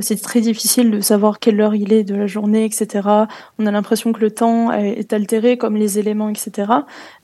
c'est 0.00 0.20
très 0.20 0.40
difficile 0.40 0.90
de 0.90 1.00
savoir 1.00 1.38
quelle 1.38 1.60
heure 1.60 1.74
il 1.74 1.92
est 1.92 2.04
de 2.04 2.14
la 2.14 2.26
journée, 2.26 2.64
etc. 2.64 3.08
On 3.58 3.66
a 3.66 3.70
l'impression 3.70 4.12
que 4.12 4.20
le 4.20 4.30
temps 4.30 4.72
est 4.72 5.12
altéré, 5.12 5.56
comme 5.56 5.76
les 5.76 5.98
éléments, 5.98 6.28
etc. 6.28 6.72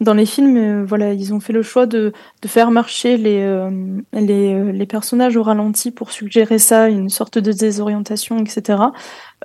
Dans 0.00 0.14
les 0.14 0.26
films, 0.26 0.56
euh, 0.56 0.84
voilà, 0.84 1.12
ils 1.12 1.34
ont 1.34 1.40
fait 1.40 1.52
le 1.52 1.62
choix 1.62 1.86
de, 1.86 2.12
faire 2.46 2.70
marcher 2.70 3.16
les, 3.16 3.40
euh, 3.42 3.70
euh, 4.14 4.72
les, 4.72 4.86
personnages 4.86 5.36
au 5.36 5.42
ralenti 5.42 5.90
pour 5.90 6.12
suggérer 6.12 6.58
ça, 6.58 6.88
une 6.88 7.08
sorte 7.08 7.38
de 7.38 7.52
désorientation, 7.52 8.38
etc. 8.38 8.78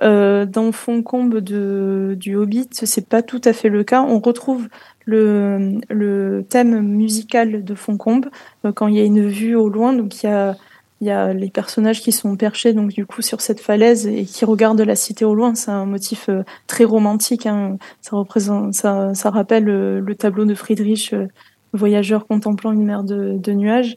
Dans 0.00 0.72
Foncombe 0.72 1.38
de, 1.38 2.16
du 2.18 2.34
Hobbit, 2.36 2.68
c'est 2.72 3.08
pas 3.08 3.22
tout 3.22 3.40
à 3.44 3.52
fait 3.52 3.68
le 3.68 3.84
cas. 3.84 4.02
On 4.02 4.18
retrouve 4.18 4.68
le, 5.04 5.78
le 5.90 6.44
thème 6.48 6.80
musical 6.80 7.64
de 7.64 7.74
Foncombe 7.74 8.26
quand 8.74 8.88
il 8.88 8.96
y 8.96 9.00
a 9.00 9.04
une 9.04 9.28
vue 9.28 9.54
au 9.54 9.68
loin, 9.68 9.92
donc 9.92 10.22
il 10.22 10.26
y 10.26 10.28
a 10.28 10.56
il 11.02 11.06
y 11.06 11.10
a 11.10 11.34
les 11.34 11.50
personnages 11.50 12.00
qui 12.00 12.12
sont 12.12 12.36
perchés 12.36 12.72
donc 12.74 12.92
du 12.92 13.06
coup 13.06 13.22
sur 13.22 13.40
cette 13.40 13.58
falaise 13.58 14.06
et 14.06 14.24
qui 14.24 14.44
regardent 14.44 14.82
la 14.82 14.94
cité 14.94 15.24
au 15.24 15.34
loin. 15.34 15.56
C'est 15.56 15.72
un 15.72 15.84
motif 15.84 16.28
euh, 16.28 16.44
très 16.68 16.84
romantique. 16.84 17.44
Hein. 17.44 17.76
Ça 18.00 18.14
représente, 18.14 18.72
ça, 18.74 19.12
ça 19.12 19.30
rappelle 19.30 19.68
euh, 19.68 20.00
le, 20.00 20.14
tableau 20.14 20.44
de 20.44 20.54
Friedrich, 20.54 21.12
euh, 21.12 21.26
voyageur 21.72 22.28
contemplant 22.28 22.70
une 22.70 22.84
mer 22.84 23.02
de, 23.02 23.52
nuages. 23.52 23.96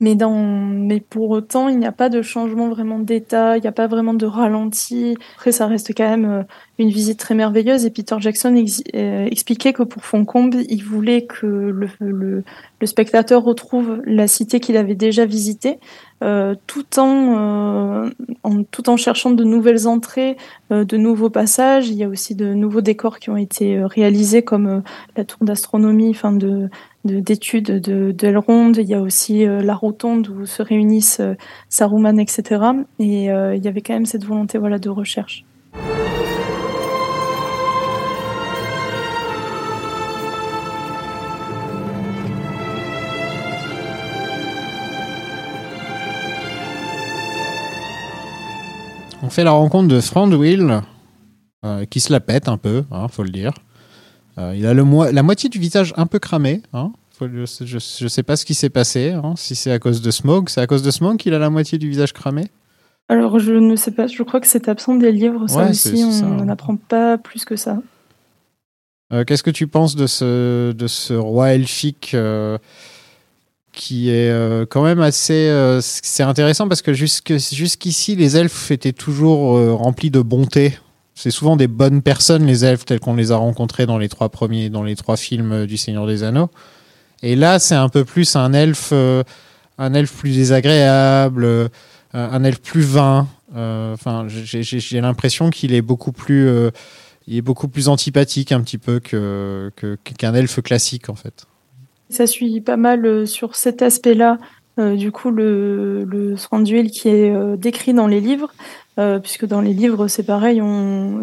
Mais, 0.00 0.14
dans, 0.14 0.34
mais 0.34 1.00
pour 1.00 1.28
autant, 1.28 1.68
il 1.68 1.78
n'y 1.78 1.86
a 1.86 1.92
pas 1.92 2.08
de 2.08 2.22
changement 2.22 2.70
vraiment 2.70 2.98
d'état, 2.98 3.58
il 3.58 3.60
n'y 3.60 3.68
a 3.68 3.72
pas 3.72 3.86
vraiment 3.86 4.14
de 4.14 4.24
ralenti. 4.24 5.18
Après, 5.36 5.52
ça 5.52 5.66
reste 5.66 5.92
quand 5.94 6.08
même 6.08 6.46
une 6.78 6.88
visite 6.88 7.18
très 7.18 7.34
merveilleuse. 7.34 7.84
Et 7.84 7.90
Peter 7.90 8.16
Jackson 8.18 8.54
expliquait 8.94 9.72
que 9.72 9.82
pour 9.82 10.04
Foncombe, 10.04 10.56
il 10.68 10.82
voulait 10.82 11.26
que 11.26 11.46
le 11.46 12.86
spectateur 12.86 13.44
retrouve 13.44 14.02
la 14.04 14.26
cité 14.26 14.58
qu'il 14.58 14.76
avait 14.76 14.96
déjà 14.96 15.26
visitée, 15.26 15.78
euh, 16.24 16.54
tout, 16.66 16.98
en, 16.98 17.36
euh, 17.36 18.10
en, 18.44 18.62
tout 18.64 18.88
en 18.88 18.96
cherchant 18.96 19.30
de 19.30 19.44
nouvelles 19.44 19.86
entrées, 19.86 20.38
euh, 20.72 20.84
de 20.84 20.96
nouveaux 20.96 21.28
passages. 21.28 21.90
Il 21.90 21.96
y 21.96 22.04
a 22.04 22.08
aussi 22.08 22.34
de 22.34 22.54
nouveaux 22.54 22.80
décors 22.80 23.18
qui 23.18 23.28
ont 23.28 23.36
été 23.36 23.84
réalisés, 23.84 24.42
comme 24.42 24.82
la 25.16 25.24
tour 25.24 25.38
d'astronomie, 25.42 26.10
enfin 26.10 26.32
de 26.32 26.68
d'études 27.04 27.80
de, 27.80 28.12
d'Elrond. 28.12 28.72
Il 28.72 28.86
y 28.86 28.94
a 28.94 29.02
aussi 29.02 29.44
la 29.44 29.74
rotonde 29.74 30.26
où 30.28 30.46
se 30.46 30.62
réunissent 30.62 31.20
Saruman, 31.68 32.18
etc. 32.18 32.64
Et 32.98 33.24
il 33.26 33.62
y 33.62 33.68
avait 33.68 33.82
quand 33.82 33.92
même 33.92 34.06
cette 34.06 34.24
volonté 34.24 34.56
voilà, 34.56 34.78
de 34.78 34.88
recherche. 34.88 35.44
On 49.24 49.30
fait 49.30 49.42
la 49.42 49.52
rencontre 49.52 49.88
de 49.88 50.00
Frandwill, 50.00 50.82
euh, 51.64 51.86
qui 51.86 52.00
se 52.00 52.12
la 52.12 52.20
pète 52.20 52.46
un 52.46 52.58
peu, 52.58 52.84
hein, 52.90 53.08
faut 53.08 53.22
le 53.22 53.30
dire. 53.30 53.54
Euh, 54.36 54.52
il 54.54 54.66
a 54.66 54.74
le 54.74 54.84
la 55.12 55.22
moitié 55.22 55.48
du 55.48 55.58
visage 55.58 55.94
un 55.96 56.04
peu 56.04 56.18
cramé. 56.18 56.60
Hein. 56.74 56.92
je 57.22 58.04
ne 58.04 58.08
sais 58.08 58.22
pas 58.22 58.36
ce 58.36 58.44
qui 58.44 58.52
s'est 58.52 58.68
passé. 58.68 59.12
Hein. 59.12 59.32
Si 59.36 59.54
c'est 59.54 59.72
à 59.72 59.78
cause 59.78 60.02
de 60.02 60.10
Smog, 60.10 60.50
c'est 60.50 60.60
à 60.60 60.66
cause 60.66 60.82
de 60.82 60.90
Smog 60.90 61.16
qu'il 61.16 61.32
a 61.32 61.38
la 61.38 61.48
moitié 61.48 61.78
du 61.78 61.88
visage 61.88 62.12
cramé? 62.12 62.48
Alors 63.08 63.38
je 63.38 63.54
ne 63.54 63.76
sais 63.76 63.92
pas. 63.92 64.08
Je 64.08 64.22
crois 64.22 64.40
que 64.40 64.46
c'est 64.46 64.68
absent 64.68 64.96
des 64.96 65.10
livres. 65.10 65.46
Ça 65.48 65.70
aussi, 65.70 66.04
on 66.04 66.44
n'apprend 66.44 66.76
pas 66.76 67.16
plus 67.16 67.46
que 67.46 67.56
ça. 67.56 67.78
Euh, 69.14 69.24
qu'est-ce 69.24 69.42
que 69.42 69.50
tu 69.50 69.68
penses 69.68 69.96
de 69.96 70.06
ce, 70.06 70.72
de 70.72 70.86
ce 70.86 71.14
roi 71.14 71.54
elfique 71.54 72.14
qui 73.74 74.10
est 74.10 74.30
euh, 74.30 74.64
quand 74.66 74.82
même 74.82 75.00
assez. 75.00 75.48
Euh, 75.48 75.80
c'est 75.82 76.22
intéressant 76.22 76.68
parce 76.68 76.82
que 76.82 76.92
jusqu'ici, 76.92 78.16
les 78.16 78.36
elfes 78.36 78.70
étaient 78.70 78.92
toujours 78.92 79.56
euh, 79.56 79.74
remplis 79.74 80.10
de 80.10 80.20
bonté. 80.20 80.78
C'est 81.14 81.30
souvent 81.30 81.56
des 81.56 81.66
bonnes 81.66 82.02
personnes, 82.02 82.46
les 82.46 82.64
elfes, 82.64 82.84
tels 82.84 83.00
qu'on 83.00 83.14
les 83.14 83.32
a 83.32 83.36
rencontrés 83.36 83.86
dans 83.86 83.98
les 83.98 84.08
trois 84.08 84.28
premiers, 84.28 84.70
dans 84.70 84.82
les 84.82 84.96
trois 84.96 85.16
films 85.16 85.66
du 85.66 85.76
Seigneur 85.76 86.06
des 86.06 86.22
Anneaux. 86.22 86.50
Et 87.22 87.36
là, 87.36 87.58
c'est 87.58 87.74
un 87.74 87.88
peu 87.88 88.04
plus 88.04 88.36
un 88.36 88.52
elfe, 88.52 88.92
un 88.92 89.94
elfe 89.94 90.12
plus 90.12 90.34
désagréable, 90.34 91.70
un 92.12 92.44
elfe 92.44 92.60
plus 92.60 92.82
vain. 92.82 93.28
Enfin, 93.54 94.26
j'ai 94.28 95.00
l'impression 95.00 95.50
qu'il 95.50 95.72
est 95.72 95.82
beaucoup 95.82 96.10
plus, 96.10 96.48
il 97.28 97.36
est 97.36 97.42
beaucoup 97.42 97.68
plus 97.68 97.88
antipathique 97.88 98.50
un 98.50 98.60
petit 98.60 98.78
peu 98.78 98.98
que 98.98 99.70
qu'un 100.18 100.34
elfe 100.34 100.60
classique 100.62 101.08
en 101.08 101.14
fait. 101.14 101.46
Ça 102.10 102.26
suit 102.26 102.60
pas 102.60 102.76
mal 102.76 103.06
euh, 103.06 103.26
sur 103.26 103.56
cet 103.56 103.82
aspect-là, 103.82 104.38
euh, 104.78 104.96
du 104.96 105.10
coup, 105.10 105.30
le, 105.30 106.04
le 106.04 106.34
Thranduil 106.34 106.90
qui 106.90 107.08
est 107.08 107.34
euh, 107.34 107.56
décrit 107.56 107.94
dans 107.94 108.06
les 108.06 108.20
livres, 108.20 108.52
puisque 109.24 109.44
dans 109.44 109.60
les 109.60 109.74
livres, 109.74 110.06
c'est 110.06 110.22
pareil, 110.22 110.62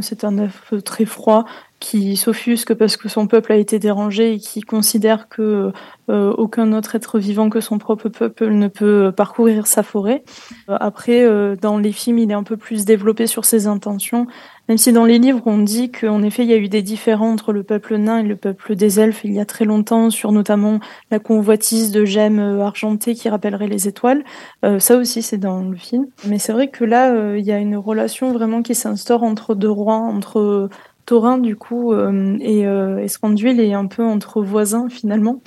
c'est 0.02 0.26
un 0.26 0.40
œuf 0.40 0.74
très 0.84 1.06
froid 1.06 1.46
qui 1.80 2.18
s'offusque 2.18 2.74
parce 2.74 2.98
que 2.98 3.08
son 3.08 3.28
peuple 3.28 3.54
a 3.54 3.56
été 3.56 3.80
dérangé 3.80 4.34
et 4.34 4.40
qui 4.40 4.60
considère 4.60 5.30
que 5.30 5.72
aucun 6.10 6.74
autre 6.74 6.96
être 6.96 7.18
vivant 7.18 7.50
que 7.50 7.62
son 7.62 7.78
propre 7.78 8.10
peuple 8.10 8.50
ne 8.50 8.68
peut 8.68 9.14
parcourir 9.16 9.68
sa 9.68 9.84
forêt. 9.84 10.26
après, 10.68 11.26
dans 11.62 11.78
les 11.78 11.94
films, 11.94 12.18
il 12.18 12.32
est 12.32 12.34
un 12.34 12.44
peu 12.44 12.58
plus 12.58 12.84
développé 12.84 13.26
sur 13.26 13.46
ses 13.46 13.68
intentions 13.68 14.28
même 14.68 14.78
si 14.78 14.94
dans 14.94 15.06
les 15.06 15.20
livres 15.20 15.42
on 15.46 15.58
dit 15.58 15.92
qu'en 15.92 16.24
effet 16.24 16.44
il 16.44 16.50
y 16.50 16.54
a 16.54 16.58
eu 16.58 16.70
des 16.70 16.82
différends 16.82 17.32
entre 17.32 17.54
le 17.54 17.64
peuple 17.64 17.98
nain 17.98 18.20
et 18.20 18.24
le 18.24 18.36
peuple 18.36 18.76
des 18.76 19.00
elfes 19.00 19.24
il 19.24 19.34
y 19.34 19.40
a 19.40 19.46
très 19.46 19.66
longtemps 19.66 20.10
sur 20.10 20.32
notamment 20.32 20.80
la 21.10 21.20
convoitise 21.20 21.92
de 21.92 22.06
gemmes 22.06 22.40
euh, 22.40 22.62
argentées 22.62 23.16
qui 23.16 23.30
rappelleraient 23.30 23.68
les 23.68 23.88
étoiles. 23.88 24.24
Euh, 24.64 24.80
ça 24.80 24.98
aussi 24.98 25.22
c'est 25.22 25.38
dans 25.38 25.62
le 25.62 25.76
film. 25.76 26.08
Mais 26.28 26.40
c'est 26.40 26.54
vrai 26.54 26.70
que 26.70 26.84
là 26.84 27.14
euh, 27.14 27.38
il 27.38 27.46
y 27.46 27.52
a 27.52 27.58
une 27.58 27.76
relation 27.76 28.32
vraiment 28.32 28.62
qui 28.62 28.76
s'instaure 28.76 29.24
entre 29.24 29.56
deux 29.56 29.70
rois, 29.70 29.96
entre 29.96 30.70
Thorin 31.06 31.38
du 31.40 31.56
coup 31.56 31.94
euh, 31.94 32.38
et 32.40 32.66
euh, 32.66 33.00
Escandule 33.00 33.60
est 33.60 33.74
un 33.74 33.88
peu 33.88 34.04
entre 34.04 34.42
voisins 34.42 34.88
finalement. 34.90 35.42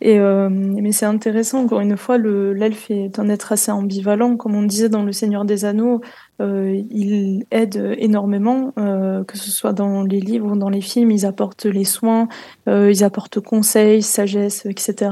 Et 0.00 0.18
euh, 0.20 0.48
mais 0.48 0.92
c'est 0.92 1.06
intéressant 1.06 1.60
encore 1.60 1.80
une 1.80 1.96
fois, 1.96 2.18
le 2.18 2.52
l'elfe 2.52 2.90
est 2.90 3.18
un 3.18 3.28
être 3.28 3.50
assez 3.52 3.72
ambivalent, 3.72 4.36
comme 4.36 4.54
on 4.54 4.62
disait 4.62 4.88
dans 4.88 5.02
Le 5.02 5.12
Seigneur 5.12 5.44
des 5.44 5.64
Anneaux. 5.64 6.00
Euh, 6.40 6.82
il 6.90 7.44
aide 7.50 7.96
énormément, 7.98 8.72
euh, 8.78 9.24
que 9.24 9.36
ce 9.36 9.50
soit 9.50 9.72
dans 9.72 10.04
les 10.04 10.20
livres 10.20 10.52
ou 10.52 10.56
dans 10.56 10.68
les 10.68 10.80
films. 10.80 11.10
Ils 11.10 11.26
apportent 11.26 11.66
les 11.66 11.84
soins, 11.84 12.28
euh, 12.68 12.92
ils 12.92 13.02
apportent 13.02 13.40
conseils, 13.40 14.02
sagesse, 14.02 14.64
etc. 14.66 15.10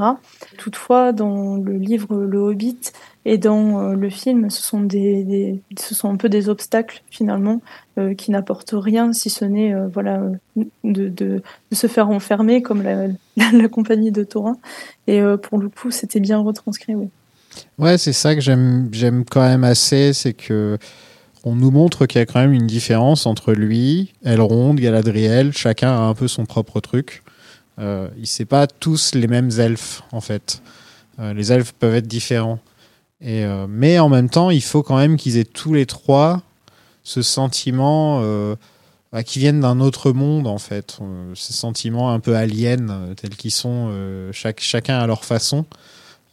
Toutefois, 0.57 1.11
dans 1.11 1.57
le 1.57 1.73
livre 1.73 2.15
Le 2.15 2.39
Hobbit 2.39 2.79
et 3.25 3.37
dans 3.37 3.89
le 3.89 4.09
film, 4.09 4.49
ce 4.49 4.63
sont 4.63 4.79
des, 4.79 5.59
ce 5.77 5.93
sont 5.93 6.09
un 6.09 6.15
peu 6.15 6.29
des 6.29 6.47
obstacles 6.47 7.03
finalement 7.09 7.61
qui 8.15 8.31
n'apportent 8.31 8.73
rien, 8.73 9.11
si 9.11 9.29
ce 9.29 9.43
n'est 9.43 9.75
voilà 9.91 10.21
de, 10.85 11.41
se 11.73 11.87
faire 11.87 12.09
enfermer 12.09 12.61
comme 12.61 12.83
la, 12.83 13.67
compagnie 13.67 14.13
de 14.13 14.23
Thorin. 14.23 14.55
Et 15.07 15.21
pour 15.41 15.57
le 15.57 15.67
coup, 15.67 15.91
c'était 15.91 16.21
bien 16.21 16.37
retranscrit, 16.37 16.95
oui. 16.95 17.09
Ouais, 17.77 17.97
c'est 17.97 18.13
ça 18.13 18.33
que 18.33 18.39
j'aime 18.39 19.25
quand 19.29 19.41
même 19.41 19.65
assez, 19.65 20.13
c'est 20.13 20.33
que 20.33 20.77
on 21.43 21.55
nous 21.55 21.71
montre 21.71 22.05
qu'il 22.05 22.19
y 22.19 22.21
a 22.21 22.25
quand 22.25 22.39
même 22.39 22.53
une 22.53 22.67
différence 22.67 23.25
entre 23.25 23.53
lui, 23.53 24.13
Elrond, 24.23 24.73
Galadriel, 24.73 25.53
chacun 25.53 25.89
a 25.89 26.01
un 26.01 26.13
peu 26.13 26.27
son 26.27 26.45
propre 26.45 26.79
truc. 26.79 27.23
Euh, 27.79 28.09
c'est 28.23 28.45
pas 28.45 28.67
tous 28.67 29.13
les 29.13 29.27
mêmes 29.27 29.51
elfes 29.59 30.01
en 30.11 30.21
fait. 30.21 30.61
Euh, 31.19 31.33
les 31.33 31.51
elfes 31.51 31.73
peuvent 31.73 31.95
être 31.95 32.07
différents. 32.07 32.59
Euh, 33.23 33.65
mais 33.67 33.99
en 33.99 34.09
même 34.09 34.29
temps, 34.29 34.51
il 34.51 34.61
faut 34.61 34.83
quand 34.83 34.97
même 34.97 35.17
qu'ils 35.17 35.37
aient 35.37 35.43
tous 35.43 35.73
les 35.73 35.85
trois 35.85 36.41
ce 37.03 37.21
sentiment 37.21 38.19
euh, 38.21 38.55
bah, 39.11 39.23
qui 39.23 39.39
viennent 39.39 39.61
d'un 39.61 39.79
autre 39.79 40.11
monde 40.11 40.47
en 40.47 40.57
fait. 40.57 40.99
Ces 41.33 41.53
sentiments 41.53 42.11
un 42.11 42.19
peu 42.19 42.35
aliens 42.35 43.13
tels 43.15 43.35
qu'ils 43.35 43.51
sont, 43.51 43.91
chacun 44.31 44.99
à 44.99 45.07
leur 45.07 45.25
façon. 45.25 45.65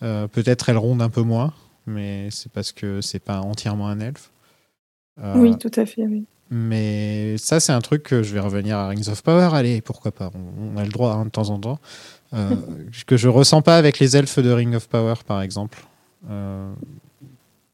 Peut-être 0.00 0.68
Elrond 0.68 1.00
un 1.00 1.08
peu 1.08 1.22
moins, 1.22 1.54
mais 1.86 2.28
c'est 2.30 2.52
parce 2.52 2.72
que 2.72 3.00
c'est 3.00 3.20
pas 3.20 3.40
entièrement 3.40 3.88
un 3.88 4.00
elfe. 4.00 4.30
Euh, 5.22 5.34
oui, 5.36 5.56
tout 5.58 5.70
à 5.76 5.86
fait, 5.86 6.06
oui. 6.06 6.24
Mais 6.50 7.36
ça, 7.38 7.58
c'est 7.58 7.72
un 7.72 7.80
truc 7.80 8.02
que 8.02 8.22
je 8.22 8.34
vais 8.34 8.40
revenir 8.40 8.76
à 8.76 8.88
Rings 8.88 9.08
of 9.08 9.22
Power. 9.22 9.50
Allez, 9.52 9.80
pourquoi 9.80 10.12
pas? 10.12 10.30
On, 10.34 10.76
a 10.76 10.84
le 10.84 10.90
droit 10.90 11.12
hein, 11.12 11.24
de 11.24 11.30
temps 11.30 11.50
en 11.50 11.58
temps. 11.58 11.78
Euh, 12.32 12.50
que 13.06 13.16
je 13.16 13.28
ressens 13.28 13.62
pas 13.62 13.76
avec 13.76 13.98
les 13.98 14.16
elfes 14.16 14.38
de 14.38 14.50
Ring 14.50 14.74
of 14.74 14.88
Power, 14.88 15.14
par 15.26 15.42
exemple. 15.42 15.78
Euh... 16.30 16.70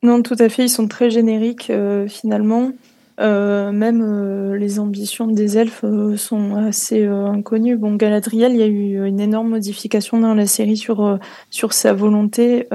Non, 0.03 0.23
tout 0.23 0.37
à 0.39 0.49
fait. 0.49 0.65
Ils 0.65 0.71
sont 0.71 0.89
très 0.89 1.11
génériques, 1.11 1.71
euh, 1.71 2.09
finalement. 2.09 2.73
Même 3.19 4.55
les 4.55 4.79
ambitions 4.79 5.27
des 5.27 5.59
elfes 5.59 5.85
sont 6.17 6.55
assez 6.55 7.05
inconnues. 7.05 7.77
Bon, 7.77 7.95
Galadriel, 7.95 8.53
il 8.53 8.59
y 8.59 8.63
a 8.63 8.67
eu 8.67 9.07
une 9.07 9.21
énorme 9.21 9.51
modification 9.51 10.19
dans 10.21 10.33
la 10.33 10.47
série 10.47 10.79
sur, 10.79 11.19
sur 11.51 11.75
sa 11.75 11.93
volonté. 11.93 12.67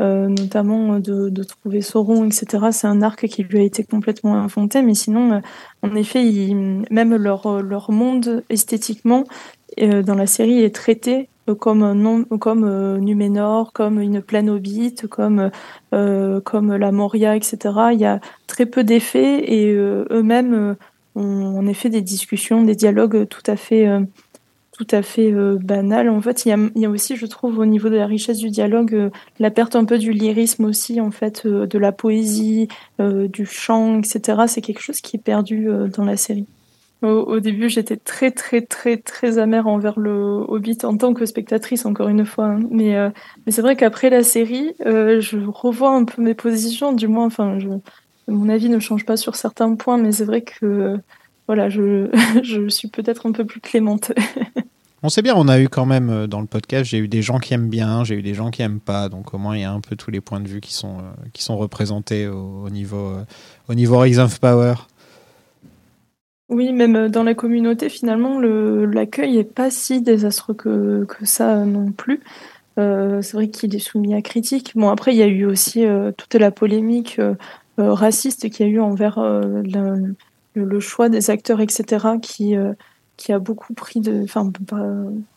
Euh, 0.00 0.26
notamment 0.26 0.98
de, 0.98 1.28
de, 1.28 1.42
trouver 1.44 1.80
Sauron, 1.80 2.24
etc. 2.24 2.66
C'est 2.72 2.88
un 2.88 3.00
arc 3.00 3.28
qui 3.28 3.44
lui 3.44 3.60
a 3.60 3.62
été 3.62 3.84
complètement 3.84 4.34
inventé, 4.34 4.82
mais 4.82 4.94
sinon, 4.94 5.34
euh, 5.34 5.40
en 5.82 5.94
effet, 5.94 6.24
même 6.90 7.14
leur, 7.14 7.62
leur 7.62 7.92
monde 7.92 8.42
esthétiquement 8.50 9.22
euh, 9.80 10.02
dans 10.02 10.16
la 10.16 10.26
série 10.26 10.64
est 10.64 10.74
traité 10.74 11.28
comme 11.60 11.92
non, 11.92 12.24
comme 12.24 12.64
euh, 12.64 12.98
Numénor, 12.98 13.72
comme 13.72 14.00
une 14.00 14.20
plaine 14.20 14.60
comme 15.08 15.50
comme 15.92 16.74
la 16.74 16.90
Moria, 16.90 17.36
etc. 17.36 17.56
Il 17.92 18.00
y 18.00 18.04
a 18.04 18.18
très 18.48 18.66
peu 18.66 18.82
d'effets 18.82 19.44
et 19.44 19.72
eux-mêmes 19.74 20.74
ont 21.14 21.56
en 21.56 21.66
effet 21.68 21.88
des 21.88 22.02
discussions, 22.02 22.64
des 22.64 22.74
dialogues 22.74 23.28
tout 23.28 23.42
à 23.46 23.54
fait 23.54 23.86
tout 24.76 24.86
à 24.90 25.02
fait 25.02 25.32
euh, 25.32 25.56
banal. 25.60 26.08
En 26.08 26.20
fait, 26.20 26.44
il 26.44 26.48
y, 26.48 26.52
a, 26.52 26.58
y, 26.74 26.84
a, 26.84 26.90
aussi, 26.90 27.16
je 27.16 27.26
trouve, 27.26 27.58
au 27.58 27.66
niveau 27.66 27.88
de 27.88 27.96
la 27.96 28.06
richesse 28.06 28.38
du 28.38 28.50
dialogue, 28.50 28.94
euh, 28.94 29.10
la 29.38 29.50
perte 29.50 29.76
un 29.76 29.84
peu 29.84 29.98
du 29.98 30.12
lyrisme 30.12 30.64
aussi, 30.64 31.00
en 31.00 31.10
fait, 31.10 31.46
euh, 31.46 31.66
de 31.66 31.78
la 31.78 31.92
poésie, 31.92 32.68
euh, 33.00 33.28
du 33.28 33.46
chant, 33.46 33.98
etc. 33.98 34.42
C'est 34.48 34.60
quelque 34.62 34.82
chose 34.82 35.00
qui 35.00 35.16
est 35.16 35.22
perdu 35.22 35.68
euh, 35.68 35.86
dans 35.86 36.04
la 36.04 36.16
série. 36.16 36.46
Au, 37.02 37.06
au 37.06 37.38
début, 37.38 37.68
j'étais 37.68 37.96
très, 37.96 38.32
très, 38.32 38.62
très, 38.62 38.96
très 38.96 39.38
amère 39.38 39.68
envers 39.68 39.98
le 39.98 40.44
Hobbit 40.48 40.78
en 40.82 40.96
tant 40.96 41.14
que 41.14 41.24
spectatrice, 41.24 41.86
encore 41.86 42.08
une 42.08 42.24
fois. 42.24 42.46
Hein. 42.46 42.60
Mais, 42.70 42.96
euh, 42.96 43.10
mais 43.46 43.52
c'est 43.52 43.62
vrai 43.62 43.76
qu'après 43.76 44.10
la 44.10 44.24
série, 44.24 44.74
je 44.80 45.36
revois 45.46 45.90
un 45.90 46.04
peu 46.04 46.20
mes 46.20 46.34
positions, 46.34 46.92
du 46.92 47.06
moins, 47.06 47.26
enfin, 47.26 47.60
je, 47.60 47.68
mon 48.26 48.48
avis 48.48 48.70
ne 48.70 48.80
change 48.80 49.04
pas 49.04 49.16
sur 49.16 49.36
certains 49.36 49.74
points, 49.76 49.98
mais 49.98 50.10
c'est 50.10 50.24
vrai 50.24 50.42
que 50.42 50.98
voilà, 51.46 51.68
je, 51.68 52.08
je 52.42 52.68
suis 52.68 52.88
peut-être 52.88 53.26
un 53.26 53.32
peu 53.32 53.44
plus 53.44 53.60
clémente. 53.60 54.12
on 55.04 55.10
sait 55.10 55.20
bien, 55.20 55.34
on 55.36 55.48
a 55.48 55.60
eu 55.60 55.68
quand 55.68 55.84
même 55.84 56.08
euh, 56.08 56.26
dans 56.26 56.40
le 56.40 56.46
podcast, 56.46 56.90
j'ai 56.90 56.98
eu 56.98 57.08
des 57.08 57.20
gens 57.20 57.38
qui 57.38 57.52
aiment 57.52 57.68
bien, 57.68 58.04
j'ai 58.04 58.14
eu 58.14 58.22
des 58.22 58.32
gens 58.32 58.50
qui 58.50 58.62
aiment 58.62 58.80
pas, 58.80 59.10
donc 59.10 59.34
au 59.34 59.38
moins 59.38 59.54
il 59.54 59.60
y 59.60 59.64
a 59.64 59.70
un 59.70 59.80
peu 59.80 59.96
tous 59.96 60.10
les 60.10 60.22
points 60.22 60.40
de 60.40 60.48
vue 60.48 60.62
qui 60.62 60.72
sont, 60.72 60.96
euh, 60.98 61.28
qui 61.34 61.42
sont 61.42 61.58
représentés 61.58 62.26
au, 62.26 62.64
au 62.64 62.70
niveau, 62.70 63.08
euh, 63.08 63.24
au 63.68 63.74
niveau 63.74 63.98
Rise 63.98 64.18
of 64.18 64.40
Power. 64.40 64.74
Oui, 66.48 66.72
même 66.72 67.08
dans 67.08 67.22
la 67.22 67.34
communauté, 67.34 67.90
finalement, 67.90 68.40
l'accueil 68.40 69.38
est 69.38 69.44
pas 69.44 69.70
si 69.70 70.00
désastreux 70.00 70.54
que, 70.54 71.04
que 71.04 71.26
ça 71.26 71.64
non 71.64 71.92
plus. 71.92 72.20
Euh, 72.78 73.22
c'est 73.22 73.36
vrai 73.36 73.48
qu'il 73.48 73.74
est 73.74 73.78
soumis 73.78 74.14
à 74.14 74.22
critique. 74.22 74.72
Bon, 74.74 74.88
après, 74.88 75.14
il 75.14 75.18
y 75.18 75.22
a 75.22 75.26
eu 75.26 75.44
aussi 75.44 75.86
euh, 75.86 76.12
toute 76.16 76.34
la 76.34 76.50
polémique 76.50 77.18
euh, 77.18 77.34
raciste 77.78 78.50
qu'il 78.50 78.66
y 78.66 78.68
a 78.68 78.72
eu 78.72 78.80
envers 78.80 79.18
la, 79.20 79.94
le 80.54 80.80
choix 80.80 81.08
des 81.08 81.30
acteurs, 81.30 81.60
etc., 81.60 82.06
qui, 82.22 82.56
euh, 82.56 82.72
qui 83.16 83.32
a 83.32 83.38
beaucoup 83.38 83.74
pris 83.74 84.00
de, 84.00 84.22
enfin, 84.24 84.50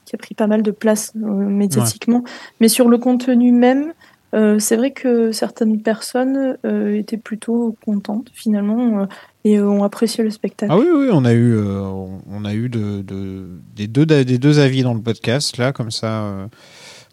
qui 0.06 0.16
a 0.16 0.18
pris 0.18 0.36
pas 0.36 0.48
mal 0.48 0.62
de 0.62 0.72
place 0.72 1.14
euh, 1.16 1.28
médiatiquement. 1.28 2.20
Ouais. 2.20 2.32
Mais 2.60 2.70
sur 2.70 2.90
le 2.90 2.98
contenu 2.98 3.52
même, 3.52 3.94
euh, 4.34 4.60
c'est 4.60 4.76
vrai 4.76 4.92
que 4.92 5.32
certaines 5.32 5.82
personnes 5.82 6.58
euh, 6.66 6.98
étaient 6.98 7.18
plutôt 7.18 7.76
contentes 7.86 8.30
finalement 8.34 9.08
et 9.44 9.60
ont 9.60 9.84
apprécié 9.84 10.24
le 10.24 10.30
spectacle. 10.30 10.72
Ah 10.74 10.78
oui, 10.78 10.88
oui, 10.94 11.08
on 11.12 11.24
a 11.24 11.34
eu, 11.34 11.58
on 11.58 12.46
a 12.46 12.54
eu 12.54 12.70
de, 12.70 13.02
de, 13.02 13.48
des, 13.76 13.88
deux, 13.88 14.06
des 14.06 14.38
deux 14.38 14.60
avis 14.60 14.84
dans 14.84 14.94
le 14.94 15.02
podcast 15.02 15.58
là, 15.58 15.72
comme 15.72 15.92
ça. 15.92 16.50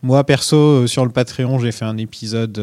moi 0.03 0.25
perso, 0.25 0.87
sur 0.87 1.05
le 1.05 1.13
Patreon, 1.13 1.59
j'ai 1.59 1.73
fait 1.73 1.85
un 1.85 1.97
épisode 1.99 2.59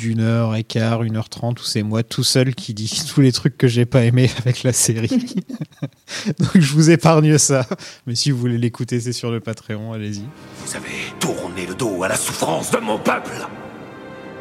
d'une 0.00 0.20
heure 0.20 0.56
et 0.56 0.64
quart, 0.64 1.02
une 1.02 1.16
heure 1.16 1.28
trente, 1.28 1.60
où 1.60 1.64
c'est 1.64 1.82
moi 1.82 2.02
tout 2.02 2.24
seul 2.24 2.54
qui 2.54 2.72
dis 2.72 3.02
tous 3.14 3.20
les 3.20 3.32
trucs 3.32 3.56
que 3.58 3.68
j'ai 3.68 3.84
pas 3.84 4.02
aimé 4.02 4.30
avec 4.38 4.62
la 4.62 4.72
série. 4.72 5.08
Donc 6.38 6.58
je 6.58 6.72
vous 6.72 6.90
épargne 6.90 7.36
ça. 7.38 7.66
Mais 8.06 8.14
si 8.14 8.30
vous 8.30 8.38
voulez 8.38 8.58
l'écouter, 8.58 8.98
c'est 8.98 9.12
sur 9.12 9.30
le 9.30 9.40
Patreon, 9.40 9.92
allez-y. 9.92 10.24
Vous 10.64 10.74
avez 10.74 11.14
tourné 11.20 11.66
le 11.66 11.74
dos 11.74 12.02
à 12.02 12.08
la 12.08 12.16
souffrance 12.16 12.70
de 12.70 12.78
mon 12.78 12.98
peuple 12.98 13.46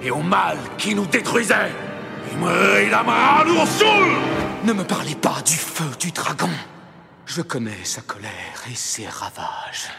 et 0.01 0.11
au 0.11 0.21
mal 0.21 0.57
qui 0.77 0.95
nous 0.95 1.05
détruisait. 1.05 1.71
Et 2.81 2.89
la 2.89 3.03
main 3.03 3.41
à 3.41 3.43
l'oursoul 3.43 4.13
Ne 4.63 4.71
me 4.71 4.83
parlez 4.83 5.15
pas 5.15 5.41
du 5.45 5.55
feu 5.55 5.85
du 5.99 6.11
dragon. 6.11 6.49
Je 7.25 7.41
connais 7.41 7.83
sa 7.83 8.01
colère 8.01 8.63
et 8.71 8.75
ses 8.75 9.07
ravages. 9.07 9.89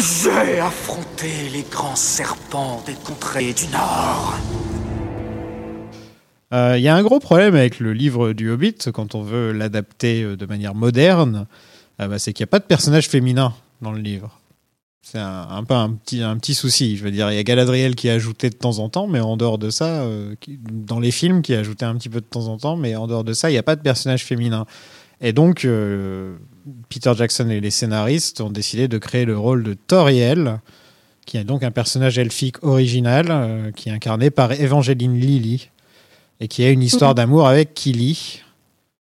J'ai 0.00 0.58
affronté 0.60 1.28
les 1.52 1.62
grands 1.70 1.94
serpents 1.94 2.82
des 2.86 2.94
contrées 2.94 3.52
du 3.52 3.66
Nord. 3.66 4.34
Il 6.52 6.56
euh, 6.56 6.78
y 6.78 6.88
a 6.88 6.96
un 6.96 7.02
gros 7.02 7.20
problème 7.20 7.54
avec 7.54 7.80
le 7.80 7.92
livre 7.92 8.32
du 8.32 8.50
Hobbit 8.50 8.76
quand 8.94 9.14
on 9.14 9.22
veut 9.22 9.52
l'adapter 9.52 10.22
euh, 10.22 10.36
de 10.36 10.46
manière 10.46 10.74
moderne, 10.74 11.46
euh, 12.00 12.08
bah, 12.08 12.18
c'est 12.18 12.32
qu'il 12.32 12.44
n'y 12.44 12.48
a 12.48 12.52
pas 12.52 12.60
de 12.60 12.64
personnage 12.64 13.08
féminin 13.08 13.52
dans 13.82 13.92
le 13.92 14.00
livre. 14.00 14.40
C'est 15.02 15.18
un, 15.18 15.64
peu 15.64 15.74
un 15.74 15.90
petit, 15.90 16.22
un 16.22 16.38
petit 16.38 16.54
souci. 16.54 16.96
Je 16.96 17.04
veux 17.04 17.10
dire, 17.10 17.30
il 17.30 17.34
y 17.34 17.38
a 17.38 17.42
Galadriel 17.42 17.94
qui 17.94 18.08
est 18.08 18.12
ajouté 18.12 18.48
de 18.48 18.54
temps 18.54 18.78
en 18.78 18.88
temps, 18.88 19.06
mais 19.06 19.20
en 19.20 19.36
dehors 19.36 19.58
de 19.58 19.68
ça, 19.68 20.06
dans 20.70 21.00
les 21.00 21.10
films, 21.10 21.42
qui 21.42 21.52
est 21.52 21.56
ajouté 21.56 21.84
un 21.84 21.96
petit 21.96 22.10
peu 22.10 22.20
de 22.20 22.26
temps 22.26 22.46
en 22.46 22.58
temps, 22.58 22.76
mais 22.76 22.94
en 22.96 23.06
dehors 23.06 23.24
de 23.24 23.32
ça, 23.32 23.50
il 23.50 23.54
n'y 23.54 23.58
a 23.58 23.62
pas 23.62 23.76
de 23.76 23.80
personnage 23.80 24.24
féminin. 24.24 24.66
Et 25.20 25.32
donc, 25.32 25.66
Peter 26.88 27.12
Jackson 27.16 27.48
et 27.48 27.60
les 27.60 27.70
scénaristes 27.70 28.40
ont 28.40 28.50
décidé 28.50 28.88
de 28.88 28.98
créer 28.98 29.24
le 29.24 29.38
rôle 29.38 29.62
de 29.62 29.74
Toriel, 29.74 30.60
qui 31.26 31.36
est 31.36 31.44
donc 31.44 31.62
un 31.62 31.70
personnage 31.70 32.18
elfique 32.18 32.62
original, 32.62 33.26
euh, 33.30 33.70
qui 33.72 33.88
est 33.88 33.92
incarné 33.92 34.30
par 34.30 34.52
Evangeline 34.52 35.18
Lilly, 35.18 35.70
et 36.40 36.48
qui 36.48 36.64
a 36.64 36.70
une 36.70 36.82
histoire 36.82 37.14
d'amour 37.14 37.46
avec 37.46 37.74
Kili. 37.74 38.42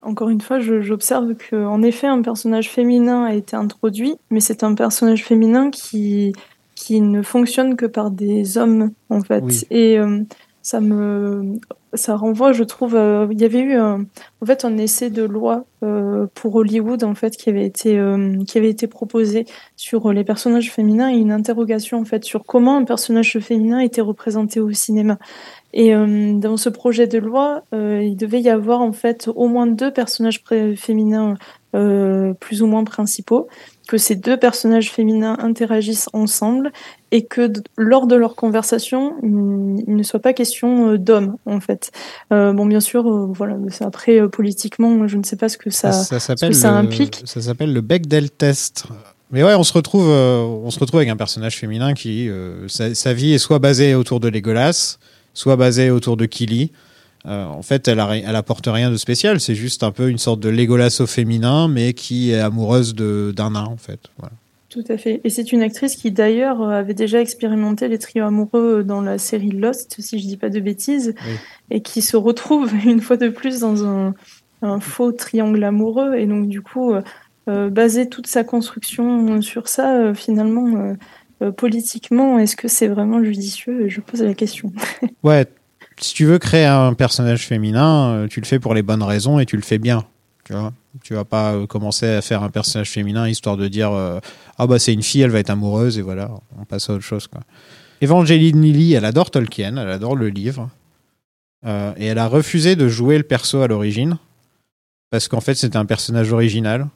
Encore 0.02 0.28
une 0.28 0.40
fois, 0.40 0.60
j'observe 0.60 1.35
qu'en 1.51 1.82
effet, 1.82 2.06
un 2.06 2.22
personnage 2.22 2.70
féminin 2.70 3.24
a 3.24 3.35
été 3.35 3.56
introduit, 3.56 4.14
mais 4.30 4.40
c'est 4.40 4.62
un 4.62 4.74
personnage 4.74 5.24
féminin 5.24 5.70
qui, 5.70 6.32
qui 6.74 7.01
ne 7.01 7.22
fonctionne 7.22 7.76
que 7.76 7.86
par 7.86 8.10
des 8.10 8.59
hommes, 8.59 8.93
en 9.10 9.20
fait. 9.22 9.43
Oui. 9.43 9.62
Et 9.70 9.98
euh, 9.98 10.22
ça 10.69 10.81
me 10.81 11.59
ça 11.95 12.15
renvoie, 12.15 12.53
je 12.53 12.62
trouve, 12.62 12.95
euh, 12.95 13.27
il 13.31 13.40
y 13.40 13.45
avait 13.47 13.61
eu 13.61 13.74
un, 13.74 14.05
en 14.43 14.47
fait 14.47 14.66
un 14.66 14.77
essai 14.77 15.09
de 15.09 15.23
loi 15.23 15.65
euh, 15.82 16.27
pour 16.35 16.55
Hollywood 16.57 17.03
en 17.05 17.15
fait 17.15 17.39
qui 17.39 17.49
avait 17.49 17.65
été 17.65 17.99
euh, 17.99 18.45
qui 18.47 18.59
avait 18.59 18.69
été 18.69 18.86
proposé 18.86 19.47
sur 19.77 20.12
les 20.12 20.24
personnages 20.24 20.70
féminins 20.70 21.11
et 21.11 21.16
une 21.16 21.32
interrogation 21.32 21.99
en 21.99 22.05
fait 22.05 22.23
sur 22.24 22.45
comment 22.45 22.77
un 22.77 22.85
personnage 22.85 23.39
féminin 23.39 23.78
était 23.78 24.03
représenté 24.03 24.61
au 24.61 24.70
cinéma. 24.73 25.19
Et 25.73 25.93
dans 25.93 26.57
ce 26.57 26.70
projet 26.70 27.07
de 27.07 27.19
loi, 27.19 27.62
il 27.73 28.16
devait 28.16 28.40
y 28.40 28.49
avoir 28.49 28.81
en 28.81 28.93
fait 28.93 29.28
au 29.35 29.49
moins 29.49 29.66
deux 29.66 29.93
personnages 29.93 30.43
féminins 30.77 31.36
plus 32.40 32.62
ou 32.62 32.66
moins 32.66 32.85
principaux 32.85 33.49
que 33.89 33.97
ces 33.97 34.15
deux 34.15 34.36
personnages 34.36 34.93
féminins 34.93 35.36
interagissent 35.40 36.10
ensemble 36.12 36.73
et 37.10 37.24
que 37.24 37.51
lors 37.78 38.06
de 38.06 38.16
leur 38.16 38.36
conversation, 38.36 39.15
il, 39.23 39.97
ne 39.97 40.02
soit 40.02 40.20
pas 40.20 40.35
question 40.35 40.90
euh, 40.90 40.98
d'hommes, 40.98 41.36
en 41.47 41.59
fait. 41.59 41.90
Euh, 42.31 42.52
bon, 42.52 42.66
bien 42.66 42.81
sûr, 42.81 43.09
euh, 43.09 43.27
voilà, 43.32 43.56
après, 43.81 44.28
politiquement, 44.28 45.09
je 45.09 45.16
ne 45.16 45.23
sais 45.23 45.36
pas 45.36 45.48
ce 45.48 45.56
que 45.56 45.70
ça, 45.70 45.93
ça, 45.93 46.20
ça 46.20 46.73
implique. 46.74 47.23
Ça 47.24 47.40
s'appelle 47.40 47.73
le 47.73 47.81
Bechdel 47.81 48.31
test. 48.31 48.85
Mais 49.31 49.43
ouais, 49.43 49.55
on 49.55 49.65
se 49.65 49.73
retrouve, 49.73 50.09
on 50.09 50.70
se 50.70 50.78
retrouve 50.78 51.01
avec 51.01 51.10
un 51.10 51.16
personnage 51.16 51.56
féminin 51.56 51.94
qui, 51.94 52.31
sa, 52.66 52.94
sa, 52.94 53.15
vie 53.15 53.32
est 53.32 53.39
soit 53.39 53.59
basée 53.59 53.94
autour 53.94 54.20
de 54.20 54.28
Legolas, 54.28 54.98
soit 55.32 55.56
basée 55.56 55.90
autour 55.90 56.19
de 56.19 56.27
Killy. 56.27 56.73
Euh, 57.27 57.45
en 57.47 57.62
fait, 57.62 57.89
elle, 57.89 57.99
elle 57.99 58.36
apporte 58.36 58.66
rien 58.66 58.90
de 58.90 58.97
spécial. 58.97 59.40
C'est 59.40 59.55
juste 59.55 59.82
un 59.82 59.90
peu 59.90 60.09
une 60.09 60.19
sorte 60.19 60.40
de 60.40 60.49
Legolas 60.49 60.99
au 61.01 61.07
féminin, 61.07 61.69
mais 61.69 61.93
qui 61.93 62.32
est 62.32 62.40
amoureuse 62.40 62.95
d'un 62.95 63.51
nain, 63.51 63.65
en 63.65 63.77
fait. 63.77 64.01
Tout 64.69 64.85
à 64.89 64.99
fait. 64.99 65.20
Et 65.24 65.31
c'est 65.31 65.53
une 65.53 65.62
actrice 65.62 65.97
qui, 65.97 66.11
d'ailleurs, 66.11 66.62
avait 66.62 66.95
déjà 66.95 67.20
expérimenté 67.20 67.89
les 67.89 67.99
trios 67.99 68.27
amoureux 68.27 68.85
dans 68.85 69.01
la 69.01 69.19
série 69.19 69.51
Lost, 69.51 69.97
si 70.01 70.19
je 70.19 70.27
dis 70.27 70.36
pas 70.36 70.51
de 70.51 70.61
bêtises, 70.61 71.15
et 71.70 71.81
qui 71.81 72.03
se 72.03 72.16
retrouve 72.16 72.73
une 72.85 73.01
fois 73.01 73.16
de 73.16 73.28
plus 73.28 73.61
dans 73.61 73.85
un, 73.85 74.15
faux 74.81 75.12
triangle 75.12 75.62
amoureux. 75.65 76.15
Et 76.16 76.27
donc, 76.27 76.49
du 76.49 76.62
coup, 76.62 76.93
euh, 76.93 77.03
euh, 77.49 77.70
baser 77.70 78.09
toute 78.09 78.27
sa 78.27 78.45
construction 78.45 79.43
sur 79.43 79.69
ça, 79.69 80.15
finalement, 80.15 80.95
politiquement, 81.57 82.39
est-ce 82.39 82.57
que 82.57 82.69
c'est 82.69 82.89
vraiment 82.89 83.23
judicieux? 83.23 83.89
Je 83.89 84.01
pose 84.01 84.23
la 84.23 84.35
question. 84.35 84.73
ouais, 85.23 85.47
si 86.00 86.14
tu 86.14 86.24
veux 86.24 86.38
créer 86.38 86.66
un 86.66 86.94
personnage 86.94 87.46
féminin, 87.46 88.10
euh, 88.10 88.28
tu 88.28 88.40
le 88.40 88.46
fais 88.46 88.58
pour 88.58 88.74
les 88.74 88.82
bonnes 88.82 89.02
raisons 89.02 89.38
et 89.38 89.46
tu 89.46 89.56
le 89.56 89.62
fais 89.62 89.78
bien. 89.78 90.04
Tu 90.44 90.52
vois 90.52 90.72
tu 91.04 91.14
vas 91.14 91.24
pas 91.24 91.52
euh, 91.52 91.66
commencer 91.66 92.08
à 92.08 92.22
faire 92.22 92.42
un 92.42 92.48
personnage 92.48 92.90
féminin 92.90 93.28
histoire 93.28 93.56
de 93.56 93.68
dire 93.68 93.92
euh, 93.92 94.18
ah 94.56 94.66
bah 94.66 94.78
c'est 94.78 94.92
une 94.92 95.02
fille, 95.02 95.20
elle 95.20 95.30
va 95.30 95.38
être 95.38 95.50
amoureuse 95.50 95.96
et 95.98 96.02
voilà, 96.02 96.30
on 96.58 96.64
passe 96.64 96.90
à 96.90 96.94
autre 96.94 97.04
chose 97.04 97.28
quoi. 97.28 97.40
Evangeline 98.00 98.60
Lilly, 98.60 98.94
elle 98.94 99.04
adore 99.04 99.30
Tolkien, 99.30 99.76
elle 99.76 99.90
adore 99.90 100.16
le 100.16 100.28
livre 100.28 100.70
et 101.64 102.06
elle 102.06 102.18
a 102.18 102.28
refusé 102.28 102.76
de 102.76 102.88
jouer 102.88 103.16
le 103.16 103.24
perso 103.24 103.62
à 103.62 103.68
l'origine 103.68 104.18
parce 105.10 105.28
qu'en 105.28 105.40
fait 105.40 105.54
c'était 105.54 105.76
un 105.76 105.84
personnage 105.84 106.32
original 106.32 106.86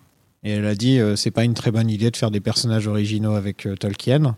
et 0.45 0.53
elle 0.53 0.67
a 0.67 0.77
dit 0.77 1.01
c'est 1.17 1.33
pas 1.33 1.43
une 1.43 1.55
très 1.55 1.73
bonne 1.73 1.91
idée 1.91 2.11
de 2.11 2.17
faire 2.17 2.31
des 2.31 2.41
personnages 2.41 2.87
originaux 2.87 3.35
avec 3.35 3.69
Tolkien. 3.79 4.37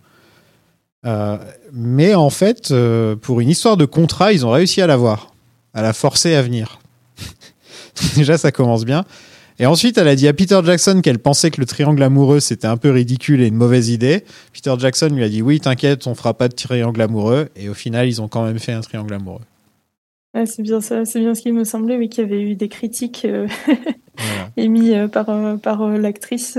Euh, 1.05 1.36
mais 1.72 2.14
en 2.14 2.31
fait, 2.31 2.70
euh, 2.70 3.16
pour 3.16 3.40
une 3.40 3.51
histoire 3.51 3.76
de 3.76 3.85
contrat, 3.85 4.32
ils 4.32 4.47
ont 4.47 4.51
réussi 4.51 4.81
à 4.81 4.86
l'avoir, 4.86 5.35
à 5.74 5.82
la 5.82 5.93
forcer 5.93 6.35
à 6.35 6.43
venir. 6.43 6.78
Déjà, 8.16 8.39
ça 8.39 8.52
commence 8.52 8.85
bien. 8.85 9.05
Et 9.59 9.66
ensuite, 9.66 9.98
elle 9.98 10.09
a 10.09 10.16
dit 10.16 10.26
à 10.26 10.32
Peter 10.32 10.60
Jackson 10.64 11.01
qu'elle 11.01 11.20
pensait 11.20 11.51
que 11.52 11.60
le 11.60 11.66
triangle 11.66 12.02
amoureux 12.02 12.40
c'était 12.40 12.66
un 12.66 12.76
peu 12.76 12.90
ridicule 12.90 13.40
et 13.40 13.47
une 13.47 13.55
mauvaise 13.55 13.89
idée. 13.89 14.24
Peter 14.52 14.74
Jackson 14.78 15.10
lui 15.12 15.22
a 15.22 15.28
dit 15.28 15.43
oui, 15.43 15.60
t'inquiète, 15.60 16.09
on 16.09 16.14
fera 16.16 16.35
pas 16.35 16.48
de 16.48 16.55
triangle 16.55 17.01
amoureux. 17.01 17.48
Et 17.55 17.68
au 17.68 17.74
final, 17.74 18.09
ils 18.09 18.20
ont 18.20 18.26
quand 18.26 18.44
même 18.44 18.59
fait 18.59 18.72
un 18.72 18.81
triangle 18.81 19.14
amoureux. 19.14 19.43
c'est 20.44 20.62
bien 20.62 20.81
ça, 20.81 21.05
c'est 21.05 21.20
bien 21.20 21.36
ce 21.36 21.43
qu'il 21.43 21.55
me 21.55 21.62
semblait, 21.62 21.97
oui, 21.97 22.09
qu'il 22.09 22.24
y 22.24 22.26
avait 22.26 22.43
eu 22.43 22.56
des 22.56 22.68
critiques 22.68 23.24
euh, 23.26 23.47
émises 24.56 25.09
par, 25.12 25.26
par 25.60 25.89
l'actrice. 25.89 26.59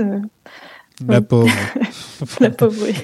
La 1.06 1.20
pauvre. 1.20 1.52
La 2.40 2.48
pauvre, 2.48 2.82
oui. 2.82 2.94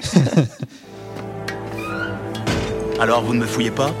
Alors 3.03 3.21
vous 3.21 3.33
ne 3.33 3.41
me 3.41 3.45
fouillez 3.45 3.69
pas 3.69 3.93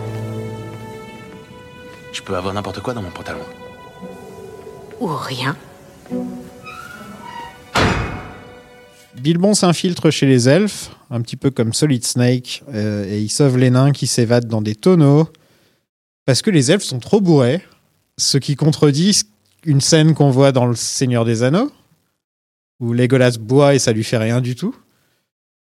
Je 2.13 2.21
peux 2.21 2.37
avoir 2.37 2.53
n'importe 2.53 2.79
quoi 2.79 2.93
dans 2.93 3.01
mon 3.01 3.11
pantalon. 3.11 3.41
Ou 5.01 5.07
rien. 5.07 5.57
Bilbon 9.15 9.55
s'infiltre 9.55 10.09
chez 10.09 10.25
les 10.25 10.47
elfes, 10.47 10.91
un 11.09 11.19
petit 11.19 11.35
peu 11.35 11.51
comme 11.51 11.73
Solid 11.73 12.05
Snake, 12.05 12.63
euh, 12.73 13.03
et 13.03 13.19
il 13.19 13.27
sauve 13.27 13.57
les 13.57 13.71
nains 13.71 13.91
qui 13.91 14.07
s'évadent 14.07 14.47
dans 14.47 14.61
des 14.61 14.75
tonneaux, 14.75 15.27
parce 16.25 16.41
que 16.41 16.49
les 16.49 16.71
elfes 16.71 16.85
sont 16.85 16.99
trop 16.99 17.19
bourrés, 17.19 17.61
ce 18.17 18.37
qui 18.37 18.55
contredit 18.55 19.23
une 19.65 19.81
scène 19.81 20.13
qu'on 20.13 20.29
voit 20.29 20.53
dans 20.53 20.65
Le 20.65 20.75
Seigneur 20.75 21.25
des 21.25 21.43
Anneaux, 21.43 21.73
où 22.79 22.93
Legolas 22.93 23.35
boit 23.37 23.75
et 23.75 23.79
ça 23.79 23.91
lui 23.91 24.05
fait 24.05 24.17
rien 24.17 24.39
du 24.39 24.55
tout. 24.55 24.73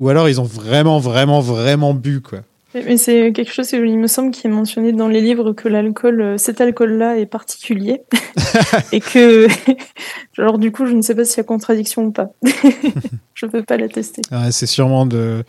Ou 0.00 0.08
alors 0.08 0.28
ils 0.28 0.40
ont 0.40 0.44
vraiment, 0.44 0.98
vraiment, 0.98 1.40
vraiment 1.40 1.94
bu, 1.94 2.20
quoi. 2.20 2.40
Mais 2.74 2.98
c'est 2.98 3.32
quelque 3.32 3.50
chose, 3.52 3.72
il 3.72 3.98
me 3.98 4.06
semble, 4.06 4.30
qui 4.30 4.46
est 4.46 4.50
mentionné 4.50 4.92
dans 4.92 5.08
les 5.08 5.22
livres 5.22 5.52
que 5.54 5.68
l'alcool, 5.68 6.20
euh, 6.20 6.38
cet 6.38 6.60
alcool-là 6.60 7.18
est 7.18 7.26
particulier. 7.26 8.02
et 8.92 9.00
que, 9.00 9.48
alors 10.38 10.58
du 10.58 10.70
coup, 10.70 10.84
je 10.84 10.92
ne 10.92 11.00
sais 11.00 11.14
pas 11.14 11.24
s'il 11.24 11.38
y 11.38 11.40
a 11.40 11.44
contradiction 11.44 12.04
ou 12.04 12.12
pas. 12.12 12.30
je 13.34 13.46
ne 13.46 13.50
peux 13.50 13.62
pas 13.62 13.78
l'attester. 13.78 14.20
Ah, 14.30 14.52
c'est 14.52 14.66
sûrement 14.66 15.06
de, 15.06 15.44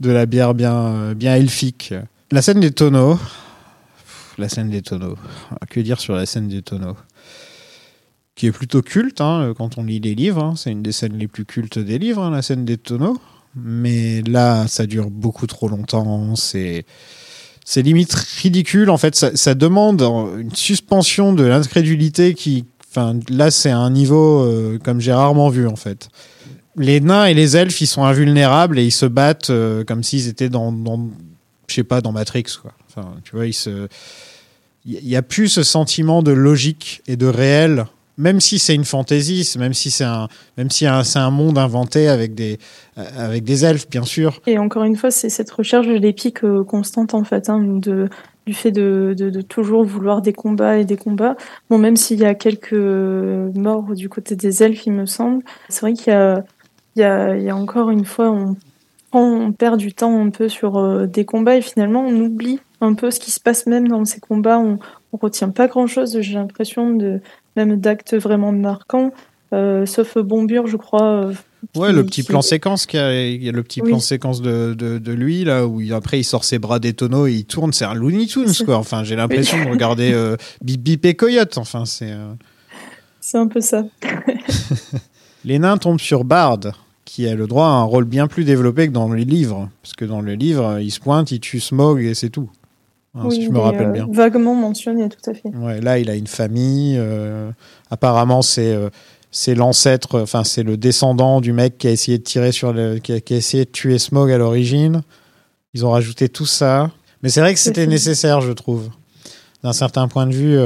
de 0.00 0.10
la 0.10 0.24
bière 0.24 0.54
bien, 0.54 0.74
euh, 0.74 1.14
bien 1.14 1.36
elfique. 1.36 1.92
La 2.30 2.40
scène 2.40 2.60
des 2.60 2.72
tonneaux. 2.72 3.18
La 4.38 4.48
scène 4.48 4.70
des 4.70 4.80
tonneaux. 4.80 5.16
Que 5.68 5.80
dire 5.80 6.00
sur 6.00 6.14
la 6.14 6.24
scène 6.24 6.48
des 6.48 6.62
tonneaux? 6.62 6.96
Qui 8.34 8.46
est 8.46 8.52
plutôt 8.52 8.80
culte 8.80 9.20
hein, 9.20 9.52
quand 9.58 9.76
on 9.76 9.84
lit 9.84 10.00
les 10.00 10.14
livres. 10.14 10.42
Hein. 10.42 10.54
C'est 10.56 10.72
une 10.72 10.82
des 10.82 10.92
scènes 10.92 11.18
les 11.18 11.28
plus 11.28 11.44
cultes 11.44 11.78
des 11.78 11.98
livres, 11.98 12.22
hein, 12.22 12.30
la 12.30 12.40
scène 12.40 12.64
des 12.64 12.78
tonneaux 12.78 13.18
mais 13.54 14.22
là, 14.22 14.66
ça 14.68 14.86
dure 14.86 15.10
beaucoup 15.10 15.46
trop 15.46 15.68
longtemps. 15.68 16.36
C'est 16.36 16.84
c'est 17.64 17.82
limite 17.82 18.12
ridicule. 18.14 18.90
En 18.90 18.98
fait, 18.98 19.14
ça, 19.14 19.54
demande 19.54 20.02
une 20.02 20.54
suspension 20.54 21.32
de 21.32 21.44
l'incrédulité 21.44 22.34
qui, 22.34 22.64
enfin, 22.90 23.18
là, 23.28 23.50
c'est 23.50 23.70
un 23.70 23.90
niveau 23.90 24.42
euh, 24.42 24.78
comme 24.82 25.00
j'ai 25.00 25.12
rarement 25.12 25.48
vu 25.48 25.68
en 25.68 25.76
fait. 25.76 26.08
Les 26.76 27.00
nains 27.00 27.26
et 27.26 27.34
les 27.34 27.56
elfes, 27.56 27.80
ils 27.80 27.86
sont 27.86 28.04
invulnérables 28.04 28.78
et 28.78 28.84
ils 28.84 28.92
se 28.92 29.06
battent 29.06 29.50
euh, 29.50 29.84
comme 29.84 30.02
s'ils 30.02 30.28
étaient 30.28 30.48
dans, 30.48 30.72
dans 30.72 31.08
je 31.68 31.74
sais 31.74 31.84
pas, 31.84 32.00
dans 32.00 32.12
Matrix. 32.12 32.44
Enfin, 32.88 33.14
tu 33.24 33.36
vois, 33.36 33.46
il 33.46 33.88
y 34.84 35.16
a 35.16 35.22
plus 35.22 35.48
ce 35.48 35.62
sentiment 35.62 36.22
de 36.22 36.32
logique 36.32 37.02
et 37.06 37.16
de 37.16 37.26
réel 37.26 37.86
même 38.18 38.40
si 38.40 38.58
c'est 38.58 38.74
une 38.74 38.84
fantaisie, 38.84 39.50
même 39.58 39.74
si 39.74 39.90
c'est 39.90 40.04
un, 40.04 40.28
même 40.56 40.70
si 40.70 40.86
c'est 41.04 41.18
un 41.18 41.30
monde 41.30 41.58
inventé 41.58 42.08
avec 42.08 42.34
des, 42.34 42.58
euh, 42.98 43.04
avec 43.16 43.44
des 43.44 43.64
elfes, 43.64 43.88
bien 43.88 44.04
sûr. 44.04 44.40
Et 44.46 44.58
encore 44.58 44.84
une 44.84 44.96
fois, 44.96 45.10
c'est 45.10 45.28
cette 45.28 45.50
recherche 45.50 45.86
de 45.86 45.94
l'épique 45.94 46.44
euh, 46.44 46.64
constante, 46.64 47.14
en 47.14 47.24
fait, 47.24 47.48
hein, 47.48 47.60
du 47.60 48.54
fait 48.54 48.72
de, 48.72 49.40
toujours 49.48 49.84
vouloir 49.84 50.20
des 50.20 50.32
combats 50.32 50.78
et 50.78 50.84
des 50.84 50.96
combats. 50.96 51.36
Bon, 51.70 51.78
même 51.78 51.96
s'il 51.96 52.20
y 52.20 52.24
a 52.24 52.34
quelques 52.34 52.72
morts 52.74 53.94
du 53.94 54.08
côté 54.08 54.36
des 54.36 54.62
elfes, 54.62 54.86
il 54.86 54.92
me 54.92 55.06
semble, 55.06 55.42
c'est 55.68 55.80
vrai 55.80 55.92
qu'il 55.94 56.12
y 56.12 56.16
a, 56.16 56.44
il 56.96 57.00
y, 57.00 57.04
a, 57.04 57.56
encore 57.56 57.90
une 57.90 58.04
fois, 58.04 58.30
on, 58.30 58.56
on 59.12 59.52
perd 59.52 59.78
du 59.78 59.92
temps 59.94 60.20
un 60.20 60.30
peu 60.30 60.48
sur 60.48 60.76
euh, 60.76 61.06
des 61.06 61.24
combats 61.24 61.56
et 61.56 61.62
finalement 61.62 62.00
on 62.00 62.14
oublie 62.20 62.60
un 62.80 62.94
peu 62.94 63.10
ce 63.10 63.20
qui 63.20 63.30
se 63.30 63.40
passe 63.40 63.66
même 63.66 63.88
dans 63.88 64.04
ces 64.04 64.20
combats. 64.20 64.58
On, 64.58 64.78
on 65.12 65.16
retient 65.16 65.50
pas 65.50 65.68
grand 65.68 65.86
chose, 65.86 66.18
j'ai 66.20 66.34
l'impression 66.34 66.94
de 66.94 67.20
même 67.56 67.76
d'actes 67.76 68.14
vraiment 68.14 68.52
marquants, 68.52 69.12
euh, 69.52 69.84
sauf 69.84 70.16
Bombure, 70.16 70.66
je 70.66 70.76
crois. 70.76 71.24
Euh, 71.24 71.34
ouais, 71.76 71.92
le 71.92 72.04
petit 72.04 72.22
plan 72.22 72.40
séquence, 72.40 72.86
il 72.92 73.42
y 73.42 73.48
a 73.48 73.52
le 73.52 73.62
petit 73.62 73.82
plan 73.82 74.00
séquence 74.00 74.40
de, 74.40 74.74
de, 74.74 75.12
lui, 75.12 75.44
là, 75.44 75.66
où 75.66 75.82
après 75.92 76.20
il 76.20 76.24
sort 76.24 76.44
ses 76.44 76.58
bras 76.58 76.78
des 76.78 76.94
tonneaux 76.94 77.26
et 77.26 77.32
il 77.32 77.44
tourne, 77.44 77.72
c'est 77.72 77.84
un 77.84 77.94
Looney 77.94 78.26
Tunes, 78.26 78.54
quoi. 78.64 78.78
Enfin, 78.78 79.04
j'ai 79.04 79.16
l'impression 79.16 79.62
de 79.62 79.68
regarder 79.68 80.12
euh, 80.12 80.36
Bip 80.62 80.82
Bip 80.82 81.04
et 81.04 81.14
Coyote, 81.14 81.58
enfin, 81.58 81.84
c'est. 81.84 82.12
C'est 83.20 83.38
un 83.38 83.46
peu 83.46 83.60
ça. 83.60 83.84
les 85.44 85.58
nains 85.58 85.76
tombent 85.76 86.00
sur 86.00 86.24
Bard, 86.24 86.60
qui 87.04 87.28
a 87.28 87.34
le 87.34 87.46
droit 87.46 87.66
à 87.66 87.70
un 87.70 87.84
rôle 87.84 88.04
bien 88.04 88.26
plus 88.26 88.44
développé 88.44 88.88
que 88.88 88.92
dans 88.92 89.12
les 89.12 89.24
livres. 89.24 89.68
Parce 89.82 89.94
que 89.94 90.04
dans 90.04 90.22
le 90.22 90.34
livre, 90.34 90.80
il 90.80 90.90
se 90.90 90.98
pointe, 90.98 91.30
il 91.30 91.40
tue 91.40 91.60
Smog 91.60 92.00
et 92.00 92.14
c'est 92.14 92.30
tout. 92.30 92.50
Hein, 93.14 93.28
si 93.30 93.44
je 93.44 93.50
me 93.50 93.58
rappelle 93.58 93.88
euh, 93.88 93.92
bien. 93.92 94.06
Vaguement 94.10 94.54
mentionné, 94.54 95.08
tout 95.08 95.30
à 95.30 95.34
fait. 95.34 95.48
Ouais, 95.54 95.80
là, 95.80 95.98
il 95.98 96.08
a 96.08 96.14
une 96.14 96.26
famille. 96.26 96.96
Euh, 96.98 97.50
apparemment, 97.90 98.40
c'est 98.40 98.72
euh, 98.72 98.88
c'est 99.30 99.54
l'ancêtre, 99.54 100.20
enfin, 100.20 100.44
c'est 100.44 100.62
le 100.62 100.76
descendant 100.76 101.40
du 101.40 101.52
mec 101.52 101.78
qui 101.78 101.88
a 101.88 101.90
essayé 101.90 102.18
de 102.18 102.22
tirer 102.22 102.52
sur 102.52 102.72
le, 102.72 102.98
qui 102.98 103.12
a, 103.12 103.20
essayé 103.30 103.64
de 103.64 103.70
tuer 103.70 103.98
Smog 103.98 104.30
à 104.30 104.38
l'origine. 104.38 105.02
Ils 105.74 105.86
ont 105.86 105.90
rajouté 105.90 106.28
tout 106.28 106.46
ça. 106.46 106.90
Mais 107.22 107.28
c'est 107.28 107.40
vrai 107.40 107.54
que 107.54 107.60
c'était 107.60 107.86
nécessaire, 107.86 108.40
je 108.40 108.52
trouve. 108.52 108.90
D'un 109.62 109.72
certain 109.72 110.08
point 110.08 110.26
de 110.26 110.34
vue, 110.34 110.58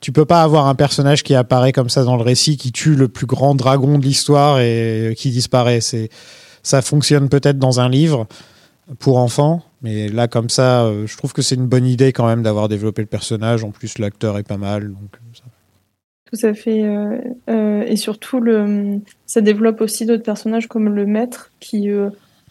tu 0.00 0.12
peux 0.12 0.26
pas 0.26 0.42
avoir 0.42 0.66
un 0.66 0.74
personnage 0.74 1.22
qui 1.22 1.34
apparaît 1.34 1.72
comme 1.72 1.88
ça 1.88 2.04
dans 2.04 2.16
le 2.16 2.22
récit, 2.22 2.58
qui 2.58 2.70
tue 2.70 2.94
le 2.94 3.08
plus 3.08 3.26
grand 3.26 3.54
dragon 3.54 3.98
de 3.98 4.04
l'histoire 4.04 4.60
et 4.60 5.14
qui 5.16 5.30
disparaît. 5.30 5.80
C'est, 5.80 6.10
ça 6.62 6.82
fonctionne 6.82 7.28
peut-être 7.28 7.58
dans 7.58 7.80
un 7.80 7.88
livre 7.88 8.26
pour 8.98 9.16
enfants, 9.16 9.62
Mais 9.82 10.08
là, 10.08 10.26
comme 10.26 10.48
ça, 10.48 10.84
euh, 10.84 11.06
je 11.06 11.16
trouve 11.16 11.32
que 11.32 11.42
c'est 11.42 11.54
une 11.54 11.66
bonne 11.66 11.86
idée 11.86 12.12
quand 12.12 12.26
même 12.26 12.42
d'avoir 12.42 12.68
développé 12.68 13.02
le 13.02 13.08
personnage. 13.08 13.64
En 13.64 13.70
plus, 13.70 13.98
l'acteur 13.98 14.38
est 14.38 14.46
pas 14.46 14.56
mal. 14.56 14.84
Euh, 14.84 15.48
Tout 16.30 16.46
à 16.46 16.54
fait. 16.54 16.82
euh, 16.84 17.82
et 17.86 17.96
surtout, 17.96 18.42
ça 19.26 19.40
développe 19.40 19.80
aussi 19.80 20.06
d'autres 20.06 20.22
personnages 20.22 20.66
comme 20.66 20.88
le 20.88 21.06
maître, 21.06 21.52
qui, 21.60 21.90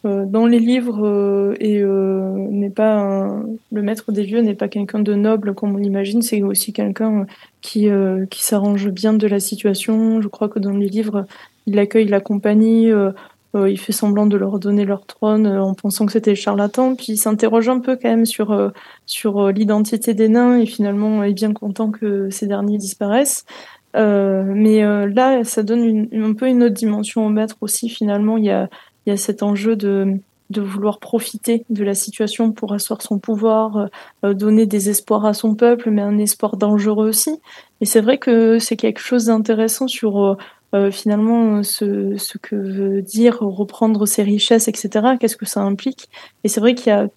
dans 0.03 0.45
les 0.45 0.59
livres, 0.59 1.55
est, 1.59 1.83
n'est 1.83 2.69
pas 2.69 3.41
le 3.71 3.81
maître 3.81 4.11
des 4.11 4.23
lieux 4.23 4.41
n'est 4.41 4.53
pas 4.53 4.67
quelqu'un 4.67 4.99
de 4.99 5.15
noble 5.15 5.55
comme 5.55 5.73
on 5.73 5.77
l'imagine. 5.77 6.21
C'est 6.21 6.43
aussi 6.43 6.73
quelqu'un 6.73 7.25
qui, 7.61 7.89
qui 8.29 8.43
s'arrange 8.45 8.89
bien 8.89 9.13
de 9.13 9.27
la 9.27 9.39
situation. 9.39 10.21
Je 10.21 10.27
crois 10.27 10.47
que 10.47 10.59
dans 10.59 10.71
les 10.71 10.87
livres, 10.87 11.25
il 11.65 11.79
accueille 11.79 12.07
la 12.07 12.21
compagnie. 12.21 12.91
Euh, 13.55 13.69
il 13.69 13.79
fait 13.79 13.93
semblant 13.93 14.25
de 14.25 14.35
leur 14.37 14.59
donner 14.59 14.85
leur 14.85 15.05
trône 15.05 15.47
euh, 15.47 15.63
en 15.63 15.73
pensant 15.73 16.05
que 16.05 16.11
c'était 16.11 16.35
charlatan. 16.35 16.95
Puis 16.95 17.13
il 17.13 17.17
s'interroge 17.17 17.69
un 17.69 17.79
peu 17.79 17.95
quand 17.95 18.09
même 18.09 18.25
sur, 18.25 18.51
euh, 18.51 18.69
sur 19.05 19.49
l'identité 19.51 20.13
des 20.13 20.29
nains 20.29 20.59
et 20.59 20.65
finalement 20.65 21.23
est 21.23 21.33
bien 21.33 21.53
content 21.53 21.89
que 21.91 22.29
ces 22.29 22.47
derniers 22.47 22.77
disparaissent. 22.77 23.45
Mais 23.93 24.81
là, 25.07 25.45
ça 25.45 25.63
donne 25.63 26.09
un 26.11 26.33
peu 26.33 26.49
une 26.49 26.63
autre 26.63 26.73
dimension 26.73 27.25
au 27.25 27.29
maître 27.29 27.55
aussi. 27.61 27.87
Finalement, 27.87 28.35
il 28.35 28.43
y 28.43 28.49
a, 28.49 28.67
y 29.05 29.11
a 29.11 29.15
cet 29.15 29.41
enjeu 29.41 29.77
de, 29.77 30.17
de 30.49 30.61
vouloir 30.61 30.99
profiter 30.99 31.63
de 31.69 31.81
la 31.85 31.93
situation 31.93 32.51
pour 32.51 32.73
asseoir 32.73 33.01
son 33.01 33.19
pouvoir, 33.19 33.87
donner 34.21 34.65
des 34.65 34.89
espoirs 34.89 35.25
à 35.25 35.33
son 35.33 35.55
peuple, 35.55 35.91
mais 35.91 36.01
un 36.01 36.17
espoir 36.17 36.57
dangereux 36.57 37.07
aussi. 37.07 37.39
Et 37.79 37.85
c'est 37.85 38.01
vrai 38.01 38.17
que 38.17 38.59
c'est 38.59 38.75
quelque 38.75 38.99
chose 38.99 39.27
d'intéressant 39.27 39.87
sur 39.87 40.35
euh, 40.75 40.91
finalement 40.91 41.63
ce, 41.63 42.17
ce 42.17 42.37
que 42.37 42.55
veut 42.55 43.01
dire 43.01 43.39
reprendre 43.39 44.05
ses 44.05 44.23
richesses, 44.23 44.67
etc. 44.67 45.15
Qu'est-ce 45.19 45.37
que 45.37 45.45
ça 45.45 45.61
implique? 45.61 46.09
Et 46.43 46.49
c'est 46.49 46.59
vrai 46.59 46.75
qu'il 46.75 46.87
y 46.87 46.93
a 46.93 47.07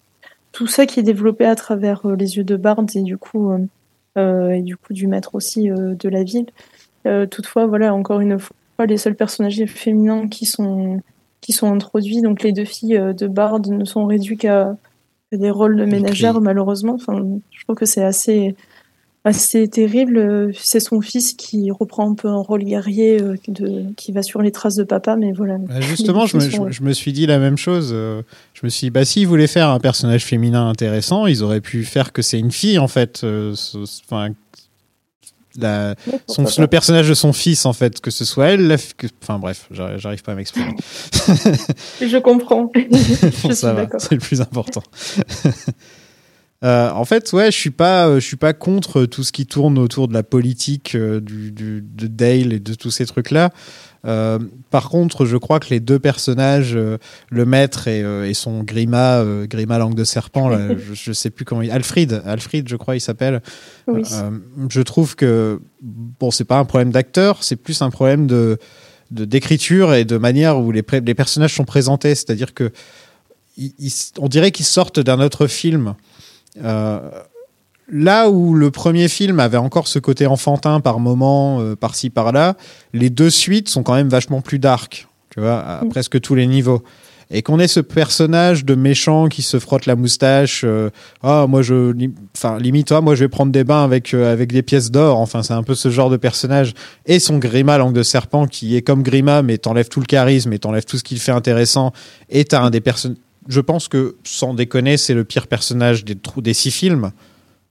tout 0.51 0.67
ça 0.67 0.85
qui 0.85 0.99
est 0.99 1.03
développé 1.03 1.45
à 1.45 1.55
travers 1.55 2.05
euh, 2.05 2.15
les 2.15 2.37
yeux 2.37 2.43
de 2.43 2.55
Bard 2.55 2.85
et 2.95 3.01
du 3.01 3.17
coup, 3.17 3.51
euh, 3.51 3.59
euh, 4.17 4.49
et 4.51 4.61
du 4.61 4.77
coup 4.77 4.93
du 4.93 5.07
maître 5.07 5.35
aussi 5.35 5.69
euh, 5.69 5.93
de 5.93 6.09
la 6.09 6.23
ville. 6.23 6.47
Euh, 7.05 7.25
toutefois, 7.25 7.67
voilà, 7.67 7.93
encore 7.93 8.19
une 8.19 8.39
fois, 8.39 8.55
les 8.87 8.97
seuls 8.97 9.15
personnages 9.15 9.63
féminins 9.65 10.27
qui 10.27 10.45
sont 10.45 11.01
qui 11.41 11.53
sont 11.53 11.71
introduits, 11.71 12.21
donc 12.21 12.43
les 12.43 12.51
deux 12.51 12.65
filles 12.65 12.97
euh, 12.97 13.13
de 13.13 13.27
Bard 13.27 13.61
ne 13.67 13.85
sont 13.85 14.05
réduits 14.05 14.37
qu'à 14.37 14.75
qu'à 15.31 15.37
des 15.37 15.51
rôles 15.51 15.77
de 15.77 15.85
ménagères, 15.85 16.41
malheureusement. 16.41 16.93
Enfin, 16.95 17.23
je 17.51 17.63
trouve 17.63 17.75
que 17.75 17.85
c'est 17.85 18.03
assez 18.03 18.55
assez 19.25 19.67
terrible. 19.67 20.17
Euh, 20.17 20.51
C'est 20.59 20.79
son 20.79 21.01
fils 21.01 21.33
qui 21.33 21.69
reprend 21.71 22.09
un 22.11 22.15
peu 22.15 22.27
un 22.27 22.37
rôle 22.37 22.63
guerrier, 22.63 23.21
euh, 23.21 23.35
de, 23.47 23.83
qui 23.95 24.11
va 24.11 24.23
sur 24.23 24.41
les 24.41 24.51
traces 24.51 24.75
de 24.75 24.83
papa, 24.83 25.15
mais 25.15 25.31
voilà. 25.31 25.57
Bah, 25.57 25.81
justement, 25.81 26.25
je 26.25 26.37
me, 26.37 26.41
je- 26.41 26.57
je 26.71 26.91
suis 26.91 27.11
dit 27.13 27.25
la 27.25 27.37
même 27.39 27.57
chose. 27.57 27.91
euh, 27.93 28.21
Je 28.53 28.61
me 28.65 28.69
suis 28.69 28.87
dit, 28.87 28.91
bah, 28.91 29.05
s'ils 29.05 29.27
voulaient 29.27 29.47
faire 29.47 29.69
un 29.69 29.79
personnage 29.79 30.23
féminin 30.25 30.67
intéressant, 30.69 31.25
ils 31.27 31.43
auraient 31.43 31.61
pu 31.61 31.83
faire 31.83 32.11
que 32.13 32.21
c'est 32.21 32.39
une 32.39 32.51
fille, 32.51 32.79
en 32.79 32.87
fait. 32.87 33.25
Enfin, 34.09 34.29
la- 35.57 35.95
son- 36.27 36.43
pourquoi 36.43 36.61
le 36.63 36.67
personnage 36.67 37.09
de 37.09 37.13
son 37.13 37.33
fils, 37.33 37.65
en 37.65 37.73
fait, 37.73 37.99
que 37.99 38.11
ce 38.11 38.23
soit 38.23 38.47
elle. 38.49 38.67
la 38.67 38.77
que- 38.77 39.07
Enfin, 39.21 39.37
bref, 39.39 39.67
j'arrive 39.71 40.21
pas 40.23 40.31
à 40.31 40.35
m'exprimer. 40.35 40.75
Je 42.01 42.17
comprends. 42.19 42.71
je 42.75 42.81
Bon, 43.41 43.49
suis 43.49 43.55
ça 43.55 43.73
va, 43.73 43.81
d'accord. 43.81 43.99
c'est 43.99 44.13
le 44.15 44.21
plus 44.21 44.39
important. 44.41 44.83
Euh, 46.63 46.89
en 46.91 47.05
fait, 47.05 47.31
ouais, 47.31 47.51
je 47.51 47.57
suis 47.57 47.69
pas, 47.69 48.07
euh, 48.09 48.15
je 48.19 48.25
suis 48.25 48.35
pas 48.35 48.51
contre 48.53 49.05
tout 49.05 49.23
ce 49.23 49.31
qui 49.31 49.45
tourne 49.45 49.77
autour 49.77 50.09
de 50.09 50.13
la 50.13 50.23
politique 50.23 50.93
euh, 50.95 51.21
du, 51.21 51.51
du- 51.51 51.81
de 51.81 52.07
Dale 52.07 52.51
et 52.51 52.59
de 52.59 52.73
tous 52.73 52.91
ces 52.91 53.05
trucs-là. 53.05 53.51
Euh, 54.05 54.39
par 54.69 54.89
contre, 54.89 55.25
je 55.25 55.37
crois 55.37 55.59
que 55.61 55.69
les 55.69 55.79
deux 55.79 55.99
personnages, 55.99 56.73
euh, 56.75 56.97
le 57.29 57.45
maître 57.45 57.87
et, 57.87 58.01
euh, 58.03 58.27
et 58.27 58.33
son 58.33 58.63
Grima, 58.63 59.19
euh, 59.19 59.45
Grima 59.47 59.77
langue 59.77 59.95
de 59.95 60.03
serpent, 60.03 60.49
là, 60.49 60.59
je, 60.89 60.93
je 60.93 61.13
sais 61.13 61.29
plus 61.29 61.45
comment 61.45 61.61
il, 61.61 61.71
Alfred, 61.71 62.21
Alfred, 62.25 62.67
je 62.67 62.75
crois, 62.75 62.95
il 62.97 63.01
s'appelle. 63.01 63.41
Oui. 63.87 64.01
Euh, 64.11 64.29
je 64.69 64.81
trouve 64.81 65.15
que 65.15 65.61
bon, 65.81 66.29
c'est 66.29 66.43
pas 66.45 66.59
un 66.59 66.65
problème 66.65 66.91
d'acteur, 66.91 67.41
c'est 67.43 67.55
plus 67.55 67.81
un 67.81 67.89
problème 67.89 68.27
de 68.27 68.57
d'écriture 69.11 69.95
et 69.95 70.05
de 70.05 70.17
manière 70.17 70.59
où 70.59 70.71
les, 70.71 70.83
personnages 70.83 71.55
sont 71.55 71.65
présentés. 71.65 72.13
C'est-à-dire 72.13 72.53
que 72.53 72.71
ils- 73.57 73.73
ils- 73.79 73.93
on 74.19 74.27
dirait 74.27 74.51
qu'ils 74.51 74.65
sortent 74.67 74.99
d'un 74.99 75.19
autre 75.19 75.47
film. 75.47 75.95
Euh, 76.63 76.99
là 77.91 78.29
où 78.29 78.53
le 78.53 78.71
premier 78.71 79.07
film 79.07 79.39
avait 79.39 79.57
encore 79.57 79.87
ce 79.87 79.99
côté 79.99 80.27
enfantin 80.27 80.79
par 80.79 80.99
moment, 80.99 81.59
euh, 81.61 81.75
par-ci 81.75 82.09
par-là, 82.09 82.55
les 82.93 83.09
deux 83.09 83.29
suites 83.29 83.69
sont 83.69 83.83
quand 83.83 83.95
même 83.95 84.09
vachement 84.09 84.41
plus 84.41 84.59
dark, 84.59 85.07
tu 85.29 85.39
vois, 85.39 85.59
à 85.59 85.83
Mm. 85.83 85.89
presque 85.89 86.21
tous 86.21 86.35
les 86.35 86.47
niveaux. 86.47 86.83
Et 87.31 87.43
qu'on 87.43 87.59
ait 87.59 87.67
ce 87.67 87.79
personnage 87.79 88.65
de 88.65 88.73
méchant 88.73 89.27
qui 89.27 89.43
se 89.43 89.59
frotte 89.59 89.85
la 89.85 89.95
moustache, 89.95 90.63
euh, 90.65 90.89
ah 91.21 91.45
moi 91.47 91.61
je, 91.61 91.93
enfin 92.35 92.57
limite, 92.57 92.91
ah, 92.91 93.01
moi 93.01 93.13
je 93.13 93.23
vais 93.23 93.29
prendre 93.29 93.51
des 93.51 93.63
bains 93.63 93.83
avec 93.83 94.15
euh, 94.15 94.33
avec 94.33 94.51
des 94.51 94.63
pièces 94.63 94.89
d'or. 94.89 95.19
Enfin 95.19 95.43
c'est 95.43 95.53
un 95.53 95.61
peu 95.61 95.75
ce 95.75 95.89
genre 95.89 96.09
de 96.09 96.17
personnage. 96.17 96.73
Et 97.05 97.19
son 97.19 97.37
Grima 97.37 97.77
langue 97.77 97.93
de 97.93 98.01
serpent 98.01 98.47
qui 98.47 98.75
est 98.75 98.81
comme 98.81 99.03
Grima 99.03 99.43
mais 99.43 99.59
t'enlèves 99.59 99.89
tout 99.89 99.99
le 99.99 100.07
charisme 100.07 100.51
et 100.53 100.57
t'enlèves 100.57 100.85
tout 100.85 100.97
ce 100.97 101.03
qui 101.03 101.13
le 101.13 101.19
fait 101.19 101.31
intéressant. 101.31 101.91
Et 102.31 102.45
t'as 102.45 102.63
un 102.63 102.71
des 102.71 102.81
personnes. 102.81 103.15
Je 103.49 103.59
pense 103.59 103.87
que 103.89 104.15
sans 104.23 104.53
déconner 104.53 104.95
c'est 104.95 105.13
le 105.13 105.25
pire 105.25 105.47
personnage 105.47 106.05
des 106.05 106.15
des 106.37 106.53
six 106.53 106.71
films. 106.71 107.11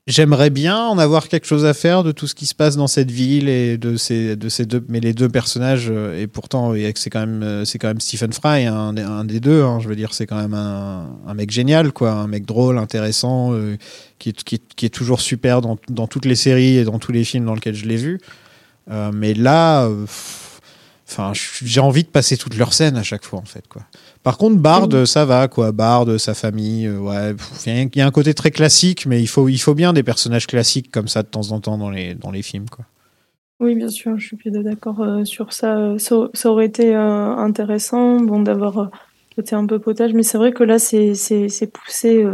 J'aimerais 0.09 0.48
bien 0.48 0.86
en 0.86 0.96
avoir 0.96 1.28
quelque 1.28 1.46
chose 1.46 1.66
à 1.66 1.74
faire 1.74 2.02
de 2.02 2.12
tout 2.12 2.26
ce 2.26 2.34
qui 2.34 2.46
se 2.46 2.55
passe 2.55 2.76
dans 2.76 2.86
cette 2.86 3.10
ville 3.10 3.46
et 3.46 3.76
de 3.76 3.96
ces, 3.96 4.36
de 4.36 4.48
ces 4.48 4.64
deux, 4.64 4.82
mais 4.88 5.00
les 5.00 5.12
deux 5.12 5.28
personnages, 5.28 5.88
euh, 5.90 6.18
et 6.18 6.26
pourtant, 6.26 6.72
c'est 6.94 7.10
quand 7.10 7.20
même, 7.20 7.42
euh, 7.42 7.66
c'est 7.66 7.78
quand 7.78 7.88
même 7.88 8.00
Stephen 8.00 8.32
Fry, 8.32 8.64
un, 8.64 8.96
un 8.96 9.24
des 9.26 9.38
deux, 9.38 9.62
hein, 9.62 9.80
je 9.80 9.88
veux 9.88 9.96
dire, 9.96 10.14
c'est 10.14 10.26
quand 10.26 10.40
même 10.40 10.55
un, 10.55 11.34
mec 11.34 11.50
génial, 11.50 11.92
quoi, 11.92 12.12
un 12.12 12.26
mec 12.26 12.46
drôle, 12.46 12.78
intéressant, 12.78 13.52
euh, 13.52 13.76
qui, 14.18 14.30
est- 14.30 14.88
toujours 14.88 15.20
super 15.20 15.60
dans, 15.60 15.76
toutes 16.06 16.24
les 16.24 16.36
séries 16.36 16.78
et 16.78 16.84
dans 16.84 16.98
tous 16.98 17.12
les 17.12 17.22
films 17.22 17.44
dans 17.44 17.55
lesquels 17.55 17.74
je 17.74 17.84
l'ai 17.84 17.98
vu. 17.98 18.18
Mais 19.12 19.34
là, 19.34 19.86
enfin, 21.06 21.32
j'ai 21.34 21.80
envie 21.80 22.05
de 22.05 22.09
passer 22.09 22.38
toutes 22.38 22.56
leurs 22.56 22.72
scènes 22.72 22.96
à 22.96 23.02
chaque 23.02 23.26
fois, 23.26 23.40
en 23.40 23.44
fait, 23.44 23.68
quoi. 23.68 23.82
Par 24.28 24.36
contre, 24.36 24.56
Bard, 24.59 24.88
ça 25.06 25.24
va, 25.24 25.48
quoi. 25.48 25.72
Bard, 25.72 26.20
sa 26.20 26.34
famille, 26.34 26.84
euh, 26.86 26.98
ouais. 26.98 27.34
Il 27.64 27.96
y 27.96 28.02
a 28.02 28.06
un- 28.06 28.10
côté 28.10 28.34
très 28.34 28.50
classique, 28.50 29.06
mais 29.06 29.22
il 29.22 29.26
faut, 29.26 29.48
il 29.48 29.56
faut 29.56 29.72
bien 29.72 29.94
des 29.94 30.02
personnages 30.02 30.46
classiques 30.46 30.90
comme 30.90 31.09
ça 31.09 31.22
de 31.22 31.28
temps 31.28 31.50
en 31.52 31.60
temps 31.60 31.78
dans 31.78 31.88
les, 31.88 32.12
dans 32.14 32.30
les 32.30 32.42
films, 32.42 32.68
quoi. 32.68 32.84
Oui, 33.59 33.74
bien 33.74 33.88
sûr, 33.88 34.18
je 34.18 34.26
suis 34.26 34.36
plutôt 34.36 34.62
d'accord 34.62 35.00
euh, 35.00 35.24
sur 35.24 35.55
ça. 35.55 35.94
Ça. 35.96 36.28
ça 36.34 36.50
aurait 36.50 36.66
été 36.66 36.94
euh, 36.94 37.36
intéressant, 37.36 38.20
bon, 38.20 38.40
d'avoir 38.42 38.78
euh, 38.78 38.86
côté 39.34 39.56
un 39.56 39.64
peu 39.64 39.78
potage, 39.78 40.12
mais 40.12 40.22
c'est 40.22 40.36
vrai 40.36 40.52
que 40.52 40.62
là, 40.62 40.78
c'est 40.78 41.14
poussé, 41.72 42.26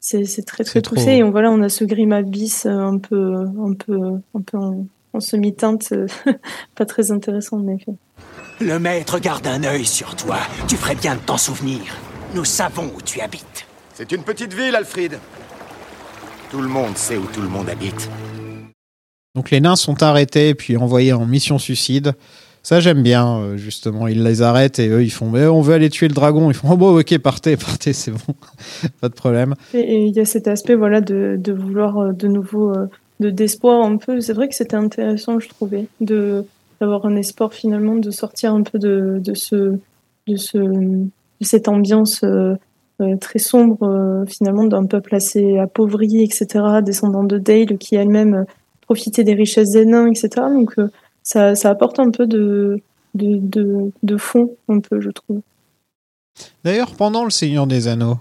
c'est 0.00 0.44
très 0.44 0.64
très 0.64 0.82
trop. 0.82 0.96
poussé. 0.96 1.12
Et 1.12 1.22
on, 1.22 1.30
voilà, 1.30 1.50
on 1.50 1.62
a 1.62 1.70
ce 1.70 1.84
grima 1.84 2.20
bis 2.20 2.66
un 2.66 2.98
peu 2.98 3.36
un 3.36 3.72
peu 3.72 3.98
un 4.34 4.42
peu 4.42 4.58
en, 4.58 4.86
en 5.14 5.20
semi-teinte, 5.20 5.94
pas 6.74 6.84
très 6.84 7.10
intéressant 7.10 7.56
en 7.56 7.68
effet. 7.68 7.94
Le 8.60 8.80
maître 8.80 9.20
garde 9.20 9.46
un 9.46 9.62
œil 9.62 9.84
sur 9.84 10.16
toi. 10.16 10.38
Tu 10.66 10.74
ferais 10.74 10.96
bien 10.96 11.14
de 11.14 11.20
t'en 11.20 11.36
souvenir. 11.36 11.78
Nous 12.34 12.44
savons 12.44 12.90
où 12.96 13.00
tu 13.00 13.20
habites. 13.20 13.68
C'est 13.94 14.10
une 14.10 14.24
petite 14.24 14.52
ville, 14.52 14.74
Alfred. 14.74 15.20
Tout 16.50 16.60
le 16.60 16.66
monde 16.66 16.96
sait 16.96 17.16
où 17.16 17.26
tout 17.32 17.40
le 17.40 17.46
monde 17.46 17.68
habite. 17.68 18.10
Donc 19.36 19.52
les 19.52 19.60
nains 19.60 19.76
sont 19.76 20.02
arrêtés 20.02 20.56
puis 20.56 20.76
envoyés 20.76 21.12
en 21.12 21.24
mission 21.24 21.60
suicide. 21.60 22.14
Ça 22.64 22.80
j'aime 22.80 23.04
bien 23.04 23.38
euh, 23.38 23.56
justement. 23.56 24.08
Ils 24.08 24.24
les 24.24 24.42
arrêtent 24.42 24.80
et 24.80 24.88
eux 24.88 25.04
ils 25.04 25.12
font 25.12 25.30
mais 25.30 25.46
on 25.46 25.60
veut 25.60 25.74
aller 25.74 25.88
tuer 25.88 26.08
le 26.08 26.14
dragon. 26.14 26.50
Ils 26.50 26.54
font 26.54 26.70
oh 26.72 26.76
bon 26.76 26.98
ok 26.98 27.16
partez 27.18 27.56
partez 27.64 27.92
c'est 27.92 28.10
bon 28.10 28.34
pas 29.00 29.08
de 29.08 29.14
problème. 29.14 29.54
Et 29.72 30.06
il 30.06 30.16
y 30.16 30.18
a 30.18 30.24
cet 30.24 30.48
aspect 30.48 30.74
voilà 30.74 31.00
de, 31.00 31.36
de 31.38 31.52
vouloir 31.52 31.98
euh, 31.98 32.12
de 32.12 32.26
nouveau 32.26 32.72
euh, 32.72 32.86
de 33.20 33.30
d'espoir 33.30 33.84
un 33.84 33.98
peu. 33.98 34.20
C'est 34.20 34.32
vrai 34.32 34.48
que 34.48 34.56
c'était 34.56 34.74
intéressant, 34.74 35.38
je 35.38 35.48
trouvais, 35.48 35.86
de 36.00 36.44
d'avoir 36.80 37.06
un 37.06 37.16
espoir 37.16 37.52
finalement 37.52 37.96
de 37.96 38.10
sortir 38.10 38.54
un 38.54 38.62
peu 38.62 38.78
de, 38.78 39.20
de 39.22 39.34
ce 39.34 39.78
de 40.26 40.36
ce 40.36 40.58
de 40.58 41.44
cette 41.44 41.68
ambiance 41.68 42.22
euh, 42.24 42.54
euh, 43.00 43.16
très 43.16 43.38
sombre 43.38 43.82
euh, 43.82 44.26
finalement 44.26 44.64
d'un 44.64 44.86
peuple 44.86 45.14
assez 45.14 45.58
appauvri, 45.58 46.22
etc. 46.22 46.64
Descendant 46.82 47.24
de 47.24 47.38
Dale 47.38 47.78
qui 47.78 47.94
elle-même 47.94 48.44
profitait 48.82 49.24
des 49.24 49.34
richesses 49.34 49.70
des 49.70 49.86
nains, 49.86 50.08
etc. 50.08 50.28
Donc 50.52 50.74
ça 51.22 51.54
ça 51.54 51.70
apporte 51.70 51.98
un 51.98 52.10
peu 52.10 52.26
de 52.26 52.80
de, 53.14 53.90
de, 54.02 54.16
fond 54.16 54.54
un 54.68 54.78
peu 54.78 55.00
je 55.00 55.10
trouve. 55.10 55.40
D'ailleurs 56.62 56.94
pendant 56.94 57.24
le 57.24 57.30
Seigneur 57.30 57.66
des 57.66 57.88
Anneaux, 57.88 58.18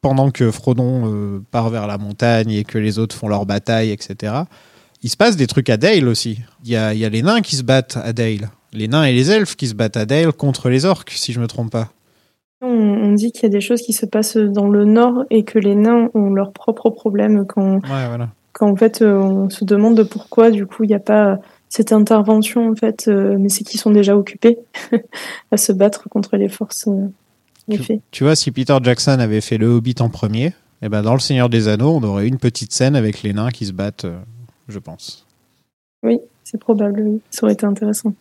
pendant 0.00 0.30
que 0.30 0.50
Frodon 0.52 1.42
part 1.50 1.70
vers 1.70 1.86
la 1.86 1.98
montagne 1.98 2.52
et 2.52 2.64
que 2.64 2.78
les 2.78 2.98
autres 2.98 3.16
font 3.16 3.28
leur 3.28 3.46
bataille 3.46 3.90
etc. 3.90 4.34
Il 5.06 5.08
se 5.08 5.16
passe 5.16 5.36
des 5.36 5.46
trucs 5.46 5.70
à 5.70 5.76
Dale 5.76 6.08
aussi. 6.08 6.40
Il 6.64 6.70
y 6.72 6.74
a, 6.74 6.92
il 6.92 6.98
y 6.98 7.04
a 7.04 7.08
les 7.08 7.22
nains 7.22 7.40
qui 7.40 7.54
se 7.54 7.62
battent 7.62 7.96
à 8.02 8.12
Dale. 8.12 8.50
Les 8.72 8.88
nains 8.88 9.04
et 9.04 9.12
les 9.12 9.30
elfes 9.30 9.54
qui 9.54 9.68
se 9.68 9.74
battent 9.74 9.96
à 9.96 10.04
Dale 10.04 10.32
contre 10.32 10.68
les 10.68 10.84
orques, 10.84 11.12
si 11.12 11.32
je 11.32 11.38
me 11.38 11.46
trompe 11.46 11.70
pas. 11.70 11.90
On, 12.60 12.66
on 12.66 13.12
dit 13.12 13.30
qu'il 13.30 13.44
y 13.44 13.46
a 13.46 13.50
des 13.50 13.60
choses 13.60 13.82
qui 13.82 13.92
se 13.92 14.04
passent 14.04 14.36
dans 14.36 14.66
le 14.68 14.84
nord 14.84 15.22
et 15.30 15.44
que 15.44 15.60
les 15.60 15.76
nains 15.76 16.08
ont 16.14 16.30
leurs 16.30 16.52
propres 16.52 16.90
problèmes 16.90 17.46
quand, 17.46 17.74
Ouais, 17.76 18.08
voilà. 18.08 18.30
quand 18.52 18.68
en 18.68 18.74
fait 18.74 19.00
euh, 19.00 19.14
on 19.16 19.48
se 19.48 19.64
demande 19.64 20.02
pourquoi 20.02 20.50
du 20.50 20.66
coup 20.66 20.82
il 20.82 20.88
n'y 20.88 20.94
a 20.94 20.98
pas 20.98 21.38
cette 21.68 21.92
intervention 21.92 22.68
en 22.68 22.74
fait, 22.74 23.04
euh, 23.06 23.36
mais 23.38 23.48
c'est 23.48 23.62
qu'ils 23.62 23.78
sont 23.78 23.92
déjà 23.92 24.16
occupés 24.16 24.58
à 25.52 25.56
se 25.56 25.70
battre 25.70 26.08
contre 26.08 26.36
les 26.36 26.48
forces. 26.48 26.88
euh, 26.88 27.06
effet. 27.70 28.00
Tu 28.10 28.24
vois, 28.24 28.34
si 28.34 28.50
Peter 28.50 28.76
Jackson 28.82 29.18
avait 29.20 29.40
fait 29.40 29.56
Le 29.56 29.68
Hobbit 29.68 29.94
en 30.00 30.08
premier, 30.08 30.52
Et 30.82 30.88
ben 30.88 31.02
dans 31.02 31.14
Le 31.14 31.20
Seigneur 31.20 31.48
des 31.48 31.68
Anneaux, 31.68 31.94
on 31.94 32.02
aurait 32.02 32.26
une 32.26 32.38
petite 32.38 32.72
scène 32.72 32.96
avec 32.96 33.22
les 33.22 33.32
nains 33.32 33.50
qui 33.50 33.66
se 33.66 33.72
battent, 33.72 34.06
je 34.68 34.78
pense. 34.78 35.26
Oui, 36.02 36.18
c'est 36.44 36.58
probable, 36.58 37.00
oui. 37.00 37.20
Ça 37.30 37.44
aurait 37.44 37.52
été 37.54 37.66
intéressant. 37.66 38.14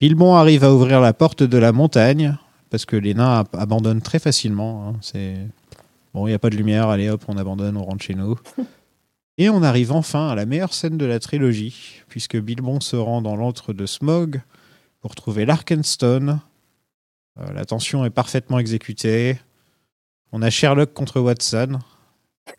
Bilbon 0.00 0.34
arrive 0.34 0.64
à 0.64 0.72
ouvrir 0.74 1.00
la 1.00 1.12
porte 1.12 1.42
de 1.42 1.58
la 1.58 1.72
montagne 1.72 2.36
parce 2.70 2.84
que 2.84 2.96
les 2.96 3.14
nains 3.14 3.40
ab- 3.40 3.48
abandonnent 3.54 4.02
très 4.02 4.18
facilement. 4.18 4.88
hein. 4.88 4.96
C'est 5.00 5.36
bon, 6.14 6.26
il 6.26 6.30
n'y 6.30 6.34
a 6.34 6.38
pas 6.38 6.50
de 6.50 6.56
lumière, 6.56 6.88
allez 6.88 7.08
hop, 7.08 7.22
on 7.28 7.36
abandonne, 7.36 7.76
on 7.76 7.84
rentre 7.84 8.02
chez 8.04 8.14
nous. 8.14 8.38
Et 9.38 9.48
on 9.48 9.62
arrive 9.62 9.92
enfin 9.92 10.28
à 10.28 10.34
la 10.34 10.44
meilleure 10.44 10.74
scène 10.74 10.98
de 10.98 11.06
la 11.06 11.18
trilogie, 11.18 12.02
puisque 12.08 12.36
Bilbon 12.36 12.80
se 12.80 12.96
rend 12.96 13.22
dans 13.22 13.34
l'antre 13.34 13.72
de 13.72 13.86
Smog 13.86 14.42
pour 15.00 15.14
trouver 15.14 15.46
l'Arkenstone. 15.46 16.40
Euh, 17.40 17.50
la 17.52 17.64
tension 17.64 18.04
est 18.04 18.10
parfaitement 18.10 18.58
exécutée. 18.58 19.38
On 20.32 20.42
a 20.42 20.50
Sherlock 20.50 20.92
contre 20.92 21.20
Watson. 21.20 21.78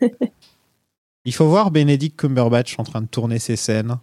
Il 1.24 1.32
faut 1.32 1.46
voir 1.48 1.70
Benedict 1.70 2.18
Cumberbatch 2.18 2.78
en 2.78 2.84
train 2.84 3.00
de 3.00 3.06
tourner 3.06 3.38
ses 3.38 3.56
scènes. 3.56 3.96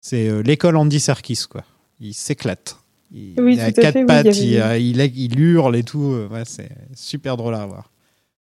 C'est 0.00 0.28
euh, 0.28 0.42
l'école 0.42 0.76
Andy 0.76 1.00
Serkis, 1.00 1.44
quoi. 1.50 1.62
Il 2.00 2.14
s'éclate. 2.14 2.78
Il, 3.12 3.34
Oui, 3.40 3.54
il 3.54 3.60
a 3.60 3.72
quatre 3.72 3.92
fait, 3.94 4.00
oui, 4.00 4.06
pattes, 4.06 4.26
il 4.36 4.44
y 4.44 4.52
il, 4.54 4.60
avait- 4.60 4.82
il- 4.84 5.00
il 5.16 5.40
hurle 5.40 5.76
et 5.76 5.82
tout. 5.82 6.12
euh, 6.12 6.28
Ouais, 6.28 6.42
c'est 6.46 6.70
super 6.94 7.36
drôle 7.36 7.54
à 7.54 7.66
voir. 7.66 7.90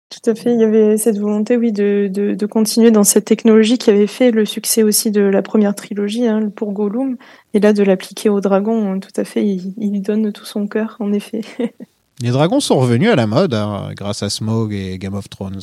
Tout 0.10 0.30
à 0.30 0.36
fait, 0.36 0.54
il 0.54 0.60
y 0.60 0.64
avait 0.66 0.98
cette 0.98 1.18
volonté, 1.18 1.56
oui, 1.56 1.72
de, 1.72 2.10
de, 2.12 2.34
de 2.36 2.46
continuer 2.46 2.92
dans 2.92 3.06
cette 3.06 3.24
technologie 3.24 3.78
qui 3.78 3.90
avait 3.90 4.08
fait 4.08 4.32
le 4.32 4.46
succès 4.46 4.84
aussi 4.84 5.10
de 5.10 5.22
la 5.22 5.42
première 5.42 5.74
trilogie 5.74 6.28
hein, 6.28 6.50
pour 6.54 6.74
Gollum, 6.74 7.16
et 7.54 7.62
là 7.62 7.72
de 7.72 7.82
l'appliquer 7.82 8.28
au 8.28 8.42
dragon, 8.42 8.92
hein, 8.92 9.00
tout 9.00 9.14
à 9.16 9.24
fait, 9.24 9.46
il, 9.46 10.02
donne 10.02 10.34
tout 10.34 10.44
son 10.44 10.68
cœur, 10.68 10.98
en 11.00 11.14
effet. 11.14 11.42
Les 12.22 12.30
dragons 12.32 12.60
sont 12.60 12.78
revenus 12.78 13.10
à 13.10 13.16
la 13.16 13.26
mode 13.26 13.54
hein, 13.54 13.92
grâce 13.96 14.22
à 14.22 14.30
Smog 14.30 14.74
et 14.74 14.98
Game 14.98 15.14
of 15.14 15.30
Thrones. 15.30 15.62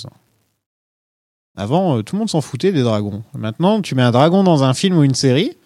Avant, 1.59 1.99
euh, 1.99 2.03
tout 2.03 2.15
le 2.15 2.21
monde 2.21 2.31
s'en 2.31 2.41
foutait 2.41 2.71
des 2.71 2.83
dragons. 2.83 3.25
Maintenant, 3.37 3.83
tu 3.83 3.97
mets 3.97 4.03
un 4.03 4.13
dragon 4.13 4.45
dans 4.45 4.63
un 4.63 4.75
film 4.75 4.97
ou 4.97 5.03
une 5.03 5.17
série 5.17 5.57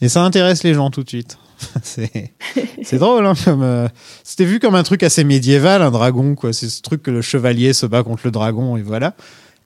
et 0.00 0.08
ça 0.08 0.24
intéresse 0.24 0.64
les 0.64 0.72
gens 0.72 0.90
tout 0.90 1.02
de 1.02 1.08
suite. 1.08 1.36
c'est 1.82 2.32
c'est 2.82 2.98
drôle, 2.98 3.26
hein, 3.26 3.34
comme 3.44 3.62
euh, 3.62 3.86
c'était 4.24 4.46
vu 4.46 4.60
comme 4.60 4.74
un 4.74 4.82
truc 4.82 5.02
assez 5.02 5.24
médiéval, 5.24 5.82
un 5.82 5.90
dragon, 5.90 6.34
quoi. 6.34 6.54
C'est 6.54 6.70
ce 6.70 6.80
truc 6.80 7.02
que 7.02 7.10
le 7.10 7.20
chevalier 7.20 7.74
se 7.74 7.84
bat 7.84 8.02
contre 8.02 8.22
le 8.24 8.30
dragon 8.30 8.78
et 8.78 8.82
voilà. 8.82 9.14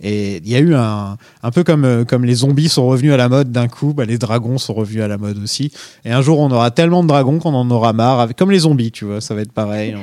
Et 0.03 0.39
il 0.39 0.49
y 0.49 0.55
a 0.57 0.61
eu 0.61 0.75
un, 0.75 1.17
un 1.43 1.51
peu 1.51 1.63
comme, 1.63 1.85
euh, 1.85 2.05
comme 2.05 2.25
les 2.25 2.37
zombies 2.37 2.69
sont 2.69 2.87
revenus 2.87 3.13
à 3.13 3.17
la 3.17 3.29
mode 3.29 3.53
d'un 3.53 3.69
coup, 3.69 3.93
bah, 3.93 4.05
les 4.05 4.19
dragons 4.19 4.57
sont 4.59 4.73
revenus 4.75 5.03
à 5.03 5.09
la 5.09 5.19
mode 5.19 5.39
aussi. 5.39 5.73
Et 6.05 6.11
un 6.13 6.23
jour, 6.23 6.39
on 6.39 6.51
aura 6.51 6.71
tellement 6.71 7.03
de 7.03 7.09
dragons 7.09 7.39
qu'on 7.39 7.55
en 7.55 7.71
aura 7.71 7.93
marre, 7.93 8.35
comme 8.35 8.51
les 8.51 8.61
zombies, 8.61 8.93
tu 8.93 9.05
vois, 9.05 9.21
ça 9.21 9.35
va 9.35 9.43
être 9.43 9.53
pareil. 9.53 9.95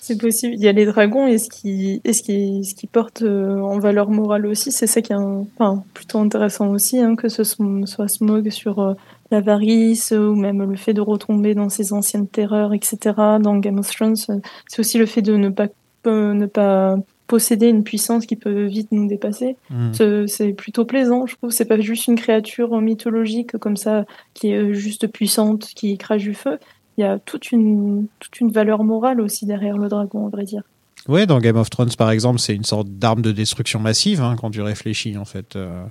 c'est- 0.00 0.18
possible, 0.20 0.54
il 0.54 0.60
y 0.62 0.68
a 0.68 0.72
les 0.72 0.86
dragons, 0.86 1.26
et 1.26 1.38
ce 1.38 1.48
qui, 1.48 2.00
et 2.04 2.12
ce 2.12 2.22
qui, 2.22 2.64
ce 2.64 2.74
qui 2.74 2.86
porte 2.86 3.22
euh, 3.22 3.58
en 3.60 3.78
valeur 3.78 4.10
morale 4.10 4.46
aussi, 4.46 4.70
c'est 4.70 4.86
ça 4.86 5.00
qui 5.00 5.12
est 5.12 5.16
enfin, 5.16 5.82
plutôt 5.94 6.18
intéressant 6.18 6.68
aussi, 6.68 6.98
hein, 7.00 7.16
que 7.16 7.28
ce 7.28 7.42
soit, 7.44 8.08
Smog 8.08 8.50
sur 8.50 8.78
euh, 8.80 8.94
l'avarice, 9.30 10.12
ou 10.12 10.34
même 10.34 10.62
le 10.62 10.76
fait 10.76 10.92
de 10.92 11.00
retomber 11.00 11.54
dans 11.54 11.68
ses 11.68 11.92
anciennes 11.92 12.28
terreurs, 12.28 12.74
etc. 12.74 12.98
Dans 13.40 13.56
Game 13.56 13.78
of 13.78 13.90
Thrones, 13.90 14.16
c'est 14.16 14.78
aussi 14.78 14.98
le 14.98 15.06
fait 15.06 15.22
de 15.22 15.36
ne 15.36 15.48
pas, 15.48 15.66
ne 16.06 16.46
pas 16.46 16.96
posséder 17.26 17.68
une 17.68 17.84
puissance 17.84 18.26
qui 18.26 18.36
peut 18.36 18.64
vite 18.64 18.88
nous 18.92 19.08
dépasser. 19.08 19.56
Mm. 19.70 20.26
C'est- 20.26 20.52
plutôt 20.52 20.84
plaisant, 20.84 21.26
je 21.26 21.36
trouve. 21.36 21.50
C'est 21.50 21.64
pas 21.64 21.80
juste 21.80 22.06
une 22.06 22.16
créature 22.16 22.80
mythologique 22.80 23.56
comme 23.58 23.76
ça, 23.76 24.04
qui 24.34 24.50
est 24.50 24.74
juste 24.74 25.06
puissante, 25.06 25.66
qui 25.74 25.96
crache 25.98 26.22
du 26.22 26.34
feu. 26.34 26.58
Il 26.96 27.00
y 27.00 27.04
a 27.04 27.18
toute 27.18 27.50
une, 27.50 28.06
toute 28.20 28.40
une 28.40 28.50
valeur 28.52 28.84
morale 28.84 29.20
aussi 29.20 29.46
derrière 29.46 29.78
le 29.78 29.88
dragon, 29.88 30.26
à 30.26 30.30
vrai 30.30 30.44
dire. 30.44 30.62
Ouais, 31.08 31.26
dans 31.26 31.38
Game 31.40 31.56
of 31.56 31.68
Thrones, 31.70 31.90
par 31.98 32.10
exemple, 32.10 32.38
c'est 32.38 32.54
une 32.54 32.64
sorte 32.64 32.88
d'arme 32.88 33.20
de 33.20 33.32
destruction 33.32 33.80
massive 33.80 34.20
hein, 34.22 34.36
quand 34.40 34.50
tu 34.50 34.62
réfléchis, 34.62 35.16
en 35.18 35.24
fait. 35.24 35.56
Euh, 35.56 35.84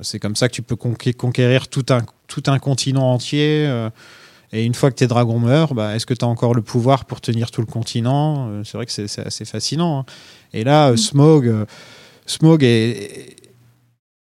c'est 0.00 0.18
comme 0.18 0.36
ça 0.36 0.48
que 0.48 0.54
tu 0.54 0.62
peux 0.62 0.76
conqué- 0.76 1.14
conquérir 1.14 1.68
tout 1.68 1.84
un, 1.90 2.00
tout 2.26 2.42
un 2.46 2.58
continent 2.58 3.12
entier. 3.12 3.66
euh, 3.66 3.90
et 4.54 4.64
une 4.64 4.74
fois 4.74 4.90
que 4.90 4.96
tes 4.96 5.06
dragons 5.08 5.40
meurent, 5.40 5.74
bah, 5.74 5.94
est-ce 5.96 6.06
que 6.06 6.14
tu 6.14 6.24
as 6.24 6.28
encore 6.28 6.54
le 6.54 6.62
pouvoir 6.62 7.04
pour 7.04 7.20
tenir 7.20 7.50
tout 7.50 7.60
le 7.60 7.66
continent? 7.66 8.48
Euh, 8.50 8.62
C'est 8.64 8.78
vrai 8.78 8.86
que 8.86 8.92
c'est 8.92 9.26
assez 9.26 9.44
fascinant. 9.44 9.98
hein. 10.00 10.04
Et 10.52 10.62
là, 10.64 10.90
euh, 10.90 10.96
Smog, 10.96 11.48
euh, 11.48 11.66
Smog 12.26 12.62
est, 12.62 13.36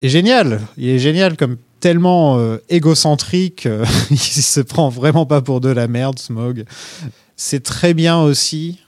est 0.01 0.09
génial. 0.09 0.61
Il 0.77 0.87
est 0.87 0.99
génial 0.99 1.35
comme 1.35 1.57
tellement 1.81 2.37
euh, 2.39 2.57
égocentrique. 2.69 3.67
il 4.09 4.17
se 4.17 4.61
prend 4.61 4.89
vraiment 4.89 5.25
pas 5.25 5.41
pour 5.41 5.59
de 5.59 5.69
la 5.69 5.87
merde, 5.87 6.17
Smog. 6.17 6.63
C'est 7.35 7.63
très 7.63 7.93
bien 7.93 8.19
aussi 8.21 8.79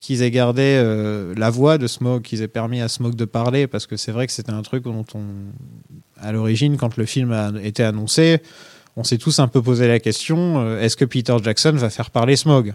qu'ils 0.00 0.22
aient 0.22 0.30
gardé 0.30 0.62
euh, 0.82 1.34
la 1.36 1.50
voix 1.50 1.76
de 1.76 1.86
Smog, 1.86 2.22
qu'ils 2.22 2.40
aient 2.42 2.48
permis 2.48 2.80
à 2.80 2.88
Smog 2.88 3.14
de 3.14 3.26
parler, 3.26 3.66
parce 3.66 3.86
que 3.86 3.96
c'est 3.98 4.12
vrai 4.12 4.26
que 4.26 4.32
c'était 4.32 4.50
un 4.52 4.62
truc 4.62 4.84
dont 4.84 5.04
on, 5.14 5.22
à 6.20 6.32
l'origine, 6.32 6.78
quand 6.78 6.96
le 6.96 7.04
film 7.04 7.32
a 7.32 7.52
été 7.62 7.84
annoncé, 7.84 8.40
on 8.96 9.04
s'est 9.04 9.18
tous 9.18 9.38
un 9.38 9.48
peu 9.48 9.62
posé 9.62 9.88
la 9.88 10.00
question 10.00 10.60
euh, 10.60 10.80
est-ce 10.80 10.96
que 10.96 11.04
Peter 11.04 11.36
Jackson 11.42 11.72
va 11.72 11.90
faire 11.90 12.10
parler 12.10 12.36
Smog? 12.36 12.74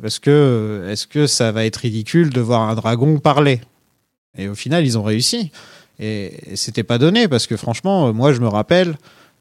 Parce 0.00 0.18
que 0.18 0.30
euh, 0.30 0.92
est-ce 0.92 1.06
que 1.06 1.26
ça 1.26 1.52
va 1.52 1.64
être 1.64 1.76
ridicule 1.76 2.30
de 2.30 2.40
voir 2.40 2.62
un 2.62 2.74
dragon 2.74 3.18
parler? 3.18 3.60
Et 4.36 4.48
au 4.48 4.54
final, 4.54 4.84
ils 4.84 4.96
ont 4.98 5.02
réussi. 5.02 5.50
Et, 5.98 6.32
c'était 6.54 6.82
pas 6.82 6.98
donné, 6.98 7.28
parce 7.28 7.46
que 7.46 7.56
franchement, 7.56 8.08
euh, 8.08 8.12
moi, 8.12 8.32
je 8.32 8.40
me 8.40 8.48
rappelle 8.48 8.96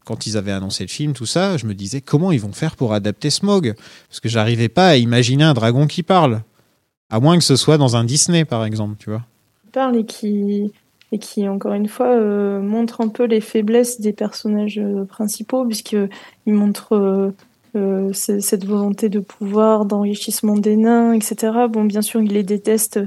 quand 0.06 0.26
ils 0.26 0.38
avaient 0.38 0.52
annoncé 0.52 0.84
le 0.84 0.90
film, 0.90 1.14
tout 1.14 1.28
ça, 1.28 1.58
je 1.58 1.66
me 1.66 1.76
disais 1.76 2.02
comment 2.02 2.32
ils 2.32 2.42
vont 2.42 2.52
faire 2.52 2.76
pour 2.76 2.94
adapter 2.94 3.30
Smog? 3.30 3.76
Parce 4.10 4.20
que 4.20 4.28
j'arrivais 4.28 4.70
pas 4.70 4.90
à 4.90 4.96
imaginer 4.96 5.44
un 5.44 5.54
dragon 5.54 5.88
qui 5.88 6.04
parle. 6.04 6.42
À 7.12 7.20
moins 7.20 7.38
que 7.38 7.44
ce 7.44 7.56
soit 7.56 7.78
dans 7.78 7.96
un 7.96 8.04
Disney, 8.04 8.46
par 8.46 8.66
exemple, 8.66 8.96
tu 9.00 9.10
vois. 9.10 9.24
et 9.94 10.06
qui, 10.06 10.72
et 11.12 11.20
qui 11.20 11.48
encore 11.48 11.74
une 11.74 11.88
fois, 11.88 12.08
euh, 12.16 12.62
montre 12.62 13.02
un 13.02 13.08
peu 13.10 13.24
les 13.26 13.42
faiblesses 13.42 14.00
des 14.02 14.14
personnages 14.14 14.80
euh, 14.80 15.06
principaux, 15.06 15.66
puisqu'il 15.66 16.10
montre 16.54 17.34
euh, 17.76 18.14
c- 18.14 18.42
cette 18.42 18.66
volonté 18.66 19.10
de 19.10 19.20
pouvoir, 19.20 19.86
d'enrichissement 19.86 20.56
des 20.56 20.76
nains, 20.76 21.14
etc. 21.14 21.68
Bon, 21.68 21.84
bien 21.86 22.02
sûr, 22.02 22.22
il 22.22 22.34
les 22.34 22.44
déteste 22.44 23.00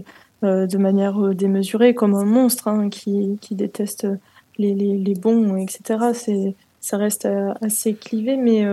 de 0.43 0.77
manière 0.77 1.35
démesurée, 1.37 1.95
comme 1.95 2.15
un 2.17 2.25
monstre 2.25 2.67
hein, 2.67 2.89
qui, 2.91 3.39
qui 3.41 3.55
déteste 3.55 4.09
les, 4.59 4.75
les, 4.75 4.99
les 4.99 5.15
bons, 5.15 5.57
etc. 5.57 6.01
Ça 6.81 6.97
reste 6.97 7.29
assez 7.61 7.95
clivé, 7.95 8.37
mais, 8.37 8.67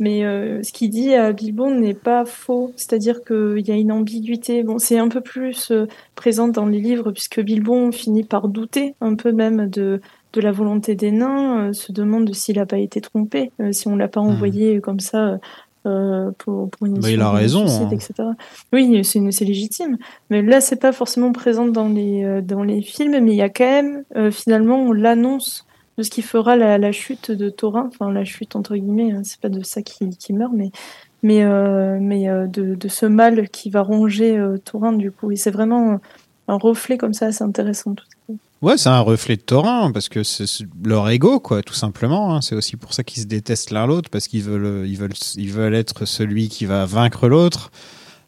mais 0.00 0.24
euh, 0.24 0.62
ce 0.62 0.72
qu'il 0.72 0.90
dit 0.90 1.14
à 1.14 1.32
Bilbon 1.32 1.74
n'est 1.74 1.94
pas 1.94 2.24
faux. 2.24 2.72
C'est-à-dire 2.76 3.22
qu'il 3.24 3.66
y 3.66 3.70
a 3.70 3.76
une 3.76 3.92
ambiguïté. 3.92 4.62
Bon, 4.62 4.78
c'est 4.78 4.98
un 4.98 5.08
peu 5.08 5.20
plus 5.20 5.70
euh, 5.70 5.86
présent 6.14 6.48
dans 6.48 6.66
les 6.66 6.80
livres, 6.80 7.12
puisque 7.12 7.40
Bilbon 7.40 7.92
finit 7.92 8.24
par 8.24 8.48
douter 8.48 8.94
un 9.00 9.14
peu 9.14 9.32
même 9.32 9.68
de, 9.68 10.00
de 10.32 10.40
la 10.40 10.50
volonté 10.52 10.94
des 10.94 11.12
nains, 11.12 11.68
euh, 11.68 11.72
se 11.72 11.92
demande 11.92 12.34
s'il 12.34 12.56
n'a 12.56 12.66
pas 12.66 12.78
été 12.78 13.00
trompé, 13.00 13.52
euh, 13.60 13.72
si 13.72 13.86
on 13.88 13.96
l'a 13.96 14.08
pas 14.08 14.20
envoyé 14.20 14.80
comme 14.80 15.00
ça. 15.00 15.38
euh, 15.86 16.30
pour, 16.38 16.70
pour 16.70 16.86
une 16.86 16.98
Bah, 16.98 17.10
il 17.10 17.20
a 17.20 17.30
raison, 17.30 17.66
suicide, 17.68 17.88
hein. 17.90 17.90
etc. 17.92 18.28
Oui, 18.72 19.04
c'est 19.04 19.44
légitime. 19.44 19.98
Mais 20.30 20.40
là, 20.42 20.60
c'est 20.62 20.80
pas 20.80 20.92
forcément 20.92 21.30
présent 21.32 21.66
dans 21.66 21.88
les, 21.88 22.40
dans 22.42 22.62
les 22.62 22.80
films, 22.80 23.20
mais 23.22 23.32
il 23.32 23.36
y 23.36 23.42
a 23.42 23.50
quand 23.50 23.64
même, 23.66 24.04
euh, 24.16 24.30
finalement, 24.30 24.92
l'annonce 24.94 25.66
de 25.98 26.02
ce 26.02 26.10
qui 26.10 26.22
fera 26.22 26.56
la, 26.56 26.92
chute 26.92 27.30
de 27.30 27.50
Thorin, 27.50 27.88
enfin 27.88 28.12
la 28.12 28.24
chute 28.24 28.56
entre 28.56 28.76
guillemets, 28.76 29.12
hein, 29.12 29.22
c'est 29.24 29.40
pas 29.40 29.48
de 29.48 29.62
ça 29.62 29.82
qui, 29.82 30.32
meurt, 30.32 30.52
mais, 30.54 30.70
mais, 31.22 31.44
euh, 31.44 31.98
mais 32.00 32.28
euh, 32.28 32.46
de, 32.46 32.88
ce 32.88 33.06
mal 33.06 33.48
qui 33.48 33.70
va 33.70 33.82
ronger 33.82 34.36
euh, 34.36 34.58
Thorin 34.58 34.92
du 34.92 35.10
coup. 35.10 35.30
Et 35.30 35.36
c'est 35.36 35.50
vraiment 35.50 36.00
un 36.48 36.56
reflet 36.56 36.98
comme 36.98 37.14
ça, 37.14 37.32
c'est 37.32 37.44
intéressant. 37.44 37.94
Tout. 37.94 38.38
Ouais, 38.64 38.78
c'est 38.78 38.88
un 38.88 39.00
reflet 39.00 39.36
de 39.36 39.42
Thorin, 39.42 39.92
parce 39.92 40.08
que 40.08 40.22
c'est 40.22 40.46
leur 40.82 41.10
ego, 41.10 41.38
quoi, 41.38 41.62
tout 41.62 41.74
simplement. 41.74 42.34
hein. 42.34 42.40
C'est 42.40 42.54
aussi 42.54 42.76
pour 42.76 42.94
ça 42.94 43.04
qu'ils 43.04 43.22
se 43.22 43.26
détestent 43.26 43.70
l'un 43.70 43.86
l'autre, 43.86 44.08
parce 44.08 44.26
qu'ils 44.26 44.42
veulent, 44.42 44.88
ils 44.88 44.96
veulent, 44.96 45.12
ils 45.36 45.52
veulent 45.52 45.74
être 45.74 46.06
celui 46.06 46.48
qui 46.48 46.64
va 46.64 46.86
vaincre 46.86 47.28
l'autre. 47.28 47.70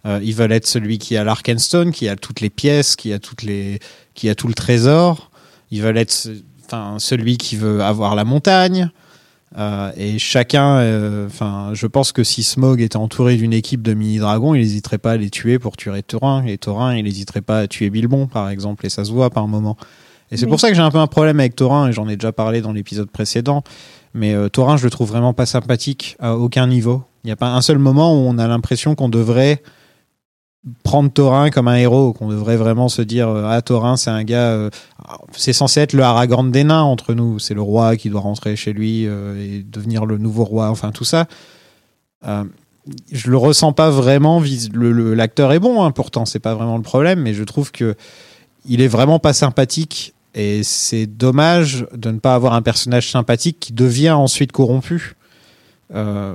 Euh, 0.05 0.21
ils 0.23 0.35
veulent 0.35 0.53
être 0.53 0.67
celui 0.67 0.99
qui 0.99 1.17
a 1.17 1.25
l'Arkenstone, 1.25 1.91
qui 1.91 2.09
a 2.09 2.17
toutes 2.17 2.41
les 2.41 2.51
pièces, 2.51 2.97
qui 2.97 3.13
a 3.15 3.19
toutes 3.19 3.43
les, 3.43 3.81
qui 4.15 4.29
a 4.29 4.35
tout 4.35 4.47
le 4.47 4.55
trésor. 4.55 5.31
Ils 5.71 5.81
veulent 5.81 5.97
être, 5.97 6.29
enfin, 6.67 6.97
celui 6.99 7.37
qui 7.39 7.57
veut 7.57 7.83
avoir 7.83 8.15
la 8.15 8.25
montagne. 8.25 8.91
Euh, 9.59 9.91
et 9.97 10.19
chacun, 10.19 10.77
euh, 10.79 11.27
enfin, 11.27 11.71
je 11.73 11.87
pense 11.87 12.13
que 12.13 12.25
si 12.25 12.43
Smog 12.43 12.81
était 12.81 12.97
entouré 12.97 13.37
d'une 13.37 13.53
équipe 13.53 13.81
de 13.81 13.95
mini-dragons, 13.95 14.55
il 14.55 14.59
n'hésiterait 14.61 14.99
pas 14.99 15.13
à 15.13 15.17
les 15.17 15.31
tuer 15.31 15.59
pour 15.59 15.77
tuer 15.77 16.03
Thorin. 16.03 16.45
Et 16.47 16.59
Thorin, 16.59 16.95
il 16.97 17.05
n'hésiterait 17.05 17.41
pas 17.41 17.61
à 17.61 17.67
tuer 17.67 17.89
Bilbon, 17.89 18.27
par 18.27 18.51
exemple. 18.51 18.85
Et 18.85 18.89
ça 18.91 19.05
se 19.05 19.13
voit 19.13 19.31
par 19.31 19.49
moment. 19.49 19.77
Et 20.31 20.37
c'est 20.37 20.45
Oui. 20.45 20.51
pour 20.51 20.61
ça 20.61 20.69
que 20.69 20.75
j'ai 20.75 20.83
un 20.83 20.91
peu 20.91 20.99
un 20.99 21.07
problème 21.07 21.39
avec 21.41 21.55
Thorin, 21.57 21.89
et 21.89 21.93
j'en 21.93 22.09
ai 22.09 22.17
déjà 22.17 22.33
parlé 22.33 22.61
dans 22.61 22.73
l'épisode 22.73 23.09
précédent. 23.09 23.63
Mais 24.13 24.35
euh, 24.35 24.49
Thorin, 24.49 24.77
je 24.77 24.85
le 24.85 24.91
trouve 24.91 25.09
vraiment 25.09 25.33
pas 25.33 25.47
sympathique 25.47 26.17
à 26.19 26.37
aucun 26.37 26.67
niveau. 26.67 27.05
Il 27.25 27.29
n'y 27.29 27.33
a 27.33 27.37
pas 27.37 27.53
un 27.53 27.61
seul 27.63 27.79
moment 27.79 28.13
où 28.13 28.27
on 28.29 28.37
a 28.39 28.47
l'impression 28.49 28.95
qu'on 28.95 29.09
devrait 29.09 29.63
prendre 30.83 31.11
Thorin 31.11 31.51
comme 31.51 31.69
un 31.69 31.77
héros, 31.77 32.13
qu'on 32.13 32.29
devrait 32.29 32.57
vraiment 32.57 32.89
se 32.89 33.03
dire 33.03 33.29
euh, 33.29 33.45
ah 33.47 33.63
Thorin 33.63 33.97
c'est 33.97 34.11
un 34.11 34.25
gars, 34.25 34.51
euh, 34.51 34.71
c'est 35.33 35.53
censé 35.53 35.81
être 35.81 35.93
le 35.93 36.03
Aragorn 36.03 36.51
des 36.51 36.65
nains 36.65 36.83
entre 36.83 37.15
nous, 37.15 37.39
c'est 37.39 37.55
le 37.55 37.63
roi 37.63 37.97
qui 37.97 38.11
doit 38.11 38.21
rentrer 38.21 38.57
chez 38.57 38.73
lui 38.73 39.07
euh, 39.07 39.41
et 39.41 39.63
devenir 39.63 40.07
le 40.07 40.19
nouveau 40.19 40.45
roi, 40.45 40.69
enfin 40.69 40.91
tout 40.91 41.05
ça. 41.05 41.27
Euh, 42.27 42.45
je 43.11 43.31
le 43.31 43.37
ressens 43.37 43.73
pas 43.73 43.91
vraiment. 43.91 44.41
L'acteur 44.73 45.53
est 45.53 45.59
bon, 45.59 45.83
hein, 45.85 45.91
pourtant 45.91 46.25
c'est 46.25 46.39
pas 46.39 46.55
vraiment 46.55 46.77
le 46.77 46.83
problème, 46.83 47.21
mais 47.21 47.35
je 47.35 47.45
trouve 47.45 47.73
que 47.73 47.95
il 48.65 48.81
est 48.81 48.89
vraiment 48.89 49.19
pas 49.19 49.33
sympathique 49.33 50.15
et 50.35 50.63
c'est 50.63 51.07
dommage 51.07 51.87
de 51.95 52.11
ne 52.11 52.19
pas 52.19 52.35
avoir 52.35 52.55
un 52.55 52.63
personnage 52.63 53.11
sympathique 53.11 53.59
qui 53.61 53.73
devient 53.73 54.11
ensuite 54.11 54.53
corrompu. 54.53 55.15
Mm. 55.93 56.35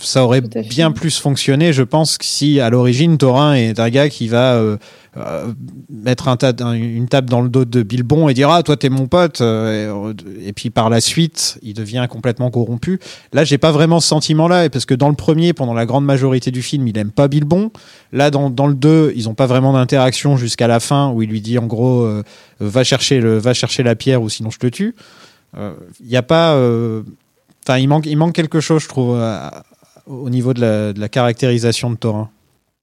Ça 0.00 0.24
aurait 0.24 0.40
bien 0.40 0.92
plus 0.92 1.18
fonctionné, 1.18 1.72
je 1.72 1.82
pense, 1.82 2.18
que 2.18 2.24
si 2.24 2.60
à 2.60 2.70
l'origine 2.70 3.18
Thorin 3.18 3.54
est 3.54 3.78
un 3.78 3.90
gars 3.90 4.08
qui 4.08 4.28
va 4.28 4.54
euh, 4.54 4.76
euh, 5.16 5.52
mettre 5.90 6.28
un 6.28 6.36
une 6.72 7.08
table 7.08 7.28
dans 7.28 7.40
le 7.40 7.48
dos 7.48 7.64
de 7.64 7.82
Bilbon 7.82 8.28
et 8.28 8.34
dire 8.34 8.50
ah 8.50 8.62
toi 8.62 8.76
t'es 8.76 8.88
mon 8.88 9.06
pote 9.06 9.40
euh, 9.40 10.12
et, 10.40 10.48
et 10.48 10.52
puis 10.52 10.70
par 10.70 10.88
la 10.88 11.00
suite 11.00 11.58
il 11.62 11.74
devient 11.74 12.06
complètement 12.08 12.50
corrompu. 12.50 13.00
Là 13.32 13.44
j'ai 13.44 13.58
pas 13.58 13.72
vraiment 13.72 14.00
ce 14.00 14.08
sentiment-là 14.08 14.66
et 14.66 14.68
parce 14.68 14.84
que 14.84 14.94
dans 14.94 15.08
le 15.08 15.16
premier 15.16 15.52
pendant 15.52 15.74
la 15.74 15.86
grande 15.86 16.04
majorité 16.04 16.50
du 16.50 16.62
film 16.62 16.86
il 16.86 16.96
aime 16.96 17.10
pas 17.10 17.28
Bilbon. 17.28 17.70
Là 18.12 18.30
dans, 18.30 18.50
dans 18.50 18.66
le 18.66 18.74
2 18.74 19.12
ils 19.16 19.28
ont 19.28 19.34
pas 19.34 19.46
vraiment 19.46 19.72
d'interaction 19.72 20.36
jusqu'à 20.36 20.68
la 20.68 20.80
fin 20.80 21.10
où 21.10 21.22
il 21.22 21.30
lui 21.30 21.40
dit 21.40 21.58
en 21.58 21.66
gros 21.66 22.02
euh, 22.02 22.22
va 22.60 22.84
chercher 22.84 23.20
le 23.20 23.38
va 23.38 23.52
chercher 23.54 23.82
la 23.82 23.96
pierre 23.96 24.22
ou 24.22 24.28
sinon 24.28 24.50
je 24.50 24.58
te 24.58 24.66
tue. 24.68 24.94
Il 25.56 26.08
y 26.08 26.16
a 26.16 26.22
pas 26.22 26.56
Enfin, 27.66 27.78
il 27.78 27.88
manque, 27.88 28.06
il 28.06 28.16
manque 28.16 28.34
quelque 28.34 28.60
chose, 28.60 28.82
je 28.82 28.88
trouve, 28.88 29.20
à- 29.20 29.64
au 30.06 30.30
niveau 30.30 30.54
de 30.54 30.94
la, 30.96 31.08
caractérisation 31.08 31.90
de 31.90 31.96
Thorin. 31.96 32.30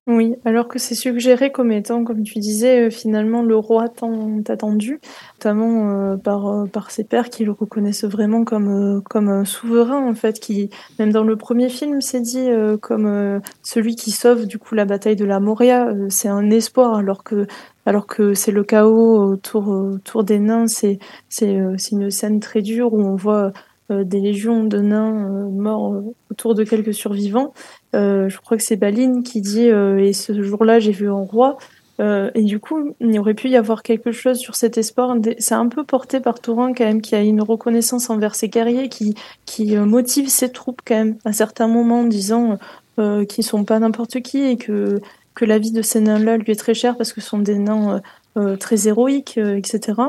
Oui, 0.07 0.35
alors 0.45 0.69
que 0.69 0.79
c'est 0.79 0.95
suggéré 0.95 1.51
comme 1.51 1.69
étant, 1.69 2.05
comme 2.05 2.23
tu 2.23 2.39
disais, 2.39 2.87
euh, 2.87 2.89
finalement 2.89 3.41
le 3.41 3.57
roi 3.57 3.89
tant 3.89 4.39
attendu, 4.47 5.01
notamment 5.35 5.89
euh, 6.13 6.15
par, 6.15 6.47
euh, 6.47 6.65
par 6.65 6.91
ses 6.91 7.03
pairs 7.03 7.29
qui 7.29 7.43
le 7.43 7.51
reconnaissent 7.51 8.05
vraiment 8.05 8.45
comme, 8.45 9.03
comme 9.03 9.27
un 9.27 9.43
souverain, 9.43 10.07
en 10.07 10.15
fait, 10.15 10.39
qui, 10.39 10.69
même 10.97 11.11
dans 11.11 11.25
le 11.25 11.35
premier 11.35 11.67
film, 11.67 11.99
c'est 11.99 12.21
dit 12.21 12.47
comme 12.81 13.41
celui 13.63 13.97
qui 13.97 14.11
sauve 14.11 14.45
du 14.45 14.57
coup 14.59 14.75
la 14.75 14.85
bataille 14.85 15.17
de 15.17 15.25
la 15.25 15.41
Moria. 15.41 15.89
C'est 16.07 16.29
un 16.29 16.49
espoir, 16.51 16.95
alors 16.95 17.25
que, 17.25 17.45
alors 17.85 18.07
que 18.07 18.33
c'est 18.33 18.51
le 18.51 18.63
chaos 18.63 19.33
autour, 19.33 19.67
autour 19.67 20.23
des 20.23 20.39
nains. 20.39 20.67
C'est, 20.67 20.99
c'est, 21.27 21.59
c'est 21.77 21.91
une 21.91 22.11
scène 22.11 22.39
très 22.39 22.61
dure 22.61 22.93
où 22.93 23.01
on 23.01 23.17
voit 23.17 23.51
des 23.89 24.19
légions 24.19 24.63
de 24.63 24.79
nains 24.79 25.29
euh, 25.29 25.49
morts 25.49 25.93
euh, 25.93 26.13
autour 26.31 26.55
de 26.55 26.63
quelques 26.63 26.93
survivants. 26.93 27.53
Euh, 27.95 28.29
je 28.29 28.37
crois 28.39 28.57
que 28.57 28.63
c'est 28.63 28.75
Baline 28.75 29.23
qui 29.23 29.41
dit 29.41 29.69
euh, 29.69 29.97
et 29.97 30.13
ce 30.13 30.41
jour-là 30.41 30.79
j'ai 30.79 30.91
vu 30.91 31.09
un 31.09 31.23
roi. 31.23 31.57
Euh, 31.99 32.29
et 32.35 32.43
du 32.43 32.59
coup, 32.59 32.95
il 32.99 33.19
aurait 33.19 33.33
pu 33.33 33.49
y 33.49 33.55
avoir 33.55 33.81
quelque 33.81 34.11
chose 34.11 34.37
sur 34.37 34.55
cet 34.55 34.77
espoir. 34.77 35.15
C'est 35.39 35.55
un 35.55 35.67
peu 35.67 35.83
porté 35.83 36.19
par 36.19 36.39
Tourin 36.39 36.73
quand 36.73 36.85
même, 36.85 37.01
qui 37.01 37.15
a 37.15 37.21
une 37.21 37.41
reconnaissance 37.41 38.09
envers 38.09 38.35
ses 38.35 38.49
guerriers, 38.49 38.89
qui 38.89 39.15
qui 39.45 39.75
euh, 39.75 39.85
motive 39.85 40.29
ses 40.29 40.51
troupes 40.51 40.81
quand 40.85 40.95
même 40.95 41.17
à 41.25 41.33
certains 41.33 41.67
moments, 41.67 42.01
en 42.01 42.03
disant 42.03 42.59
euh, 42.99 43.25
qu'ils 43.25 43.43
sont 43.43 43.63
pas 43.63 43.79
n'importe 43.79 44.21
qui 44.21 44.43
et 44.43 44.57
que 44.57 44.99
que 45.35 45.45
la 45.45 45.59
vie 45.59 45.71
de 45.71 45.83
ces 45.83 46.01
nains-là 46.01 46.37
lui 46.37 46.51
est 46.51 46.55
très 46.55 46.73
chère 46.73 46.97
parce 46.97 47.13
que 47.13 47.21
ce 47.21 47.29
sont 47.29 47.37
des 47.39 47.59
nains 47.59 47.97
euh, 47.97 47.97
euh, 47.97 48.01
très 48.57 48.87
héroïques, 48.87 49.37
euh, 49.37 49.57
etc. 49.57 50.01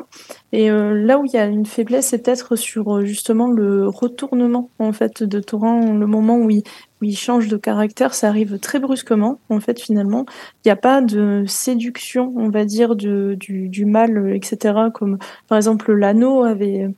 Et 0.52 0.70
euh, 0.70 0.94
là 0.94 1.18
où 1.18 1.24
il 1.24 1.32
y 1.32 1.36
a 1.36 1.46
une 1.46 1.66
faiblesse, 1.66 2.08
c'est 2.08 2.18
peut-être 2.18 2.56
sur 2.56 2.96
euh, 2.96 3.04
justement 3.04 3.48
le 3.48 3.88
retournement 3.88 4.70
en 4.78 4.92
fait 4.92 5.22
de 5.22 5.40
Tourin, 5.40 5.94
le 5.94 6.06
moment 6.06 6.38
où 6.38 6.50
il 6.50 6.62
où 7.00 7.10
change 7.12 7.48
de 7.48 7.56
caractère, 7.56 8.14
ça 8.14 8.28
arrive 8.28 8.58
très 8.58 8.80
brusquement, 8.80 9.38
en 9.50 9.60
fait, 9.60 9.80
finalement. 9.80 10.26
Il 10.64 10.68
n'y 10.68 10.72
a 10.72 10.76
pas 10.76 11.00
de 11.00 11.44
séduction, 11.46 12.32
on 12.36 12.48
va 12.48 12.64
dire, 12.64 12.96
du, 12.96 13.84
mal, 13.86 14.18
euh, 14.18 14.34
etc. 14.34 14.74
Comme, 14.92 15.18
par 15.46 15.58
exemple, 15.58 15.92
l'anneau 15.92 16.44
avait 16.44 16.88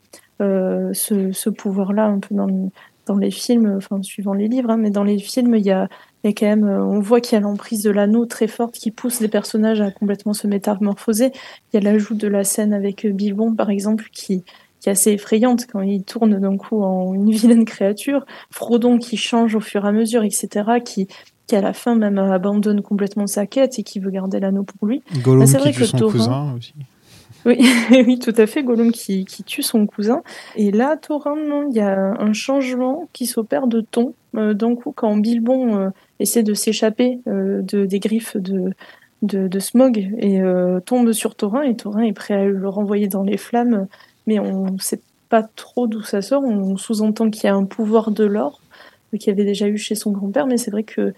euh, 0.40 0.92
ce, 0.94 1.50
pouvoir-là 1.50 2.06
un 2.06 2.18
peu 2.18 2.34
dans, 2.34 2.70
dans 3.06 3.16
les 3.16 3.30
films, 3.30 3.74
enfin, 3.76 4.02
suivant 4.02 4.32
les 4.32 4.48
livres, 4.48 4.70
hein, 4.70 4.78
mais 4.78 4.90
dans 4.90 5.04
les 5.04 5.18
films, 5.18 5.56
il 5.56 5.66
y 5.66 5.70
a, 5.70 5.88
a 6.28 6.32
quand 6.32 6.46
même, 6.46 6.64
euh, 6.64 6.84
on 6.84 7.00
voit 7.00 7.20
qu'il 7.20 7.34
y 7.34 7.38
a 7.38 7.40
l'emprise 7.40 7.82
de 7.82 7.90
l'anneau 7.90 8.26
très 8.26 8.46
forte 8.46 8.74
qui 8.74 8.90
pousse 8.90 9.20
les 9.20 9.28
personnages 9.28 9.80
à 9.80 9.90
complètement 9.90 10.34
se 10.34 10.46
métamorphoser. 10.46 11.32
Il 11.72 11.74
y 11.74 11.76
a 11.78 11.80
l'ajout 11.80 12.14
de 12.14 12.28
la 12.28 12.44
scène 12.44 12.72
avec 12.74 13.04
euh, 13.06 13.10
Bilbon, 13.12 13.54
par 13.54 13.70
exemple, 13.70 14.08
qui, 14.12 14.44
qui 14.80 14.88
est 14.88 14.92
assez 14.92 15.12
effrayante 15.12 15.66
quand 15.66 15.80
il 15.80 16.02
tourne 16.04 16.38
d'un 16.38 16.56
coup 16.56 16.82
en 16.82 17.14
une 17.14 17.30
vilaine 17.30 17.64
créature. 17.64 18.26
Frodon 18.50 18.98
qui 18.98 19.16
change 19.16 19.54
au 19.54 19.60
fur 19.60 19.84
et 19.84 19.88
à 19.88 19.92
mesure, 19.92 20.22
etc., 20.24 20.48
qui, 20.84 21.08
qui 21.46 21.56
à 21.56 21.60
la 21.62 21.72
fin 21.72 21.94
même 21.94 22.18
abandonne 22.18 22.82
complètement 22.82 23.26
sa 23.26 23.46
quête 23.46 23.78
et 23.78 23.82
qui 23.82 23.98
veut 23.98 24.10
garder 24.10 24.40
l'anneau 24.40 24.62
pour 24.64 24.86
lui. 24.86 25.02
Gollum 25.22 25.40
Là, 25.40 25.46
c'est 25.46 25.56
qui 25.56 25.62
vrai 25.62 25.72
tue 25.72 25.80
que 25.80 25.86
son 25.86 25.96
Thorin- 25.96 26.12
cousin 26.12 26.54
aussi. 26.56 26.74
Oui, 27.46 27.58
oui, 28.06 28.18
tout 28.18 28.34
à 28.36 28.46
fait, 28.46 28.62
Gollum 28.62 28.92
qui, 28.92 29.24
qui 29.24 29.42
tue 29.44 29.62
son 29.62 29.86
cousin. 29.86 30.22
Et 30.56 30.70
là, 30.70 30.98
Thorin, 30.98 31.36
il 31.70 31.74
y 31.74 31.80
a 31.80 31.98
un 32.20 32.32
changement 32.34 33.08
qui 33.14 33.24
s'opère 33.26 33.66
de 33.66 33.80
ton. 33.80 34.12
Euh, 34.36 34.52
D'un 34.54 34.74
coup, 34.76 34.92
quand 34.94 35.16
Bilbon 35.16 35.76
euh, 35.78 35.88
essaie 36.20 36.42
de 36.42 36.54
s'échapper 36.54 37.20
euh, 37.26 37.62
de, 37.62 37.86
des 37.86 37.98
griffes 37.98 38.36
de, 38.36 39.58
Smog 39.58 39.98
et 40.18 40.40
euh, 40.40 40.80
tombe 40.80 41.12
sur 41.12 41.34
Thorin, 41.34 41.62
et 41.62 41.76
Thorin 41.76 42.02
est 42.02 42.12
prêt 42.12 42.34
à 42.34 42.44
le 42.44 42.68
renvoyer 42.68 43.08
dans 43.08 43.22
les 43.22 43.36
flammes, 43.36 43.86
mais 44.26 44.38
on 44.38 44.72
ne 44.72 44.78
sait 44.78 45.00
pas 45.28 45.42
trop 45.42 45.86
d'où 45.86 46.02
ça 46.02 46.22
sort. 46.22 46.42
On 46.42 46.76
sous-entend 46.76 47.30
qu'il 47.30 47.44
y 47.44 47.48
a 47.48 47.54
un 47.54 47.64
pouvoir 47.64 48.10
de 48.10 48.24
l'or 48.24 48.60
euh, 49.12 49.18
qu'il 49.18 49.32
avait 49.32 49.44
déjà 49.44 49.68
eu 49.68 49.76
chez 49.76 49.94
son 49.94 50.10
grand-père, 50.10 50.46
mais 50.46 50.56
c'est 50.56 50.70
vrai 50.70 50.84
que 50.84 51.12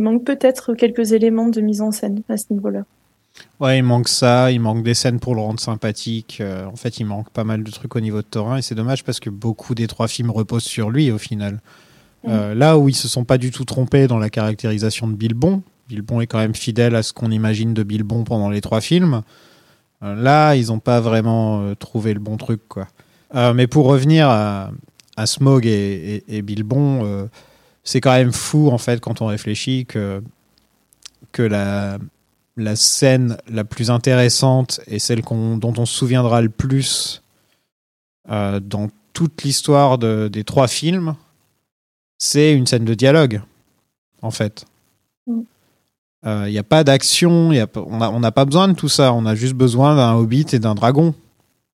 il 0.00 0.02
manque 0.04 0.24
peut-être 0.24 0.74
quelques 0.74 1.12
éléments 1.12 1.48
de 1.48 1.60
mise 1.60 1.80
en 1.80 1.92
scène 1.92 2.22
à 2.28 2.36
ce 2.36 2.46
niveau-là. 2.50 2.82
Ouais, 3.60 3.78
il 3.78 3.84
manque 3.84 4.08
ça, 4.08 4.50
il 4.50 4.60
manque 4.60 4.82
des 4.82 4.94
scènes 4.94 5.20
pour 5.20 5.36
le 5.36 5.40
rendre 5.40 5.60
sympathique. 5.60 6.42
En 6.42 6.74
fait, 6.74 6.98
il 6.98 7.04
manque 7.04 7.30
pas 7.30 7.44
mal 7.44 7.62
de 7.62 7.70
trucs 7.70 7.94
au 7.94 8.00
niveau 8.00 8.18
de 8.18 8.26
Thorin 8.26 8.56
et 8.56 8.62
c'est 8.62 8.74
dommage 8.74 9.04
parce 9.04 9.20
que 9.20 9.30
beaucoup 9.30 9.76
des 9.76 9.86
trois 9.86 10.08
films 10.08 10.32
reposent 10.32 10.64
sur 10.64 10.90
lui 10.90 11.12
au 11.12 11.18
final. 11.18 11.60
Euh, 12.26 12.54
là 12.54 12.78
où 12.78 12.88
ils 12.88 12.94
se 12.94 13.08
sont 13.08 13.24
pas 13.24 13.38
du 13.38 13.50
tout 13.50 13.64
trompés 13.64 14.06
dans 14.06 14.18
la 14.18 14.30
caractérisation 14.30 15.06
de 15.06 15.14
Bilbon, 15.14 15.62
Bilbon 15.88 16.20
est 16.20 16.26
quand 16.26 16.38
même 16.38 16.54
fidèle 16.54 16.94
à 16.94 17.02
ce 17.02 17.12
qu'on 17.12 17.30
imagine 17.30 17.74
de 17.74 17.82
Bilbon 17.82 18.24
pendant 18.24 18.48
les 18.48 18.60
trois 18.60 18.80
films. 18.80 19.22
Euh, 20.02 20.14
là, 20.14 20.54
ils 20.54 20.72
ont 20.72 20.78
pas 20.78 21.00
vraiment 21.00 21.60
euh, 21.60 21.74
trouvé 21.74 22.14
le 22.14 22.20
bon 22.20 22.36
truc, 22.36 22.60
quoi. 22.68 22.88
Mais 23.54 23.66
pour 23.66 23.86
revenir 23.86 24.28
à, 24.28 24.70
Smog 25.26 25.66
et, 25.66 26.42
Bilbon, 26.42 27.28
c'est 27.82 28.00
quand 28.00 28.12
même 28.12 28.32
fou 28.32 28.70
en 28.70 28.78
fait 28.78 29.00
quand 29.00 29.22
on 29.22 29.26
réfléchit 29.26 29.86
que 29.86 30.22
que 31.32 31.42
la 31.42 32.76
scène 32.76 33.36
la 33.50 33.64
plus 33.64 33.90
intéressante 33.90 34.80
et 34.86 35.00
celle 35.00 35.22
dont 35.22 35.74
on 35.76 35.84
se 35.84 35.92
souviendra 35.92 36.42
le 36.42 36.48
plus 36.48 37.24
dans 38.28 38.88
toute 39.14 39.42
l'histoire 39.42 39.98
de- 39.98 40.28
des 40.32 40.44
trois 40.44 40.68
films, 40.68 41.16
c'est 42.24 42.54
une 42.54 42.66
scène 42.66 42.84
de 42.84 42.94
dialogue, 42.94 43.42
en 44.22 44.30
fait. 44.30 44.64
Mm. 45.26 45.40
Il 46.26 46.50
n'y 46.52 46.58
a 46.58 46.62
pas 46.62 46.84
d'action, 46.84 47.52
y 47.52 47.60
a 47.60 47.66
pas- 47.66 47.84
on 47.86 48.18
n'a 48.20 48.32
pas 48.32 48.46
besoin 48.46 48.68
de 48.68 48.72
tout 48.72 48.88
ça, 48.88 49.12
on 49.12 49.26
a 49.26 49.34
juste 49.34 49.52
besoin 49.52 49.94
d'un 49.94 50.14
hobbit 50.14 50.46
et 50.54 50.58
d'un 50.58 50.74
dragon. 50.74 51.14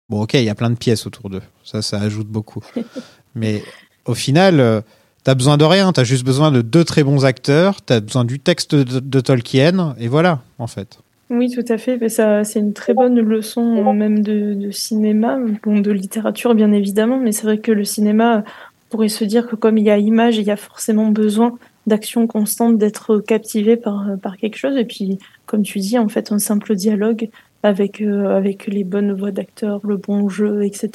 Bon, 0.08 0.22
ok, 0.22 0.34
il 0.34 0.42
y 0.42 0.48
a 0.48 0.56
plein 0.56 0.70
de 0.70 0.74
pièces 0.74 1.06
autour 1.06 1.30
d'eux, 1.30 1.42
ça, 1.62 1.82
ça 1.82 2.00
ajoute 2.00 2.26
beaucoup. 2.26 2.60
Mais 3.36 3.62
au 4.06 4.14
final, 4.14 4.58
euh, 4.58 4.80
t'as 5.22 5.36
besoin 5.36 5.56
de 5.56 5.64
rien, 5.64 5.92
t'as 5.92 6.02
juste 6.02 6.24
besoin 6.24 6.50
de 6.50 6.62
deux 6.62 6.82
très 6.82 7.04
bons 7.04 7.24
acteurs, 7.24 7.80
t'as 7.80 8.00
besoin 8.00 8.24
du 8.24 8.40
texte 8.40 8.74
de, 8.74 8.98
de 8.98 9.20
Tolkien, 9.20 9.94
et 10.00 10.08
voilà, 10.08 10.40
en 10.58 10.66
fait. 10.66 10.98
Oui, 11.30 11.48
tout 11.48 11.72
à 11.72 11.78
fait. 11.78 11.96
Mais 11.96 12.08
ça, 12.08 12.42
c'est 12.42 12.58
une 12.58 12.72
très 12.72 12.92
bonne 12.92 13.20
leçon 13.20 13.86
euh, 13.86 13.92
même 13.92 14.22
de, 14.24 14.54
de 14.54 14.70
cinéma, 14.72 15.38
bon, 15.62 15.78
de 15.78 15.92
littérature 15.92 16.56
bien 16.56 16.72
évidemment, 16.72 17.20
mais 17.20 17.30
c'est 17.30 17.44
vrai 17.44 17.58
que 17.58 17.70
le 17.70 17.84
cinéma 17.84 18.42
pourrait 18.90 19.08
se 19.08 19.24
dire 19.24 19.46
que 19.46 19.56
comme 19.56 19.78
il 19.78 19.84
y 19.84 19.90
a 19.90 19.98
image, 19.98 20.36
il 20.36 20.44
y 20.44 20.50
a 20.50 20.56
forcément 20.56 21.08
besoin 21.08 21.56
d'action 21.86 22.26
constante, 22.26 22.76
d'être 22.78 23.18
captivé 23.18 23.76
par, 23.76 24.04
par 24.22 24.36
quelque 24.36 24.56
chose. 24.56 24.76
Et 24.76 24.84
puis, 24.84 25.18
comme 25.46 25.62
tu 25.62 25.78
dis, 25.78 25.98
en 25.98 26.08
fait, 26.08 26.30
un 26.32 26.38
simple 26.38 26.74
dialogue 26.76 27.30
avec, 27.62 28.00
euh, 28.00 28.36
avec 28.36 28.66
les 28.66 28.84
bonnes 28.84 29.12
voix 29.12 29.30
d'acteurs, 29.30 29.80
le 29.84 29.96
bon 29.96 30.28
jeu, 30.28 30.64
etc., 30.64 30.90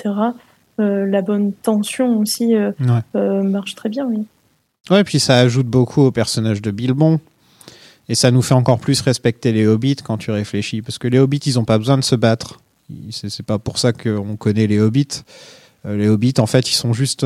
euh, 0.79 1.05
la 1.05 1.21
bonne 1.21 1.53
tension 1.53 2.19
aussi 2.19 2.53
euh, 2.55 2.71
Ouais. 2.81 2.99
euh, 3.15 3.43
marche 3.43 3.75
très 3.75 3.89
bien, 3.89 4.05
oui. 4.05 4.25
Ouais, 4.91 5.03
puis 5.03 5.19
ça 5.19 5.37
ajoute 5.39 5.67
beaucoup 5.67 6.01
au 6.01 6.11
personnage 6.11 6.61
de 6.61 6.69
Bilbon. 6.71 7.19
Et 8.07 8.13
ça 8.15 8.29
nous 8.29 8.41
fait 8.43 8.53
encore 8.53 8.77
plus 8.79 9.01
respecter 9.01 9.51
les 9.51 9.65
hobbits 9.65 9.95
quand 9.95 10.17
tu 10.17 10.29
réfléchis. 10.31 10.81
Parce 10.83 10.97
que 10.99 11.07
les 11.07 11.17
hobbits, 11.17 11.37
ils 11.45 11.55
n'ont 11.55 11.65
pas 11.65 11.77
besoin 11.79 11.97
de 11.97 12.03
se 12.03 12.15
battre. 12.15 12.59
C'est 13.09 13.41
pas 13.45 13.57
pour 13.57 13.79
ça 13.79 13.93
qu'on 13.93 14.35
connaît 14.35 14.67
les 14.67 14.79
hobbits. 14.79 15.23
Euh, 15.87 15.97
les 15.97 16.07
hobbits, 16.07 16.35
en 16.37 16.45
fait, 16.45 16.69
ils 16.69 16.75
sont 16.75 16.93
juste. 16.93 17.25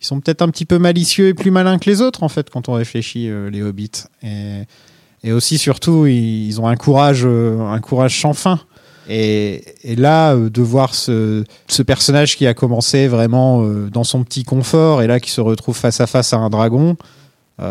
Ils 0.00 0.06
sont 0.06 0.20
peut-être 0.20 0.42
un 0.42 0.48
petit 0.48 0.64
peu 0.64 0.78
malicieux 0.78 1.28
et 1.28 1.34
plus 1.34 1.50
malins 1.50 1.78
que 1.78 1.90
les 1.90 2.02
autres, 2.02 2.22
en 2.22 2.28
fait, 2.28 2.50
quand 2.50 2.68
on 2.68 2.74
réfléchit, 2.74 3.28
euh, 3.28 3.50
les 3.50 3.62
hobbits. 3.62 4.04
Et, 4.22 5.32
aussi, 5.32 5.58
surtout, 5.58 6.06
ils, 6.06 6.60
ont 6.60 6.68
un 6.68 6.76
courage, 6.76 7.22
euh, 7.24 7.60
un 7.60 7.80
courage 7.80 8.20
sans 8.20 8.32
fin. 8.32 8.60
Et, 9.08 9.62
là, 9.96 10.34
euh, 10.34 10.50
de 10.50 10.62
voir 10.62 10.94
ce, 10.94 11.42
personnage 11.84 12.36
qui 12.36 12.46
a 12.46 12.54
commencé 12.54 13.08
vraiment 13.08 13.66
dans 13.90 14.04
son 14.04 14.22
petit 14.22 14.44
confort 14.44 15.02
et 15.02 15.06
là 15.06 15.18
qui 15.18 15.30
se 15.30 15.40
retrouve 15.40 15.76
face 15.76 16.00
à 16.00 16.06
face 16.06 16.32
à 16.32 16.36
un 16.36 16.50
dragon, 16.50 16.96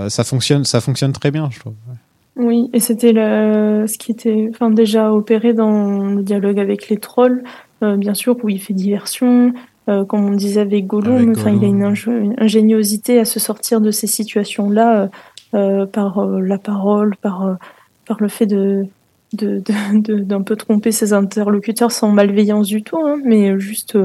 ça 0.09 0.25
fonctionne, 0.25 0.65
ça 0.65 0.81
fonctionne 0.81 1.13
très 1.13 1.31
bien, 1.31 1.49
je 1.49 1.59
trouve. 1.59 1.75
Oui, 2.35 2.69
et 2.73 2.81
c'était 2.81 3.13
ce 3.13 3.97
qui 3.97 4.11
était 4.11 4.51
déjà 4.71 5.13
opéré 5.13 5.53
dans 5.53 6.03
le 6.03 6.23
dialogue 6.23 6.59
avec 6.59 6.89
les 6.89 6.97
trolls, 6.97 7.43
bien 7.81 8.13
sûr, 8.13 8.35
où 8.43 8.49
il 8.49 8.59
fait 8.59 8.73
diversion, 8.73 9.53
euh, 9.89 10.05
comme 10.05 10.25
on 10.25 10.31
disait 10.31 10.61
avec 10.61 10.85
Gollum, 10.87 11.31
enfin, 11.31 11.51
il 11.51 11.63
a 11.63 11.67
une, 11.67 11.83
ingé- 11.83 12.11
une 12.19 12.35
ingéniosité 12.37 13.19
à 13.19 13.25
se 13.25 13.39
sortir 13.39 13.79
de 13.81 13.91
ces 13.91 14.07
situations-là 14.07 15.03
euh, 15.03 15.07
euh, 15.53 15.85
par 15.85 16.19
euh, 16.19 16.39
la 16.41 16.57
parole, 16.57 17.15
par, 17.17 17.45
euh, 17.45 17.53
par 18.05 18.21
le 18.21 18.27
fait 18.27 18.45
de, 18.47 18.85
de, 19.33 19.59
de- 19.59 19.99
de- 20.01 20.19
d'un 20.23 20.41
peu 20.41 20.55
tromper 20.55 20.91
ses 20.91 21.13
interlocuteurs 21.13 21.91
sans 21.91 22.09
malveillance 22.11 22.67
du 22.67 22.83
tout, 22.83 22.97
hein, 22.97 23.17
mais 23.23 23.57
juste 23.59 23.97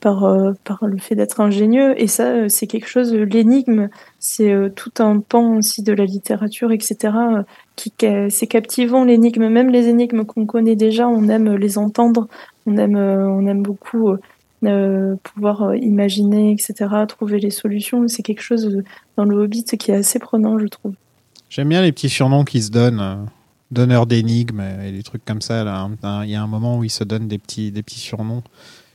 par, 0.00 0.20
par 0.64 0.78
le 0.86 0.96
fait 0.98 1.16
d'être 1.16 1.40
ingénieux. 1.40 2.00
Et 2.00 2.06
ça, 2.06 2.48
c'est 2.48 2.68
quelque 2.68 2.86
chose, 2.88 3.12
l'énigme, 3.12 3.88
c'est 4.20 4.54
tout 4.76 4.92
un 5.00 5.18
pan 5.18 5.56
aussi 5.56 5.82
de 5.82 5.92
la 5.92 6.04
littérature, 6.04 6.70
etc. 6.70 7.14
Qui, 7.74 7.92
c'est 8.30 8.46
captivant 8.46 9.02
l'énigme, 9.04 9.48
même 9.48 9.70
les 9.70 9.88
énigmes 9.88 10.24
qu'on 10.24 10.46
connaît 10.46 10.76
déjà, 10.76 11.08
on 11.08 11.28
aime 11.28 11.54
les 11.56 11.78
entendre, 11.78 12.28
on 12.66 12.76
aime, 12.76 12.96
on 12.96 13.44
aime 13.48 13.62
beaucoup 13.62 14.10
euh, 14.64 15.16
pouvoir 15.22 15.62
euh, 15.62 15.76
imaginer, 15.76 16.52
etc., 16.52 16.90
trouver 17.06 17.38
les 17.38 17.50
solutions. 17.50 18.06
C'est 18.08 18.22
quelque 18.22 18.42
chose 18.42 18.66
euh, 18.66 18.84
dans 19.16 19.24
le 19.24 19.36
Hobbit 19.36 19.64
qui 19.64 19.90
est 19.90 19.96
assez 19.96 20.18
prenant, 20.18 20.58
je 20.58 20.66
trouve. 20.66 20.94
J'aime 21.48 21.68
bien 21.68 21.82
les 21.82 21.92
petits 21.92 22.08
surnoms 22.08 22.44
qui 22.44 22.62
se 22.62 22.70
donnent, 22.70 23.00
euh, 23.00 23.16
donneurs 23.70 24.06
d'énigmes 24.06 24.62
et 24.84 24.92
des 24.92 25.02
trucs 25.02 25.24
comme 25.24 25.40
ça. 25.40 25.64
là. 25.64 25.88
Il 26.24 26.30
y 26.30 26.34
a 26.34 26.42
un 26.42 26.46
moment 26.46 26.78
où 26.78 26.84
ils 26.84 26.90
se 26.90 27.04
donnent 27.04 27.28
des 27.28 27.38
petits, 27.38 27.70
des 27.70 27.82
petits 27.82 28.00
surnoms. 28.00 28.42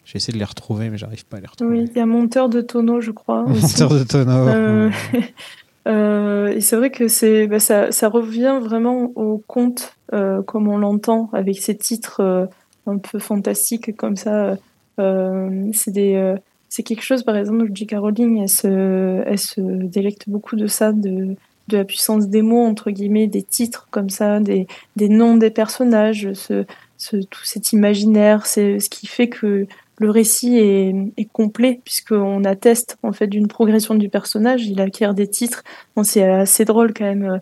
J'ai 0.06 0.18
essayé 0.18 0.34
de 0.34 0.40
les 0.40 0.46
retrouver, 0.46 0.90
mais 0.90 0.98
j'arrive 0.98 1.26
pas 1.26 1.38
à 1.38 1.40
les 1.40 1.48
retrouver. 1.48 1.80
Oui, 1.80 1.90
il 1.90 1.98
y 1.98 2.02
a 2.02 2.06
monteur 2.06 2.50
de 2.50 2.62
tonneau, 2.62 3.00
je 3.02 3.12
crois. 3.12 3.44
aussi. 3.50 3.62
Monteur 3.62 4.00
de 4.00 4.04
tonneau. 4.04 4.48
Euh, 4.48 4.90
euh, 5.88 6.48
et 6.50 6.62
c'est 6.62 6.76
vrai 6.76 6.92
que 6.92 7.08
c'est, 7.08 7.48
bah, 7.48 7.60
ça, 7.60 7.92
ça 7.92 8.10
revient 8.10 8.60
vraiment 8.62 9.12
au 9.16 9.42
conte 9.48 9.96
euh, 10.14 10.42
comme 10.42 10.68
on 10.68 10.78
l'entend, 10.78 11.30
avec 11.34 11.58
ces 11.60 11.78
titres 11.78 12.20
euh, 12.20 12.46
un 12.86 12.98
peu 12.98 13.18
fantastiques 13.20 13.96
comme 13.96 14.18
ça. 14.18 14.58
Euh, 15.00 15.70
c'est 15.74 16.16
euh, 16.16 16.38
c'est 16.70 16.84
quelque 16.84 17.04
chose, 17.04 17.24
par 17.24 17.36
exemple, 17.36 17.70
J.K. 17.72 17.96
Rowling, 17.98 18.42
elle 18.42 18.50
se, 18.50 19.24
elle 19.28 19.38
se 19.38 19.62
délecte 19.62 20.28
beaucoup 20.28 20.56
de 20.56 20.66
ça, 20.66 20.92
de, 20.92 21.36
de 21.68 21.78
la 21.78 21.86
puissance 21.86 22.28
des 22.28 22.42
mots 22.42 22.66
entre 22.66 22.90
guillemets, 22.90 23.28
des 23.28 23.44
titres 23.44 23.88
comme 23.92 24.10
ça, 24.10 24.40
des, 24.40 24.66
des 24.96 25.08
noms 25.08 25.38
des 25.38 25.52
personnages, 25.52 26.34
ce, 26.34 26.66
ce, 26.98 27.18
tout 27.18 27.44
cet 27.44 27.74
imaginaire, 27.74 28.48
c'est 28.48 28.80
ce 28.80 28.90
qui 28.90 29.06
fait 29.06 29.30
que 29.30 29.68
le 30.00 30.10
récit 30.10 30.58
est, 30.58 30.96
est 31.18 31.26
complet 31.32 31.80
puisqu'on 31.84 32.44
atteste 32.44 32.98
en 33.04 33.14
fait 33.14 33.28
d'une 33.28 33.48
progression 33.48 33.96
du 33.96 34.10
personnage. 34.10 34.66
Il 34.66 34.82
acquiert 34.82 35.14
des 35.14 35.28
titres. 35.28 35.64
C'est 36.04 36.24
assez 36.24 36.66
drôle 36.66 36.94
quand 36.94 37.06
même. 37.06 37.40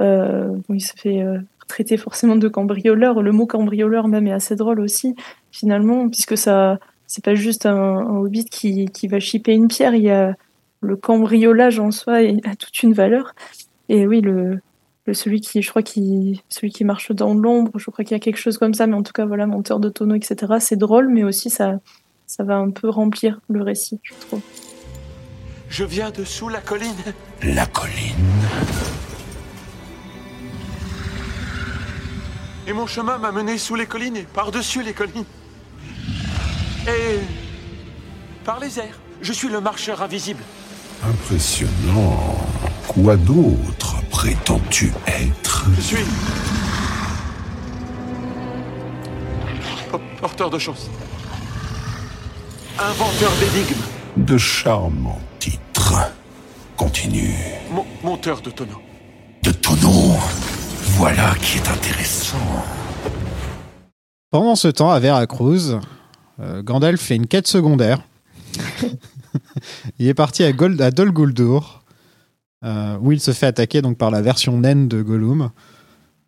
Euh, 0.00 0.48
bon, 0.68 0.74
il 0.74 0.80
se 0.80 0.92
fait 0.94 1.22
euh, 1.22 1.38
traiter 1.66 1.96
forcément 1.96 2.36
de 2.36 2.48
cambrioleur. 2.48 3.22
Le 3.22 3.32
mot 3.32 3.46
cambrioleur 3.46 4.08
même 4.08 4.26
est 4.26 4.32
assez 4.32 4.56
drôle 4.56 4.80
aussi 4.80 5.14
finalement 5.50 6.08
puisque 6.08 6.36
ça 6.36 6.78
c'est 7.06 7.24
pas 7.24 7.34
juste 7.34 7.66
un, 7.66 7.74
un 7.74 8.16
hobbit 8.16 8.46
qui, 8.46 8.86
qui 8.86 9.08
va 9.08 9.20
chipper 9.20 9.52
une 9.52 9.68
pierre. 9.68 9.94
Il 9.94 10.02
y 10.02 10.10
a 10.10 10.34
le 10.80 10.96
cambriolage 10.96 11.78
en 11.78 11.90
soi 11.90 12.22
et 12.22 12.40
a 12.44 12.56
toute 12.56 12.82
une 12.82 12.92
valeur. 12.92 13.34
Et 13.88 14.06
oui, 14.06 14.20
le, 14.20 14.60
le 15.06 15.14
celui 15.14 15.40
qui, 15.40 15.62
je 15.62 15.70
crois 15.70 15.82
qui, 15.82 16.42
celui 16.48 16.70
qui 16.70 16.84
marche 16.84 17.12
dans 17.12 17.34
l'ombre, 17.34 17.78
je 17.78 17.90
crois 17.90 18.04
qu'il 18.04 18.14
y 18.14 18.20
a 18.20 18.20
quelque 18.20 18.38
chose 18.38 18.58
comme 18.58 18.74
ça. 18.74 18.86
Mais 18.86 18.94
en 18.94 19.02
tout 19.02 19.12
cas, 19.12 19.26
voilà, 19.26 19.46
monteur 19.46 19.80
de 19.80 19.88
tonneau, 19.88 20.14
etc. 20.14 20.54
C'est 20.60 20.76
drôle, 20.76 21.08
mais 21.08 21.24
aussi 21.24 21.50
ça, 21.50 21.80
ça 22.26 22.44
va 22.44 22.56
un 22.56 22.70
peu 22.70 22.88
remplir 22.88 23.40
le 23.48 23.62
récit, 23.62 24.00
je 24.02 24.14
trouve. 24.26 24.40
Je 25.68 25.84
viens 25.84 26.10
de 26.10 26.24
sous 26.24 26.48
la 26.48 26.60
colline. 26.60 26.94
La 27.42 27.66
colline. 27.66 28.14
Et 32.66 32.72
mon 32.72 32.86
chemin 32.86 33.18
m'a 33.18 33.32
mené 33.32 33.58
sous 33.58 33.74
les 33.74 33.86
collines 33.86 34.16
et 34.16 34.22
par-dessus 34.22 34.82
les 34.82 34.94
collines. 34.94 35.24
Et 36.86 37.20
par 38.44 38.60
les 38.60 38.78
airs. 38.78 38.98
Je 39.22 39.32
suis 39.32 39.48
le 39.48 39.60
marcheur 39.60 40.02
invisible. 40.02 40.42
Impressionnant. 41.02 42.36
Quoi 42.88 43.16
d'autre 43.16 43.96
prétends-tu 44.10 44.92
être? 45.06 45.64
Je 45.76 45.80
suis. 45.80 46.04
po- 49.90 50.00
Porteur 50.20 50.50
de 50.50 50.58
chance. 50.58 50.88
Inventeur 52.78 53.30
d'énigmes. 53.40 53.82
De 54.16 54.36
charmants 54.38 55.20
titres. 55.38 55.94
Continue. 56.76 57.34
Mon- 57.70 57.86
monteur 58.02 58.40
de 58.40 58.50
tonneau. 58.50 58.80
De 59.42 59.52
tonneau. 59.52 60.16
Voilà 60.96 61.34
qui 61.40 61.58
est 61.58 61.68
intéressant. 61.68 62.36
Pendant 64.30 64.56
ce 64.56 64.68
temps, 64.68 64.90
à 64.90 64.98
Veracruz, 64.98 65.70
euh, 65.74 65.80
Gandalf 66.38 67.00
fait 67.00 67.16
une 67.16 67.26
quête 67.26 67.46
secondaire. 67.46 68.00
il 69.98 70.08
est 70.08 70.14
parti 70.14 70.44
à, 70.44 70.52
Gold, 70.52 70.80
Dol 70.94 71.12
Guldur, 71.12 71.82
euh, 72.64 72.96
où 73.00 73.12
il 73.12 73.20
se 73.20 73.32
fait 73.32 73.46
attaquer 73.46 73.82
donc 73.82 73.98
par 73.98 74.10
la 74.10 74.22
version 74.22 74.58
naine 74.58 74.88
de 74.88 75.02
Gollum, 75.02 75.50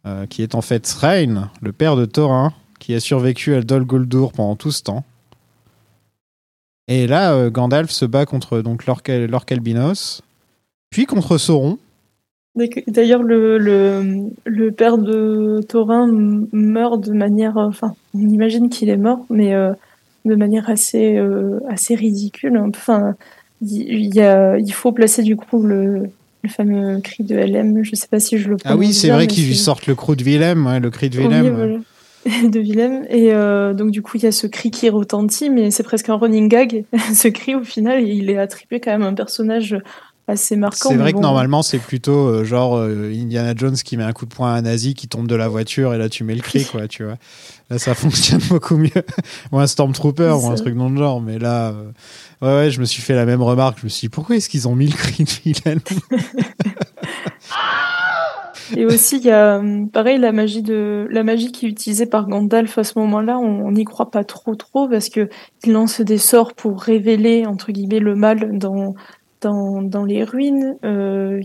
euh, 0.06 0.26
qui 0.26 0.42
est 0.42 0.54
en 0.54 0.62
fait 0.62 0.80
Thrain, 0.80 1.50
le 1.62 1.72
père 1.72 1.96
de 1.96 2.04
Thorin, 2.04 2.52
qui 2.78 2.94
a 2.94 3.00
survécu 3.00 3.54
à 3.54 3.62
Dol 3.62 3.86
Guldur 3.86 4.32
pendant 4.32 4.56
tout 4.56 4.70
ce 4.70 4.82
temps. 4.82 5.04
Et 6.88 7.06
là, 7.06 7.34
euh, 7.34 7.50
Gandalf 7.50 7.90
se 7.90 8.04
bat 8.04 8.26
contre 8.26 8.60
donc 8.60 8.84
albinos, 9.50 10.22
puis 10.90 11.06
contre 11.06 11.38
Sauron. 11.38 11.78
D'ailleurs, 12.86 13.22
le, 13.22 13.58
le, 14.44 14.70
père 14.70 14.96
de 14.96 15.60
Thorin 15.68 16.08
meurt 16.52 17.04
de 17.04 17.12
manière. 17.12 17.58
Enfin, 17.58 17.94
on 18.14 18.28
imagine 18.28 18.70
qu'il 18.70 18.88
est 18.88 18.96
mort, 18.96 19.26
mais 19.28 19.54
euh, 19.54 19.74
de 20.26 20.34
manière 20.34 20.68
assez, 20.68 21.16
euh, 21.16 21.60
assez 21.68 21.94
ridicule. 21.94 22.58
Enfin, 22.58 23.14
il, 23.62 24.14
y 24.14 24.20
a, 24.20 24.58
il 24.58 24.72
faut 24.72 24.92
placer 24.92 25.22
du 25.22 25.36
coup 25.36 25.62
le, 25.62 26.10
le 26.42 26.48
fameux 26.48 27.00
cri 27.00 27.24
de 27.24 27.36
LM. 27.36 27.82
Je 27.82 27.94
sais 27.94 28.08
pas 28.08 28.20
si 28.20 28.38
je 28.38 28.48
le 28.48 28.56
Ah 28.64 28.76
oui, 28.76 28.92
c'est 28.92 29.10
vrai 29.10 29.26
qu'ils 29.26 29.46
lui 29.46 29.56
sortent 29.56 29.86
le 29.86 29.94
cri 29.94 30.16
de 30.16 30.24
Willem, 30.24 30.66
ouais, 30.66 30.80
le 30.80 30.90
cri 30.90 31.08
de 31.10 31.18
Willem. 31.18 31.54
voilà. 31.54 31.78
de 32.48 32.58
Willem. 32.58 33.04
Et 33.08 33.32
euh, 33.32 33.72
donc, 33.72 33.90
du 33.90 34.02
coup, 34.02 34.16
il 34.16 34.24
y 34.24 34.26
a 34.26 34.32
ce 34.32 34.46
cri 34.46 34.70
qui 34.70 34.88
retentit, 34.88 35.48
mais 35.48 35.70
c'est 35.70 35.84
presque 35.84 36.08
un 36.08 36.16
running 36.16 36.48
gag. 36.48 36.84
ce 37.14 37.28
cri, 37.28 37.54
au 37.54 37.64
final, 37.64 38.06
il 38.06 38.30
est 38.30 38.38
attribué 38.38 38.80
quand 38.80 38.90
même 38.90 39.02
à 39.02 39.06
un 39.06 39.14
personnage 39.14 39.76
assez 40.28 40.56
marquant. 40.56 40.88
C'est 40.88 40.96
vrai 40.96 41.12
bon. 41.12 41.18
que 41.18 41.22
normalement, 41.22 41.62
c'est 41.62 41.78
plutôt 41.78 42.26
euh, 42.26 42.44
genre 42.44 42.76
euh, 42.76 43.12
Indiana 43.14 43.54
Jones 43.56 43.76
qui 43.76 43.96
met 43.96 44.04
un 44.04 44.12
coup 44.12 44.26
de 44.26 44.34
poing 44.34 44.52
à 44.52 44.56
un 44.56 44.62
nazi 44.62 44.94
qui 44.94 45.08
tombe 45.08 45.28
de 45.28 45.34
la 45.34 45.48
voiture 45.48 45.94
et 45.94 45.98
là 45.98 46.08
tu 46.08 46.24
mets 46.24 46.34
le 46.34 46.42
cri, 46.42 46.64
quoi, 46.70 46.88
tu 46.88 47.04
vois. 47.04 47.16
Là, 47.70 47.78
ça 47.78 47.94
fonctionne 47.94 48.40
beaucoup 48.48 48.76
mieux. 48.76 48.90
ou 49.52 49.58
un 49.58 49.66
Stormtrooper 49.66 50.34
ou 50.42 50.46
un 50.48 50.54
truc 50.54 50.76
dans 50.76 50.88
le 50.88 50.96
genre, 50.96 51.20
mais 51.20 51.38
là, 51.38 51.68
euh, 51.68 51.92
ouais, 52.42 52.64
ouais, 52.64 52.70
je 52.70 52.80
me 52.80 52.84
suis 52.84 53.02
fait 53.02 53.14
la 53.14 53.26
même 53.26 53.42
remarque. 53.42 53.78
Je 53.80 53.84
me 53.84 53.88
suis 53.88 54.06
dit, 54.06 54.08
pourquoi 54.08 54.36
est-ce 54.36 54.48
qu'ils 54.48 54.68
ont 54.68 54.74
mis 54.74 54.86
le 54.86 54.96
cri 54.96 55.24
de 55.24 55.80
Et 58.76 58.84
aussi, 58.84 59.18
il 59.18 59.24
y 59.24 59.30
a 59.30 59.62
pareil 59.92 60.18
la 60.18 60.32
magie 60.32 60.62
de 60.62 61.06
la 61.10 61.22
magie 61.22 61.52
qui 61.52 61.66
est 61.66 61.68
utilisée 61.68 62.06
par 62.06 62.26
Gandalf 62.26 62.78
à 62.78 62.84
ce 62.84 62.98
moment-là. 62.98 63.38
On 63.38 63.66
on 63.66 63.70
n'y 63.70 63.84
croit 63.84 64.10
pas 64.10 64.24
trop 64.24 64.56
trop 64.56 64.88
parce 64.88 65.08
que 65.08 65.28
il 65.64 65.72
lance 65.72 66.00
des 66.00 66.18
sorts 66.18 66.54
pour 66.54 66.82
révéler 66.82 67.46
entre 67.46 67.70
guillemets 67.70 68.00
le 68.00 68.16
mal 68.16 68.58
dans 68.58 68.94
dans, 69.40 70.04
les 70.04 70.24
ruines, 70.24 70.76
euh, 70.84 71.40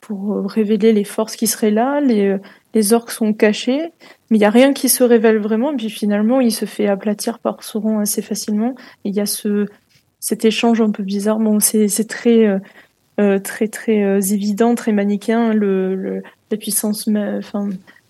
pour 0.00 0.44
révéler 0.46 0.92
les 0.92 1.04
forces 1.04 1.36
qui 1.36 1.46
seraient 1.46 1.70
là. 1.70 2.00
Les 2.00 2.38
les 2.76 2.92
orques 2.92 3.10
sont 3.10 3.32
cachés, 3.32 3.90
mais 4.28 4.36
il 4.36 4.40
y 4.42 4.44
a 4.44 4.50
rien 4.50 4.74
qui 4.74 4.90
se 4.90 5.02
révèle 5.02 5.38
vraiment. 5.38 5.74
Puis 5.74 5.88
finalement, 5.88 6.42
il 6.42 6.52
se 6.52 6.66
fait 6.66 6.88
aplatir 6.88 7.38
par 7.38 7.64
Sauron 7.64 8.00
assez 8.00 8.20
facilement. 8.20 8.74
Il 9.04 9.14
y 9.14 9.20
a 9.20 9.24
ce 9.24 9.66
cet 10.20 10.44
échange 10.44 10.82
un 10.82 10.90
peu 10.90 11.02
bizarre. 11.02 11.38
Bon, 11.38 11.58
c'est 11.58 11.88
très 12.06 12.46
euh, 12.46 12.58
euh, 13.18 13.38
très 13.38 13.68
très 13.68 14.02
euh, 14.02 14.20
évident, 14.20 14.74
très 14.74 14.92
manichéen, 14.92 15.54
la 15.54 16.56
puissance 16.58 17.08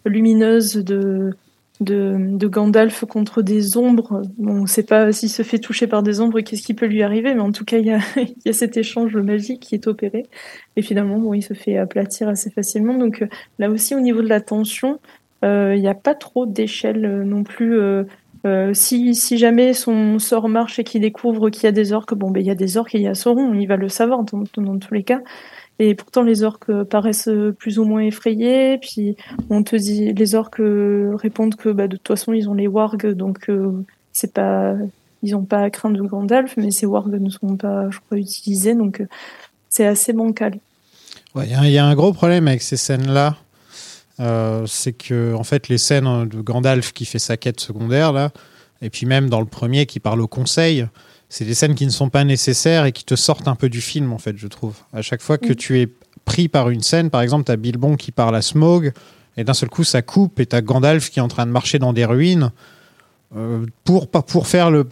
lumineuse 0.04 0.74
de, 0.74 1.36
de, 1.80 2.46
Gandalf 2.46 3.04
contre 3.04 3.42
des 3.42 3.76
ombres. 3.76 4.22
On 4.38 4.62
ne 4.62 4.66
sait 4.66 4.82
pas 4.82 5.12
s'il 5.12 5.28
se 5.28 5.42
fait 5.42 5.58
toucher 5.58 5.86
par 5.86 6.02
des 6.02 6.20
ombres, 6.20 6.40
qu'est-ce 6.40 6.62
qui 6.62 6.74
peut 6.74 6.86
lui 6.86 7.02
arriver, 7.02 7.34
mais 7.34 7.40
en 7.40 7.52
tout 7.52 7.64
cas, 7.64 7.78
il 7.78 7.86
y 7.86 7.92
a, 8.48 8.52
cet 8.52 8.76
échange 8.76 9.16
magique 9.16 9.60
qui 9.60 9.74
est 9.74 9.86
opéré. 9.86 10.26
Et 10.76 10.82
finalement, 10.82 11.18
bon, 11.18 11.34
il 11.34 11.42
se 11.42 11.54
fait 11.54 11.78
aplatir 11.78 12.28
assez 12.28 12.50
facilement. 12.50 12.94
Donc 12.94 13.22
euh, 13.22 13.28
là 13.58 13.70
aussi, 13.70 13.94
au 13.94 14.00
niveau 14.00 14.22
de 14.22 14.28
la 14.28 14.40
tension, 14.40 15.00
euh, 15.44 15.74
il 15.76 15.80
n'y 15.80 15.88
a 15.88 15.94
pas 15.94 16.14
trop 16.14 16.46
d'échelle 16.46 17.04
euh, 17.04 17.24
non 17.24 17.44
plus. 17.44 17.78
si, 18.72 19.38
jamais 19.38 19.72
son 19.72 20.18
sort 20.18 20.48
marche 20.48 20.78
et 20.78 20.84
qu'il 20.84 21.00
découvre 21.00 21.50
qu'il 21.50 21.64
y 21.64 21.66
a 21.66 21.72
des 21.72 21.92
orques, 21.92 22.14
bon, 22.14 22.30
ben, 22.30 22.40
il 22.40 22.46
y 22.46 22.50
a 22.50 22.54
des 22.54 22.76
orques 22.76 22.94
et 22.94 22.98
il 22.98 23.04
y 23.04 23.08
a 23.08 23.14
Sauron, 23.14 23.54
il 23.54 23.66
va 23.66 23.76
le 23.76 23.88
savoir 23.88 24.22
dans 24.22 24.78
tous 24.78 24.94
les 24.94 25.02
cas. 25.02 25.20
Et 25.78 25.94
pourtant, 25.94 26.22
les 26.22 26.42
orques 26.42 26.72
paraissent 26.84 27.28
plus 27.58 27.78
ou 27.78 27.84
moins 27.84 28.00
effrayés. 28.00 28.78
Puis, 28.78 29.16
on 29.50 29.62
te 29.62 29.76
dit, 29.76 30.12
les 30.12 30.34
orques 30.34 30.60
répondent 30.60 31.54
que, 31.54 31.68
bah, 31.68 31.86
de 31.86 31.96
toute 31.96 32.08
façon, 32.08 32.32
ils 32.32 32.48
ont 32.48 32.54
les 32.54 32.66
wargs, 32.66 33.12
donc 33.12 33.50
euh, 33.50 33.72
c'est 34.12 34.32
pas, 34.32 34.74
ils 35.22 35.34
ont 35.34 35.44
pas 35.44 35.60
à 35.60 35.70
craindre 35.70 35.96
de 35.96 36.02
Gandalf, 36.02 36.54
mais 36.56 36.70
ces 36.70 36.86
wargs 36.86 37.20
ne 37.20 37.28
sont 37.30 37.56
pas, 37.56 37.90
je 37.90 37.98
crois, 37.98 38.16
utilisés, 38.18 38.74
donc 38.74 39.02
c'est 39.68 39.86
assez 39.86 40.14
bancal. 40.14 40.58
Il 41.44 41.50
y, 41.50 41.76
a- 41.78 41.84
un 41.84 41.94
gros 41.94 42.14
problème 42.14 42.48
avec 42.48 42.62
ces 42.62 42.78
scènes-là. 42.78 43.36
Euh, 44.18 44.64
c'est 44.66 44.94
que, 44.94 45.34
en 45.34 45.44
fait, 45.44 45.68
les 45.68 45.76
scènes 45.76 46.26
de 46.26 46.40
Gandalf 46.40 46.92
qui 46.92 47.04
fait 47.04 47.18
sa 47.18 47.36
quête 47.36 47.60
secondaire, 47.60 48.12
là, 48.14 48.30
et 48.80 48.88
puis 48.88 49.04
même 49.04 49.28
dans 49.28 49.40
le 49.40 49.46
premier 49.46 49.84
qui 49.84 50.00
parle 50.00 50.22
au 50.22 50.26
conseil, 50.28 50.86
c'est 51.28 51.44
des 51.44 51.54
scènes 51.54 51.74
qui 51.74 51.86
ne 51.86 51.90
sont 51.90 52.08
pas 52.08 52.24
nécessaires 52.24 52.84
et 52.84 52.92
qui 52.92 53.04
te 53.04 53.14
sortent 53.16 53.48
un 53.48 53.54
peu 53.56 53.68
du 53.68 53.80
film, 53.80 54.12
en 54.12 54.18
fait, 54.18 54.36
je 54.36 54.46
trouve. 54.46 54.74
À 54.92 55.02
chaque 55.02 55.22
fois 55.22 55.38
que 55.38 55.52
Mm. 55.52 55.56
tu 55.56 55.80
es 55.80 55.88
pris 56.24 56.48
par 56.48 56.70
une 56.70 56.82
scène, 56.82 57.10
par 57.10 57.20
exemple, 57.22 57.44
tu 57.44 57.52
as 57.52 57.56
Bilbon 57.56 57.96
qui 57.96 58.12
parle 58.12 58.36
à 58.36 58.42
Smaug, 58.42 58.92
Et 59.38 59.44
d'un 59.44 59.52
seul 59.54 59.68
coup, 59.68 59.84
ça 59.84 60.00
coupe 60.00 60.40
et 60.40 60.46
t'as 60.46 60.62
Gandalf 60.62 61.10
qui 61.10 61.18
est 61.18 61.22
en 61.22 61.28
train 61.28 61.44
de 61.44 61.50
marcher 61.50 61.78
dans 61.78 61.92
des 61.92 62.06
ruines 62.06 62.52
euh, 63.36 63.66
pour 63.84 64.08
pour 64.08 64.46
faire 64.46 64.70
le, 64.70 64.88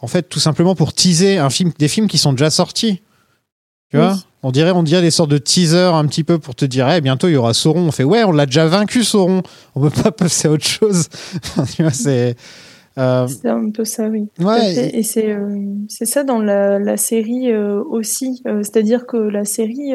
en 0.00 0.06
fait, 0.06 0.28
tout 0.28 0.38
simplement 0.38 0.76
pour 0.76 0.92
teaser 0.92 1.38
un 1.38 1.50
film, 1.50 1.72
des 1.80 1.88
films 1.88 2.06
qui 2.06 2.16
sont 2.18 2.30
déjà 2.32 2.48
sortis. 2.50 3.02
Tu 3.90 3.96
Oui. 3.96 4.04
vois? 4.04 4.16
On 4.44 4.52
dirait, 4.52 4.70
on 4.70 4.84
dirait 4.84 5.02
des 5.02 5.10
sortes 5.10 5.30
de 5.30 5.38
teasers 5.38 5.94
un 5.96 6.06
petit 6.06 6.22
peu 6.22 6.38
pour 6.38 6.54
te 6.54 6.64
dire, 6.64 6.88
eh, 6.88 7.00
bientôt 7.00 7.26
il 7.26 7.32
y 7.32 7.36
aura 7.36 7.54
Sauron. 7.54 7.88
On 7.88 7.90
fait, 7.90 8.04
ouais, 8.04 8.22
on 8.22 8.30
l'a 8.30 8.46
déjà 8.46 8.66
vaincu 8.66 9.02
Sauron. 9.02 9.42
On 9.74 9.80
peut 9.80 9.90
pas 10.02 10.12
passer 10.12 10.46
à 10.46 10.52
autre 10.52 10.64
chose. 10.68 11.08
tu 11.74 11.82
vois, 11.82 11.90
c'est. 11.90 12.36
Euh, 12.98 13.26
C'est 13.26 13.48
un 13.48 13.70
peu 13.70 13.84
ça, 13.84 14.08
oui. 14.08 14.28
Ouais. 14.40 14.90
Et 14.94 15.02
c'est 15.02 15.32
euh, 15.32 15.56
c'est 15.88 16.04
ça 16.04 16.24
dans 16.24 16.40
la, 16.40 16.78
la 16.78 16.96
série 16.96 17.52
euh, 17.52 17.82
aussi. 17.82 18.42
C'est-à-dire 18.44 19.06
que 19.06 19.16
la 19.16 19.44
série, 19.44 19.92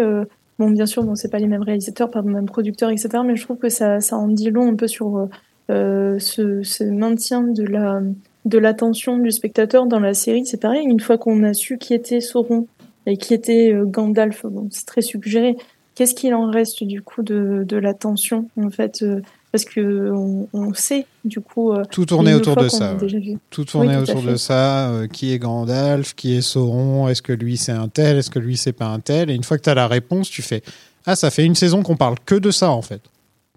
bon, 0.60 0.70
bien 0.70 0.86
sûr, 0.86 1.04
bon, 1.04 1.16
c'est 1.16 1.30
pas 1.30 1.40
les 1.40 1.48
mêmes 1.48 1.64
réalisateurs, 1.64 2.10
pas 2.10 2.22
les 2.22 2.30
mêmes 2.30 2.46
producteurs, 2.46 2.90
etc. 2.90 3.10
Mais 3.26 3.36
je 3.36 3.44
trouve 3.44 3.58
que 3.58 3.70
ça, 3.70 4.00
ça 4.00 4.18
en 4.18 4.28
dit 4.28 4.50
long 4.50 4.70
un 4.70 4.76
peu 4.76 4.88
sur 4.88 5.28
ce, 5.70 6.18
ce 6.64 6.84
maintien 6.84 7.44
de 7.44 7.64
la 7.64 8.02
de 8.46 8.58
l'attention 8.58 9.18
du 9.18 9.32
spectateur 9.32 9.86
dans 9.86 10.02
la 10.02 10.14
série. 10.14 10.46
C'est 10.46 10.60
pareil, 10.60 10.86
une 10.86 11.00
fois 11.00 11.18
qu'on 11.18 11.44
a 11.44 11.54
su 11.54 11.78
qui 11.78 11.94
était 11.94 12.20
Sauron 12.20 12.68
et 13.06 13.16
qui 13.16 13.34
était 13.34 13.74
Gandalf, 13.86 14.46
bon, 14.46 14.68
c'est 14.70 14.86
très 14.86 15.02
suggéré. 15.02 15.56
Qu'est-ce 15.96 16.14
qu'il 16.14 16.34
en 16.34 16.50
reste 16.50 16.84
du 16.84 17.02
coup 17.02 17.22
de, 17.22 17.64
de 17.66 17.78
l'attention 17.78 18.50
en 18.58 18.70
fait 18.70 19.06
Parce 19.54 19.66
que 19.66 20.10
on, 20.12 20.50
on 20.52 20.74
sait 20.74 21.06
du 21.24 21.40
coup. 21.40 21.72
euh, 21.72 21.84
Tout 21.92 22.06
tournait 22.08 22.32
une 22.32 22.38
autour 22.38 22.56
de 22.56 22.68
ça, 22.68 22.96
ouais. 22.96 23.38
Tout 23.52 23.64
tournait 23.66 23.96
Oui, 23.98 24.04
tout 24.04 24.12
à 24.12 24.16
autour 24.16 24.32
de 24.32 24.36
ça. 24.36 24.90
euh, 24.90 25.08
qui 25.08 25.32
est 25.32 25.38
Gandalf 25.38 26.16
Qui 26.16 26.36
est 26.36 26.42
Sauron 26.42 27.08
Est-ce 27.08 27.22
que 27.22 27.32
lui 27.34 27.56
c'est 27.56 27.72
un 27.72 27.88
tel 27.88 28.18
Est-ce 28.18 28.32
que 28.32 28.40
lui 28.40 28.58
c'est 28.58 28.74
pas 28.74 28.88
un 28.88 29.00
tel 29.00 29.30
Et 29.30 29.36
une 29.36 29.44
fois 29.44 29.58
que 29.60 29.64
tu 29.64 29.70
as 29.70 29.76
la 29.76 29.88
réponse, 29.88 30.30
tu 30.30 30.42
fais 30.42 30.64
Ah, 31.06 31.16
ça 31.16 31.30
fait 31.30 31.46
une 31.46 31.54
saison 31.56 31.84
qu'on 31.84 31.96
parle 31.96 32.16
que 32.26 32.34
de 32.36 32.50
ça 32.50 32.72
en 32.72 32.82
fait. 32.82 33.02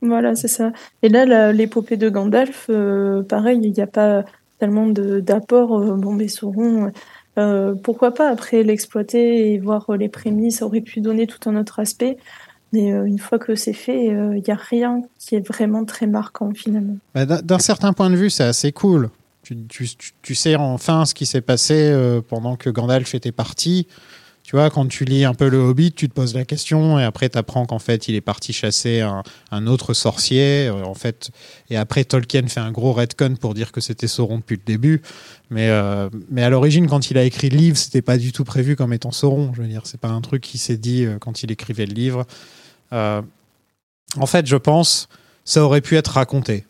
Voilà, 0.03 0.35
c'est 0.35 0.49
ça. 0.49 0.71
Et 1.03 1.09
là, 1.09 1.53
l'épopée 1.53 1.97
de 1.97 2.11
Gandalf, 2.11 2.67
euh, 2.69 3.23
pareil, 3.23 3.59
il 3.63 3.73
n'y 3.73 3.81
a 3.81 3.87
pas 3.87 4.25
tellement 4.59 4.87
de- 4.87 5.21
d'apport. 5.21 5.81
euh, 5.81 5.95
bon, 5.95 6.13
mais 6.13 6.29
Sauron, 6.29 6.93
pourquoi 7.83 8.13
pas 8.13 8.29
après 8.31 8.63
l'exploiter 8.63 9.53
et 9.55 9.59
voir 9.59 9.87
les 9.99 10.09
prémices, 10.11 10.59
ça 10.59 10.67
aurait 10.67 10.81
pu 10.83 11.01
donner 11.01 11.27
tout 11.27 11.49
un 11.49 11.57
autre 11.57 11.79
aspect. 11.81 12.17
Mais 12.73 12.93
euh, 12.93 13.05
une 13.05 13.19
fois 13.19 13.39
que 13.39 13.55
c'est 13.55 13.73
fait, 13.73 14.11
euh, 14.11 14.37
il 14.37 14.43
n'y 14.43 14.51
a 14.51 14.57
rien 14.57 15.03
qui 15.19 15.35
est 15.37 15.47
vraiment 15.47 15.85
très 15.85 16.07
marquant 16.07 16.51
finalement. 16.55 16.97
Bah, 17.15 17.25
D'un 17.25 17.59
certain 17.59 17.93
point 17.93 18.11
de 18.11 18.17
vue, 18.17 18.29
c'est 18.31 18.45
assez 18.45 18.73
cool. 18.73 19.11
Tu- 19.43 19.57
tu 20.23 20.35
sais 20.35 20.57
enfin 20.57 21.05
ce 21.05 21.15
qui 21.15 21.25
s'est 21.25 21.41
passé 21.41 21.75
euh, 21.77 22.21
pendant 22.21 22.57
que 22.57 22.69
Gandalf 22.69 23.15
était 23.15 23.31
parti. 23.31 23.87
Tu 24.47 24.55
vois, 24.55 24.71
quand 24.71 24.87
tu 24.87 25.05
lis 25.05 25.25
un 25.25 25.35
peu 25.35 25.49
le 25.49 25.59
Hobbit, 25.59 25.91
tu 25.91 26.09
te 26.09 26.15
poses 26.15 26.33
la 26.33 26.45
question 26.45 27.01
et 27.01 27.03
après 27.03 27.29
tu 27.29 27.37
apprends 27.37 27.67
qu'en 27.67 27.81
fait 27.81 28.07
il 28.07 28.15
est 28.15 28.21
parti 28.21 28.53
chasser 28.53 29.01
un, 29.01 29.67
autre 29.67 29.93
sorcier. 29.93 30.69
euh, 30.69 30.85
en 30.85 30.95
fait, 30.95 31.33
et 31.69 31.77
après 31.77 32.05
Tolkien 32.05 32.47
fait 32.47 32.61
un 32.61 32.71
gros 32.71 32.93
retcon 32.93 33.35
pour 33.41 33.55
dire 33.55 33.73
que 33.73 33.81
c'était 33.81 34.07
Sauron 34.07 34.39
depuis 34.39 34.55
le 34.55 34.63
début. 34.65 35.03
Mais, 35.51 35.69
euh, 35.69 36.09
mais 36.31 36.45
à 36.45 36.49
l'origine, 36.49 36.87
quand 36.87 37.11
il 37.11 37.19
a 37.19 37.25
écrit 37.25 37.51
le 37.51 37.57
livre, 37.57 37.77
c'était 37.77 38.03
pas 38.03 38.19
du 38.19 38.31
tout 38.31 38.45
prévu 38.45 38.77
comme 38.77 38.93
étant 38.93 39.11
Sauron. 39.11 39.51
Je 39.53 39.63
veux 39.63 39.69
dire, 39.69 39.83
c'est 39.85 40.01
pas 40.01 40.11
un 40.11 40.21
truc 40.21 40.43
qui 40.43 40.59
s'est 40.59 40.77
dit 40.77 41.05
euh, 41.05 41.19
quand 41.19 41.43
il 41.43 41.51
écrivait 41.51 41.87
le 41.87 41.95
livre. 41.95 42.25
En 42.93 44.27
fait, 44.27 44.47
je 44.47 44.57
pense, 44.57 45.09
ça 45.45 45.65
aurait 45.65 45.81
pu 45.81 45.97
être 45.97 46.13
raconté. 46.13 46.67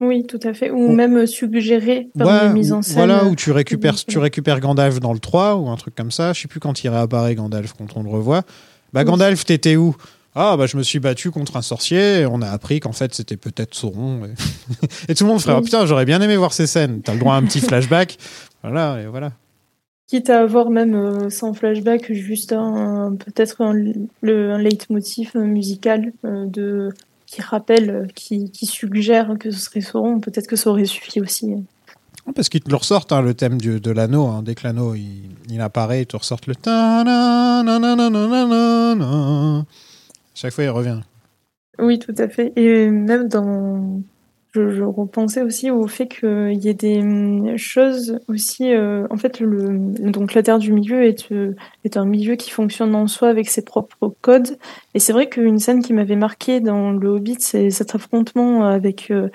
Oui, 0.00 0.26
tout 0.26 0.40
à 0.42 0.52
fait. 0.52 0.70
Ou 0.70 0.92
même 0.92 1.26
suggéré 1.26 2.08
par 2.18 2.26
Ouais, 2.26 2.46
une 2.48 2.52
mise 2.52 2.72
ou- 2.72 2.76
en 2.76 2.82
scène. 2.82 2.96
Voilà, 2.96 3.24
où 3.24 3.34
tu 3.34 3.50
récupères, 3.50 3.96
tu 3.96 4.18
récupères 4.18 4.60
Gandalf 4.60 5.00
dans 5.00 5.12
le 5.12 5.18
3 5.18 5.56
ou 5.56 5.68
un 5.68 5.76
truc 5.76 5.94
comme 5.94 6.10
ça. 6.10 6.32
Je 6.32 6.42
sais 6.42 6.48
plus 6.48 6.60
quand 6.60 6.84
il 6.84 6.88
réapparaît 6.88 7.34
Gandalf 7.34 7.72
quand 7.76 7.96
on 7.96 8.02
le 8.02 8.10
revoit. 8.10 8.42
Bah. 8.92 9.04
Gandalf, 9.04 9.44
t'étais 9.44 9.76
où? 9.76 9.96
Ah, 10.34 10.56
bah, 10.58 10.66
je 10.66 10.76
me 10.76 10.82
suis 10.82 10.98
battu 10.98 11.30
contre 11.30 11.56
un 11.56 11.62
sorcier 11.62 12.20
et 12.20 12.26
on 12.26 12.42
a 12.42 12.48
appris 12.48 12.78
qu'en 12.80 12.92
fait, 12.92 13.14
c'était 13.14 13.38
peut-être 13.38 13.74
Sauron. 13.74 14.20
Et... 14.26 14.34
et 15.12 15.14
tout 15.14 15.24
le 15.24 15.30
monde 15.30 15.40
ferait 15.40 15.56
oh, 15.56 15.62
putain, 15.62 15.86
j'aurais 15.86 16.04
bien 16.04 16.20
aimé 16.20 16.36
voir 16.36 16.52
ces 16.52 16.66
scènes. 16.66 17.00
T'as 17.00 17.14
le 17.14 17.18
droit 17.18 17.34
à 17.34 17.38
un 17.38 17.42
petit 17.44 17.60
flashback. 17.60 18.18
Voilà, 18.62 19.00
et 19.00 19.06
voilà. 19.06 19.32
Quitte 20.08 20.28
à 20.28 20.40
avoir 20.42 20.68
même 20.70 20.94
euh, 20.94 21.30
sans 21.30 21.54
flashback, 21.54 22.12
juste 22.12 22.52
un, 22.52 23.16
peut-être 23.18 23.62
un, 23.62 23.72
le, 23.72 24.52
un 24.52 24.58
leitmotiv 24.58 25.32
euh, 25.34 25.40
musical 25.44 26.12
euh, 26.24 26.44
de, 26.46 26.90
qui 27.36 27.42
rappelle, 27.42 27.90
euh, 27.90 28.06
qui, 28.14 28.50
suggère 28.66 29.36
que 29.38 29.50
ce 29.50 29.60
serait 29.60 29.82
Sauron. 29.82 30.20
Peut-être 30.20 30.46
que 30.46 30.56
ça 30.56 30.70
aurait 30.70 30.86
suffi 30.86 31.20
aussi. 31.20 31.54
Ah, 32.26 32.30
parce 32.34 32.48
qu'ils 32.48 32.62
te 32.62 32.70
le 32.70 32.76
ressortent, 32.76 33.12
hein, 33.12 33.20
le 33.20 33.34
thème 33.34 33.60
du, 33.60 33.78
de 33.78 33.90
l'anneau. 33.90 34.26
Hein, 34.26 34.42
dès 34.42 34.54
que 34.54 34.66
l'anneau 34.66 34.94
il, 34.94 35.60
apparaît, 35.60 36.02
ils 36.02 36.06
te 36.06 36.16
ressortent 36.16 36.46
le. 36.46 36.54
Chaque 40.34 40.52
fois, 40.52 40.64
il 40.64 40.70
revient. 40.70 41.00
Oui, 41.78 41.98
tout 41.98 42.14
à 42.16 42.28
fait. 42.28 42.52
Et 42.56 42.90
même 42.90 43.28
dans 43.28 44.00
je, 44.70 44.82
repensais 44.82 45.42
aussi 45.42 45.70
au 45.70 45.86
fait 45.86 46.06
qu'il 46.08 46.54
y 46.54 46.68
ait 46.68 46.74
des 46.74 46.98
hum, 47.00 47.56
choses 47.56 48.18
aussi. 48.28 48.72
euh, 48.72 49.06
en 49.10 49.16
fait, 49.16 49.42
donc 49.42 50.34
la 50.34 50.42
Terre 50.42 50.58
du 50.58 50.72
Milieu 50.72 51.04
est, 51.04 51.30
euh, 51.32 51.54
est 51.84 51.96
un 51.96 52.04
milieu 52.04 52.36
qui 52.36 52.50
fonctionne 52.50 52.94
en 52.94 53.06
soi 53.06 53.28
avec 53.28 53.48
ses 53.48 53.62
propres 53.64 54.14
codes. 54.22 54.58
Et 54.94 54.98
c'est 54.98 55.12
vrai 55.12 55.28
qu'une 55.28 55.58
scène 55.58 55.82
qui 55.82 55.92
m'avait 55.92 56.16
marqué 56.16 56.60
dans 56.60 56.92
Le 56.92 57.08
Hobbit, 57.08 57.36
c'est 57.40 57.70
cet 57.70 57.94
affrontement 57.94 58.64
avec. 58.66 59.10
euh, 59.10 59.28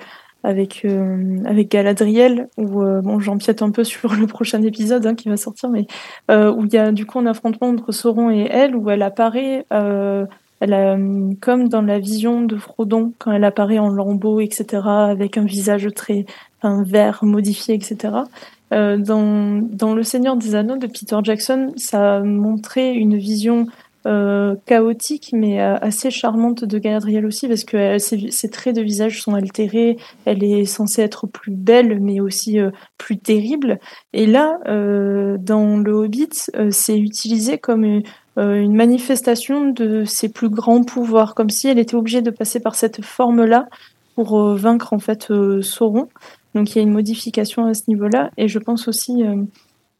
avec 0.44 0.84
euh, 0.84 1.40
Galadriel 1.70 2.48
où 2.56 2.82
euh, 2.82 3.00
bon 3.00 3.20
j'empiète 3.20 3.62
un 3.62 3.70
peu 3.70 3.84
sur 3.92 4.14
le 4.14 4.26
prochain 4.26 4.62
épisode 4.62 5.06
hein, 5.06 5.14
qui 5.14 5.28
va 5.28 5.36
sortir 5.36 5.70
mais 5.70 5.86
euh, 6.30 6.52
où 6.52 6.64
il 6.64 6.72
y 6.72 6.78
a 6.78 6.92
du 6.92 7.06
coup 7.06 7.18
un 7.18 7.26
affrontement 7.26 7.68
entre 7.68 7.92
Sauron 7.92 8.30
et 8.30 8.48
elle 8.50 8.74
où 8.76 8.90
elle 8.90 9.02
apparaît 9.02 9.66
euh, 9.72 10.26
a, 10.70 10.94
hum, 10.94 11.36
comme 11.36 11.68
dans 11.68 11.82
la 11.82 11.98
vision 11.98 12.42
de 12.42 12.56
Frodon, 12.56 13.12
quand 13.18 13.32
elle 13.32 13.44
apparaît 13.44 13.78
en 13.78 13.88
lambeau, 13.88 14.40
etc., 14.40 14.82
avec 14.84 15.36
un 15.36 15.44
visage 15.44 15.88
très 15.94 16.26
vert 16.62 17.24
modifié, 17.24 17.74
etc. 17.74 18.24
Euh, 18.72 18.96
dans, 18.96 19.94
Le 19.94 20.02
Seigneur 20.02 20.36
des 20.36 20.54
Anneaux 20.54 20.78
de 20.78 20.86
Peter 20.86 21.18
Jackson, 21.22 21.72
ça 21.76 22.20
montrait 22.20 22.94
une 22.94 23.16
vision 23.16 23.66
euh, 24.06 24.56
chaotique, 24.66 25.30
mais 25.32 25.60
euh, 25.60 25.76
assez 25.76 26.10
charmante 26.10 26.64
de 26.64 26.78
Galadriel 26.78 27.26
aussi, 27.26 27.48
parce 27.48 27.64
que 27.64 27.98
ses, 27.98 28.50
traits 28.50 28.74
de 28.74 28.82
visage 28.82 29.22
sont 29.22 29.34
altérés, 29.34 29.98
elle 30.24 30.42
est 30.42 30.64
censée 30.64 31.02
être 31.02 31.26
plus 31.26 31.52
belle, 31.52 32.00
mais 32.00 32.20
aussi 32.20 32.58
plus 32.96 33.18
terrible. 33.18 33.78
Et 34.12 34.26
là, 34.26 34.58
dans 34.66 35.76
Le 35.76 35.92
Hobbit, 35.92 36.50
c'est 36.70 36.98
utilisé 36.98 37.58
comme 37.58 38.02
une, 38.36 38.42
euh, 38.42 38.62
une 38.62 38.74
manifestation 38.74 39.70
de 39.70 40.04
ses 40.04 40.28
plus 40.28 40.48
grands 40.48 40.82
pouvoirs, 40.82 41.34
comme 41.34 41.50
si 41.50 41.68
elle 41.68 41.78
était 41.78 41.94
obligée 41.94 42.22
de 42.22 42.30
passer 42.30 42.60
par 42.60 42.74
cette 42.74 43.04
forme-là 43.04 43.68
pour 44.14 44.38
euh, 44.38 44.54
vaincre 44.56 44.92
en 44.92 44.98
fait 44.98 45.30
euh, 45.30 45.62
Sauron. 45.62 46.08
Donc 46.54 46.70
il 46.70 46.76
y 46.76 46.78
a 46.80 46.82
une 46.82 46.92
modification 46.92 47.66
à 47.66 47.74
ce 47.74 47.82
niveau-là, 47.88 48.30
et 48.36 48.48
je 48.48 48.58
pense 48.58 48.86
aussi 48.88 49.22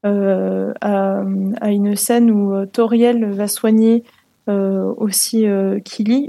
à, 0.03 1.23
à 1.61 1.71
une 1.71 1.97
scène 1.97 2.31
où 2.31 2.67
Toriel 2.67 3.33
va 3.33 3.49
soigner 3.49 4.05
euh, 4.49 4.93
aussi 4.97 5.47
euh, 5.47 5.79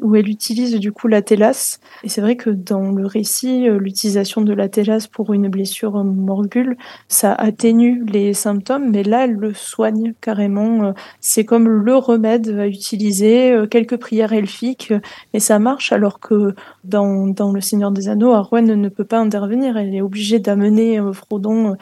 où 0.03 0.15
elle 0.15 0.29
utilise 0.29 0.75
du 0.75 0.91
coup 0.91 1.07
la 1.07 1.21
télasse. 1.21 1.79
Et 2.03 2.09
c'est 2.09 2.21
vrai 2.21 2.35
que 2.35 2.49
dans 2.49 2.91
le 2.91 3.05
récit, 3.07 3.67
euh, 3.67 3.79
l'utilisation 3.79 4.41
de 4.41 4.53
la 4.53 4.69
télasse 4.69 5.07
pour 5.07 5.33
une 5.33 5.49
blessure 5.49 6.03
morbule, 6.03 6.77
ça 7.07 7.33
atténue 7.33 8.05
les 8.05 8.33
symptômes, 8.33 8.91
mais 8.91 9.03
là, 9.03 9.25
elle 9.25 9.33
le 9.33 9.53
soigne 9.53 10.13
carrément. 10.21 10.83
Euh, 10.83 10.91
C'est 11.21 11.45
comme 11.45 11.67
le 11.67 11.95
remède 11.95 12.49
à 12.49 12.67
utiliser, 12.67 13.51
euh, 13.51 13.67
quelques 13.67 13.97
prières 13.97 14.33
elfiques, 14.33 14.93
et 15.33 15.39
ça 15.39 15.57
marche, 15.59 15.91
alors 15.91 16.19
que 16.19 16.53
dans, 16.83 17.27
dans 17.27 17.51
Le 17.51 17.61
Seigneur 17.61 17.91
des 17.91 18.09
Anneaux, 18.09 18.33
Arwen 18.33 18.65
ne 18.75 18.89
peut 18.89 19.05
pas 19.05 19.19
intervenir. 19.19 19.77
Elle 19.77 19.95
est 19.95 20.01
obligée 20.01 20.39
d'amener 20.39 21.01
Frodon 21.13 21.75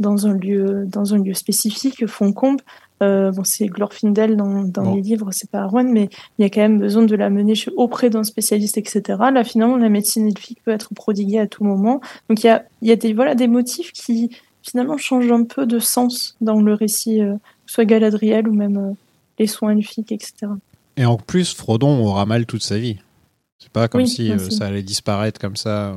dans 0.00 0.26
un 0.26 0.34
lieu, 0.34 0.84
dans 0.86 1.14
un 1.14 1.18
lieu 1.18 1.34
spécifique, 1.34 2.06
Foncombe. 2.06 2.60
Euh, 3.02 3.30
bon, 3.30 3.44
c'est 3.44 3.66
Glorfindel 3.66 4.36
dans, 4.36 4.62
dans 4.64 4.82
Bon. 4.84 4.94
les 4.94 5.02
livres, 5.02 5.28
c'est 5.32 5.50
pas 5.50 5.60
Arwen, 5.60 5.92
mais 5.92 6.08
il 6.38 6.42
y 6.42 6.44
a 6.44 6.48
quand 6.50 6.62
même 6.62 6.78
besoin 6.78 7.02
de 7.02 7.14
la 7.14 7.28
mener 7.28 7.52
auprès 7.76 8.08
d'un 8.08 8.24
spécialiste, 8.24 8.78
etc. 8.78 9.02
Là, 9.32 9.44
finalement, 9.44 9.76
la 9.76 9.88
médecine 9.90 10.26
elfique 10.28 10.62
peut 10.64 10.70
être 10.70 10.94
prodiguée 10.94 11.38
à 11.40 11.46
tout 11.46 11.62
moment. 11.64 12.00
Donc, 12.30 12.42
il 12.42 12.46
y 12.46 12.50
a, 12.50 12.64
il 12.82 12.88
y 12.88 12.92
a 12.92 12.96
des, 12.96 13.12
voilà, 13.12 13.34
des 13.34 13.48
motifs 13.48 13.92
qui, 13.92 14.30
finalement, 14.62 14.96
changent 14.96 15.30
un 15.30 15.44
peu 15.44 15.66
de 15.66 15.78
sens 15.78 16.36
dans 16.40 16.60
le 16.60 16.72
récit, 16.72 17.20
euh, 17.20 17.34
soit 17.66 17.84
Galadriel 17.84 18.48
ou 18.48 18.54
même 18.54 18.76
euh, 18.78 18.92
les 19.38 19.46
soins 19.46 19.72
elfiques, 19.76 20.12
etc. 20.12 20.46
Et 20.96 21.04
en 21.04 21.18
plus, 21.18 21.54
Frodon 21.54 22.02
aura 22.02 22.24
mal 22.24 22.46
toute 22.46 22.62
sa 22.62 22.78
vie. 22.78 22.96
C'est 23.58 23.70
pas 23.72 23.88
comme 23.88 24.02
Oui, 24.02 24.08
si 24.08 24.30
euh, 24.30 24.36
aussi. 24.36 24.52
ça 24.56 24.66
allait 24.66 24.82
disparaître 24.82 25.38
comme 25.38 25.56
ça. 25.56 25.88
euh, 25.90 25.94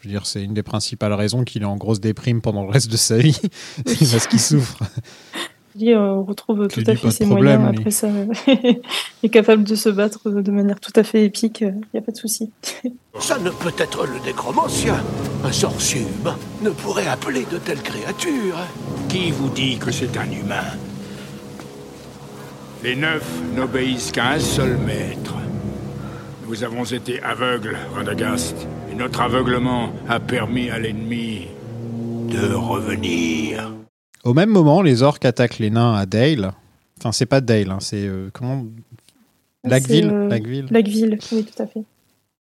je 0.00 0.08
veux 0.08 0.12
dire, 0.12 0.26
c'est 0.26 0.44
une 0.44 0.52
des 0.52 0.62
principales 0.62 1.14
raisons 1.14 1.44
qu'il 1.44 1.62
est 1.62 1.66
en 1.66 1.76
grosse 1.78 2.00
déprime 2.00 2.42
pendant 2.42 2.64
le 2.64 2.70
reste 2.70 2.90
de 2.90 2.96
sa 2.98 3.16
vie. 3.16 3.40
C'est 3.86 4.10
parce 4.12 4.26
qu'il 4.26 4.40
souffre. 4.40 4.78
Euh, 5.82 6.20
retrouve 6.20 6.68
Qui 6.68 6.84
tout 6.84 6.90
à 6.90 6.94
fait 6.94 7.10
ses 7.10 7.26
problème, 7.26 7.62
moyens 7.62 7.72
lui. 7.72 7.78
après 7.80 7.90
ça. 7.90 8.06
euh, 8.06 8.26
il 8.48 8.80
est 9.24 9.28
capable 9.28 9.64
de 9.64 9.74
se 9.74 9.88
battre 9.88 10.30
de 10.30 10.50
manière 10.52 10.78
tout 10.78 10.92
à 10.94 11.02
fait 11.02 11.24
épique, 11.24 11.60
il 11.62 11.74
n'y 11.92 11.98
a 11.98 12.02
pas 12.02 12.12
de 12.12 12.16
souci. 12.16 12.50
Ça 13.18 13.38
ne 13.38 13.50
peut 13.50 13.72
être 13.78 14.06
le 14.06 14.24
nécromancien. 14.24 14.96
Un 15.44 15.52
sorcier 15.52 16.02
humain 16.02 16.36
ne 16.62 16.70
pourrait 16.70 17.08
appeler 17.08 17.44
de 17.50 17.58
telles 17.58 17.82
créatures. 17.82 18.56
Qui 19.08 19.30
vous 19.32 19.48
dit 19.48 19.78
que 19.78 19.90
c'est 19.90 20.16
un 20.16 20.30
humain? 20.30 20.64
Les 22.82 22.96
neufs 22.96 23.40
n'obéissent 23.56 24.12
qu'à 24.12 24.30
un 24.32 24.38
seul 24.38 24.76
maître. 24.78 25.34
Nous 26.48 26.62
avons 26.62 26.84
été 26.84 27.20
aveugles, 27.22 27.76
Radagast, 27.94 28.54
et 28.92 28.94
notre 28.94 29.22
aveuglement 29.22 29.90
a 30.08 30.20
permis 30.20 30.70
à 30.70 30.78
l'ennemi 30.78 31.46
de 32.30 32.54
revenir. 32.54 33.72
Au 34.24 34.34
même 34.34 34.50
moment, 34.50 34.82
les 34.82 35.02
orques 35.02 35.24
attaquent 35.24 35.58
les 35.58 35.70
nains 35.70 35.94
à 35.94 36.06
Dale. 36.06 36.52
Enfin, 36.98 37.12
c'est 37.12 37.26
pas 37.26 37.40
Dale, 37.40 37.70
hein, 37.70 37.78
c'est 37.80 38.06
euh, 38.06 38.30
comment? 38.32 38.64
Blackville, 39.64 40.04
C'est, 40.30 40.74
euh, 40.74 41.16
oui, 41.32 41.44
tout 41.44 41.62
à 41.62 41.66
fait. 41.66 41.82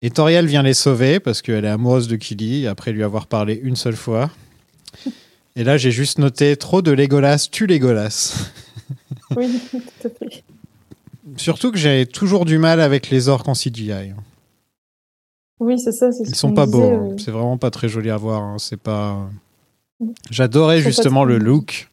Et 0.01 0.09
Toriel 0.09 0.45
vient 0.47 0.63
les 0.63 0.73
sauver 0.73 1.19
parce 1.19 1.41
qu'elle 1.41 1.63
est 1.65 1.69
amoureuse 1.69 2.07
de 2.09 2.15
Killy 2.17 2.67
après 2.67 2.91
lui 2.91 3.03
avoir 3.03 3.27
parlé 3.27 3.59
une 3.63 3.75
seule 3.77 3.95
fois. 3.95 4.29
Et 5.55 5.63
là, 5.63 5.77
j'ai 5.77 5.91
juste 5.91 6.17
noté 6.19 6.57
trop 6.57 6.81
de 6.81 6.91
Legolas, 6.91 7.47
tue 7.51 7.67
Legolas. 7.67 8.49
Oui, 9.35 9.47
tout 9.71 10.07
à 10.07 10.09
fait. 10.09 10.43
Surtout 11.37 11.71
que 11.71 11.77
j'ai 11.77 12.05
toujours 12.05 12.45
du 12.45 12.59
mal 12.59 12.79
avec 12.81 13.09
les 13.09 13.29
orques 13.29 13.47
en 13.47 13.53
CGI. 13.53 14.11
Oui, 15.59 15.79
c'est 15.79 15.91
ça. 15.91 16.11
c'est 16.11 16.25
ce 16.25 16.29
Ils 16.29 16.35
sont 16.35 16.53
pas 16.53 16.65
beaux. 16.67 16.83
euh, 16.83 17.11
hein. 17.13 17.15
C'est 17.17 17.31
vraiment 17.31 17.57
pas 17.57 17.71
très 17.71 17.89
joli 17.89 18.11
à 18.11 18.17
voir. 18.17 18.41
hein. 18.43 18.57
C'est 18.59 18.79
pas. 18.79 19.27
J'adorais 20.29 20.81
justement 20.81 21.23
le 21.23 21.37
look, 21.37 21.89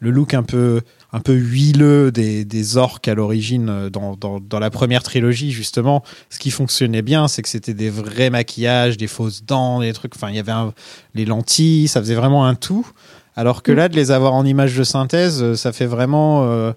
le 0.00 0.10
look 0.10 0.34
un 0.34 0.42
peu, 0.42 0.80
un 1.12 1.20
peu 1.20 1.32
huileux 1.34 2.12
des, 2.12 2.44
des 2.44 2.76
orques 2.76 3.08
à 3.08 3.14
l'origine 3.14 3.68
euh, 3.68 3.90
dans, 3.90 4.14
dans, 4.16 4.38
dans 4.40 4.58
la 4.58 4.70
première 4.70 5.02
trilogie 5.02 5.50
justement. 5.50 6.04
Ce 6.30 6.38
qui 6.38 6.50
fonctionnait 6.50 7.02
bien, 7.02 7.26
c'est 7.28 7.42
que 7.42 7.48
c'était 7.48 7.74
des 7.74 7.90
vrais 7.90 8.30
maquillages, 8.30 8.96
des 8.96 9.06
fausses 9.08 9.44
dents, 9.44 9.80
des 9.80 9.92
trucs. 9.92 10.14
Enfin, 10.14 10.30
il 10.30 10.36
y 10.36 10.38
avait 10.38 10.52
un- 10.52 10.72
les 11.14 11.24
lentilles, 11.24 11.88
ça 11.88 12.00
faisait 12.00 12.14
vraiment 12.14 12.46
un 12.46 12.54
tout. 12.54 12.86
Alors 13.34 13.62
que 13.62 13.72
Mm. 13.72 13.76
là, 13.76 13.88
de 13.88 13.96
les 13.96 14.10
avoir 14.10 14.34
en 14.34 14.44
image 14.44 14.76
de 14.76 14.84
synthèse, 14.84 15.42
euh, 15.42 15.54
ça 15.56 15.72
fait 15.72 15.86
vraiment. 15.86 16.44
euh, 16.44 16.72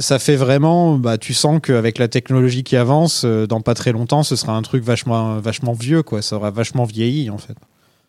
ça 0.00 0.20
fait 0.20 0.36
vraiment, 0.36 0.96
bah, 0.96 1.18
tu 1.18 1.34
sens 1.34 1.60
qu'avec 1.60 1.98
la 1.98 2.06
technologie 2.06 2.62
qui 2.62 2.76
avance, 2.76 3.24
dans 3.24 3.60
pas 3.60 3.74
très 3.74 3.90
longtemps, 3.90 4.22
ce 4.22 4.36
sera 4.36 4.54
un 4.56 4.62
truc 4.62 4.84
vachement, 4.84 5.40
vachement 5.40 5.72
vieux, 5.72 6.04
quoi. 6.04 6.22
Ça 6.22 6.36
aura 6.36 6.52
vachement 6.52 6.84
vieilli, 6.84 7.30
en 7.30 7.38
fait. 7.38 7.56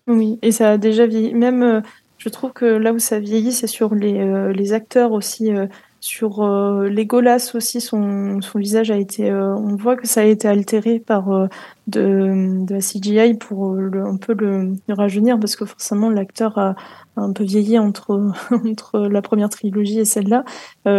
Oui, 0.09 0.39
et 0.41 0.51
ça 0.51 0.71
a 0.71 0.77
déjà 0.79 1.05
vieilli. 1.07 1.33
Même, 1.35 1.61
euh, 1.63 1.81
je 2.17 2.29
trouve 2.29 2.51
que 2.53 2.65
là 2.65 2.93
où 2.93 2.99
ça 2.99 3.19
vieillit, 3.19 3.51
c'est 3.53 3.67
sur 3.67 3.93
les, 3.95 4.19
euh, 4.19 4.51
les 4.53 4.73
acteurs 4.73 5.11
aussi. 5.11 5.53
euh, 5.53 5.67
sur 6.01 6.41
euh, 6.43 6.87
Legolas 6.89 7.51
aussi, 7.55 7.81
son, 7.81 8.39
son 8.41 8.57
visage 8.59 8.89
a 8.89 8.97
été. 8.97 9.31
on 9.33 9.75
voit 9.75 9.97
que 9.97 10.07
ça 10.07 10.21
a 10.21 10.23
été 10.23 10.47
altéré 10.47 10.99
par 10.99 11.49
de, 11.87 12.63
de 12.65 12.73
la 12.73 12.79
CGI 12.81 13.33
pour 13.33 13.73
le- 13.73 14.05
un 14.05 14.15
peu 14.17 14.33
le, 14.33 14.75
rajeunir, 14.87 15.37
parce 15.39 15.57
que 15.57 15.65
forcément 15.65 16.09
l'acteur 16.09 16.57
a, 16.57 16.75
un 17.17 17.33
peu 17.33 17.43
vieilli 17.43 17.77
entre, 17.79 18.31
entre 18.51 18.99
la 19.01 19.21
première 19.21 19.49
trilogie 19.49 19.99
et 19.99 20.05
celle-là. 20.05 20.45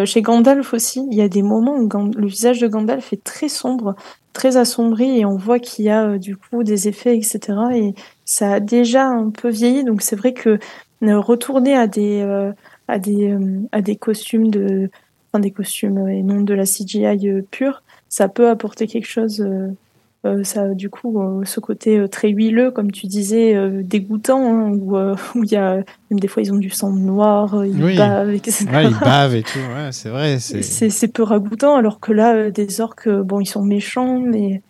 Chez 0.04 0.22
Gandalf 0.22 0.74
aussi, 0.74 1.06
il 1.10 1.16
y 1.16 1.22
a 1.22 1.28
des 1.28 1.42
moments 1.42 1.76
où 1.78 1.88
le 2.16 2.26
visage 2.26 2.60
de 2.60 2.68
Gandalf 2.68 3.12
est 3.14 3.24
très 3.24 3.48
sombre, 3.48 3.94
très 4.34 4.56
assombri, 4.58 5.18
et 5.20 5.24
on 5.24 5.36
voit 5.36 5.58
qu'il 5.58 5.86
y 5.86 5.90
a 5.90 6.18
du 6.18 6.36
coup 6.36 6.62
des 6.62 6.88
effets, 6.88 7.16
etc. 7.16 7.74
Et 7.76 7.94
ça 8.30 8.52
a 8.54 8.60
déjà 8.60 9.06
un 9.08 9.30
peu 9.30 9.48
vieilli, 9.48 9.82
donc 9.82 10.02
c'est 10.02 10.14
vrai 10.14 10.32
que 10.32 10.60
euh, 11.02 11.18
retourner 11.18 11.74
à 11.76 11.88
des 11.88 12.20
euh, 12.20 12.52
à 12.86 13.00
des 13.00 13.28
euh, 13.32 13.58
à 13.72 13.80
des 13.82 13.96
costumes 13.96 14.50
de 14.52 14.88
enfin 15.32 15.40
des 15.40 15.50
costumes 15.50 16.06
et 16.08 16.22
non 16.22 16.40
de 16.42 16.54
la 16.54 16.64
CGI 16.64 17.42
pure, 17.50 17.82
ça 18.08 18.28
peut 18.28 18.48
apporter 18.48 18.86
quelque 18.86 19.08
chose. 19.08 19.40
euh, 19.40 20.44
ça 20.44 20.68
du 20.74 20.90
coup 20.90 21.18
ce 21.44 21.58
côté 21.60 22.06
très 22.08 22.28
huileux, 22.28 22.70
comme 22.70 22.92
tu 22.92 23.06
disais, 23.08 23.56
dégoûtant, 23.82 24.44
hein, 24.44 24.70
où 24.70 24.96
où 25.34 25.42
il 25.44 25.50
y 25.50 25.56
a 25.56 25.76
même 26.10 26.20
des 26.20 26.28
fois 26.28 26.42
ils 26.42 26.52
ont 26.52 26.58
du 26.58 26.70
sang 26.70 26.92
noir, 26.92 27.64
ils 27.64 27.82
Oui. 27.82 27.96
bavent, 27.96 28.30
etc. 28.30 28.66
Ouais, 28.70 28.84
ils 28.90 28.98
bavent 29.00 29.34
et 29.34 29.42
tout. 29.42 29.58
Ouais, 29.74 29.90
c'est 29.90 30.10
vrai. 30.10 30.38
C'est... 30.38 31.08
Peu 31.12 31.24
ragoûtant, 31.24 31.74
alors 31.74 31.98
que 31.98 32.12
là, 32.12 32.50
des 32.52 32.80
orques, 32.80 33.08
bon, 33.08 33.40
ils 33.40 33.46
sont 33.46 33.64
méchants, 33.64 34.20
mais 34.20 34.60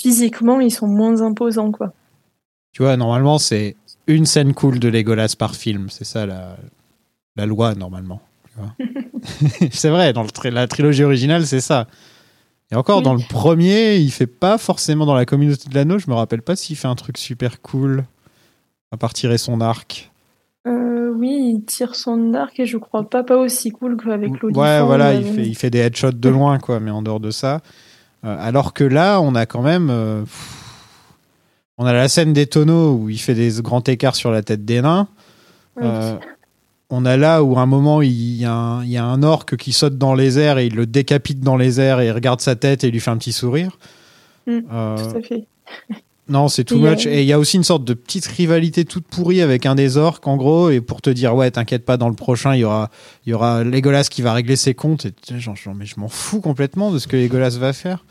physiquement, 0.00 0.58
ils 0.60 0.72
sont 0.72 0.88
moins 0.88 1.20
imposants, 1.22 1.70
quoi. 1.70 1.92
Tu 2.74 2.82
vois, 2.82 2.96
normalement, 2.98 3.38
c'est 3.38 3.76
une 4.06 4.26
scène 4.26 4.52
cool 4.52 4.78
de 4.80 4.88
Legolas 4.88 5.34
par 5.38 5.54
film. 5.54 5.88
C'est 5.88 6.04
ça 6.04 6.26
la, 6.26 6.56
la 7.36 7.46
loi, 7.46 7.74
normalement. 7.74 8.20
c'est 9.70 9.88
vrai, 9.90 10.12
dans 10.12 10.22
le 10.22 10.30
tri- 10.30 10.50
la 10.50 10.66
trilogie 10.66 11.04
originale, 11.04 11.46
c'est 11.46 11.60
ça. 11.60 11.86
Et 12.72 12.76
encore, 12.76 12.98
Oui. 12.98 13.04
dans 13.04 13.14
le 13.14 13.22
premier, 13.28 13.96
il 13.96 14.10
fait 14.10 14.26
pas 14.26 14.58
forcément 14.58 15.06
dans 15.06 15.14
la 15.14 15.24
communauté 15.24 15.68
de 15.68 15.74
l'anneau. 15.74 15.98
Je 15.98 16.10
me 16.10 16.14
rappelle 16.14 16.42
pas 16.42 16.56
s'il 16.56 16.76
fait 16.76 16.88
un 16.88 16.94
truc 16.94 17.16
super 17.16 17.62
cool. 17.62 18.04
À 18.92 18.96
part 18.96 19.12
tirer 19.12 19.38
son 19.38 19.60
arc. 19.60 20.10
Euh, 20.66 21.12
oui, 21.16 21.54
il 21.56 21.64
tire 21.64 21.94
son 21.94 22.34
arc 22.34 22.58
et 22.58 22.66
je 22.66 22.78
crois 22.78 23.08
pas 23.08 23.22
pas 23.22 23.36
aussi 23.36 23.70
cool 23.70 23.96
qu'avec 23.96 24.40
l'olifant. 24.40 24.60
Ouais, 24.62 24.82
voilà, 24.82 25.14
il 25.14 25.24
fait, 25.24 25.46
il 25.46 25.54
fait 25.56 25.70
des 25.70 25.78
headshots 25.78 26.12
de 26.12 26.28
loin, 26.28 26.58
quoi, 26.58 26.80
mais 26.80 26.90
en 26.90 27.02
dehors 27.02 27.20
de 27.20 27.30
ça. 27.30 27.60
Euh, 28.24 28.36
alors 28.40 28.72
que 28.72 28.82
là, 28.84 29.20
on 29.20 29.34
a 29.34 29.46
quand 29.46 29.62
même. 29.62 29.90
euh, 29.90 30.22
pff, 30.22 30.60
on 31.78 31.86
a 31.86 31.92
la 31.92 32.08
scène 32.08 32.32
des 32.32 32.46
tonneaux 32.46 32.92
où 32.94 33.10
il 33.10 33.18
fait 33.18 33.34
des 33.34 33.50
grands 33.60 33.82
écarts 33.82 34.16
sur 34.16 34.30
la 34.30 34.42
tête 34.42 34.64
des 34.64 34.80
nains. 34.82 35.08
oui. 35.76 35.82
Euh, 35.86 36.16
on 36.90 37.06
a 37.06 37.16
là 37.16 37.42
où 37.42 37.56
à 37.58 37.62
un 37.62 37.66
moment 37.66 38.02
il 38.02 38.12
y, 38.36 38.44
a 38.44 38.52
un, 38.52 38.84
il 38.84 38.90
y 38.90 38.98
a 38.98 39.04
un 39.04 39.22
orque 39.22 39.56
qui 39.56 39.72
saute 39.72 39.96
dans 39.98 40.14
les 40.14 40.38
airs 40.38 40.58
et 40.58 40.66
il 40.66 40.74
le 40.76 40.86
décapite 40.86 41.40
dans 41.40 41.56
les 41.56 41.80
airs 41.80 41.98
et 42.00 42.06
il 42.06 42.12
regarde 42.12 42.40
sa 42.40 42.54
tête 42.56 42.84
et 42.84 42.88
il 42.88 42.92
lui 42.92 43.00
fait 43.00 43.10
un 43.10 43.16
petit 43.16 43.32
sourire. 43.32 43.78
Mm, 44.46 44.58
Euh, 44.70 44.96
Tout 45.10 45.16
à 45.16 45.22
fait. 45.22 45.44
non, 46.28 46.46
c'est 46.48 46.62
too 46.62 46.78
much. 46.78 47.06
Et 47.06 47.22
il 47.22 47.26
y 47.26 47.32
a 47.32 47.38
aussi 47.38 47.56
une 47.56 47.64
sorte 47.64 47.84
de 47.84 47.94
petite 47.94 48.26
rivalité 48.26 48.84
toute 48.84 49.06
pourrie 49.06 49.40
avec 49.40 49.66
un 49.66 49.74
des 49.74 49.96
orques 49.96 50.26
en 50.28 50.36
gros 50.36 50.68
et 50.70 50.80
pour 50.82 51.00
te 51.02 51.10
dire 51.10 51.34
ouais 51.34 51.50
t'inquiète 51.50 51.84
pas 51.84 51.96
dans 51.96 52.08
le 52.10 52.14
prochain 52.14 52.54
il 52.54 52.60
y 52.60 52.64
aura 52.64 52.90
il 53.26 53.30
y 53.30 53.32
aura 53.32 53.64
Legolas 53.64 54.04
qui 54.08 54.22
va 54.22 54.32
régler 54.34 54.54
ses 54.56 54.74
comptes 54.74 55.06
et 55.06 55.10
tu 55.12 55.34
sais, 55.34 55.40
genre, 55.40 55.56
genre, 55.56 55.74
mais 55.74 55.86
je 55.86 55.98
m'en 55.98 56.08
fous 56.08 56.40
complètement 56.42 56.92
de 56.92 56.98
ce 56.98 57.08
que 57.08 57.16
Legolas 57.16 57.56
va 57.58 57.72
faire. 57.72 58.04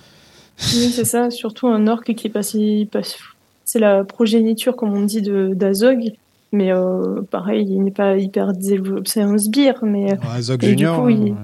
Oui, 0.75 0.91
c'est 0.93 1.05
ça. 1.05 1.29
Surtout 1.31 1.67
un 1.67 1.87
orque 1.87 2.13
qui 2.15 2.27
est 2.27 2.29
passé. 2.31 2.87
passe- 2.91 3.17
C'est 3.65 3.79
la 3.79 4.03
progéniture, 4.03 4.75
comme 4.75 4.93
on 4.93 5.03
dit, 5.03 5.21
de 5.21 5.53
d'Azog. 5.53 6.11
Mais 6.51 6.71
euh, 6.71 7.21
pareil, 7.31 7.65
il 7.67 7.81
n'est 7.83 7.91
pas 7.91 8.17
hyper 8.17 8.53
développé. 8.53 9.09
C'est 9.09 9.21
un 9.21 9.37
sbire, 9.37 9.79
mais. 9.83 10.13
Ouais, 10.13 10.41
Zog 10.41 10.63
Et 10.63 10.67
du 10.67 10.71
Junior. 10.77 10.95
coup, 11.01 11.07
hein, 11.07 11.11
il- 11.11 11.31
ouais. 11.31 11.37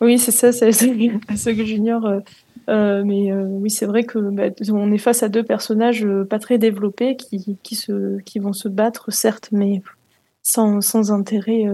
Oui, 0.00 0.18
c'est 0.18 0.32
ça, 0.32 0.52
c'est 0.52 0.68
Azog 0.68 1.62
Junior. 1.64 2.04
euh, 2.06 2.20
euh, 2.70 3.02
mais 3.04 3.30
euh, 3.30 3.42
oui, 3.44 3.68
c'est 3.70 3.84
vrai 3.86 4.04
que 4.04 4.18
bah, 4.18 4.44
on 4.72 4.90
est 4.90 4.98
face 4.98 5.22
à 5.22 5.28
deux 5.28 5.42
personnages 5.42 6.06
pas 6.30 6.38
très 6.38 6.56
développés 6.58 7.16
qui, 7.16 7.58
qui, 7.62 7.74
se, 7.76 8.18
qui 8.22 8.38
vont 8.38 8.52
se 8.54 8.68
battre, 8.68 9.12
certes, 9.12 9.50
mais 9.52 9.82
sans, 10.42 10.80
sans 10.80 11.12
intérêt, 11.12 11.64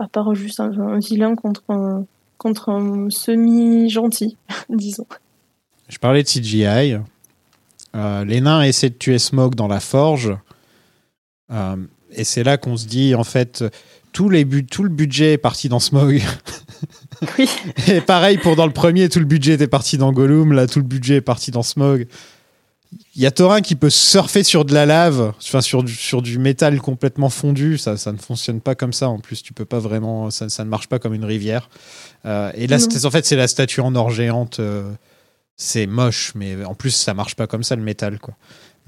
à 0.00 0.08
part 0.08 0.34
juste 0.34 0.58
un, 0.58 0.72
un 0.78 0.98
vilain 0.98 1.36
contre 1.36 1.62
un, 1.68 2.04
contre 2.38 2.70
un 2.70 3.08
semi-gentil, 3.08 4.36
disons. 4.68 5.06
Je 5.88 5.98
parlais 5.98 6.22
de 6.22 6.28
CGI. 6.28 6.96
Euh, 7.94 8.24
les 8.24 8.40
nains 8.40 8.62
essaient 8.62 8.90
de 8.90 8.94
tuer 8.94 9.18
Smog 9.18 9.54
dans 9.54 9.68
la 9.68 9.80
forge. 9.80 10.36
Euh, 11.52 11.76
et 12.12 12.24
c'est 12.24 12.42
là 12.44 12.56
qu'on 12.56 12.76
se 12.76 12.86
dit, 12.86 13.14
en 13.14 13.24
fait, 13.24 13.64
tout, 14.12 14.28
les 14.28 14.44
bu- 14.44 14.64
tout 14.66 14.82
le 14.82 14.88
budget 14.88 15.34
est 15.34 15.38
parti 15.38 15.68
dans 15.68 15.80
Smog. 15.80 16.20
Oui. 17.38 17.48
et 17.86 18.00
pareil 18.00 18.36
pour 18.36 18.56
dans 18.56 18.66
le 18.66 18.72
premier, 18.72 19.08
tout 19.08 19.20
le 19.20 19.24
budget 19.24 19.52
était 19.52 19.68
parti 19.68 19.96
dans 19.96 20.10
Gollum. 20.12 20.52
Là, 20.52 20.66
tout 20.66 20.80
le 20.80 20.84
budget 20.84 21.16
est 21.16 21.20
parti 21.20 21.52
dans 21.52 21.62
Smog. 21.62 22.08
Il 23.14 23.22
y 23.22 23.26
a 23.26 23.30
Thorin 23.30 23.60
qui 23.60 23.76
peut 23.76 23.90
surfer 23.90 24.42
sur 24.42 24.64
de 24.64 24.74
la 24.74 24.84
lave, 24.86 25.32
enfin 25.40 25.60
sur 25.60 25.84
du, 25.84 25.94
sur 25.94 26.20
du 26.20 26.38
métal 26.40 26.80
complètement 26.80 27.30
fondu. 27.30 27.78
Ça, 27.78 27.96
ça 27.96 28.10
ne 28.10 28.18
fonctionne 28.18 28.60
pas 28.60 28.74
comme 28.74 28.92
ça. 28.92 29.08
En 29.08 29.20
plus, 29.20 29.40
tu 29.44 29.52
peux 29.52 29.64
pas 29.64 29.78
vraiment. 29.78 30.30
Ça, 30.32 30.48
ça 30.48 30.64
ne 30.64 30.68
marche 30.68 30.88
pas 30.88 30.98
comme 30.98 31.14
une 31.14 31.24
rivière. 31.24 31.70
Euh, 32.26 32.50
et 32.56 32.66
là, 32.66 32.78
en 33.04 33.10
fait, 33.12 33.24
c'est 33.24 33.36
la 33.36 33.46
statue 33.46 33.80
en 33.80 33.94
or 33.94 34.10
géante. 34.10 34.58
C'est 35.56 35.86
moche, 35.86 36.32
mais 36.34 36.64
en 36.64 36.74
plus, 36.74 36.90
ça 36.90 37.14
marche 37.14 37.34
pas 37.36 37.46
comme 37.46 37.62
ça 37.62 37.76
le 37.76 37.82
métal, 37.82 38.18
quoi. 38.18 38.34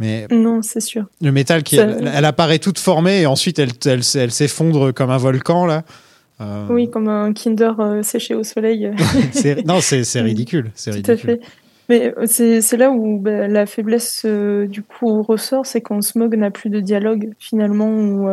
Mais 0.01 0.27
Non, 0.33 0.61
c'est 0.63 0.81
sûr. 0.81 1.05
le 1.21 1.31
métal, 1.31 1.63
qui, 1.63 1.77
Ça- 1.77 1.83
elle, 1.85 2.11
elle 2.13 2.25
apparaît 2.25 2.59
toute 2.59 2.79
formée 2.81 3.21
et 3.23 3.27
ensuite 3.27 3.61
elle, 3.61 3.71
elle, 3.87 4.01
elle 4.17 4.31
s'effondre 4.33 4.93
comme 4.93 5.11
un 5.11 5.19
volcan 5.19 5.67
là. 5.67 5.85
Euh, 6.41 6.67
Oui, 6.69 6.91
comme 6.91 7.07
un 7.09 7.33
Kinder 7.33 7.73
euh, 7.79 8.03
séché 8.03 8.35
au 8.35 8.43
soleil. 8.43 8.91
non, 9.67 9.81
c'est 9.81 10.03
c'est 10.03 10.21
ridicule. 10.23 10.73
C'est 10.75 10.91
Tout 10.91 11.11
à 11.13 11.15
ridicule. 11.15 11.31
fait. 11.39 11.41
Mais 11.89 12.13
euh, 12.19 12.25
c'est 12.27 12.61
c'est 12.61 12.77
là 12.77 12.91
où 12.91 13.21
bah, 13.21 13.47
la 13.47 13.67
faiblesse 13.67 14.23
euh, 14.25 14.67
du 14.67 14.83
coup 14.83 15.23
ressort, 15.23 15.65
c'est 15.65 15.81
quand 15.81 16.03
Smog 16.03 16.35
n'a 16.35 16.51
plus 16.51 16.71
de 16.71 16.81
dialogue 16.81 17.31
finalement, 17.39 17.87
où, 17.89 18.29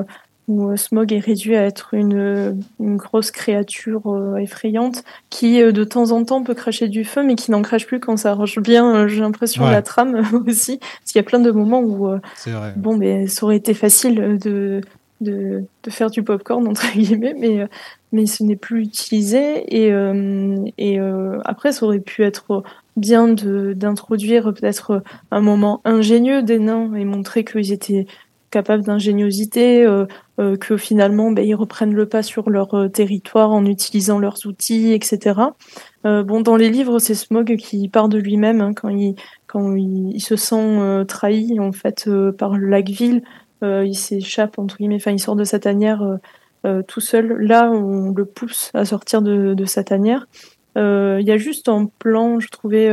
où 0.51 0.69
euh, 0.69 0.75
Smog 0.75 1.13
est 1.13 1.19
réduit 1.19 1.55
à 1.55 1.63
être 1.63 1.93
une, 1.93 2.17
euh, 2.17 2.51
une 2.81 2.97
grosse 2.97 3.31
créature 3.31 4.07
euh, 4.07 4.35
effrayante 4.35 5.03
qui 5.29 5.61
euh, 5.61 5.71
de 5.71 5.85
temps 5.85 6.11
en 6.11 6.25
temps 6.25 6.43
peut 6.43 6.53
cracher 6.53 6.89
du 6.89 7.05
feu, 7.05 7.23
mais 7.23 7.35
qui 7.35 7.51
n'en 7.51 7.61
crache 7.61 7.87
plus 7.87 8.01
quand 8.01 8.17
ça 8.17 8.31
arrange 8.31 8.59
bien, 8.59 9.07
j'ai 9.07 9.21
l'impression, 9.21 9.63
Ouais. 9.63 9.71
la 9.71 9.81
trame 9.81 10.21
aussi. 10.47 10.77
Parce 10.79 11.11
qu'il 11.13 11.19
y 11.19 11.19
a 11.19 11.23
plein 11.23 11.39
de 11.39 11.51
moments 11.51 11.79
où 11.81 12.07
vrai. 12.07 12.73
Bon, 12.75 12.97
mais 12.97 13.27
ça 13.27 13.45
aurait 13.45 13.55
été 13.55 13.73
facile 13.73 14.37
de, 14.41 14.81
de, 15.21 15.63
de 15.83 15.89
faire 15.89 16.09
du 16.09 16.21
popcorn, 16.21 16.67
entre 16.67 16.91
guillemets, 16.93 17.35
mais, 17.37 17.65
mais 18.11 18.25
ce 18.25 18.43
n'est 18.43 18.57
plus 18.57 18.83
utilisé. 18.83 19.63
Et, 19.73 19.93
et 20.77 20.99
après, 21.45 21.71
ça 21.71 21.85
aurait 21.85 21.99
pu 21.99 22.23
être 22.23 22.63
bien 22.97 23.27
d'introduire 23.29 24.53
peut-être 24.53 25.03
un 25.31 25.41
moment 25.41 25.79
ingénieux 25.85 26.41
des 26.43 26.59
nains 26.59 26.93
et 26.95 27.05
montrer 27.05 27.45
qu'ils 27.45 27.71
étaient 27.71 28.05
capables 28.51 28.83
d'ingéniosité, 28.83 29.83
euh, 29.85 30.05
euh, 30.39 30.57
que 30.57 30.77
finalement 30.77 31.31
ben, 31.31 31.45
ils 31.45 31.55
reprennent 31.55 31.93
le 31.93 32.07
pas 32.07 32.21
sur 32.23 32.49
leur 32.49 32.73
euh, 32.73 32.89
territoire 32.89 33.51
en 33.51 33.65
utilisant 33.65 34.19
leurs 34.19 34.45
outils, 34.45 34.93
etc. 34.93 35.39
Bon, 36.03 36.41
dans 36.41 36.55
les 36.55 36.69
livres, 36.69 36.97
c'est 36.99 37.13
Smog 37.13 37.55
qui 37.57 37.87
part 37.87 38.09
de 38.09 38.17
lui-même 38.17 38.61
hein, 38.61 38.73
quand 38.73 38.89
il 38.89 39.15
quand 39.45 39.75
il, 39.75 40.19
se 40.19 40.35
sent 40.35 41.05
trahi 41.07 41.59
en 41.59 41.71
fait 41.71 42.09
par 42.37 42.57
le 42.57 42.67
lac 42.67 42.89
Ville, 42.89 43.21
euh, 43.63 43.85
il 43.85 43.95
s'échappe 43.95 44.57
entre 44.57 44.77
guillemets, 44.77 44.95
enfin 44.95 45.11
il 45.11 45.19
sort 45.19 45.35
de 45.35 45.43
sa 45.43 45.59
tanière 45.59 46.03
tout 46.87 47.01
seul. 47.01 47.33
Là, 47.39 47.69
on 47.71 48.11
le 48.11 48.25
pousse 48.25 48.71
à 48.73 48.85
sortir 48.85 49.21
de, 49.21 49.65
sa 49.65 49.83
tanière. 49.83 50.27
Il 50.75 51.23
y 51.23 51.31
a 51.31 51.37
juste 51.37 51.69
un 51.69 51.85
plan, 51.99 52.39
je 52.39 52.49
trouvais, 52.49 52.89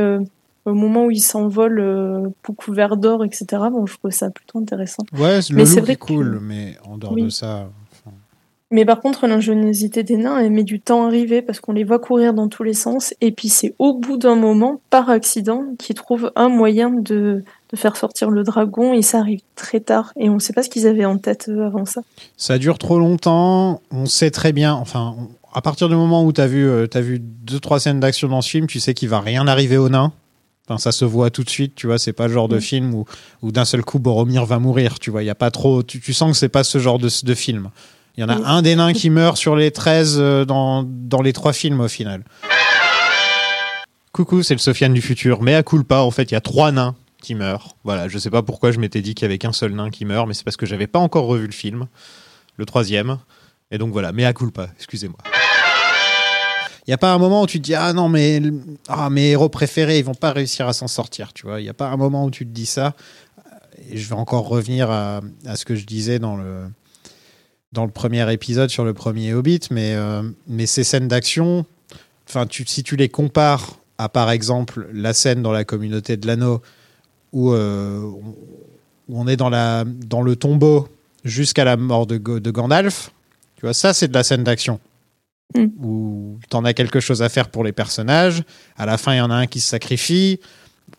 au 0.65 0.73
moment 0.73 1.05
où 1.05 1.11
il 1.11 1.21
s'envole, 1.21 1.79
euh, 1.79 2.27
couvert 2.57 2.97
d'or, 2.97 3.23
etc. 3.25 3.45
Bon, 3.71 3.85
je 3.85 3.97
trouvais 3.97 4.13
ça 4.13 4.29
plutôt 4.29 4.59
intéressant. 4.59 5.03
Ouais, 5.17 5.39
le 5.49 5.55
Mais 5.55 5.65
c'est 5.65 5.75
look 5.77 5.83
vrai 5.85 5.93
est 5.93 5.95
que- 5.95 6.05
cool, 6.05 6.39
mais 6.41 6.75
en 6.85 6.97
dehors 6.97 7.13
Oui. 7.13 7.23
de 7.23 7.29
ça. 7.29 7.69
Mais 8.71 8.85
par 8.85 9.01
contre, 9.01 9.25
l'ingéniosité 9.25 10.03
des 10.03 10.15
nains, 10.15 10.37
elle 10.37 10.51
met 10.51 10.63
du 10.63 10.79
temps 10.79 11.03
à 11.03 11.07
arriver 11.07 11.41
parce 11.41 11.59
qu'on 11.59 11.71
les 11.73 11.83
voit 11.83 11.97
courir 11.97 12.35
dans 12.35 12.47
tous 12.49 12.61
les 12.61 12.75
sens. 12.75 13.15
Et 13.19 13.31
puis 13.31 13.49
c'est 13.49 13.73
au 13.79 13.95
bout 13.95 14.17
d'un 14.17 14.35
moment, 14.35 14.79
par 14.91 15.09
accident, 15.09 15.63
qu'ils 15.79 15.95
trouvent 15.95 16.31
un 16.35 16.49
moyen 16.49 16.91
de, 16.91 17.43
de 17.71 17.75
faire 17.75 17.95
sortir 17.97 18.29
le 18.29 18.43
dragon. 18.43 18.93
Et 18.93 19.01
ça 19.01 19.17
arrive 19.21 19.39
très 19.55 19.79
tard. 19.79 20.13
Et 20.19 20.29
on 20.29 20.35
ne 20.35 20.39
sait 20.39 20.53
pas 20.53 20.61
ce 20.61 20.69
qu'ils 20.69 20.85
avaient 20.85 21.05
en 21.05 21.17
tête 21.17 21.49
eux, 21.49 21.63
avant 21.65 21.85
ça. 21.85 22.01
Ça 22.37 22.59
dure 22.59 22.77
trop 22.77 22.99
longtemps. 22.99 23.81
On 23.89 24.05
sait 24.05 24.29
très 24.29 24.53
bien. 24.53 24.75
Enfin, 24.75 25.15
on- 25.17 25.29
à 25.51 25.63
partir 25.63 25.89
du 25.89 25.95
moment 25.95 26.23
où 26.23 26.31
tu 26.31 26.39
as 26.39 26.45
vu, 26.45 26.63
euh, 26.63 26.85
t'as 26.85 27.01
vu 27.01 27.17
deux, 27.19 27.59
trois 27.59 27.79
scènes 27.79 27.99
d'action 27.99 28.27
dans 28.27 28.41
ce 28.41 28.51
film, 28.51 28.67
tu 28.67 28.79
sais 28.79 28.93
qu'il 28.93 29.09
va 29.09 29.19
rien 29.19 29.47
arriver 29.47 29.77
aux 29.77 29.89
nains. 29.89 30.13
Enfin, 30.69 30.77
ça 30.77 30.91
se 30.91 31.03
voit 31.03 31.31
tout 31.31 31.43
de 31.43 31.49
suite, 31.49 31.73
tu 31.75 31.87
vois. 31.87 31.97
C'est 31.97 32.13
pas 32.13 32.27
le 32.27 32.33
genre 32.33 32.47
de 32.47 32.57
Mm. 32.57 32.61
film 32.61 32.93
où, 32.93 33.05
où 33.41 33.51
d'un 33.51 33.65
seul 33.65 33.83
coup 33.83 33.97
Boromir 33.99 34.45
va 34.45 34.59
mourir, 34.59 34.99
tu 34.99 35.09
vois. 35.09 35.23
Il 35.23 35.25
y 35.25 35.29
a 35.31 35.35
pas 35.35 35.49
trop. 35.51 35.81
Tu, 35.81 35.99
tu 35.99 36.13
sens 36.13 36.31
que 36.31 36.37
c'est 36.37 36.47
pas 36.49 36.63
ce 36.63 36.77
genre 36.77 36.99
de, 36.99 37.09
de 37.23 37.33
film. 37.33 37.69
Il 38.17 38.21
y 38.21 38.23
en 38.23 38.29
a 38.29 38.35
Mm. 38.35 38.43
un 38.45 38.61
des 38.61 38.75
nains 38.75 38.93
qui 38.93 39.09
meurt 39.09 39.35
sur 39.37 39.55
les 39.55 39.71
13 39.71 40.17
euh, 40.19 40.45
dans, 40.45 40.83
dans 40.87 41.21
les 41.23 41.33
trois 41.33 41.53
films 41.53 41.79
au 41.81 41.87
final. 41.87 42.23
Coucou, 44.11 44.43
c'est 44.43 44.53
le 44.53 44.59
Sofiane 44.59 44.93
du 44.93 45.01
futur. 45.01 45.41
Mais 45.41 45.55
à 45.55 45.63
culpa, 45.63 45.97
en 45.99 46.11
fait, 46.11 46.23
il 46.31 46.33
y 46.33 46.37
a 46.37 46.41
trois 46.41 46.71
nains 46.71 46.95
qui 47.21 47.35
meurent. 47.35 47.75
Voilà, 47.83 48.07
je 48.07 48.17
sais 48.17 48.29
pas 48.29 48.41
pourquoi 48.43 48.71
je 48.71 48.79
m'étais 48.79 49.01
dit 49.01 49.13
qu'il 49.15 49.23
y 49.23 49.25
avait 49.25 49.37
qu'un 49.37 49.53
seul 49.53 49.73
nain 49.73 49.89
qui 49.89 50.05
meurt, 50.05 50.27
mais 50.27 50.33
c'est 50.33 50.43
parce 50.43 50.57
que 50.57 50.65
j'avais 50.65 50.87
pas 50.87 50.99
encore 50.99 51.25
revu 51.25 51.45
le 51.45 51.51
film, 51.53 51.87
le 52.57 52.65
troisième. 52.65 53.17
Et 53.71 53.77
donc 53.77 53.91
voilà, 53.91 54.11
mais 54.11 54.25
à 54.25 54.33
culpa, 54.33 54.67
excusez-moi. 54.77 55.17
N'y 56.89 56.93
a 56.93 56.97
pas 56.97 57.13
un 57.13 57.19
moment 57.19 57.43
où 57.43 57.45
tu 57.45 57.59
te 57.59 57.63
dis 57.63 57.75
ah 57.75 57.93
non 57.93 58.09
mais 58.09 58.41
ah, 58.87 59.11
mes 59.11 59.29
héros 59.29 59.47
préférés 59.47 59.99
ils 59.99 60.03
vont 60.03 60.15
pas 60.15 60.31
réussir 60.31 60.67
à 60.67 60.73
s'en 60.73 60.87
sortir 60.87 61.33
tu 61.33 61.45
vois. 61.45 61.61
Il 61.61 61.63
n'y 61.63 61.69
a 61.69 61.75
pas 61.75 61.87
un 61.87 61.97
moment 61.97 62.25
où 62.25 62.31
tu 62.31 62.47
te 62.47 62.51
dis 62.51 62.65
ça. 62.65 62.95
Et 63.91 63.97
je 63.97 64.09
vais 64.09 64.15
encore 64.15 64.47
revenir 64.47 64.89
à, 64.89 65.21
ce 65.55 65.65
que 65.65 65.75
je 65.75 65.85
disais 65.85 66.17
dans 66.17 66.35
le 66.35 66.63
dans 67.73 67.85
le 67.85 67.91
premier 67.91 68.33
épisode 68.33 68.71
sur 68.71 68.85
le 68.85 68.95
premier 68.95 69.35
Hobbit 69.35 69.59
mais 69.69 69.93
euh, 69.93 70.23
mais 70.47 70.65
ces 70.65 70.83
scènes 70.83 71.07
d'action 71.07 71.63
enfin 72.27 72.47
tu, 72.47 72.65
si 72.65 72.81
tu 72.81 72.95
les 72.95 73.07
compares 73.07 73.77
à 73.99 74.09
par 74.09 74.31
exemple 74.31 74.89
la 74.91 75.13
scène 75.13 75.43
dans 75.43 75.51
la 75.51 75.65
communauté 75.65 76.17
de 76.17 76.25
l'anneau 76.25 76.63
où, 77.33 77.53
euh, 77.53 77.99
où 77.99 78.35
on 79.09 79.27
est 79.27 79.37
dans 79.37 79.51
la 79.51 79.83
dans 79.85 80.23
le 80.23 80.35
tombeau 80.35 80.87
jusqu'à 81.23 81.65
la 81.65 81.77
mort 81.77 82.07
de, 82.07 82.17
de 82.17 82.49
Gandalf 82.49 83.11
tu 83.57 83.67
vois 83.67 83.75
ça 83.75 83.93
c'est 83.93 84.07
de 84.07 84.13
la 84.15 84.23
scène 84.23 84.43
d'action 84.43 84.79
Mm. 85.55 85.65
où 85.83 86.37
t'en 86.49 86.63
as 86.63 86.73
quelque 86.73 86.99
chose 86.99 87.23
à 87.23 87.29
faire 87.29 87.49
pour 87.49 87.63
les 87.63 87.71
personnages. 87.71 88.43
À 88.77 88.85
la 88.85 88.99
fin, 88.99 89.15
il 89.15 89.17
y 89.17 89.21
en 89.21 89.31
a 89.31 89.35
un 89.35 89.47
qui 89.47 89.59
se 89.59 89.67
sacrifie. 89.67 90.39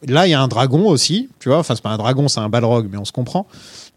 Là, 0.09 0.27
il 0.27 0.31
y 0.31 0.35
a 0.35 0.43
un 0.43 0.49
dragon 0.49 0.89
aussi, 0.89 1.29
tu 1.39 1.49
vois. 1.49 1.59
Enfin, 1.59 1.77
c'est 1.77 1.83
pas 1.83 1.91
un 1.91 1.99
dragon, 1.99 2.27
c'est 2.27 2.41
un 2.41 2.49
balrog, 2.49 2.89
mais 2.91 2.99
on 2.99 3.05
se 3.05 3.13
comprend. 3.13 3.47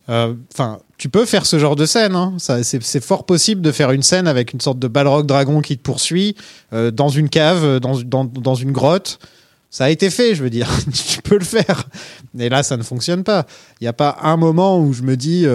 Euh, 0.10 0.36
Enfin, 0.54 0.78
tu 1.00 1.10
peux 1.10 1.26
faire 1.26 1.48
ce 1.48 1.58
genre 1.58 1.76
de 1.76 1.88
scène. 1.88 2.16
hein. 2.16 2.36
C'est, 2.38 3.04
fort 3.04 3.26
possible 3.26 3.62
de 3.62 3.72
faire 3.72 3.90
une 3.92 4.04
scène 4.04 4.28
avec 4.28 4.54
une 4.54 4.62
sorte 4.62 4.78
de 4.78 4.88
balrog 4.88 5.26
dragon 5.26 5.62
qui 5.62 5.76
te 5.76 5.82
poursuit 5.82 6.36
euh, 6.72 6.92
dans 6.92 7.10
une 7.10 7.30
cave, 7.30 7.64
euh, 7.64 7.80
dans, 7.80 8.56
une 8.56 8.72
grotte. 8.72 9.18
Ça 9.72 9.86
a 9.86 9.90
été 9.90 10.12
fait, 10.12 10.36
je 10.36 10.44
veux 10.44 10.52
dire. 10.52 10.70
tu 10.94 11.20
peux 11.24 11.40
le 11.40 11.46
faire. 11.46 11.86
Mais 12.36 12.50
là, 12.50 12.62
ça 12.62 12.78
ne 12.78 12.84
fonctionne 12.84 13.24
pas. 13.24 13.48
Il 13.82 13.86
n'y 13.86 13.88
a 13.88 13.94
pas 13.94 14.18
un 14.22 14.38
moment 14.38 14.80
où 14.80 14.94
je 14.94 15.02
me 15.02 15.18
dis 15.18 15.48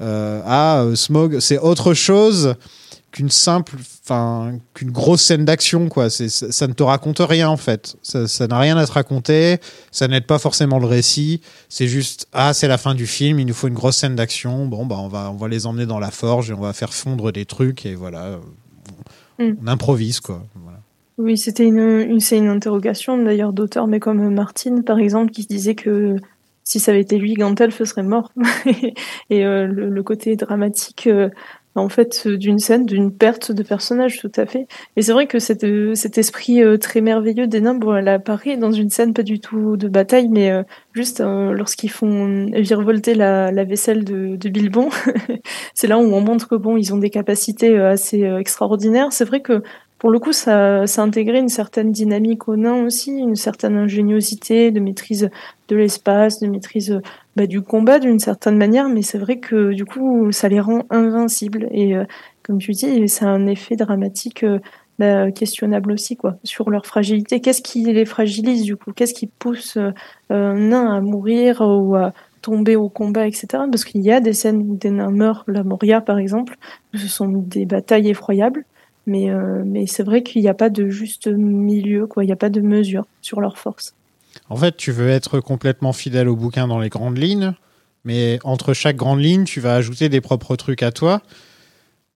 ah, 0.00 0.84
Smog, 0.94 1.38
c'est 1.40 1.58
autre 1.58 1.94
chose 1.94 2.56
qu'une 3.14 3.30
simple, 3.30 3.76
enfin, 4.04 4.58
qu'une 4.74 4.90
grosse 4.90 5.22
scène 5.22 5.46
d'action, 5.46 5.88
quoi. 5.88 6.10
C'est, 6.10 6.28
ça, 6.28 6.52
ça 6.52 6.66
ne 6.66 6.74
te 6.74 6.82
raconte 6.82 7.20
rien, 7.20 7.48
en 7.48 7.56
fait. 7.56 7.96
Ça, 8.02 8.28
ça 8.28 8.46
n'a 8.46 8.58
rien 8.58 8.76
à 8.76 8.86
te 8.86 8.92
raconter. 8.92 9.58
Ça 9.90 10.08
n'aide 10.08 10.26
pas 10.26 10.38
forcément 10.38 10.78
le 10.78 10.86
récit. 10.86 11.40
C'est 11.68 11.86
juste, 11.86 12.28
ah, 12.32 12.52
c'est 12.52 12.68
la 12.68 12.76
fin 12.76 12.94
du 12.94 13.06
film. 13.06 13.38
Il 13.38 13.46
nous 13.46 13.54
faut 13.54 13.68
une 13.68 13.74
grosse 13.74 13.96
scène 13.96 14.16
d'action. 14.16 14.66
Bon, 14.66 14.84
bah, 14.84 14.96
on 14.98 15.08
va, 15.08 15.30
on 15.30 15.36
va 15.36 15.48
les 15.48 15.64
emmener 15.66 15.86
dans 15.86 16.00
la 16.00 16.10
forge 16.10 16.50
et 16.50 16.52
on 16.52 16.60
va 16.60 16.72
faire 16.72 16.92
fondre 16.92 17.32
des 17.32 17.46
trucs 17.46 17.86
et 17.86 17.94
voilà. 17.94 18.40
On, 18.42 18.64
Mm. 19.38 19.56
on 19.62 19.66
improvise, 19.66 20.20
quoi. 20.20 20.44
Voilà. 20.54 20.80
Oui, 21.18 21.38
c'était 21.38 21.64
une, 21.64 21.78
une, 21.78 22.20
c'est 22.20 22.38
une 22.38 22.48
interrogation 22.48 23.22
d'ailleurs 23.22 23.52
d'auteurs, 23.52 23.86
mais 23.86 24.00
comme 24.00 24.32
Martine, 24.32 24.82
par 24.82 24.98
exemple, 24.98 25.32
qui 25.32 25.46
disait 25.46 25.74
que 25.74 26.16
si 26.64 26.80
ça 26.80 26.92
avait 26.92 27.02
été 27.02 27.18
lui, 27.18 27.34
Gandalf 27.34 27.82
serait 27.84 28.02
mort. 28.02 28.32
et 29.30 29.44
euh, 29.44 29.66
le, 29.66 29.90
le 29.90 30.02
côté 30.02 30.34
dramatique, 30.36 31.06
euh, 31.06 31.28
en 31.74 31.88
fait, 31.88 32.28
d'une 32.28 32.58
scène, 32.58 32.86
d'une 32.86 33.12
perte 33.12 33.50
de 33.52 33.62
personnage, 33.62 34.20
tout 34.20 34.30
à 34.36 34.46
fait. 34.46 34.66
Et 34.96 35.02
c'est 35.02 35.12
vrai 35.12 35.26
que 35.26 35.38
cet, 35.38 35.64
euh, 35.64 35.94
cet 35.94 36.18
esprit 36.18 36.62
euh, 36.62 36.78
très 36.78 37.00
merveilleux 37.00 37.46
des 37.46 37.60
nains, 37.60 37.74
bon, 37.74 37.94
elle 37.96 38.08
apparaît 38.08 38.56
dans 38.56 38.72
une 38.72 38.90
scène 38.90 39.12
pas 39.12 39.22
du 39.22 39.40
tout 39.40 39.76
de 39.76 39.88
bataille, 39.88 40.28
mais 40.28 40.50
euh, 40.50 40.62
juste 40.94 41.20
euh, 41.20 41.52
lorsqu'ils 41.52 41.90
font 41.90 42.46
virevolter 42.52 43.14
la, 43.14 43.50
la 43.50 43.64
vaisselle 43.64 44.04
de, 44.04 44.36
de 44.36 44.48
Bilbon. 44.48 44.88
c'est 45.74 45.88
là 45.88 45.98
où 45.98 46.02
on 46.02 46.20
montre 46.20 46.48
que 46.48 46.54
bon, 46.54 46.76
ils 46.76 46.94
ont 46.94 46.98
des 46.98 47.10
capacités 47.10 47.76
euh, 47.76 47.90
assez 47.90 48.24
euh, 48.24 48.38
extraordinaires. 48.38 49.08
C'est 49.10 49.24
vrai 49.24 49.42
que 49.42 49.62
pour 50.04 50.10
le 50.10 50.18
coup, 50.18 50.34
ça, 50.34 50.84
intégrait 50.98 51.38
une 51.38 51.48
certaine 51.48 51.90
dynamique 51.90 52.46
aux 52.46 52.56
nains 52.56 52.84
aussi, 52.84 53.10
une 53.10 53.36
certaine 53.36 53.78
ingéniosité, 53.78 54.70
de 54.70 54.78
maîtrise 54.78 55.30
de 55.68 55.76
l'espace, 55.76 56.40
de 56.40 56.46
maîtrise 56.46 57.00
bah, 57.36 57.46
du 57.46 57.62
combat 57.62 57.98
d'une 57.98 58.18
certaine 58.18 58.58
manière, 58.58 58.90
mais 58.90 59.00
c'est 59.00 59.16
vrai 59.16 59.38
que 59.38 59.72
du 59.72 59.86
coup, 59.86 60.30
ça 60.30 60.50
les 60.50 60.60
rend 60.60 60.82
invincibles. 60.90 61.68
Et 61.70 61.96
euh, 61.96 62.04
comme 62.42 62.58
tu 62.58 62.72
dis, 62.72 63.08
ça 63.08 63.24
a 63.24 63.28
un 63.30 63.46
effet 63.46 63.76
dramatique 63.76 64.44
euh, 64.44 64.58
bah, 64.98 65.30
questionnable 65.30 65.92
aussi, 65.92 66.18
quoi, 66.18 66.36
sur 66.44 66.68
leur 66.68 66.84
fragilité. 66.84 67.40
Qu'est-ce 67.40 67.62
qui 67.62 67.84
les 67.84 68.04
fragilise 68.04 68.64
du 68.64 68.76
coup? 68.76 68.92
Qu'est-ce 68.92 69.14
qui 69.14 69.26
pousse 69.26 69.78
euh, 69.78 69.92
un 70.28 70.52
nain 70.52 70.94
à 70.94 71.00
mourir 71.00 71.62
ou 71.62 71.96
à 71.96 72.12
tomber 72.42 72.76
au 72.76 72.90
combat, 72.90 73.26
etc. 73.26 73.46
Parce 73.70 73.86
qu'il 73.86 74.02
y 74.02 74.12
a 74.12 74.20
des 74.20 74.34
scènes 74.34 74.70
où 74.70 74.76
des 74.76 74.90
nains 74.90 75.10
meurent, 75.10 75.44
la 75.46 75.64
Moria 75.64 76.02
par 76.02 76.18
exemple, 76.18 76.58
où 76.92 76.98
ce 76.98 77.08
sont 77.08 77.28
des 77.28 77.64
batailles 77.64 78.10
effroyables. 78.10 78.66
Mais, 79.06 79.30
euh, 79.30 79.62
mais 79.64 79.86
c'est 79.86 80.02
vrai 80.02 80.22
qu'il 80.22 80.42
n'y 80.42 80.48
a 80.48 80.54
pas 80.54 80.70
de 80.70 80.88
juste 80.88 81.26
milieu, 81.26 82.06
quoi. 82.06 82.24
Il 82.24 82.26
n'y 82.26 82.32
a 82.32 82.36
pas 82.36 82.50
de 82.50 82.60
mesure 82.60 83.04
sur 83.20 83.40
leur 83.40 83.58
force. 83.58 83.94
En 84.48 84.56
fait, 84.56 84.76
tu 84.76 84.92
veux 84.92 85.08
être 85.08 85.40
complètement 85.40 85.92
fidèle 85.92 86.28
au 86.28 86.36
bouquin 86.36 86.66
dans 86.66 86.78
les 86.78 86.88
grandes 86.88 87.18
lignes, 87.18 87.52
mais 88.04 88.38
entre 88.44 88.72
chaque 88.74 88.96
grande 88.96 89.20
ligne, 89.20 89.44
tu 89.44 89.60
vas 89.60 89.74
ajouter 89.74 90.08
des 90.08 90.20
propres 90.20 90.56
trucs 90.56 90.82
à 90.82 90.92
toi. 90.92 91.22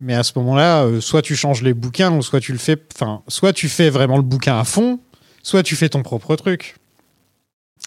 Mais 0.00 0.14
à 0.14 0.22
ce 0.22 0.32
moment-là, 0.36 0.84
euh, 0.84 1.00
soit 1.00 1.22
tu 1.22 1.34
changes 1.34 1.62
les 1.62 1.74
bouquins, 1.74 2.14
ou 2.16 2.22
soit 2.22 2.40
tu 2.40 2.52
le 2.52 2.58
fais. 2.58 2.76
Enfin, 2.94 3.22
soit 3.28 3.52
tu 3.52 3.68
fais 3.68 3.90
vraiment 3.90 4.16
le 4.16 4.22
bouquin 4.22 4.58
à 4.58 4.64
fond, 4.64 5.00
soit 5.42 5.62
tu 5.62 5.76
fais 5.76 5.88
ton 5.88 6.02
propre 6.02 6.36
truc. 6.36 6.76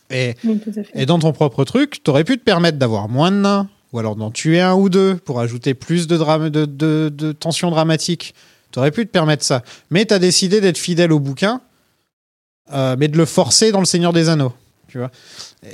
Et, 0.09 0.35
Oui, 0.43 0.59
dans 1.05 1.19
ton 1.19 1.31
propre 1.31 1.63
truc, 1.63 2.03
tu 2.03 2.09
aurais 2.09 2.25
pu 2.25 2.37
te 2.37 2.43
permettre 2.43 2.77
d'avoir 2.77 3.07
moins 3.07 3.31
de 3.31 3.37
nains, 3.37 3.69
ou 3.93 3.99
alors 3.99 4.15
d'en 4.15 4.29
tuer 4.29 4.59
un 4.59 4.73
ou 4.75 4.89
deux 4.89 5.15
pour 5.15 5.39
ajouter 5.39 5.73
plus 5.73 6.07
de, 6.07 6.17
drame, 6.17 6.49
de, 6.49 6.65
de, 6.65 7.09
de 7.13 7.31
tension 7.31 7.71
dramatique. 7.71 8.35
Tu 8.71 8.79
aurais 8.79 8.91
pu 8.91 9.05
te 9.05 9.11
permettre 9.11 9.43
ça. 9.43 9.63
Mais 9.89 10.05
tu 10.05 10.13
as 10.13 10.19
décidé 10.19 10.61
d'être 10.61 10.77
fidèle 10.77 11.11
au 11.11 11.19
bouquin, 11.19 11.61
euh, 12.73 12.95
mais 12.97 13.07
de 13.07 13.17
le 13.17 13.25
forcer 13.25 13.71
dans 13.71 13.79
Le 13.79 13.85
Seigneur 13.85 14.13
des 14.13 14.29
Anneaux. 14.29 14.53
Tu 14.87 14.97
vois 14.97 15.11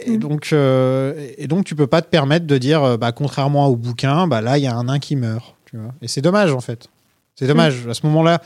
et, 0.06 0.12
Mm. 0.12 0.18
donc, 0.20 0.50
euh, 0.54 1.30
et 1.38 1.48
donc, 1.48 1.66
tu 1.66 1.76
peux 1.76 1.88
pas 1.88 2.02
te 2.02 2.08
permettre 2.08 2.46
de 2.46 2.58
dire, 2.58 2.84
euh, 2.84 2.98
bah, 2.98 3.12
contrairement 3.12 3.68
au 3.68 3.76
bouquin, 3.76 4.28
bah, 4.28 4.42
là, 4.42 4.58
il 4.58 4.64
y 4.64 4.68
a 4.68 4.76
un 4.76 4.84
nain 4.86 5.00
qui 5.00 5.16
meurt. 5.16 5.56
Tu 5.66 5.78
vois 5.78 5.94
et 6.02 6.08
c'est 6.08 6.22
dommage, 6.22 6.52
en 6.54 6.62
fait. 6.62 6.88
C'est 7.36 7.48
dommage. 7.48 7.88
À 7.88 7.94
ce 7.94 8.06
moment-là, 8.06 8.42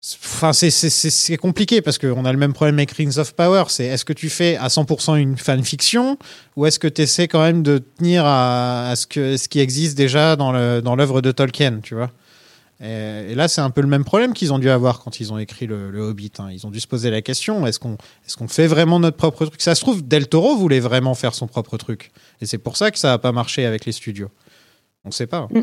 c'est- 0.00 0.18
enfin, 0.22 1.36
compliqué 1.40 1.80
parce 1.80 1.96
qu'on 1.98 2.24
a 2.26 2.32
le 2.32 2.38
même 2.38 2.52
problème 2.52 2.76
avec 2.78 2.90
Rings 2.92 3.18
of 3.18 3.34
Power. 3.34 3.64
C'est 3.68 3.86
est-ce 3.86 4.04
que 4.04 4.12
tu 4.12 4.28
fais 4.28 4.56
à 4.56 4.68
100% 4.68 5.14
une 5.16 5.36
fanfiction 5.38 6.18
ou 6.56 6.66
est-ce 6.66 6.78
que 6.78 6.88
tu 6.88 7.02
essaies 7.02 7.26
quand 7.28 7.42
même 7.42 7.62
de 7.62 7.78
tenir 7.78 8.24
à, 8.26 8.90
à 8.90 8.96
ce, 8.96 9.06
que, 9.06 9.36
ce 9.38 9.48
qui 9.48 9.60
existe 9.60 9.96
déjà 9.96 10.36
dans 10.36 10.52
le- 10.52 10.80
dans 10.82 10.94
l'œuvre 10.94 11.20
de 11.22 11.32
Tolkien, 11.32 11.80
tu 11.82 11.94
vois 11.94 12.10
et, 12.84 13.32
et 13.32 13.34
là, 13.34 13.48
c'est 13.48 13.60
un 13.60 13.70
peu 13.70 13.80
le 13.80 13.86
même 13.88 14.04
problème 14.04 14.34
qu'ils 14.34 14.52
ont 14.52 14.58
dû 14.58 14.68
avoir 14.68 15.00
quand 15.00 15.18
ils 15.20 15.32
ont 15.32 15.38
écrit 15.38 15.66
le, 15.66 15.90
le 15.90 16.00
Hobbit. 16.00 16.32
hein. 16.38 16.48
Ils 16.52 16.66
ont 16.66 16.70
dû 16.70 16.80
se 16.80 16.86
poser 16.86 17.10
la 17.10 17.22
question 17.22 17.66
est-ce 17.66 17.78
qu'on 17.80 17.94
est 17.94 18.36
qu'on 18.36 18.48
fait 18.48 18.66
vraiment 18.66 19.00
notre 19.00 19.16
propre 19.16 19.46
truc? 19.46 19.60
Ça 19.62 19.74
se 19.74 19.80
trouve, 19.80 20.06
Del 20.06 20.28
Toro 20.28 20.56
voulait 20.56 20.80
vraiment 20.80 21.14
faire 21.14 21.34
son 21.34 21.46
propre 21.46 21.76
truc. 21.78 22.12
Et 22.40 22.46
c'est 22.46 22.58
pour 22.58 22.76
ça 22.76 22.90
que 22.90 22.98
ça 22.98 23.08
n'a 23.08 23.18
pas 23.18 23.32
marché 23.32 23.64
avec 23.64 23.86
les 23.86 23.92
studios. 23.92 24.28
On 25.04 25.08
ne 25.08 25.12
sait 25.12 25.26
pas. 25.26 25.48
Mm. 25.50 25.62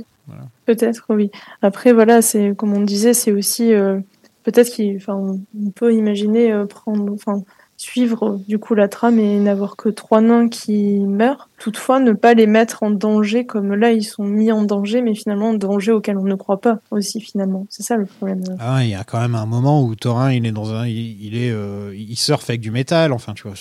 Peut-être, 0.66 1.06
oui. 1.10 1.32
Après, 1.62 1.94
voilà, 1.94 2.22
c'est 2.22 2.56
comme 2.56 2.74
on 2.74 2.82
disait, 2.82 3.14
c'est 3.14 3.32
aussi 3.32 3.74
euh, 3.74 4.00
peut-être 4.44 4.70
qu'il, 4.72 4.96
enfin, 4.98 5.16
on, 5.16 5.42
on 5.60 5.72
peut 5.72 5.94
imaginer 5.94 6.52
euh, 6.52 6.66
prendre, 6.66 7.12
enfin, 7.12 7.44
suivre 7.82 8.40
du 8.48 8.60
coup 8.60 8.76
la 8.76 8.88
trame 8.88 9.18
et 9.18 9.40
n'avoir 9.40 9.76
que 9.76 9.90
trois 9.90 10.22
nains 10.22 10.50
qui 10.50 11.00
meurent. 11.00 11.50
Toutefois, 11.58 12.00
ne 12.00 12.12
pas 12.14 12.36
les 12.36 12.46
mettre 12.46 12.84
en 12.84 12.92
danger 12.92 13.46
comme 13.46 13.74
là 13.74 13.92
ils 13.92 14.04
sont 14.04 14.24
mis 14.24 14.52
en 14.52 14.62
danger, 14.62 15.02
mais 15.02 15.16
finalement 15.16 15.50
en 15.50 15.54
danger 15.56 15.92
auquel 15.92 16.18
on 16.18 16.24
ne 16.24 16.36
croit 16.36 16.62
pas 16.62 16.80
aussi 16.92 17.20
finalement. 17.20 17.66
C'est 17.70 17.82
ça 17.82 17.98
le 17.98 18.06
problème. 18.06 18.44
Ah, 18.60 18.84
il 18.84 18.92
y 18.92 18.96
a 18.96 19.04
quand 19.04 19.20
même 19.20 19.34
un 19.34 19.48
moment 19.48 19.84
où 19.84 19.96
Thorin 19.96 20.32
il 20.32 20.46
est 20.46 20.52
dans 20.52 20.74
un, 20.74 20.86
il, 20.88 21.36
est, 21.36 21.50
euh, 21.52 21.92
il 21.96 22.18
surfe 22.18 22.50
avec 22.52 22.62
du 22.62 22.70
métal. 22.70 23.14
Enfin, 23.14 23.34
tu 23.34 23.48
vois, 23.48 23.54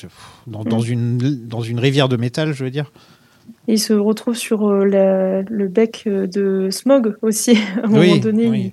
dans, 0.47 0.65
dans, 0.65 0.81
une 0.81 1.17
dans 1.47 1.63
une 1.63 1.79
rivière 1.79 2.11
de 2.11 2.17
métal, 2.17 2.53
je 2.53 2.63
veux 2.65 2.71
dire. 2.71 2.93
Et 3.69 3.75
il 3.75 3.79
se 3.81 3.93
retrouve 3.93 4.37
sur 4.37 4.69
euh, 4.69 4.85
la- 4.85 5.43
le 5.43 5.69
bec 5.69 6.05
euh, 6.07 6.27
de 6.27 6.69
Smog 6.71 7.17
aussi. 7.23 7.53
à 7.83 7.87
un 7.87 7.93
Oui, 7.93 8.09
moment 8.11 8.21
donné, 8.21 8.49
oui. 8.49 8.73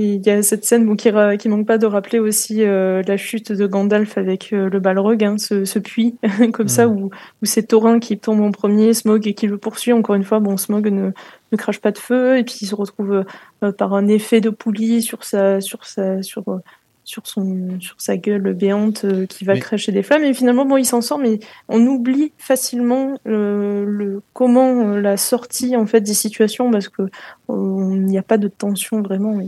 Il, 0.00 0.24
y 0.24 0.30
a 0.30 0.42
cette 0.44 0.64
scène 0.64 0.86
bon, 0.86 0.94
qui, 0.96 1.10
qui 1.38 1.48
manque 1.48 1.66
pas 1.66 1.76
de 1.76 1.86
rappeler 1.86 2.20
aussi 2.20 2.62
euh, 2.62 3.02
la 3.06 3.16
chute 3.16 3.50
de 3.52 3.66
Gandalf 3.66 4.16
avec 4.16 4.52
euh, 4.52 4.70
le 4.70 4.78
Balrog, 4.80 5.22
hein, 5.24 5.36
ce, 5.38 5.64
ce 5.64 5.78
puits 5.80 6.14
comme 6.52 6.68
ça, 6.68 6.86
Mm. 6.86 6.92
où, 6.96 7.04
où 7.06 7.44
c'est 7.44 7.64
Thorin 7.64 7.98
qui 7.98 8.16
tombe 8.16 8.40
en 8.40 8.52
premier, 8.52 8.94
Smog 8.94 9.26
et 9.26 9.34
qui 9.34 9.46
le 9.48 9.58
poursuit. 9.58 9.92
Encore 9.92 10.14
une 10.14 10.22
fois, 10.24 10.38
bon, 10.38 10.56
Smog 10.56 10.86
ne, 10.88 11.10
ne 11.52 11.56
crache 11.56 11.80
pas 11.80 11.90
de 11.90 11.98
feu 11.98 12.38
et 12.38 12.44
puis 12.44 12.58
il 12.62 12.66
se 12.66 12.74
retrouve 12.76 13.24
euh, 13.64 13.72
par 13.72 13.92
un 13.94 14.06
effet 14.06 14.40
de 14.40 14.50
poulie 14.50 15.02
sur 15.02 15.24
sa, 15.24 15.60
sur 15.60 15.84
sa, 15.84 16.22
sur, 16.22 16.44
sur 17.04 17.26
son, 17.26 17.80
sur 17.80 17.96
sa 17.98 18.16
gueule 18.16 18.52
béante 18.54 19.04
qui 19.28 19.44
va 19.44 19.54
Mais- 19.54 19.60
cracher 19.60 19.90
des 19.90 20.04
flammes. 20.04 20.22
Et 20.22 20.32
finalement, 20.34 20.64
bon, 20.64 20.76
il 20.76 20.84
s'en 20.84 21.00
sort, 21.00 21.18
mais 21.18 21.40
on 21.68 21.84
oublie 21.86 22.30
facilement 22.38 23.16
le 23.24 24.22
comment 24.32 24.84
la 24.94 25.16
sortie 25.16 25.74
en 25.74 25.86
fait 25.86 26.02
des 26.02 26.14
situations 26.14 26.70
parce 26.70 26.88
que 26.88 27.02
il 27.48 28.04
n'y 28.04 28.18
a 28.18 28.22
pas 28.22 28.38
de 28.38 28.46
tension 28.48 29.02
vraiment. 29.02 29.40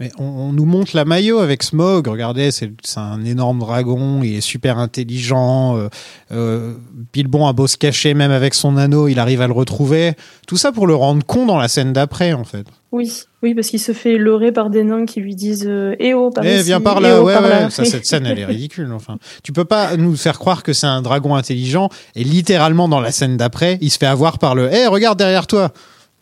Mais 0.00 0.10
on, 0.18 0.24
on 0.24 0.52
nous 0.52 0.64
montre 0.64 0.92
la 0.94 1.04
maillot 1.04 1.38
avec 1.38 1.62
Smog. 1.62 2.08
Regardez, 2.08 2.50
c'est 2.50 2.72
un 2.96 3.24
énorme 3.24 3.58
dragon. 3.58 4.22
Il 4.22 4.36
est 4.36 4.40
super 4.40 4.78
intelligent. 4.78 5.76
Euh, 5.76 5.88
euh, 6.32 6.74
Bilbon 7.12 7.46
a 7.46 7.52
beau 7.52 7.66
se 7.66 7.76
cacher, 7.76 8.14
même 8.14 8.30
avec 8.30 8.54
son 8.54 8.76
anneau, 8.76 9.08
il 9.08 9.18
arrive 9.18 9.40
à 9.40 9.46
le 9.46 9.52
retrouver. 9.52 10.14
Tout 10.46 10.56
ça 10.56 10.72
pour 10.72 10.86
le 10.86 10.94
rendre 10.94 11.24
con 11.24 11.46
dans 11.46 11.58
la 11.58 11.68
scène 11.68 11.92
d'après, 11.92 12.32
en 12.32 12.44
fait. 12.44 12.66
Oui, 12.90 13.10
oui, 13.42 13.54
parce 13.54 13.68
qu'il 13.68 13.80
se 13.80 13.92
fait 13.92 14.18
leurrer 14.18 14.52
par 14.52 14.68
des 14.68 14.84
nains 14.84 15.06
qui 15.06 15.20
lui 15.20 15.34
disent 15.34 15.66
euh, 15.66 15.96
Eh 15.98 16.12
oh, 16.12 16.30
par 16.30 16.44
Eh, 16.44 16.56
ici, 16.56 16.64
viens 16.64 16.80
par 16.80 16.98
eh 16.98 17.02
là, 17.02 17.20
oh, 17.20 17.24
ouais, 17.24 17.32
par 17.32 17.42
ouais. 17.42 17.48
là. 17.48 17.70
Ça, 17.70 17.84
cette 17.84 18.04
scène, 18.04 18.26
elle 18.26 18.38
est 18.38 18.44
ridicule. 18.44 18.92
Enfin, 18.92 19.16
tu 19.42 19.52
peux 19.52 19.64
pas 19.64 19.96
nous 19.96 20.14
faire 20.16 20.38
croire 20.38 20.62
que 20.62 20.72
c'est 20.72 20.86
un 20.86 21.00
dragon 21.00 21.34
intelligent 21.34 21.88
et 22.14 22.22
littéralement 22.24 22.88
dans 22.88 23.00
la 23.00 23.10
scène 23.10 23.36
d'après, 23.36 23.78
il 23.80 23.90
se 23.90 23.98
fait 23.98 24.06
avoir 24.06 24.38
par 24.38 24.54
le 24.54 24.70
Eh, 24.72 24.86
regarde 24.86 25.18
derrière 25.18 25.46
toi. 25.46 25.72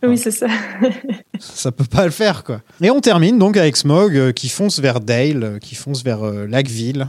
Oui, 0.02 0.16
c'est 0.16 0.30
ça. 0.30 0.46
Ça 1.38 1.72
peut 1.72 1.84
pas 1.84 2.04
le 2.06 2.10
faire, 2.10 2.42
quoi. 2.44 2.62
Et 2.80 2.90
on 2.90 3.00
termine 3.00 3.38
donc 3.38 3.56
avec 3.56 3.76
Smog 3.76 4.16
euh, 4.16 4.32
qui 4.32 4.48
fonce 4.48 4.78
vers 4.78 5.00
Dale, 5.00 5.42
euh, 5.42 5.58
qui 5.58 5.74
fonce 5.74 6.02
vers 6.02 6.22
euh, 6.22 6.46
Lacville. 6.46 7.06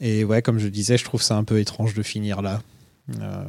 Et 0.00 0.24
ouais, 0.24 0.42
comme 0.42 0.58
je 0.58 0.68
disais, 0.68 0.96
je 0.96 1.04
trouve 1.04 1.22
ça 1.22 1.36
un 1.36 1.44
peu 1.44 1.58
étrange 1.58 1.94
de 1.94 2.02
finir 2.02 2.40
là. 2.40 2.62
Euh, 3.20 3.44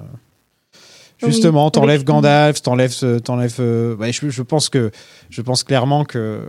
Justement, 1.26 1.66
Oui, 1.66 1.72
t'enlèves 1.72 2.04
Gandalf, 2.06 2.62
t'enlèves, 2.62 2.96
t'enlèves. 3.22 3.60
ouais, 4.00 4.12
je, 4.14 4.30
je 4.30 4.42
pense 4.42 4.70
que, 4.70 4.90
je 5.30 5.42
pense 5.42 5.64
clairement 5.64 6.06
que, 6.06 6.42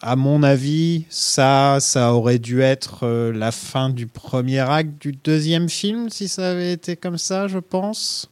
à 0.00 0.14
mon 0.16 0.42
avis, 0.44 1.04
ça, 1.10 1.78
ça 1.80 2.12
aurait 2.14 2.38
dû 2.38 2.60
être 2.62 3.06
la 3.34 3.50
fin 3.50 3.90
du 3.90 4.06
premier 4.06 4.60
acte 4.60 5.00
du 5.00 5.12
deuxième 5.12 5.68
film, 5.68 6.10
si 6.10 6.28
ça 6.28 6.50
avait 6.52 6.72
été 6.72 6.94
comme 6.96 7.18
ça, 7.18 7.48
je 7.48 7.58
pense. 7.58 8.30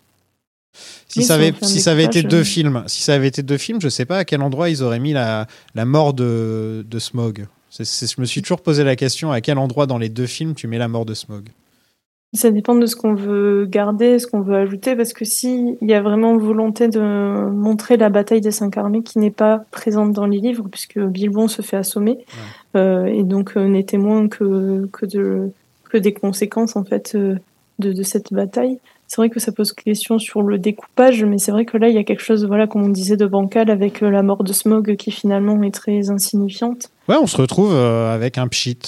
Si 1.08 1.18
Oui, 1.18 1.24
ça 1.24 1.34
avait, 1.34 1.52
si 1.62 1.80
ça 1.80 1.98
été 2.00 2.22
deux 2.22 2.44
films, 2.44 2.84
si 2.86 3.02
ça 3.02 3.14
avait 3.14 3.28
été 3.28 3.42
deux 3.42 3.58
films, 3.58 3.80
je 3.80 3.88
sais 3.88 4.06
pas 4.06 4.18
à 4.18 4.24
quel 4.24 4.40
endroit 4.40 4.70
ils 4.70 4.82
auraient 4.82 4.98
mis 4.98 5.12
la, 5.12 5.46
la 5.74 5.84
mort 5.84 6.14
de, 6.14 6.84
de 6.88 6.98
Smog. 6.98 7.46
Je 7.78 8.20
me 8.20 8.26
suis 8.26 8.42
toujours 8.42 8.60
posé 8.60 8.84
la 8.84 8.96
question 8.96 9.32
à 9.32 9.40
quel 9.40 9.58
endroit 9.58 9.86
dans 9.86 9.98
les 9.98 10.08
deux 10.08 10.26
films 10.26 10.54
tu 10.54 10.66
mets 10.66 10.78
la 10.78 10.88
mort 10.88 11.06
de 11.06 11.14
Smog? 11.14 11.48
Ça 12.34 12.50
dépend 12.50 12.74
de 12.74 12.86
ce 12.86 12.96
qu'on 12.96 13.14
veut 13.14 13.66
garder, 13.66 14.18
ce 14.18 14.26
qu'on 14.26 14.40
veut 14.40 14.56
ajouter, 14.56 14.96
parce 14.96 15.12
que 15.12 15.26
si 15.26 15.76
il 15.82 15.90
y 15.90 15.92
a 15.92 16.00
vraiment 16.00 16.38
volonté 16.38 16.88
de 16.88 16.98
montrer 17.50 17.98
la 17.98 18.08
bataille 18.08 18.40
des 18.40 18.50
cinq 18.50 18.78
armées 18.78 19.02
qui 19.02 19.18
n'est 19.18 19.30
pas 19.30 19.66
présente 19.70 20.14
dans 20.14 20.24
les 20.24 20.38
livres, 20.38 20.66
puisque 20.70 20.98
Bilbon 20.98 21.46
se 21.46 21.60
fait 21.60 21.76
assommer 21.76 22.24
euh, 22.74 23.04
et 23.04 23.22
donc 23.22 23.58
euh, 23.58 23.68
n'est 23.68 23.84
témoin 23.84 24.28
que 24.28 24.88
que 24.92 25.04
de 25.04 25.50
que 25.90 25.98
des 25.98 26.14
conséquences 26.14 26.74
en 26.74 26.84
fait 26.84 27.12
euh, 27.14 27.36
de, 27.78 27.92
de 27.92 28.02
cette 28.02 28.32
bataille. 28.32 28.78
C'est 29.12 29.20
vrai 29.20 29.28
que 29.28 29.40
ça 29.40 29.52
pose 29.52 29.72
question 29.72 30.18
sur 30.18 30.40
le 30.40 30.56
découpage, 30.56 31.22
mais 31.22 31.36
c'est 31.36 31.52
vrai 31.52 31.66
que 31.66 31.76
là 31.76 31.90
il 31.90 31.94
y 31.94 31.98
a 31.98 32.02
quelque 32.02 32.22
chose, 32.22 32.47
voilà, 32.47 32.66
comme 32.66 32.82
on 32.82 32.89
disait, 32.89 33.18
de 33.18 33.26
bancal 33.26 33.68
avec 33.68 34.02
euh, 34.02 34.09
la 34.09 34.22
mort 34.22 34.43
de 34.43 34.55
Smog 34.55 34.97
qui 34.97 35.10
finalement 35.10 35.62
est 35.64 35.70
très 35.70 36.09
insignifiante. 36.09 36.89
Ouais, 37.10 37.16
on 37.20 37.26
se 37.26 37.36
retrouve 37.36 37.74
euh, 37.74 38.14
avec 38.14 38.39
un 38.39 38.48
pchit. 38.48 38.78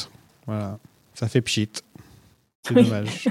Voilà, 0.46 0.78
ça 1.12 1.28
fait 1.28 1.42
pchit. 1.42 1.68
C'est 2.66 2.72
dommage. 2.72 3.28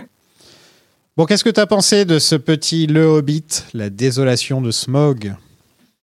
Bon, 1.18 1.26
qu'est-ce 1.26 1.44
que 1.44 1.50
t'as 1.50 1.66
pensé 1.66 2.06
de 2.06 2.20
ce 2.20 2.36
petit 2.36 2.86
Le 2.86 3.06
Hobbit, 3.06 3.64
la 3.74 3.90
désolation 3.90 4.62
de 4.62 4.70
Smog? 4.70 5.34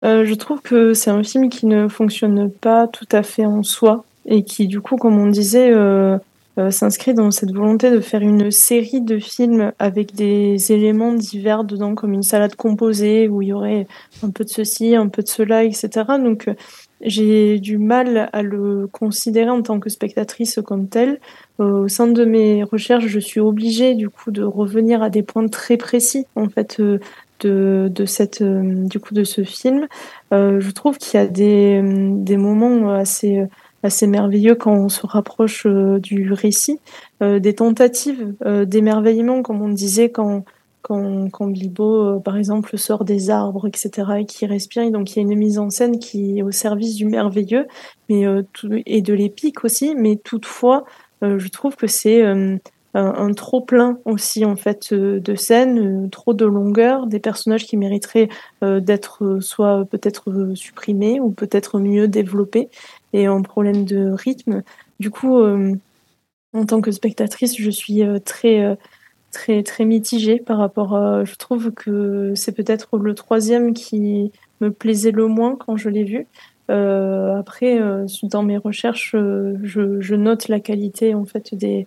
Euh, 0.03 0.25
je 0.25 0.33
trouve 0.33 0.59
que 0.61 0.93
c'est 0.93 1.09
un 1.09 1.23
film 1.23 1.49
qui 1.49 1.67
ne 1.67 1.87
fonctionne 1.87 2.51
pas 2.51 2.87
tout 2.87 3.07
à 3.13 3.23
fait 3.23 3.45
en 3.45 3.63
soi 3.63 4.03
et 4.25 4.43
qui, 4.43 4.67
du 4.67 4.81
coup, 4.81 4.97
comme 4.97 5.17
on 5.17 5.27
disait, 5.27 5.71
euh, 5.71 6.17
euh, 6.57 6.71
s'inscrit 6.71 7.13
dans 7.13 7.31
cette 7.31 7.53
volonté 7.53 7.91
de 7.91 7.99
faire 7.99 8.21
une 8.21 8.49
série 8.49 9.01
de 9.01 9.19
films 9.19 9.73
avec 9.77 10.15
des 10.15 10.71
éléments 10.71 11.11
divers 11.11 11.65
dedans, 11.65 11.95
comme 11.95 12.13
une 12.13 12.23
salade 12.23 12.55
composée 12.55 13.27
où 13.27 13.41
il 13.41 13.49
y 13.49 13.53
aurait 13.53 13.87
un 14.23 14.29
peu 14.29 14.45
de 14.45 14.49
ceci, 14.49 14.95
un 14.95 15.09
peu 15.09 15.21
de 15.21 15.27
cela, 15.27 15.65
etc. 15.65 15.89
Donc, 16.23 16.47
euh, 16.47 16.53
j'ai 17.01 17.59
du 17.59 17.77
mal 17.77 18.29
à 18.31 18.41
le 18.41 18.87
considérer 18.87 19.49
en 19.49 19.61
tant 19.61 19.81
que 19.81 19.89
spectatrice 19.89 20.59
comme 20.65 20.87
tel. 20.87 21.19
Euh, 21.59 21.83
au 21.83 21.87
sein 21.89 22.07
de 22.07 22.23
mes 22.23 22.63
recherches, 22.63 23.07
je 23.07 23.19
suis 23.19 23.41
obligée, 23.41 23.93
du 23.93 24.09
coup, 24.09 24.31
de 24.31 24.43
revenir 24.43 25.03
à 25.03 25.09
des 25.09 25.23
points 25.23 25.47
très 25.49 25.75
précis, 25.77 26.25
en 26.35 26.47
fait. 26.49 26.79
de, 26.79 26.99
de 27.41 28.05
cette 28.05 28.41
du 28.41 28.97
coup 28.99 29.13
de 29.13 29.25
ce 29.25 29.43
film 29.43 29.87
je 30.31 30.71
trouve 30.71 30.97
qu'il 30.97 31.19
y 31.19 31.23
a 31.23 31.27
des, 31.27 31.81
des 31.83 32.37
moments 32.37 32.91
assez 32.91 33.45
assez 33.85 34.07
merveilleux 34.07 34.55
quand 34.55 34.73
on 34.73 34.89
se 34.89 35.05
rapproche 35.05 35.65
euh, 35.65 35.99
du 35.99 36.33
récit 36.33 36.79
euh, 37.21 37.39
des 37.39 37.55
tentatives 37.55 38.33
euh, 38.45 38.65
d'émerveillement 38.65 39.41
comme 39.41 39.61
on 39.61 39.69
disait 39.69 40.09
quand 40.09 40.43
quand, 40.87 41.47
Bilbo, 41.47 42.19
par 42.19 42.37
exemple, 42.37 42.77
sort 42.77 43.05
des 43.05 43.31
arbres, 43.31 43.67
etc., 43.67 43.89
et 44.19 44.25
qui 44.27 44.45
respire, 44.45 44.91
donc 44.91 45.09
il 45.09 45.15
y 45.15 45.19
a 45.19 45.23
une 45.23 45.35
mise 45.35 45.57
en 45.57 45.71
scène 45.71 45.97
qui 45.97 46.37
est 46.37 46.43
au 46.43 46.51
service 46.51 46.93
du 46.93 47.07
merveilleux, 47.07 47.65
mais 48.07 48.25
et 48.85 49.01
de 49.01 49.13
l'épique 49.15 49.65
aussi, 49.65 49.95
mais 49.95 50.15
toutefois, 50.15 50.85
je 51.23 51.47
trouve 51.47 51.75
que 51.75 51.87
c'est 51.87 52.23
un, 52.93 53.33
trop 53.33 53.61
plein 53.61 53.97
aussi 54.05 54.45
en 54.45 54.55
fait 54.55 54.93
de 54.93 55.35
scènes, 55.35 56.07
trop 56.11 56.35
de 56.35 56.45
longueur, 56.45 57.07
des 57.07 57.19
personnages 57.19 57.65
qui 57.65 57.77
mériteraient 57.77 58.29
d'être 58.61 59.39
soit 59.41 59.85
peut-être 59.89 60.51
supprimés 60.53 61.19
ou 61.19 61.31
peut-être 61.31 61.79
mieux 61.79 62.07
développés, 62.07 62.69
et 63.15 63.25
un 63.27 63.41
problème 63.41 63.85
de 63.85 64.11
rythme. 64.11 64.61
Du 64.99 65.09
coup, 65.09 65.39
euh, 65.39 65.73
en 66.53 66.65
tant 66.65 66.81
que 66.81 66.91
spectatrice, 66.91 67.55
je 67.57 67.71
suis 67.71 68.03
euh, 68.03 68.19
très 68.19 68.63
euh, 68.63 68.75
très 69.31 69.63
très 69.63 69.85
mitigée 69.85 70.37
par 70.39 70.57
rapport 70.57 70.95
à. 70.95 71.23
Je 71.23 71.35
trouve 71.35 71.71
que 71.71 72.33
c'est 72.35 72.51
peut-être 72.51 72.97
le 72.97 73.15
troisième 73.15 73.73
qui 73.73 74.31
me 74.61 74.71
plaisait 74.71 75.11
le 75.11 75.27
moins 75.27 75.55
quand 75.55 75.77
je 75.77 75.89
l'ai 75.89 76.03
vu. 76.03 76.27
Après, 76.67 77.79
dans 78.23 78.41
mes 78.41 78.57
recherches, 78.57 79.11
je, 79.11 80.15
note 80.15 80.47
la 80.47 80.59
qualité 80.59 81.13
en 81.13 81.25
fait 81.25 81.53
des 81.53 81.85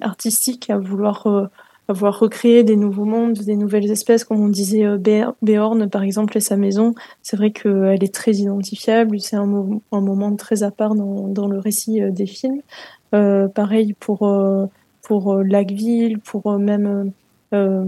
artistiques 0.00 0.70
à 0.70 0.78
vouloir 0.78 1.50
à 1.88 1.92
vouloir 1.94 2.18
recréer 2.18 2.64
des 2.64 2.76
nouveaux 2.76 3.04
mondes, 3.06 3.38
des 3.38 3.56
nouvelles 3.56 3.90
espèces, 3.90 4.24
comme 4.24 4.40
on 4.40 4.48
disait 4.48 4.84
euh, 4.84 4.98
Bé- 4.98 5.26
Béorn 5.42 5.88
par 5.88 6.02
exemple 6.02 6.36
et 6.36 6.40
sa 6.40 6.56
maison. 6.56 6.94
C'est 7.22 7.36
vrai 7.36 7.50
qu'elle 7.50 8.04
est 8.04 8.14
très 8.14 8.32
identifiable, 8.32 9.18
c'est 9.20 9.36
un, 9.36 9.46
mo- 9.46 9.82
un 9.90 10.00
moment 10.00 10.34
très 10.36 10.62
à 10.62 10.70
part 10.70 10.94
dans, 10.94 11.48
le 11.48 11.58
récit 11.58 12.02
euh, 12.02 12.10
des 12.10 12.26
films. 12.26 12.60
Euh, 13.14 13.48
pareil 13.48 13.94
pour 13.98 14.28
euh, 14.28 14.66
pour 15.02 15.36
Lacville, 15.36 16.18
pour 16.18 16.58
même 16.58 17.12
euh, 17.54 17.84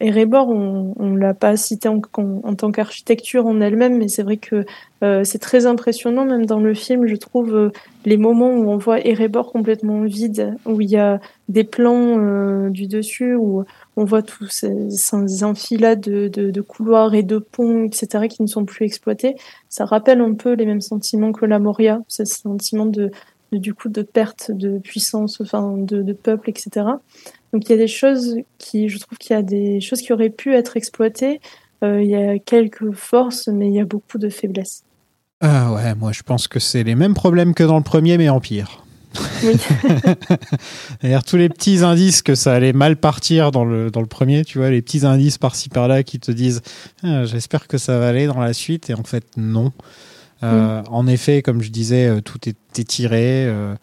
Erebor, 0.00 0.48
on, 0.48 0.94
on 0.98 1.14
l'a 1.16 1.34
pas 1.34 1.56
cité 1.56 1.88
en, 1.88 2.00
en, 2.16 2.40
en 2.42 2.54
tant 2.54 2.72
qu'architecture 2.72 3.46
en 3.46 3.60
elle-même, 3.60 3.98
mais 3.98 4.08
c'est 4.08 4.22
vrai 4.22 4.38
que 4.38 4.64
euh, 5.02 5.24
c'est 5.24 5.38
très 5.38 5.66
impressionnant, 5.66 6.24
même 6.24 6.46
dans 6.46 6.60
le 6.60 6.74
film, 6.74 7.06
je 7.06 7.16
trouve 7.16 7.54
euh, 7.54 7.70
les 8.04 8.16
moments 8.16 8.50
où 8.50 8.70
on 8.70 8.76
voit 8.78 9.04
Erebor 9.06 9.52
complètement 9.52 10.02
vide, 10.02 10.56
où 10.64 10.80
il 10.80 10.88
y 10.88 10.96
a 10.96 11.20
des 11.48 11.64
plans 11.64 12.18
euh, 12.18 12.70
du 12.70 12.86
dessus, 12.86 13.34
où 13.34 13.64
on 13.96 14.04
voit 14.04 14.22
tous 14.22 14.46
ces, 14.48 14.90
ces 14.90 15.44
enfilades 15.44 16.00
de, 16.00 16.28
de, 16.28 16.50
de 16.50 16.60
couloirs 16.62 17.14
et 17.14 17.22
de 17.22 17.38
ponts, 17.38 17.84
etc., 17.84 18.28
qui 18.28 18.42
ne 18.42 18.46
sont 18.46 18.64
plus 18.64 18.86
exploités. 18.86 19.34
Ça 19.68 19.84
rappelle 19.84 20.20
un 20.20 20.34
peu 20.34 20.54
les 20.54 20.64
mêmes 20.64 20.80
sentiments 20.80 21.32
que 21.32 21.44
la 21.44 21.58
Moria, 21.58 22.00
ce 22.08 22.24
sentiment 22.24 22.86
de, 22.86 23.10
de, 23.50 23.58
du 23.58 23.74
coup 23.74 23.88
de 23.90 24.02
perte 24.02 24.50
de 24.50 24.78
puissance, 24.78 25.40
enfin 25.40 25.74
de, 25.76 26.02
de 26.02 26.12
peuple, 26.14 26.48
etc. 26.48 26.86
Donc 27.52 27.68
il 27.68 27.70
y 27.70 27.74
a 27.74 27.78
des 27.78 27.88
choses 27.88 28.36
qui, 28.58 28.88
je 28.88 28.98
trouve 28.98 29.18
qu'il 29.18 29.34
y 29.34 29.38
a 29.38 29.42
des 29.42 29.80
choses 29.80 30.00
qui 30.00 30.12
auraient 30.12 30.30
pu 30.30 30.54
être 30.54 30.76
exploitées. 30.76 31.40
Euh, 31.84 32.02
il 32.02 32.08
y 32.10 32.16
a 32.16 32.38
quelques 32.38 32.92
forces, 32.92 33.48
mais 33.48 33.68
il 33.68 33.74
y 33.74 33.80
a 33.80 33.84
beaucoup 33.84 34.18
de 34.18 34.28
faiblesses. 34.28 34.84
Ah 35.40 35.72
ouais, 35.72 35.94
moi 35.94 36.12
je 36.12 36.22
pense 36.22 36.48
que 36.48 36.60
c'est 36.60 36.84
les 36.84 36.94
mêmes 36.94 37.14
problèmes 37.14 37.52
que 37.54 37.64
dans 37.64 37.76
le 37.76 37.82
premier, 37.82 38.16
mais 38.16 38.28
en 38.28 38.40
pire. 38.40 38.84
Oui. 39.44 39.56
D'ailleurs, 41.02 41.24
tous 41.24 41.36
les 41.36 41.48
petits 41.48 41.78
indices 41.80 42.22
que 42.22 42.34
ça 42.34 42.54
allait 42.54 42.72
mal 42.72 42.96
partir 42.96 43.50
dans 43.50 43.64
le, 43.64 43.90
dans 43.90 44.00
le 44.00 44.06
premier, 44.06 44.44
tu 44.44 44.58
vois, 44.58 44.70
les 44.70 44.80
petits 44.80 45.04
indices 45.04 45.36
par-ci 45.38 45.68
par-là 45.68 46.02
qui 46.02 46.18
te 46.18 46.32
disent 46.32 46.62
Ah, 47.02 47.24
J'espère 47.24 47.68
que 47.68 47.76
ça 47.76 47.98
va 47.98 48.08
aller 48.08 48.26
dans 48.26 48.40
la 48.40 48.54
suite, 48.54 48.88
et 48.88 48.94
en 48.94 49.02
fait, 49.04 49.24
non. 49.36 49.72
Euh, 50.42 50.82
En 50.90 51.06
effet, 51.06 51.42
comme 51.42 51.60
je 51.62 51.70
disais, 51.70 52.06
euh, 52.06 52.20
tout 52.20 52.48
est 52.48 52.78
étiré. 52.78 53.44
euh, 53.46 53.74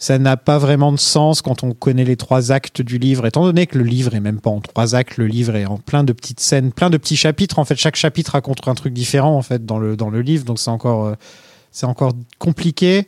ça 0.00 0.18
n'a 0.18 0.38
pas 0.38 0.58
vraiment 0.58 0.90
de 0.92 0.98
sens 0.98 1.42
quand 1.42 1.62
on 1.62 1.72
connaît 1.72 2.04
les 2.04 2.16
trois 2.16 2.50
actes 2.52 2.80
du 2.80 2.98
livre, 2.98 3.26
étant 3.26 3.44
donné 3.44 3.66
que 3.66 3.76
le 3.78 3.84
livre 3.84 4.14
est 4.14 4.20
même 4.20 4.40
pas 4.40 4.48
en 4.50 4.60
trois 4.60 4.94
actes, 4.96 5.18
le 5.18 5.26
livre 5.26 5.54
est 5.54 5.66
en 5.66 5.76
plein 5.76 6.02
de 6.04 6.14
petites 6.14 6.40
scènes, 6.40 6.72
plein 6.72 6.88
de 6.88 6.96
petits 6.96 7.16
chapitres. 7.16 7.58
En 7.58 7.66
fait, 7.66 7.76
chaque 7.76 7.96
chapitre 7.96 8.32
raconte 8.32 8.66
un 8.66 8.74
truc 8.74 8.94
différent 8.94 9.36
en 9.36 9.42
fait 9.42 9.64
dans 9.64 9.78
le 9.78 9.96
dans 9.96 10.08
le 10.08 10.22
livre, 10.22 10.44
donc 10.46 10.58
c'est 10.58 10.70
encore 10.70 11.04
euh, 11.04 11.14
c'est 11.70 11.86
encore 11.86 12.12
compliqué. 12.38 13.06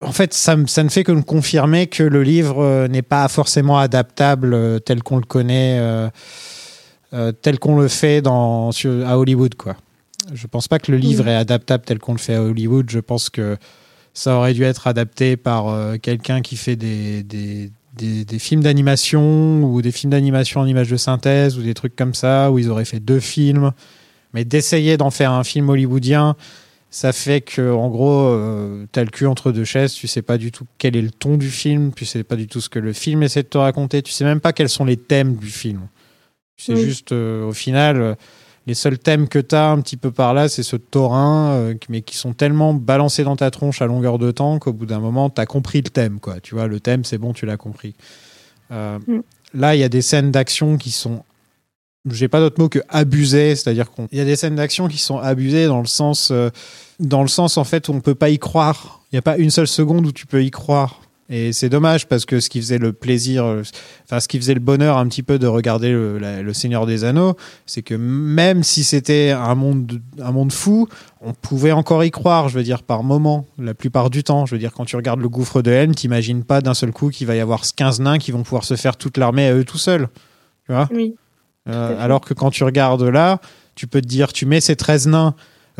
En 0.00 0.12
fait, 0.12 0.34
ça, 0.34 0.56
ça 0.66 0.82
ne 0.82 0.88
fait 0.88 1.04
que 1.04 1.12
me 1.12 1.22
confirmer 1.22 1.86
que 1.86 2.02
le 2.02 2.22
livre 2.22 2.62
euh, 2.62 2.88
n'est 2.88 3.02
pas 3.02 3.28
forcément 3.28 3.78
adaptable 3.78 4.52
euh, 4.54 4.78
tel 4.78 5.02
qu'on 5.02 5.16
le 5.16 5.24
connaît, 5.24 5.78
euh, 5.78 7.32
tel 7.42 7.58
qu'on 7.58 7.78
le 7.78 7.88
fait 7.88 8.20
dans, 8.20 8.70
à 8.70 9.18
Hollywood. 9.18 9.54
Quoi. 9.54 9.76
Je 10.32 10.46
pense 10.46 10.66
pas 10.68 10.78
que 10.78 10.90
le 10.92 10.98
livre 10.98 11.24
Oui. 11.24 11.30
est 11.30 11.36
adaptable 11.36 11.84
tel 11.84 11.98
qu'on 11.98 12.12
le 12.12 12.18
fait 12.18 12.34
à 12.34 12.42
Hollywood. 12.42 12.90
Je 12.90 13.00
pense 13.00 13.30
que 13.30 13.56
ça 14.14 14.36
aurait 14.36 14.54
dû 14.54 14.62
être 14.62 14.86
adapté 14.86 15.36
par 15.36 15.68
euh, 15.68 15.96
quelqu'un 15.98 16.40
qui 16.40 16.56
fait 16.56 16.76
des, 16.76 17.22
des, 17.24 17.70
des, 17.96 18.24
des 18.24 18.38
films 18.38 18.62
d'animation 18.62 19.64
ou 19.64 19.82
des 19.82 19.92
films 19.92 20.12
d'animation 20.12 20.60
en 20.60 20.66
images 20.66 20.88
de 20.90 20.96
synthèse 20.96 21.58
ou 21.58 21.62
des 21.62 21.74
trucs 21.74 21.96
comme 21.96 22.14
ça, 22.14 22.50
où 22.50 22.58
ils 22.58 22.70
auraient 22.70 22.84
fait 22.84 23.00
deux 23.00 23.20
films. 23.20 23.72
Mais 24.32 24.44
d'essayer 24.44 24.96
d'en 24.96 25.10
faire 25.10 25.32
un 25.32 25.44
film 25.44 25.68
hollywoodien, 25.68 26.36
ça 26.90 27.12
fait 27.12 27.40
que, 27.40 27.72
en 27.72 27.88
gros, 27.88 28.22
euh, 28.28 28.86
t'as 28.92 29.02
le 29.02 29.10
cul 29.10 29.26
entre 29.26 29.50
deux 29.50 29.64
chaises, 29.64 29.94
tu 29.94 30.06
sais 30.06 30.22
pas 30.22 30.38
du 30.38 30.52
tout 30.52 30.64
quel 30.78 30.96
est 30.96 31.02
le 31.02 31.10
ton 31.10 31.36
du 31.36 31.50
film, 31.50 31.92
tu 31.92 32.04
sais 32.04 32.22
pas 32.22 32.36
du 32.36 32.46
tout 32.46 32.60
ce 32.60 32.68
que 32.68 32.78
le 32.78 32.92
film 32.92 33.22
essaie 33.24 33.42
de 33.42 33.48
te 33.48 33.58
raconter, 33.58 34.00
tu 34.02 34.12
sais 34.12 34.24
même 34.24 34.40
pas 34.40 34.52
quels 34.52 34.68
sont 34.68 34.84
les 34.84 34.96
thèmes 34.96 35.34
du 35.36 35.48
film. 35.50 35.88
Sais 36.56 36.74
Oui. 36.74 36.82
juste, 36.84 37.10
euh, 37.10 37.44
au 37.44 37.52
final, 37.52 38.16
les 38.66 38.74
seuls 38.74 38.98
thèmes 38.98 39.28
que 39.28 39.38
t'as 39.38 39.70
un 39.70 39.80
petit 39.80 39.96
peu 39.96 40.10
par 40.10 40.34
là, 40.34 40.48
c'est 40.48 40.62
de 40.62 40.76
Taurin, 40.78 41.52
euh, 41.52 41.74
mais 41.88 42.02
qui 42.02 42.16
sont 42.16 42.32
tellement 42.32 42.72
balancés 42.74 43.24
dans 43.24 43.36
ta 43.36 43.50
tronche 43.50 43.82
à 43.82 43.86
longueur 43.86 44.18
de 44.18 44.30
temps 44.30 44.58
qu'au 44.58 44.72
bout 44.72 44.86
d'un 44.86 45.00
moment, 45.00 45.30
t'as 45.30 45.46
compris 45.46 45.82
le 45.82 45.90
thème, 45.90 46.18
quoi. 46.20 46.40
Tu 46.40 46.54
vois, 46.54 46.66
le 46.66 46.80
thème, 46.80 47.04
c'est 47.04 47.18
bon, 47.18 47.32
tu 47.32 47.46
l'as 47.46 47.56
compris. 47.56 47.94
Euh, 48.70 48.98
Mm. 49.06 49.20
Là, 49.54 49.76
il 49.76 49.80
y 49.80 49.84
a 49.84 49.88
des 49.88 50.02
scènes 50.02 50.30
d'action 50.30 50.78
qui 50.78 50.90
sont 50.90 51.22
j'ai 52.10 52.28
pas 52.28 52.40
d'autre 52.40 52.60
mot 52.60 52.68
que 52.68 52.80
abusé, 52.90 53.56
c'est-à-dire 53.56 53.90
qu'il 53.90 54.06
y 54.12 54.20
a 54.20 54.26
des 54.26 54.36
scènes 54.36 54.56
d'action 54.56 54.88
qui 54.88 54.98
sont 54.98 55.18
abusées 55.18 55.66
dans 55.66 55.80
le 55.80 55.86
sens, 55.86 56.30
euh, 56.30 56.50
dans 57.00 57.22
le 57.22 57.28
sens 57.28 57.56
en 57.56 57.64
fait 57.64 57.88
où 57.88 57.92
on 57.92 58.00
peut 58.00 58.14
pas 58.14 58.28
y 58.28 58.38
croire. 58.38 59.00
Il 59.10 59.14
n'y 59.14 59.18
a 59.18 59.22
pas 59.22 59.38
une 59.38 59.50
seule 59.50 59.68
seconde 59.68 60.06
où 60.06 60.12
tu 60.12 60.26
peux 60.26 60.44
y 60.44 60.50
croire. 60.50 61.00
Et 61.30 61.54
c'est 61.54 61.70
dommage 61.70 62.06
parce 62.06 62.26
que 62.26 62.38
ce 62.38 62.50
qui 62.50 62.60
faisait 62.60 62.76
le 62.76 62.92
plaisir, 62.92 63.44
euh, 63.46 63.62
enfin 64.04 64.20
ce 64.20 64.28
qui 64.28 64.36
faisait 64.38 64.52
le 64.52 64.60
bonheur 64.60 64.98
un 64.98 65.08
petit 65.08 65.22
peu 65.22 65.38
de 65.38 65.46
regarder 65.46 65.90
le, 65.90 66.18
la- 66.18 66.42
le 66.42 66.52
Seigneur 66.52 66.84
des 66.84 67.04
Anneaux, 67.04 67.34
c'est 67.64 67.80
que 67.80 67.94
même 67.94 68.62
si 68.62 68.84
c'était 68.84 69.30
un 69.30 69.54
monde, 69.54 69.86
de- 69.86 70.00
un 70.22 70.32
monde 70.32 70.52
fou, 70.52 70.86
on 71.22 71.32
pouvait 71.32 71.72
encore 71.72 72.04
y 72.04 72.10
croire. 72.10 72.50
Je 72.50 72.58
veux 72.58 72.62
dire 72.62 72.82
par 72.82 73.02
moment, 73.04 73.46
la 73.58 73.72
plupart 73.72 74.10
du 74.10 74.22
temps. 74.22 74.44
Je 74.44 74.54
veux 74.54 74.58
dire 74.58 74.72
quand 74.74 74.84
tu 74.84 74.96
regardes 74.96 75.20
le 75.20 75.30
gouffre 75.30 75.62
de 75.62 75.70
Helm, 75.70 75.94
t'imagines 75.94 76.44
pas 76.44 76.60
d'un 76.60 76.74
seul 76.74 76.92
coup 76.92 77.08
qu'il 77.08 77.26
va 77.26 77.34
y 77.34 77.40
avoir 77.40 77.62
15 77.74 78.00
nains 78.00 78.18
qui 78.18 78.30
vont 78.30 78.42
pouvoir 78.42 78.64
se 78.64 78.76
faire 78.76 78.96
toute 78.98 79.16
l'armée 79.16 79.46
à 79.46 79.54
eux 79.54 79.64
tout 79.64 79.78
seuls. 79.78 80.08
Tu 80.66 80.72
vois? 80.72 80.88
Oui. 80.92 81.14
euh, 81.70 81.96
alors 81.98 82.20
que 82.20 82.34
quand 82.34 82.50
tu 82.50 82.64
regardes 82.64 83.02
là, 83.02 83.40
tu 83.76 83.86
peux 83.86 84.02
te 84.02 84.06
dire, 84.06 84.32
tu 84.34 84.44
mets 84.44 84.60
ces 84.60 84.76
13 84.76 85.06
nains, 85.08 85.34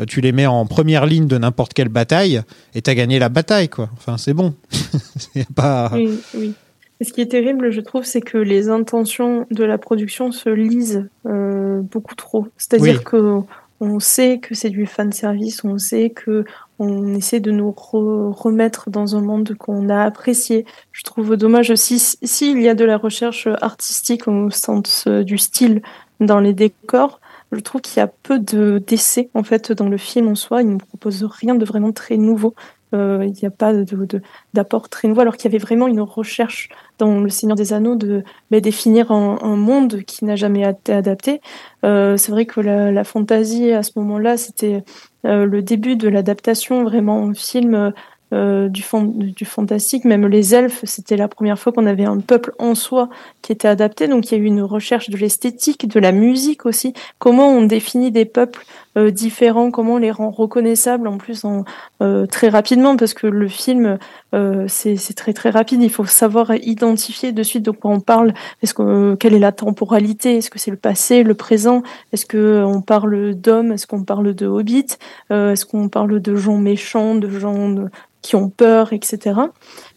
tu 0.07 0.21
les 0.21 0.31
mets 0.31 0.45
en 0.45 0.65
première 0.65 1.05
ligne 1.05 1.27
de 1.27 1.37
n'importe 1.37 1.73
quelle 1.73 1.89
bataille, 1.89 2.41
et 2.73 2.81
t'as 2.81 2.93
gagné 2.95 3.19
la 3.19 3.29
bataille, 3.29 3.69
quoi. 3.69 3.89
Enfin, 3.93 4.17
c'est 4.17 4.33
bon. 4.33 4.53
C'est 5.17 5.51
pas... 5.53 5.91
Oui, 5.93 6.53
ce 7.01 7.11
qui 7.11 7.21
est 7.21 7.25
terrible, 7.25 7.71
je 7.71 7.81
trouve, 7.81 8.05
c'est 8.05 8.21
que 8.21 8.37
les 8.37 8.69
intentions 8.69 9.45
de 9.51 9.63
la 9.65 9.77
production 9.77 10.31
se 10.31 10.49
lisent 10.49 11.09
euh, 11.25 11.81
beaucoup 11.81 12.15
trop. 12.15 12.47
C'est-à-dire 12.57 12.99
Oui. 12.99 13.03
que 13.03 13.39
on 13.81 13.99
sait 13.99 14.39
que 14.39 14.55
c'est 14.55 14.69
du 14.69 14.85
fan 14.85 15.11
service, 15.11 15.65
on 15.65 15.77
sait 15.77 16.09
que 16.09 16.45
on 16.79 17.13
essaie 17.13 17.41
de 17.41 17.51
nous 17.51 17.71
re- 17.71 18.31
remettre 18.31 18.89
dans 18.89 19.17
un 19.17 19.21
monde 19.21 19.53
qu'on 19.59 19.89
a 19.89 20.03
apprécié. 20.03 20.65
Je 20.93 21.03
trouve 21.03 21.35
dommage 21.35 21.69
aussi 21.69 21.99
s'il 21.99 22.61
y 22.61 22.69
a 22.69 22.75
de 22.75 22.85
la 22.85 22.97
recherche 22.97 23.49
artistique 23.61 24.29
au 24.29 24.49
sens 24.49 25.03
euh, 25.07 25.23
du 25.23 25.37
style 25.37 25.81
dans 26.21 26.39
les 26.39 26.53
décors. 26.53 27.19
Je 27.55 27.61
trouve 27.61 27.81
qu'il 27.81 27.97
y 27.99 28.03
a 28.03 28.07
peu 28.07 28.39
de 28.39 28.83
d'essais 28.85 29.29
en 29.33 29.43
fait 29.43 29.71
dans 29.71 29.89
le 29.89 29.97
film 29.97 30.27
en 30.27 30.35
soi. 30.35 30.61
Il 30.61 30.69
ne 30.69 30.77
propose 30.77 31.23
rien 31.23 31.55
de 31.55 31.65
vraiment 31.65 31.91
très 31.91 32.17
nouveau. 32.17 32.53
Euh, 32.93 33.25
il 33.25 33.33
n'y 33.33 33.45
a 33.45 33.51
pas 33.51 33.73
d'apport 34.53 34.89
très 34.89 35.07
nouveau, 35.07 35.21
alors 35.21 35.35
qu'il 35.35 35.51
y 35.51 35.53
avait 35.53 35.63
vraiment 35.63 35.87
une 35.87 36.01
recherche 36.01 36.69
dans 36.97 37.19
Le 37.19 37.29
Seigneur 37.29 37.57
des 37.57 37.73
Anneaux 37.73 37.95
de 37.95 38.23
définir 38.51 39.11
un, 39.11 39.55
monde 39.55 40.03
qui 40.03 40.23
n'a 40.23 40.35
jamais 40.35 40.69
été 40.69 40.93
adapté. 40.93 41.41
Euh, 41.83 42.15
c'est 42.15 42.31
vrai 42.31 42.45
que 42.45 42.61
la, 42.61 42.91
la 42.91 43.03
fantasy 43.03 43.71
à 43.71 43.83
ce 43.83 43.91
moment-là, 43.97 44.37
c'était 44.37 44.83
euh, 45.25 45.45
le 45.45 45.61
début 45.61 45.95
de 45.97 46.07
l'adaptation 46.07 46.83
vraiment 46.83 47.23
en 47.23 47.33
film 47.33 47.93
euh, 48.35 48.69
du, 48.69 48.83
du 49.31 49.45
fantastique. 49.45 50.05
Même 50.05 50.27
les 50.27 50.53
elfes, 50.53 50.81
c'était 50.83 51.17
la 51.17 51.27
première 51.27 51.57
fois 51.57 51.71
qu'on 51.71 51.85
avait 51.85 52.05
un 52.05 52.19
peuple 52.19 52.53
en 52.59 52.75
soi 52.75 53.09
qui 53.41 53.51
était 53.51 53.67
adapté. 53.67 54.07
Donc 54.07 54.29
il 54.29 54.37
y 54.37 54.37
a 54.37 54.43
eu 54.43 54.45
une 54.45 54.61
recherche 54.61 55.09
de 55.09 55.17
l'esthétique, 55.17 55.87
de 55.87 55.99
la 55.99 56.11
musique 56.11 56.65
aussi. 56.65 56.93
Comment 57.17 57.47
on 57.49 57.63
définit 57.63 58.11
des 58.11 58.25
peuples 58.25 58.65
euh, 58.97 59.11
différents, 59.11 59.71
comment 59.71 59.95
on 59.95 59.97
les 59.97 60.11
rend 60.11 60.29
reconnaissables 60.29 61.07
en 61.07 61.17
plus 61.17 61.45
en, 61.45 61.63
euh, 62.01 62.25
très 62.25 62.49
rapidement 62.49 62.95
parce 62.97 63.13
que 63.13 63.27
le 63.27 63.47
film 63.47 63.97
euh, 64.35 64.65
c'est 64.67 65.15
très 65.15 65.33
très 65.33 65.49
rapide. 65.49 65.81
Il 65.81 65.89
faut 65.89 66.05
savoir 66.05 66.53
identifier 66.55 67.31
de 67.31 67.43
suite 67.43 67.63
de 67.63 67.71
quoi 67.71 67.91
on 67.91 67.99
parle. 68.01 68.33
Est-ce 68.61 68.73
que 68.73 68.81
euh, 68.81 69.15
quelle 69.15 69.33
est 69.33 69.39
la 69.39 69.53
temporalité? 69.53 70.37
Est-ce 70.37 70.49
que 70.49 70.59
c'est 70.59 70.71
le 70.71 70.77
passé, 70.77 71.23
le 71.23 71.35
présent? 71.35 71.83
Est-ce 72.11 72.25
que 72.25 72.37
euh, 72.37 72.79
parle 72.81 73.33
d'hommes? 73.35 73.71
Est-ce 73.71 73.87
qu'on 73.87 74.03
parle 74.03 74.33
de 74.33 74.45
hobbits? 74.45 74.97
Est-ce 75.29 75.65
qu'on 75.65 75.89
parle 75.89 76.19
de 76.19 76.35
gens 76.35 76.57
méchants, 76.57 77.15
de 77.15 77.29
gens 77.29 77.75
qui 78.21 78.35
ont 78.35 78.49
peur, 78.49 78.91
etc. 78.91 79.39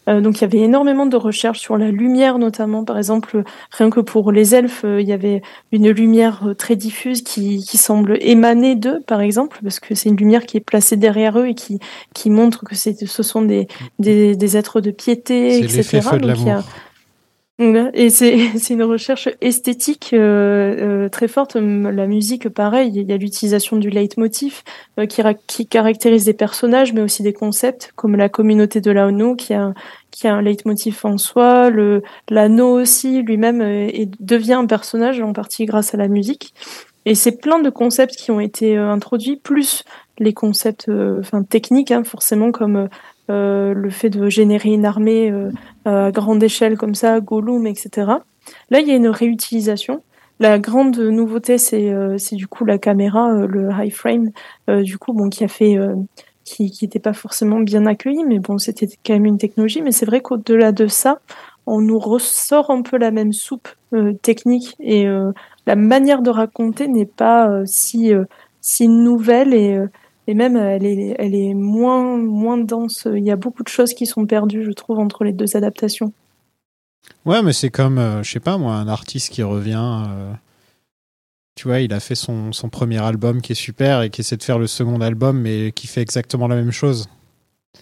Euh, 0.08 0.20
donc 0.20 0.38
il 0.38 0.40
y 0.40 0.44
avait 0.44 0.58
énormément 0.58 1.06
de 1.06 1.16
recherches 1.16 1.60
sur 1.60 1.76
la 1.76 1.90
lumière 1.90 2.38
notamment. 2.38 2.84
Par 2.84 2.98
exemple, 2.98 3.44
rien 3.70 3.90
que 3.90 4.00
pour 4.00 4.32
les 4.32 4.54
elfes, 4.54 4.84
euh, 4.84 5.00
il 5.00 5.06
y 5.08 5.12
avait 5.12 5.42
une 5.70 5.90
lumière 5.90 6.40
euh, 6.48 6.54
très 6.54 6.76
diffuse 6.76 7.22
qui, 7.22 7.58
qui 7.62 7.76
semble 7.78 8.16
émaner 8.20 8.74
d'eux, 8.74 9.00
par 9.06 9.20
exemple, 9.20 9.58
parce 9.62 9.80
que 9.80 9.94
c'est 9.94 10.08
une 10.08 10.16
lumière 10.16 10.46
qui 10.46 10.56
est 10.56 10.60
placée 10.60 10.96
derrière 10.96 11.38
eux 11.38 11.46
et 11.48 11.54
qui, 11.54 11.78
qui 12.14 12.30
montre 12.30 12.64
que 12.64 12.74
c'est, 12.74 13.06
ce 13.06 13.22
sont 13.22 13.42
des, 13.42 13.68
des, 13.98 14.34
des 14.34 14.56
êtres 14.56 14.80
de 14.80 14.90
piété, 14.90 15.58
etc. 15.64 15.82
de 16.16 16.18
Donc, 16.18 16.38
il 16.38 16.46
y 16.46 16.50
a- 16.50 16.54
l'amour. 16.54 16.64
Voilà. 16.64 16.64
Et 17.60 18.08
c'est 18.10 18.38
c'est 18.58 18.74
une 18.74 18.84
recherche 18.84 19.28
esthétique 19.40 20.10
euh, 20.12 21.06
euh, 21.06 21.08
très 21.08 21.26
forte. 21.26 21.56
Hum, 21.56 21.90
La 21.90 22.06
musique, 22.06 22.48
pareil, 22.48 22.92
il 22.94 23.08
y 23.08 23.12
a 23.12 23.16
l'utilisation 23.16 23.76
du 23.76 23.90
leitmotiv 23.90 24.62
euh, 25.00 25.06
qui, 25.06 25.22
qui 25.48 25.66
caractérise 25.66 26.24
des 26.24 26.34
personnages, 26.34 26.92
mais 26.92 27.00
aussi 27.00 27.22
des 27.24 27.32
concepts, 27.32 27.92
comme 27.96 28.14
la 28.14 28.28
communauté 28.28 28.80
de 28.80 28.92
l'anneau 28.92 29.34
qui 29.34 29.54
a, 29.54 29.74
qui 30.12 30.28
a 30.28 30.34
un 30.34 30.42
leitmotiv 30.42 31.00
en 31.02 31.18
soi. 31.18 31.70
Le 31.70 32.02
L'anneau 32.30 32.80
aussi, 32.80 33.22
lui-même, 33.22 33.60
euh, 33.60 33.88
est- 33.88 34.10
devient 34.22 34.52
un 34.54 34.66
personnage 34.66 35.20
en 35.20 35.32
partie 35.32 35.64
grâce 35.66 35.94
à 35.94 35.96
la 35.96 36.06
musique. 36.08 36.54
Et 37.04 37.14
c'est 37.14 37.40
plein 37.40 37.58
de 37.60 37.70
concepts 37.70 38.16
qui 38.16 38.30
ont 38.30 38.40
été 38.40 38.76
euh, 38.76 38.90
introduits, 38.90 39.36
plus 39.36 39.84
les 40.18 40.34
concepts 40.34 40.88
euh, 40.88 41.20
enfin, 41.20 41.42
techniques, 41.42 41.90
hein, 41.90 42.04
forcément, 42.04 42.52
comme 42.52 42.76
euh, 42.76 42.88
euh, 43.30 43.74
le 43.74 43.90
fait 43.90 44.10
de 44.10 44.28
générer 44.28 44.70
une 44.70 44.84
armée 44.86 45.30
euh, 45.30 45.50
à 45.88 46.10
grande 46.10 46.42
échelle 46.42 46.76
comme 46.76 46.94
ça, 46.94 47.20
Gollum, 47.20 47.66
etc. 47.66 48.12
Là, 48.70 48.80
il 48.80 48.88
y 48.88 48.92
a 48.92 48.96
une 48.96 49.08
réutilisation. 49.08 50.02
La 50.40 50.58
grande 50.58 50.98
nouveauté, 50.98 51.58
c'est 51.58 51.90
euh, 51.90 52.16
du 52.32 52.46
coup 52.46 52.64
la 52.64 52.78
caméra, 52.78 53.32
euh, 53.32 53.46
le 53.46 53.70
high 53.72 53.92
frame, 53.92 54.30
euh, 54.70 54.82
du 54.82 54.98
coup, 54.98 55.12
bon, 55.12 55.28
qui 55.28 55.42
a 55.44 55.48
fait, 55.48 55.76
euh, 55.76 55.94
qui 56.44 56.72
n'était 56.82 57.00
pas 57.00 57.12
forcément 57.12 57.60
bien 57.60 57.86
accueilli, 57.86 58.24
mais 58.24 58.38
bon, 58.38 58.58
c'était 58.58 58.88
quand 59.04 59.14
même 59.14 59.26
une 59.26 59.38
technologie. 59.38 59.82
Mais 59.82 59.92
c'est 59.92 60.06
vrai 60.06 60.20
qu'au-delà 60.20 60.72
de 60.72 60.86
ça, 60.86 61.20
on 61.66 61.80
nous 61.80 61.98
ressort 61.98 62.70
un 62.70 62.82
peu 62.82 62.96
la 62.98 63.10
même 63.10 63.32
soupe 63.32 63.68
euh, 63.92 64.14
technique 64.14 64.74
et 64.80 65.06
euh, 65.06 65.32
la 65.66 65.76
manière 65.76 66.22
de 66.22 66.30
raconter 66.30 66.88
n'est 66.88 67.06
pas 67.06 67.50
euh, 67.50 67.64
si 67.66 68.14
euh, 68.14 68.24
si 68.60 68.88
nouvelle 68.88 69.54
et 69.54 69.74
euh, 69.76 69.86
et 70.28 70.34
même 70.34 70.56
elle 70.56 70.84
est 70.86 71.16
elle 71.18 71.34
est 71.34 71.54
moins 71.54 72.16
moins 72.18 72.58
dense. 72.58 73.08
Il 73.12 73.24
y 73.24 73.30
a 73.32 73.36
beaucoup 73.36 73.64
de 73.64 73.68
choses 73.68 73.94
qui 73.94 74.06
sont 74.06 74.26
perdues, 74.26 74.62
je 74.64 74.70
trouve, 74.70 75.00
entre 75.00 75.24
les 75.24 75.32
deux 75.32 75.56
adaptations. 75.56 76.12
Ouais, 77.24 77.42
mais 77.42 77.52
c'est 77.52 77.70
comme, 77.70 77.98
euh, 77.98 78.22
je 78.22 78.30
sais 78.30 78.40
pas 78.40 78.58
moi, 78.58 78.74
un 78.74 78.86
artiste 78.88 79.32
qui 79.32 79.42
revient. 79.42 80.04
euh, 80.08 80.32
tu 81.56 81.66
vois, 81.66 81.80
il 81.80 81.92
a 81.92 81.98
fait 82.00 82.14
son, 82.14 82.52
son 82.52 82.68
premier 82.68 82.98
album 83.02 83.40
qui 83.42 83.52
est 83.52 83.56
super 83.56 84.02
et 84.02 84.10
qui 84.10 84.20
essaie 84.20 84.36
de 84.36 84.42
faire 84.44 84.58
le 84.60 84.68
second 84.68 85.00
album, 85.00 85.40
mais 85.40 85.72
qui 85.72 85.88
fait 85.88 86.02
exactement 86.02 86.46
la 86.46 86.54
même 86.54 86.70
chose. 86.70 87.08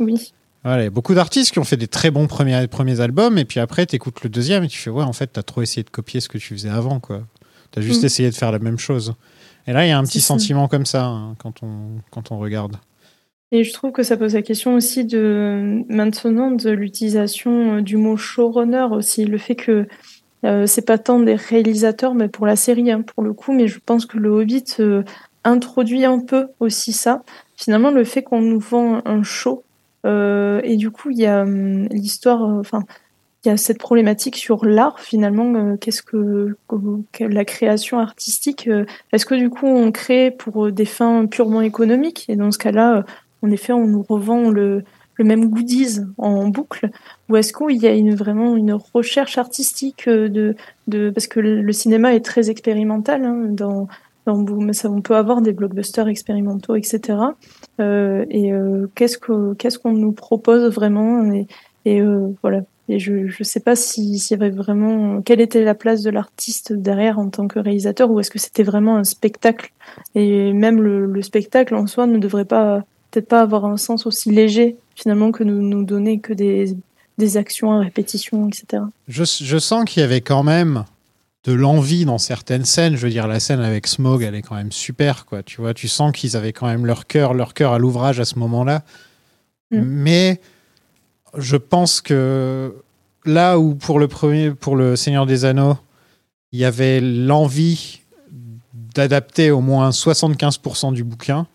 Oui. 0.01 0.33
Voilà, 0.65 0.81
il 0.83 0.85
y 0.85 0.89
a 0.89 0.91
beaucoup 0.91 1.15
d'artistes 1.15 1.53
qui 1.53 1.59
ont 1.59 1.65
fait 1.65 1.77
des 1.77 1.87
très 1.87 2.11
bons 2.11 2.27
premiers, 2.27 2.67
premiers 2.69 3.01
albums, 3.01 3.37
et 3.39 3.45
puis 3.45 3.61
après, 3.61 3.85
tu 3.87 3.95
écoutes 3.97 4.23
le 4.23 4.31
deuxième 4.31 4.65
et 4.65 4.69
tu 4.69 4.79
fais, 4.79 4.91
ouais, 4.91 5.05
en 5.05 5.13
fait, 5.13 5.27
t'as 5.29 5.43
trop 5.43 5.61
essayé 5.63 5.83
de 5.85 5.91
copier 5.91 6.21
ce 6.21 6.29
que 6.29 6.39
tu 6.39 6.55
faisais 6.55 6.71
avant, 6.71 7.01
quoi. 7.01 7.23
T'as 7.71 7.83
juste 7.83 8.03
Mm. 8.03 8.07
essayé 8.07 8.31
de 8.31 8.35
faire 8.35 8.51
la 8.51 8.59
même 8.61 8.79
chose. 8.79 9.15
Et 9.67 9.73
là, 9.73 9.85
il 9.85 9.89
y 9.89 9.93
a 9.93 9.99
un 9.99 10.05
petit 10.05 10.21
ça. 10.21 10.29
sentiment 10.29 10.69
comme 10.69 10.87
ça 10.87 11.05
hein, 11.05 11.35
quand, 11.39 11.63
on, 11.63 12.01
quand 12.11 12.31
on 12.33 12.39
regarde. 12.39 12.77
Et 13.53 13.63
je 13.63 13.73
trouve 13.73 13.93
que 13.93 14.03
ça 14.03 14.17
pose 14.17 14.35
la 14.35 14.43
question 14.43 14.75
aussi 14.75 15.05
de 15.05 15.85
maintenant 15.89 16.51
de 16.51 16.71
l'utilisation 16.71 17.77
euh, 17.77 17.81
du 17.81 17.97
mot 17.97 18.17
showrunner 18.17 18.89
aussi, 18.91 19.25
le 19.25 19.39
fait 19.39 19.55
que 19.55 19.87
euh, 20.45 20.67
c'est 20.67 20.85
pas 20.85 20.99
tant 20.99 21.21
des 21.21 21.35
réalisateurs, 21.35 22.15
mais 22.15 22.29
pour 22.29 22.47
la 22.47 22.57
série 22.57 22.91
hein, 22.91 23.03
pour 23.03 23.23
le 23.23 23.33
coup, 23.33 23.53
mais 23.53 23.69
je 23.69 23.79
pense 23.85 24.07
que 24.07 24.19
le 24.19 24.31
Hobbit 24.31 24.65
euh, 24.81 25.03
introduit 25.45 26.05
un 26.05 26.21
peu 26.21 26.49
aussi 26.61 26.93
ça. 26.93 27.23
Finalement, 27.57 27.91
le 27.91 28.05
fait 28.05 28.23
qu'on 28.23 28.43
nous 28.43 28.61
vend 28.61 29.01
un 29.05 29.23
show 29.23 29.65
euh, 30.05 30.61
et 30.63 30.77
du 30.77 30.91
coup 30.91 31.11
il 31.11 31.19
y 31.19 31.27
a 31.27 31.43
hum, 31.43 31.87
l'histoire, 31.89 32.43
enfin 32.43 32.85
y 33.49 33.51
a 33.51 33.57
cette 33.57 33.79
problématique 33.79 34.37
sur 34.37 34.65
l'art 34.65 35.01
finalement. 35.01 35.55
euh, 35.55 35.77
Qu'est-ce 35.77 36.03
que, 36.03 36.57
la 37.21 37.45
création 37.45 37.99
artistique 37.99 38.69
euh, 38.69 38.85
Est-ce 39.13 39.27
que 39.27 39.35
du 39.35 39.51
coup 39.51 39.67
on 39.67 39.91
crée 39.93 40.31
pour 40.31 40.71
des 40.73 40.85
fins 40.85 41.27
purement 41.27 41.61
économiques? 41.61 42.27
Et 42.29 42.37
dans 42.37 42.51
ce 42.51 42.59
cas-là, 42.59 42.99
euh, 42.99 43.03
en 43.43 43.51
effet, 43.51 43.73
on 43.73 43.87
nous 43.87 44.03
revend 44.03 44.51
le, 44.51 44.85
même 45.19 45.49
goodies 45.49 46.01
en 46.19 46.49
boucle 46.49 46.91
Ou 47.29 47.37
est-ce 47.37 47.53
qu'il 47.53 47.77
y 47.83 47.87
a 47.87 47.95
une, 47.95 48.15
vraiment 48.15 48.57
une 48.57 48.73
recherche 48.75 49.39
artistique 49.39 50.09
euh, 50.09 50.29
de, 50.87 51.11
parce 51.11 51.27
que 51.27 51.41
le 51.41 51.73
cinéma 51.73 52.15
est 52.15 52.25
très 52.25 52.51
expérimental 52.51 53.25
hein, 53.25 53.47
dans 53.49 53.89
dans, 54.27 54.39
mais 54.39 54.73
on 54.87 55.01
peut 55.01 55.17
avoir 55.17 55.41
des 55.41 55.53
blockbusters 55.53 56.09
expérimentaux, 56.09 56.75
etc. 56.75 57.19
Euh, 57.81 58.27
et 58.29 58.53
euh, 58.53 58.89
qu'est-ce 58.95 59.19
que 59.19 59.55
qu'est-ce 59.55 59.79
qu'on 59.79 59.93
nous 59.93 60.13
propose 60.13 60.73
vraiment? 60.75 61.23
Et, 61.85 62.01
euh, 62.01 62.35
voilà. 62.43 62.63
Et 62.89 62.99
je 62.99 63.27
je 63.27 63.43
sais 63.43 63.61
pas 63.61 63.75
si 63.75 64.19
s'il 64.19 64.39
y 64.39 64.43
avait 64.43 64.55
vraiment 64.55 65.21
quelle 65.23 65.41
était 65.41 65.65
la 65.65 65.75
place 65.75 66.03
de 66.03 66.11
l'artiste 66.11 66.73
derrière 66.73 67.19
en 67.19 67.29
tant 67.31 67.49
que 67.49 67.59
réalisateur 67.59 68.11
ou 68.11 68.21
est-ce 68.21 68.31
que 68.31 68.39
c'était 68.39 68.63
vraiment 68.63 68.97
un 68.97 69.05
spectacle? 69.05 69.73
Et 70.15 70.53
même 70.53 70.81
le, 70.81 71.07
le 71.07 71.23
spectacle 71.23 71.75
en 71.75 71.87
soi 71.87 72.07
ne 72.07 72.19
devrait 72.19 72.45
pas 72.45 72.85
peut-être 73.11 73.29
pas 73.29 73.41
avoir 73.41 73.65
un 73.65 73.77
sens 73.77 74.07
aussi 74.07 74.31
léger 74.31 74.77
finalement 74.95 75.33
que 75.33 75.43
nous 75.43 75.63
nous 75.63 75.85
donner 75.85 76.21
que 76.21 76.33
des 76.33 76.77
des 77.19 77.37
actions 77.37 77.73
à 77.73 77.81
répétition, 77.81 78.49
etc. 78.49 78.83
Je, 79.09 79.25
je 79.25 79.59
sens 79.59 79.85
qu'il 79.85 80.03
y 80.03 80.05
avait 80.05 80.21
quand 80.21 80.43
même 80.43 80.85
de 81.45 81.53
l'envie 81.53 82.05
dans 82.05 82.19
certaines 82.19 82.65
scènes. 82.65 82.97
Je 82.97 83.03
veux 83.03 83.11
dire, 83.11 83.27
la 83.27 83.41
scène 83.41 83.61
avec 83.61 83.87
Smog, 83.87 84.23
elle 84.23 84.35
est 84.35 84.43
quand 84.43 84.57
même 84.57 84.73
super, 84.73 85.27
quoi. 85.27 85.43
Tu 85.43 85.61
vois, 85.61 85.75
tu 85.75 85.89
sens 85.89 86.13
qu'ils 86.13 86.37
avaient 86.37 86.53
quand 86.53 86.67
même 86.67 86.85
leur 86.85 87.07
cœur, 87.07 87.35
leur 87.35 87.55
cœur 87.55 87.73
à 87.73 87.79
l'ouvrage 87.79 88.21
à 88.21 88.25
ce 88.25 88.39
moment-là. 88.41 88.83
Mm. 89.71 89.81
Mais 89.81 90.41
je 91.37 91.57
pense 91.57 92.01
que 92.01 92.75
là 93.25 93.59
où 93.59 93.75
pour 93.75 93.99
le 93.99 94.09
premier, 94.09 94.51
pour 94.53 94.77
le 94.77 94.97
Seigneur 94.97 95.27
des 95.27 95.45
Anneaux, 95.45 95.77
il 96.53 96.59
y 96.61 96.65
avait 96.65 97.01
l'envie 97.01 98.01
d'adapter 98.95 99.51
au 99.51 99.61
moins 99.61 99.91
75% 99.91 100.93
du 100.93 101.05
bouquin, 101.05 101.47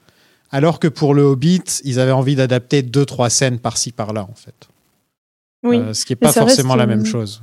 alors 0.52 0.80
que 0.80 0.88
pour 0.88 1.14
le 1.14 1.24
Hobbit, 1.24 1.64
ils 1.84 2.00
avaient 2.00 2.12
envie 2.12 2.36
d'adapter 2.36 2.84
deux 2.84 3.06
trois 3.06 3.30
scènes 3.30 3.60
par-ci 3.60 3.92
par-là, 3.92 4.28
en 4.30 4.36
fait. 4.36 4.68
Oui, 5.64 5.78
Euh, 5.78 5.94
ce 5.94 6.06
qui 6.06 6.14
n'est 6.14 6.18
pas 6.18 6.32
forcément 6.32 6.76
la 6.76 6.84
euh, 6.84 6.88
même 6.88 7.06
chose. 7.06 7.42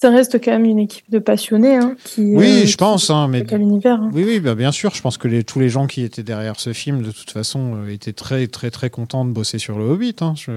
Ça 0.00 0.10
reste 0.10 0.40
quand 0.40 0.52
même 0.52 0.64
une 0.64 0.78
équipe 0.78 1.10
de 1.10 1.18
passionnés 1.18 1.74
hein, 1.74 1.96
qui. 2.04 2.20
Oui, 2.36 2.62
euh, 2.62 2.66
je 2.66 2.76
pense, 2.76 3.10
hein, 3.10 3.26
mais 3.26 3.44
qui 3.44 3.52
a 3.52 3.58
l'univers. 3.58 4.00
hein. 4.00 4.10
oui, 4.12 4.22
oui, 4.24 4.38
bah, 4.38 4.54
bien 4.54 4.70
sûr. 4.70 4.94
Je 4.94 5.02
pense 5.02 5.18
que 5.18 5.26
les, 5.26 5.42
tous 5.42 5.58
les 5.58 5.68
gens 5.68 5.88
qui 5.88 6.02
étaient 6.02 6.22
derrière 6.22 6.60
ce 6.60 6.72
film, 6.72 7.02
de 7.02 7.10
toute 7.10 7.32
façon, 7.32 7.74
euh, 7.74 7.88
étaient 7.92 8.12
très, 8.12 8.46
très, 8.46 8.70
très 8.70 8.90
contents 8.90 9.24
de 9.24 9.32
bosser 9.32 9.58
sur 9.58 9.76
le 9.76 9.84
Hobbit. 9.86 10.14
hein. 10.20 10.34
Je- 10.36 10.52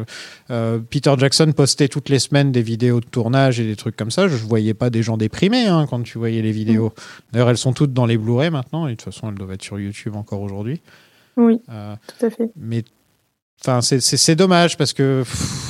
euh, 0.52 0.78
Peter 0.88 1.12
Jackson 1.18 1.52
postait 1.56 1.88
toutes 1.88 2.10
les 2.10 2.20
semaines 2.20 2.52
des 2.52 2.62
vidéos 2.62 3.00
de 3.00 3.06
tournage 3.08 3.60
et 3.60 3.64
des 3.66 3.76
trucs 3.76 3.96
comme 3.96 4.12
ça. 4.12 4.28
Je 4.28 4.36
voyais 4.36 4.76
pas 4.76 4.92
des 4.92 5.02
gens 5.02 5.18
déprimés 5.18 5.66
hein, 5.66 5.88
quand 5.90 6.04
tu 6.04 6.20
voyais 6.20 6.44
les 6.44 6.52
vidéos. 6.52 6.94
D'ailleurs, 7.32 7.50
elles 7.50 7.58
sont 7.58 7.74
toutes 7.74 7.94
dans 7.94 8.06
les 8.06 8.18
Blu-ray 8.20 8.52
maintenant. 8.52 8.86
Et 8.88 8.92
de 8.92 8.96
toute 8.98 9.12
façon, 9.12 9.30
elles 9.30 9.36
doivent 9.36 9.54
être 9.54 9.64
sur 9.64 9.80
YouTube 9.80 10.16
encore 10.16 10.42
aujourd'hui. 10.42 10.82
Oui, 11.38 11.60
Euh, 11.72 11.96
tout 12.20 12.26
à 12.28 12.30
fait. 12.30 12.52
mais 12.58 12.84
enfin, 13.62 13.82
c'est- 13.82 14.36
dommage 14.36 14.78
parce 14.78 14.94
que 14.94 15.24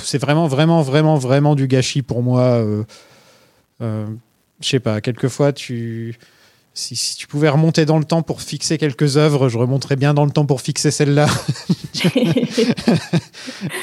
c'est 0.03 0.18
vraiment, 0.18 0.48
vraiment, 0.48 0.81
vraiment, 0.81 1.15
vraiment 1.15 1.56
du 1.56 1.68
gâchis 1.68 2.02
pour 2.02 2.22
moi. 2.22 2.61
Euh, 3.82 4.06
je 4.62 4.68
sais 4.70 4.80
pas, 4.80 5.02
quelquefois, 5.02 5.53
tu. 5.53 6.16
Si, 6.74 6.95
si 6.95 7.18
tu 7.18 7.28
pouvais 7.28 7.49
remonter 7.49 7.86
dans 7.86 7.99
le 7.99 8.06
temps 8.06 8.22
pour 8.22 8.41
fixer 8.41 8.78
quelques 8.78 9.18
œuvres, 9.18 9.49
je 9.49 9.58
remonterais 9.58 9.98
bien 9.98 10.14
dans 10.14 10.24
le 10.24 10.32
temps 10.32 10.45
pour 10.45 10.62
fixer 10.62 10.90
celle-là. 10.90 11.28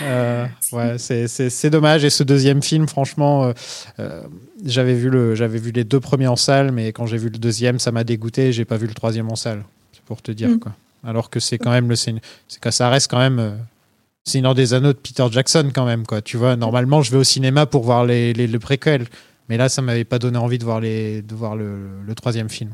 Euh, 0.02 0.46
ouais, 0.72 0.98
c'est- 0.98 1.28
dommage. 1.70 2.04
Et 2.04 2.10
ce 2.10 2.22
deuxième 2.22 2.62
film, 2.62 2.88
franchement, 2.88 3.52
euh, 4.00 4.22
j'avais 4.64 4.94
vu, 4.94 5.10
le- 5.10 5.34
vu 5.58 5.70
les 5.72 5.84
deux 5.84 6.00
premiers 6.00 6.26
en 6.26 6.36
salle, 6.36 6.72
mais 6.72 6.92
quand 6.92 7.06
j'ai 7.06 7.18
vu 7.18 7.28
le 7.28 7.38
deuxième, 7.38 7.78
ça 7.78 7.92
m'a 7.92 8.04
dégoûté. 8.04 8.52
J'ai 8.52 8.64
pas 8.64 8.76
vu 8.76 8.86
le 8.86 8.94
troisième 8.94 9.30
en 9.30 9.36
salle. 9.36 9.64
C'est 9.92 10.02
pour 10.02 10.22
te 10.22 10.32
dire, 10.32 10.48
Mm. 10.50 10.58
quoi. 10.60 10.72
Alors 11.04 11.30
que 11.30 11.38
c'est 11.40 11.58
quand 11.58 11.70
même 11.70 11.88
le 11.88 11.94
c'est 12.48 12.60
ça 12.72 12.88
reste 12.88 13.08
quand 13.10 13.18
même 13.18 13.38
euh, 13.38 13.50
Seigneur 14.24 14.54
des 14.54 14.74
Anneaux 14.74 14.92
de 14.92 14.98
Peter 14.98 15.24
Jackson 15.30 15.70
quand 15.72 15.86
même 15.86 16.04
quoi. 16.06 16.20
Tu 16.22 16.36
vois, 16.36 16.56
normalement 16.56 17.02
je 17.02 17.12
vais 17.12 17.18
au 17.18 17.24
cinéma 17.24 17.66
pour 17.66 17.84
voir 17.84 18.04
les, 18.04 18.32
les, 18.32 18.46
le 18.48 18.58
préquel, 18.58 19.06
mais 19.48 19.56
là 19.56 19.68
ça 19.68 19.82
m'avait 19.82 20.04
pas 20.04 20.18
donné 20.18 20.38
envie 20.38 20.58
de 20.58 20.64
voir 20.64 20.80
les 20.80 21.22
de 21.22 21.34
voir 21.34 21.56
le, 21.56 22.14
troisième 22.16 22.48
film. 22.48 22.70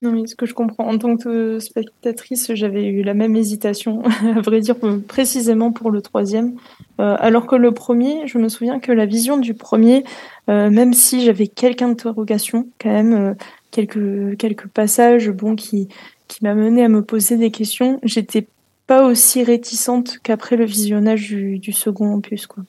Non, 0.00 0.24
ce 0.26 0.36
que 0.36 0.46
je 0.46 0.54
comprends, 0.54 0.86
en 0.86 0.96
tant 0.96 1.16
que 1.16 1.58
spectatrice, 1.58 2.54
j'avais 2.54 2.86
eu 2.86 3.02
la 3.02 3.14
même 3.14 3.34
hésitation, 3.34 4.04
à 4.36 4.40
vrai 4.40 4.60
dire, 4.60 4.76
précisément 5.08 5.72
pour 5.72 5.90
le 5.90 6.00
troisième. 6.00 6.54
Euh, 7.00 7.16
alors 7.18 7.48
que 7.48 7.56
le 7.56 7.72
premier, 7.72 8.28
je 8.28 8.38
me 8.38 8.48
souviens 8.48 8.78
que 8.78 8.92
la 8.92 9.06
vision 9.06 9.38
du 9.38 9.54
premier, 9.54 10.04
euh, 10.48 10.70
même 10.70 10.94
si 10.94 11.24
j'avais 11.24 11.48
quelques 11.48 11.82
interrogations, 11.82 12.68
quand 12.80 12.90
même, 12.90 13.12
euh, 13.12 13.34
quelques, 13.72 14.36
quelques 14.36 14.68
passages 14.68 15.30
bon, 15.30 15.56
qui, 15.56 15.88
qui 16.28 16.44
m'amenaient 16.44 16.84
à 16.84 16.88
me 16.88 17.02
poser 17.02 17.36
des 17.36 17.50
questions, 17.50 17.98
j'étais 18.04 18.46
pas 18.86 19.04
aussi 19.04 19.42
réticente 19.42 20.18
qu'après 20.22 20.56
le 20.56 20.64
visionnage 20.64 21.26
du, 21.26 21.58
du 21.58 21.72
second 21.72 22.14
opus. 22.14 22.46
Quoi. 22.46 22.62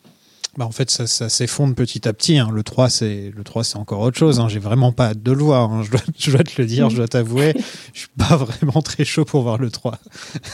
Bah 0.60 0.66
en 0.66 0.72
fait 0.72 0.90
ça, 0.90 1.08
ça 1.08 1.30
s'effondre 1.30 1.74
petit 1.74 2.06
à 2.06 2.12
petit. 2.12 2.38
hein. 2.38 2.50
Le 2.52 2.64
3 2.64 2.90
c'est 2.90 3.32
le 3.34 3.44
3 3.46 3.64
c'est 3.64 3.78
encore 3.78 4.02
autre 4.02 4.18
chose. 4.18 4.42
hein. 4.42 4.50
J'ai 4.50 4.60
vraiment 4.60 4.92
pas 4.92 5.06
hâte 5.12 5.24
de 5.24 5.32
le 5.32 5.42
voir. 5.42 5.72
hein. 5.72 5.84
Je, 5.84 5.92
dois, 5.92 6.02
je 6.18 6.32
dois 6.32 6.44
te 6.44 6.62
le 6.62 6.68
dire, 6.68 6.90
je 6.90 6.98
dois 6.98 7.08
t'avouer, 7.08 7.54
je 7.94 8.00
suis 8.02 8.10
pas 8.18 8.36
vraiment 8.36 8.82
très 8.82 9.06
chaud 9.06 9.24
pour 9.24 9.42
voir 9.44 9.58
le 9.58 9.72
3. 9.72 9.98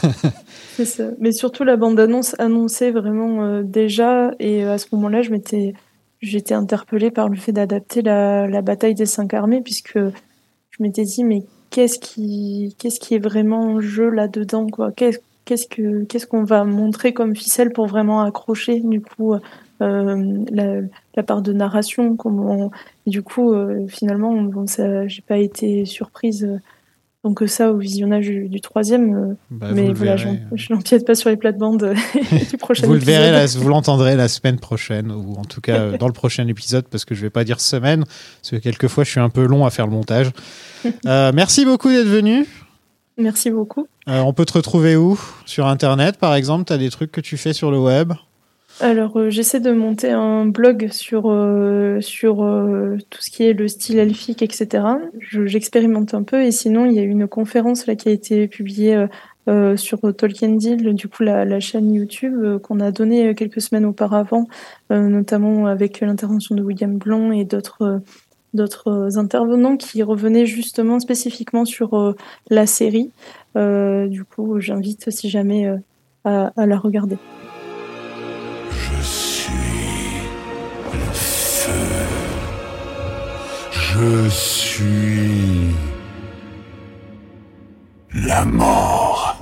C'est 0.76 0.84
ça. 0.84 1.04
Mais 1.18 1.32
surtout 1.32 1.64
la 1.64 1.76
bande-annonce 1.76 2.36
annonçait 2.38 2.92
vraiment 2.92 3.42
euh, 3.44 3.62
déjà, 3.64 4.30
et 4.38 4.64
euh, 4.64 4.74
à 4.74 4.78
ce 4.78 4.86
moment-là, 4.92 5.22
je 5.22 5.30
m'étais, 5.30 5.74
j'étais 6.20 6.54
interpellée 6.54 7.10
par 7.10 7.28
le 7.28 7.36
fait 7.36 7.50
d'adapter 7.52 8.00
la, 8.00 8.46
la 8.46 8.62
bataille 8.62 8.94
des 8.94 9.06
cinq 9.06 9.34
armées, 9.34 9.60
puisque 9.60 9.98
je 9.98 10.82
m'étais 10.82 11.02
dit, 11.04 11.24
mais 11.24 11.42
qu'est-ce 11.70 11.98
qui, 11.98 12.76
qu'est-ce 12.78 13.00
qui 13.00 13.14
est 13.14 13.18
vraiment 13.18 13.60
en 13.62 13.80
jeu 13.80 14.08
là-dedans, 14.10 14.68
quoi? 14.68 14.92
Qu'est-ce 14.92 15.18
qu'est-ce 15.46 15.66
que, 15.66 16.04
qu'est-ce 16.04 16.26
qu'on 16.26 16.44
va 16.44 16.64
montrer 16.64 17.12
comme 17.12 17.34
ficelle 17.34 17.72
pour 17.72 17.86
vraiment 17.86 18.20
accrocher, 18.22 18.80
du 18.80 19.00
coup, 19.00 19.34
euh, 19.82 20.44
la, 20.50 20.80
la 21.16 21.22
part 21.22 21.42
de 21.42 21.52
narration, 21.52 22.16
comment, 22.16 22.70
du 23.06 23.22
coup, 23.22 23.52
euh, 23.52 23.86
finalement, 23.88 24.32
bon, 24.42 24.66
ça, 24.66 25.06
j'ai 25.08 25.22
pas 25.22 25.38
été 25.38 25.84
surprise. 25.84 26.44
euh, 26.44 26.58
donc 27.24 27.38
que 27.38 27.48
ça 27.48 27.72
au 27.72 27.76
visionnage 27.76 28.26
du, 28.26 28.48
du 28.48 28.60
troisième, 28.60 29.14
euh, 29.14 29.34
Bah, 29.50 29.70
mais 29.74 29.92
voilà, 29.92 30.14
je 30.16 30.72
n'empiète 30.72 31.04
pas 31.04 31.16
sur 31.16 31.28
les 31.28 31.36
plates-bandes 31.36 31.82
euh, 31.82 31.94
du 32.50 32.56
prochain 32.56 32.86
Vous 32.86 32.92
le 32.92 33.00
verrez, 33.00 33.30
épisode. 33.40 33.56
la- 33.58 33.64
vous 33.64 33.68
l'entendrez 33.68 34.14
la 34.14 34.28
semaine 34.28 34.60
prochaine, 34.60 35.10
ou 35.10 35.34
en 35.36 35.44
tout 35.44 35.60
cas 35.60 35.76
euh, 35.76 35.96
dans 35.98 36.06
le 36.06 36.12
prochain 36.12 36.46
épisode, 36.46 36.84
parce 36.88 37.04
que 37.04 37.16
je 37.16 37.22
vais 37.22 37.30
pas 37.30 37.42
dire 37.42 37.58
semaine, 37.60 38.04
parce 38.04 38.50
que 38.52 38.56
quelquefois 38.56 39.02
je 39.02 39.10
suis 39.10 39.18
un 39.18 39.28
peu 39.30 39.44
long 39.44 39.66
à 39.66 39.70
faire 39.70 39.86
le 39.86 39.92
montage. 39.92 40.30
Euh, 41.06 41.32
merci 41.34 41.64
beaucoup 41.64 41.88
d'être 41.88 42.06
venu. 42.06 42.46
Merci 43.18 43.50
beaucoup. 43.50 43.88
Euh, 44.08 44.20
on 44.20 44.32
peut 44.32 44.44
te 44.44 44.52
retrouver 44.52 44.94
où? 44.94 45.18
Sur 45.46 45.66
Internet, 45.66 46.18
par 46.18 46.34
exemple? 46.36 46.64
Tu 46.66 46.72
as 46.74 46.78
des 46.78 46.90
trucs 46.90 47.10
que 47.10 47.20
tu 47.20 47.36
fais 47.36 47.52
sur 47.52 47.72
le 47.72 47.78
web? 47.80 48.12
Alors, 48.80 49.16
euh, 49.18 49.30
j'essaie 49.30 49.60
de 49.60 49.72
monter 49.72 50.10
un 50.10 50.44
blog 50.44 50.88
sur, 50.90 51.30
euh, 51.30 52.00
sur 52.02 52.42
euh, 52.42 52.98
tout 53.08 53.22
ce 53.22 53.30
qui 53.30 53.44
est 53.44 53.54
le 53.54 53.68
style 53.68 53.98
elfique, 53.98 54.42
etc. 54.42 54.84
Je- 55.18 55.46
J'expérimente 55.46 56.12
un 56.12 56.22
peu 56.22 56.42
et 56.42 56.52
sinon, 56.52 56.84
il 56.84 56.92
y 56.92 56.98
a 56.98 57.02
une 57.02 57.26
conférence 57.26 57.86
là 57.86 57.96
qui 57.96 58.08
a 58.08 58.12
été 58.12 58.48
publiée 58.48 59.06
sur 59.76 60.00
Tolkien 60.16 60.56
Deal, 60.56 60.92
du 60.94 61.06
coup, 61.06 61.22
la, 61.22 61.60
chaîne 61.60 61.94
YouTube 61.94 62.58
qu'on 62.58 62.80
a 62.80 62.90
donnée 62.90 63.32
quelques 63.36 63.60
semaines 63.60 63.84
auparavant, 63.84 64.48
notamment 64.90 65.66
avec 65.66 66.00
l'intervention 66.00 66.56
de 66.56 66.62
William 66.62 66.98
Blanc 66.98 67.30
et 67.30 67.44
d'autres 67.44 68.02
d'autres 68.54 69.18
intervenants 69.18 69.76
qui 69.76 70.02
revenaient 70.02 70.46
justement 70.46 70.98
spécifiquement 70.98 71.64
sur 71.64 72.16
la 72.50 72.66
série. 72.66 73.12
Du 73.54 74.24
coup, 74.24 74.58
j'invite 74.58 75.10
si 75.10 75.30
jamais 75.30 75.70
à 76.24 76.50
la 76.56 76.76
regarder. 76.76 77.16
Je 83.98 84.28
suis 84.28 85.74
la 88.12 88.44
mort. 88.44 89.36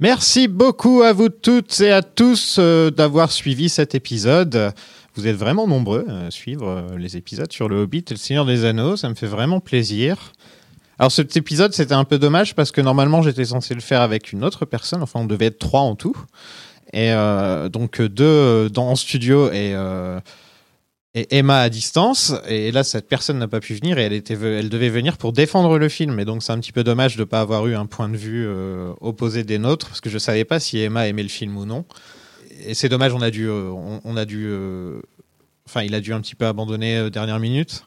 Merci 0.00 0.48
beaucoup 0.48 1.02
à 1.02 1.12
vous 1.12 1.28
toutes 1.28 1.80
et 1.82 1.92
à 1.92 2.02
tous 2.02 2.56
euh, 2.58 2.90
d'avoir 2.90 3.30
suivi 3.30 3.68
cet 3.68 3.94
épisode. 3.94 4.72
Vous 5.14 5.28
êtes 5.28 5.36
vraiment 5.36 5.68
nombreux 5.68 6.04
à 6.08 6.32
suivre 6.32 6.68
euh, 6.68 6.98
les 6.98 7.16
épisodes 7.16 7.52
sur 7.52 7.68
le 7.68 7.82
Hobbit 7.82 8.04
et 8.08 8.14
le 8.14 8.16
Seigneur 8.16 8.44
des 8.44 8.64
Anneaux. 8.64 8.96
Ça 8.96 9.08
me 9.08 9.14
fait 9.14 9.28
vraiment 9.28 9.60
plaisir. 9.60 10.32
Alors 10.98 11.12
cet 11.12 11.36
épisode, 11.36 11.72
c'était 11.74 11.94
un 11.94 12.02
peu 12.02 12.18
dommage 12.18 12.56
parce 12.56 12.72
que 12.72 12.80
normalement 12.80 13.22
j'étais 13.22 13.44
censé 13.44 13.72
le 13.72 13.80
faire 13.80 14.00
avec 14.00 14.32
une 14.32 14.42
autre 14.42 14.64
personne. 14.64 15.00
Enfin, 15.00 15.20
on 15.20 15.26
devait 15.26 15.46
être 15.46 15.60
trois 15.60 15.82
en 15.82 15.94
tout. 15.94 16.16
Et 16.92 17.12
euh, 17.12 17.68
donc 17.68 18.00
deux 18.00 18.24
euh, 18.24 18.68
dans 18.68 18.88
en 18.88 18.96
studio 18.96 19.48
et, 19.48 19.72
euh, 19.74 20.20
Emma 21.14 21.60
à 21.60 21.68
distance. 21.68 22.34
Et 22.48 22.70
là, 22.70 22.84
cette 22.84 23.08
personne 23.08 23.38
n'a 23.38 23.48
pas 23.48 23.60
pu 23.60 23.74
venir 23.74 23.98
et 23.98 24.02
elle, 24.02 24.12
était, 24.12 24.34
elle 24.34 24.68
devait 24.68 24.88
venir 24.88 25.16
pour 25.16 25.32
défendre 25.32 25.78
le 25.78 25.88
film. 25.88 26.20
Et 26.20 26.24
donc 26.24 26.42
c'est 26.42 26.52
un 26.52 26.58
petit 26.60 26.72
peu 26.72 26.84
dommage 26.84 27.16
de 27.16 27.22
ne 27.22 27.24
pas 27.24 27.40
avoir 27.40 27.66
eu 27.66 27.74
un 27.74 27.86
point 27.86 28.08
de 28.08 28.16
vue 28.16 28.48
opposé 29.00 29.42
des 29.42 29.58
nôtres 29.58 29.88
parce 29.88 30.00
que 30.00 30.10
je 30.10 30.18
savais 30.18 30.44
pas 30.44 30.60
si 30.60 30.78
Emma 30.78 31.08
aimait 31.08 31.24
le 31.24 31.28
film 31.28 31.56
ou 31.56 31.64
non. 31.64 31.84
Et 32.66 32.74
c'est 32.74 32.88
dommage, 32.88 33.14
on 33.14 33.22
a 33.22 33.30
dû, 33.30 33.48
on, 33.48 34.16
a 34.16 34.24
dû, 34.24 34.48
enfin 35.66 35.82
il 35.82 35.94
a 35.94 36.00
dû 36.00 36.12
un 36.12 36.20
petit 36.20 36.36
peu 36.36 36.46
abandonner 36.46 37.10
dernière 37.10 37.40
minute. 37.40 37.84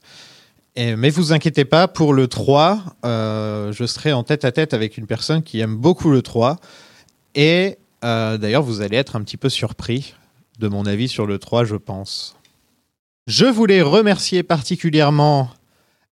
Et, 0.76 0.95
mais 0.95 1.10
vous 1.10 1.34
inquiétez 1.34 1.65
pas, 1.65 1.88
pour 1.88 2.14
le 2.14 2.28
3, 2.28 2.84
euh, 3.06 3.73
je 3.73 3.86
serai 3.86 4.14
en 4.14 4.23
tête 4.23 4.45
à 4.45 4.52
tête 4.52 4.73
avec 4.73 4.98
une 4.98 5.06
personne 5.06 5.44
qui 5.44 5.60
aime 5.60 5.76
beaucoup 5.76 6.10
le 6.10 6.22
3. 6.22 6.57
Et 7.36 7.78
euh, 8.03 8.38
d'ailleurs, 8.38 8.64
vous 8.64 8.82
allez 8.82 8.98
être 8.98 9.15
un 9.15 9.22
petit 9.22 9.38
peu 9.38 9.49
surpris 9.49 10.15
de 10.60 10.68
mon 10.68 10.86
avis 10.86 11.07
sur 11.07 11.26
le 11.26 11.40
3, 11.40 11.65
je 11.65 11.76
pense. 11.76 12.36
Je 13.28 13.45
voulais 13.45 13.82
remercier 13.82 14.44
particulièrement 14.44 15.49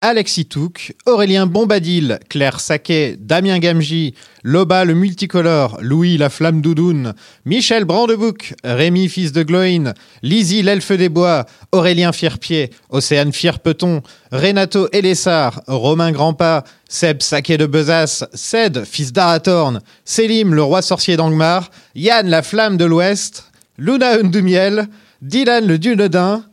Alexis 0.04 0.46
Touk, 0.46 0.94
Aurélien 1.06 1.46
Bombadil, 1.46 2.18
Claire 2.28 2.58
Saquet, 2.58 3.16
Damien 3.16 3.60
Gamji, 3.60 4.14
Loba 4.42 4.84
le 4.84 4.94
multicolore, 4.94 5.78
Louis 5.80 6.18
la 6.18 6.28
flamme 6.28 6.60
doudoune, 6.60 7.14
Michel 7.44 7.84
Brandebouc, 7.84 8.54
Rémi 8.64 9.08
fils 9.08 9.30
de 9.30 9.44
Gloin, 9.44 9.92
Lizzie 10.22 10.62
l'elfe 10.62 10.90
des 10.90 11.08
bois, 11.08 11.46
Aurélien 11.70 12.10
Fierpied, 12.10 12.70
Océane 12.90 13.32
Fierpeton, 13.32 14.02
Renato 14.32 14.88
Elessar, 14.92 15.62
Romain 15.68 16.10
Grandpas, 16.10 16.64
Seb 16.92 17.22
Saquet 17.22 17.56
de 17.56 17.64
Besace, 17.64 18.22
Ced 18.34 18.84
fils 18.84 19.14
d'Arathorn, 19.14 19.80
Selim 20.04 20.52
le 20.52 20.62
roi 20.62 20.82
sorcier 20.82 21.16
d'Angmar, 21.16 21.70
Yann 21.94 22.28
la 22.28 22.42
flamme 22.42 22.76
de 22.76 22.84
l'Ouest, 22.84 23.50
Luna 23.78 24.18
Undumiel, 24.20 24.88
Dylan 25.22 25.66
le 25.66 25.78
Dunedin, 25.78 26.44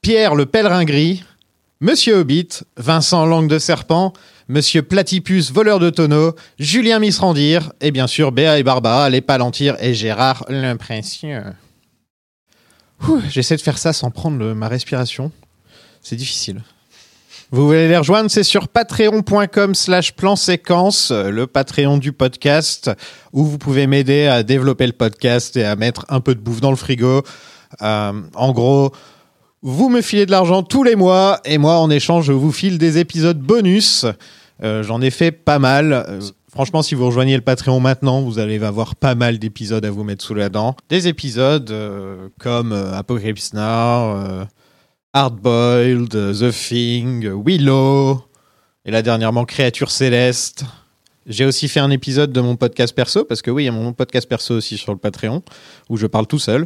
Pierre 0.00 0.34
le 0.34 0.46
pèlerin 0.46 0.86
gris, 0.86 1.22
Monsieur 1.80 2.20
Hobbit, 2.20 2.62
Vincent 2.78 3.26
Langue 3.26 3.50
de 3.50 3.58
Serpent, 3.58 4.14
Monsieur 4.48 4.80
Platypus, 4.80 5.52
voleur 5.52 5.78
de 5.78 5.90
tonneaux, 5.90 6.34
Julien 6.58 6.98
Misrandir, 6.98 7.70
et 7.82 7.90
bien 7.90 8.06
sûr 8.06 8.32
Béa 8.32 8.58
et 8.58 8.62
Barbara, 8.62 9.10
les 9.10 9.20
Palantir 9.20 9.76
et 9.78 9.92
Gérard 9.92 10.46
l'Imprécieux. 10.48 11.44
J'essaie 13.28 13.56
de 13.56 13.60
faire 13.60 13.76
ça 13.76 13.92
sans 13.92 14.10
prendre 14.10 14.54
ma 14.54 14.68
respiration. 14.68 15.30
C'est 16.00 16.16
difficile. 16.16 16.62
Vous 17.54 17.66
voulez 17.66 17.86
les 17.86 17.98
rejoindre, 17.98 18.30
c'est 18.30 18.44
sur 18.44 18.66
patreon.com 18.66 19.74
slash 19.74 20.14
plan 20.14 20.36
séquence, 20.36 21.10
euh, 21.10 21.28
le 21.28 21.46
Patreon 21.46 21.98
du 21.98 22.14
podcast, 22.14 22.90
où 23.34 23.44
vous 23.44 23.58
pouvez 23.58 23.86
m'aider 23.86 24.26
à 24.26 24.42
développer 24.42 24.86
le 24.86 24.94
podcast 24.94 25.54
et 25.58 25.64
à 25.64 25.76
mettre 25.76 26.06
un 26.08 26.20
peu 26.20 26.34
de 26.34 26.40
bouffe 26.40 26.62
dans 26.62 26.70
le 26.70 26.78
frigo. 26.78 27.22
Euh, 27.82 28.12
en 28.34 28.52
gros, 28.52 28.92
vous 29.60 29.90
me 29.90 30.00
filez 30.00 30.24
de 30.24 30.30
l'argent 30.30 30.62
tous 30.62 30.82
les 30.82 30.96
mois 30.96 31.40
et 31.44 31.58
moi, 31.58 31.76
en 31.76 31.90
échange, 31.90 32.24
je 32.24 32.32
vous 32.32 32.52
file 32.52 32.78
des 32.78 32.96
épisodes 32.96 33.38
bonus. 33.38 34.06
Euh, 34.62 34.82
J'en 34.82 35.02
ai 35.02 35.10
fait 35.10 35.30
pas 35.30 35.58
mal. 35.58 36.20
Franchement, 36.50 36.80
si 36.80 36.94
vous 36.94 37.04
rejoignez 37.04 37.36
le 37.36 37.42
Patreon 37.42 37.80
maintenant, 37.80 38.22
vous 38.22 38.38
allez 38.38 38.64
avoir 38.64 38.96
pas 38.96 39.14
mal 39.14 39.38
d'épisodes 39.38 39.84
à 39.84 39.90
vous 39.90 40.04
mettre 40.04 40.24
sous 40.24 40.34
la 40.34 40.48
dent. 40.48 40.74
Des 40.88 41.06
épisodes 41.06 41.70
comme 42.38 42.72
Apocalypse 42.72 43.52
Now, 43.52 44.46
Hardboiled, 45.14 46.08
The 46.08 46.50
Thing, 46.50 47.28
Willow, 47.44 48.24
et 48.86 48.90
là 48.90 49.02
dernièrement 49.02 49.44
Créature 49.44 49.90
Céleste. 49.90 50.64
J'ai 51.26 51.44
aussi 51.44 51.68
fait 51.68 51.80
un 51.80 51.90
épisode 51.90 52.32
de 52.32 52.40
mon 52.40 52.56
podcast 52.56 52.94
perso, 52.94 53.26
parce 53.26 53.42
que 53.42 53.50
oui, 53.50 53.64
il 53.64 53.66
y 53.66 53.68
a 53.68 53.72
mon 53.72 53.92
podcast 53.92 54.26
perso 54.26 54.54
aussi 54.54 54.78
sur 54.78 54.90
le 54.90 54.98
Patreon, 54.98 55.42
où 55.90 55.98
je 55.98 56.06
parle 56.06 56.26
tout 56.26 56.38
seul. 56.38 56.64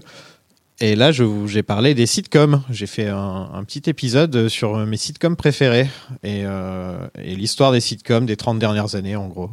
Et 0.79 0.95
là, 0.95 1.11
j'ai 1.11 1.63
parlé 1.65 1.95
des 1.95 2.07
sitcoms. 2.07 2.63
J'ai 2.71 2.87
fait 2.87 3.09
un, 3.09 3.51
un 3.53 3.65
petit 3.65 3.91
épisode 3.91 4.47
sur 4.47 4.77
mes 4.87 4.97
sitcoms 4.97 5.35
préférés 5.35 5.91
et, 6.23 6.43
euh, 6.45 6.99
et 7.21 7.35
l'histoire 7.35 7.73
des 7.73 7.81
sitcoms 7.81 8.27
des 8.27 8.37
30 8.37 8.61
dernières 8.61 8.95
années, 8.95 9.17
en 9.17 9.27
gros. 9.27 9.51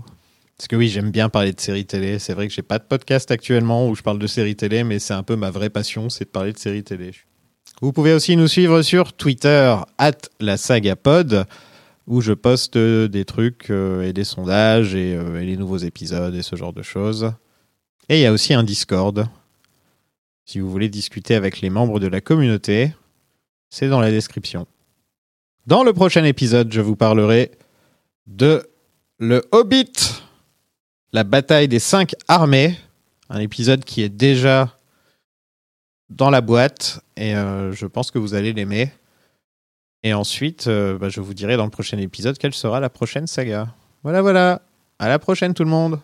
Parce 0.56 0.68
que 0.68 0.76
oui, 0.76 0.90
j'aime 0.90 1.10
bien 1.10 1.30
parler 1.30 1.52
de 1.52 1.60
séries 1.60 1.88
télé. 1.88 2.20
C'est 2.20 2.34
vrai 2.34 2.48
que 2.48 2.53
j'ai 2.53 2.61
pas 2.61 2.78
de 2.78 2.84
podcast 2.84 3.32
actuellement 3.32 3.90
où 3.90 3.95
je 3.95 4.03
parle 4.03 4.20
de 4.20 4.28
séries 4.28 4.56
télé, 4.56 4.84
mais 4.84 4.99
c'est 4.99 5.15
un 5.15 5.24
peu 5.24 5.36
ma 5.36 5.49
vraie 5.49 5.72
passion, 5.72 6.10
c'est 6.10 6.26
de 6.26 6.30
parler 6.30 6.53
de 6.53 6.60
séries 6.60 6.84
télé. 6.84 7.11
Vous 7.82 7.91
pouvez 7.91 8.14
aussi 8.14 8.38
nous 8.38 8.48
suivre 8.48 8.82
sur 8.82 9.14
Twitter, 9.14 9.76
at 9.98 10.12
la 10.40 10.58
saga 10.58 10.95
pod, 10.95 11.45
où 12.08 12.22
je 12.22 12.34
poste 12.34 12.78
des 12.78 13.26
trucs 13.26 13.70
euh, 13.70 14.04
et 14.04 14.14
des 14.14 14.24
sondages 14.24 14.94
euh, 14.95 15.40
et 15.40 15.45
les 15.45 15.58
nouveaux 15.58 15.78
épisodes 15.78 16.36
et 16.36 16.44
ce 16.44 16.56
genre 16.56 16.74
de 16.74 16.82
choses. 16.82 17.34
Et 18.10 18.20
il 18.20 18.22
y 18.22 18.26
a 18.26 18.32
aussi 18.32 18.54
un 18.54 18.64
Discord. 18.64 19.28
Si 20.45 20.60
vous 20.60 20.70
voulez 20.70 20.90
discuter 20.90 21.36
avec 21.36 21.62
les 21.62 21.70
membres 21.70 22.00
de 22.00 22.08
la 22.08 22.22
communauté, 22.22 22.94
c'est 23.70 23.88
dans 23.88 24.02
la 24.02 24.12
description. 24.12 24.68
Dans 25.66 25.84
le 25.84 25.94
prochain 25.94 26.26
épisode, 26.26 26.72
je 26.74 26.82
vous 26.82 26.98
parlerai 26.98 27.52
de 28.28 28.68
Le 29.18 29.41
Hobbit, 29.52 29.94
la 31.14 31.24
bataille 31.24 31.70
des 31.70 31.80
cinq 31.80 32.14
armées, 32.28 32.78
un 33.30 33.40
épisode 33.40 33.86
qui 33.86 34.02
est 34.02 34.10
déjà 34.10 34.78
dans 36.15 36.30
la 36.30 36.41
boîte 36.41 37.02
et 37.18 37.35
euh, 37.35 37.72
je 37.72 37.85
pense 37.85 38.11
que 38.11 38.19
vous 38.19 38.34
allez 38.34 38.53
l'aimer. 38.53 38.91
Et 40.03 40.14
ensuite, 40.14 40.68
euh, 40.68 40.98
bah, 40.98 41.10
je 41.10 41.22
vous 41.22 41.34
dirai 41.34 41.57
dans 41.57 41.64
le 41.64 41.72
prochain 41.72 41.98
épisode 41.98 42.38
quelle 42.38 42.53
sera 42.53 42.80
la 42.80 42.90
prochaine 42.90 43.27
saga. 43.27 43.69
Voilà, 44.03 44.22
voilà. 44.22 44.61
À 44.99 45.07
la 45.07 45.18
prochaine 45.18 45.53
tout 45.53 45.64
le 45.64 45.69
monde. 45.69 45.99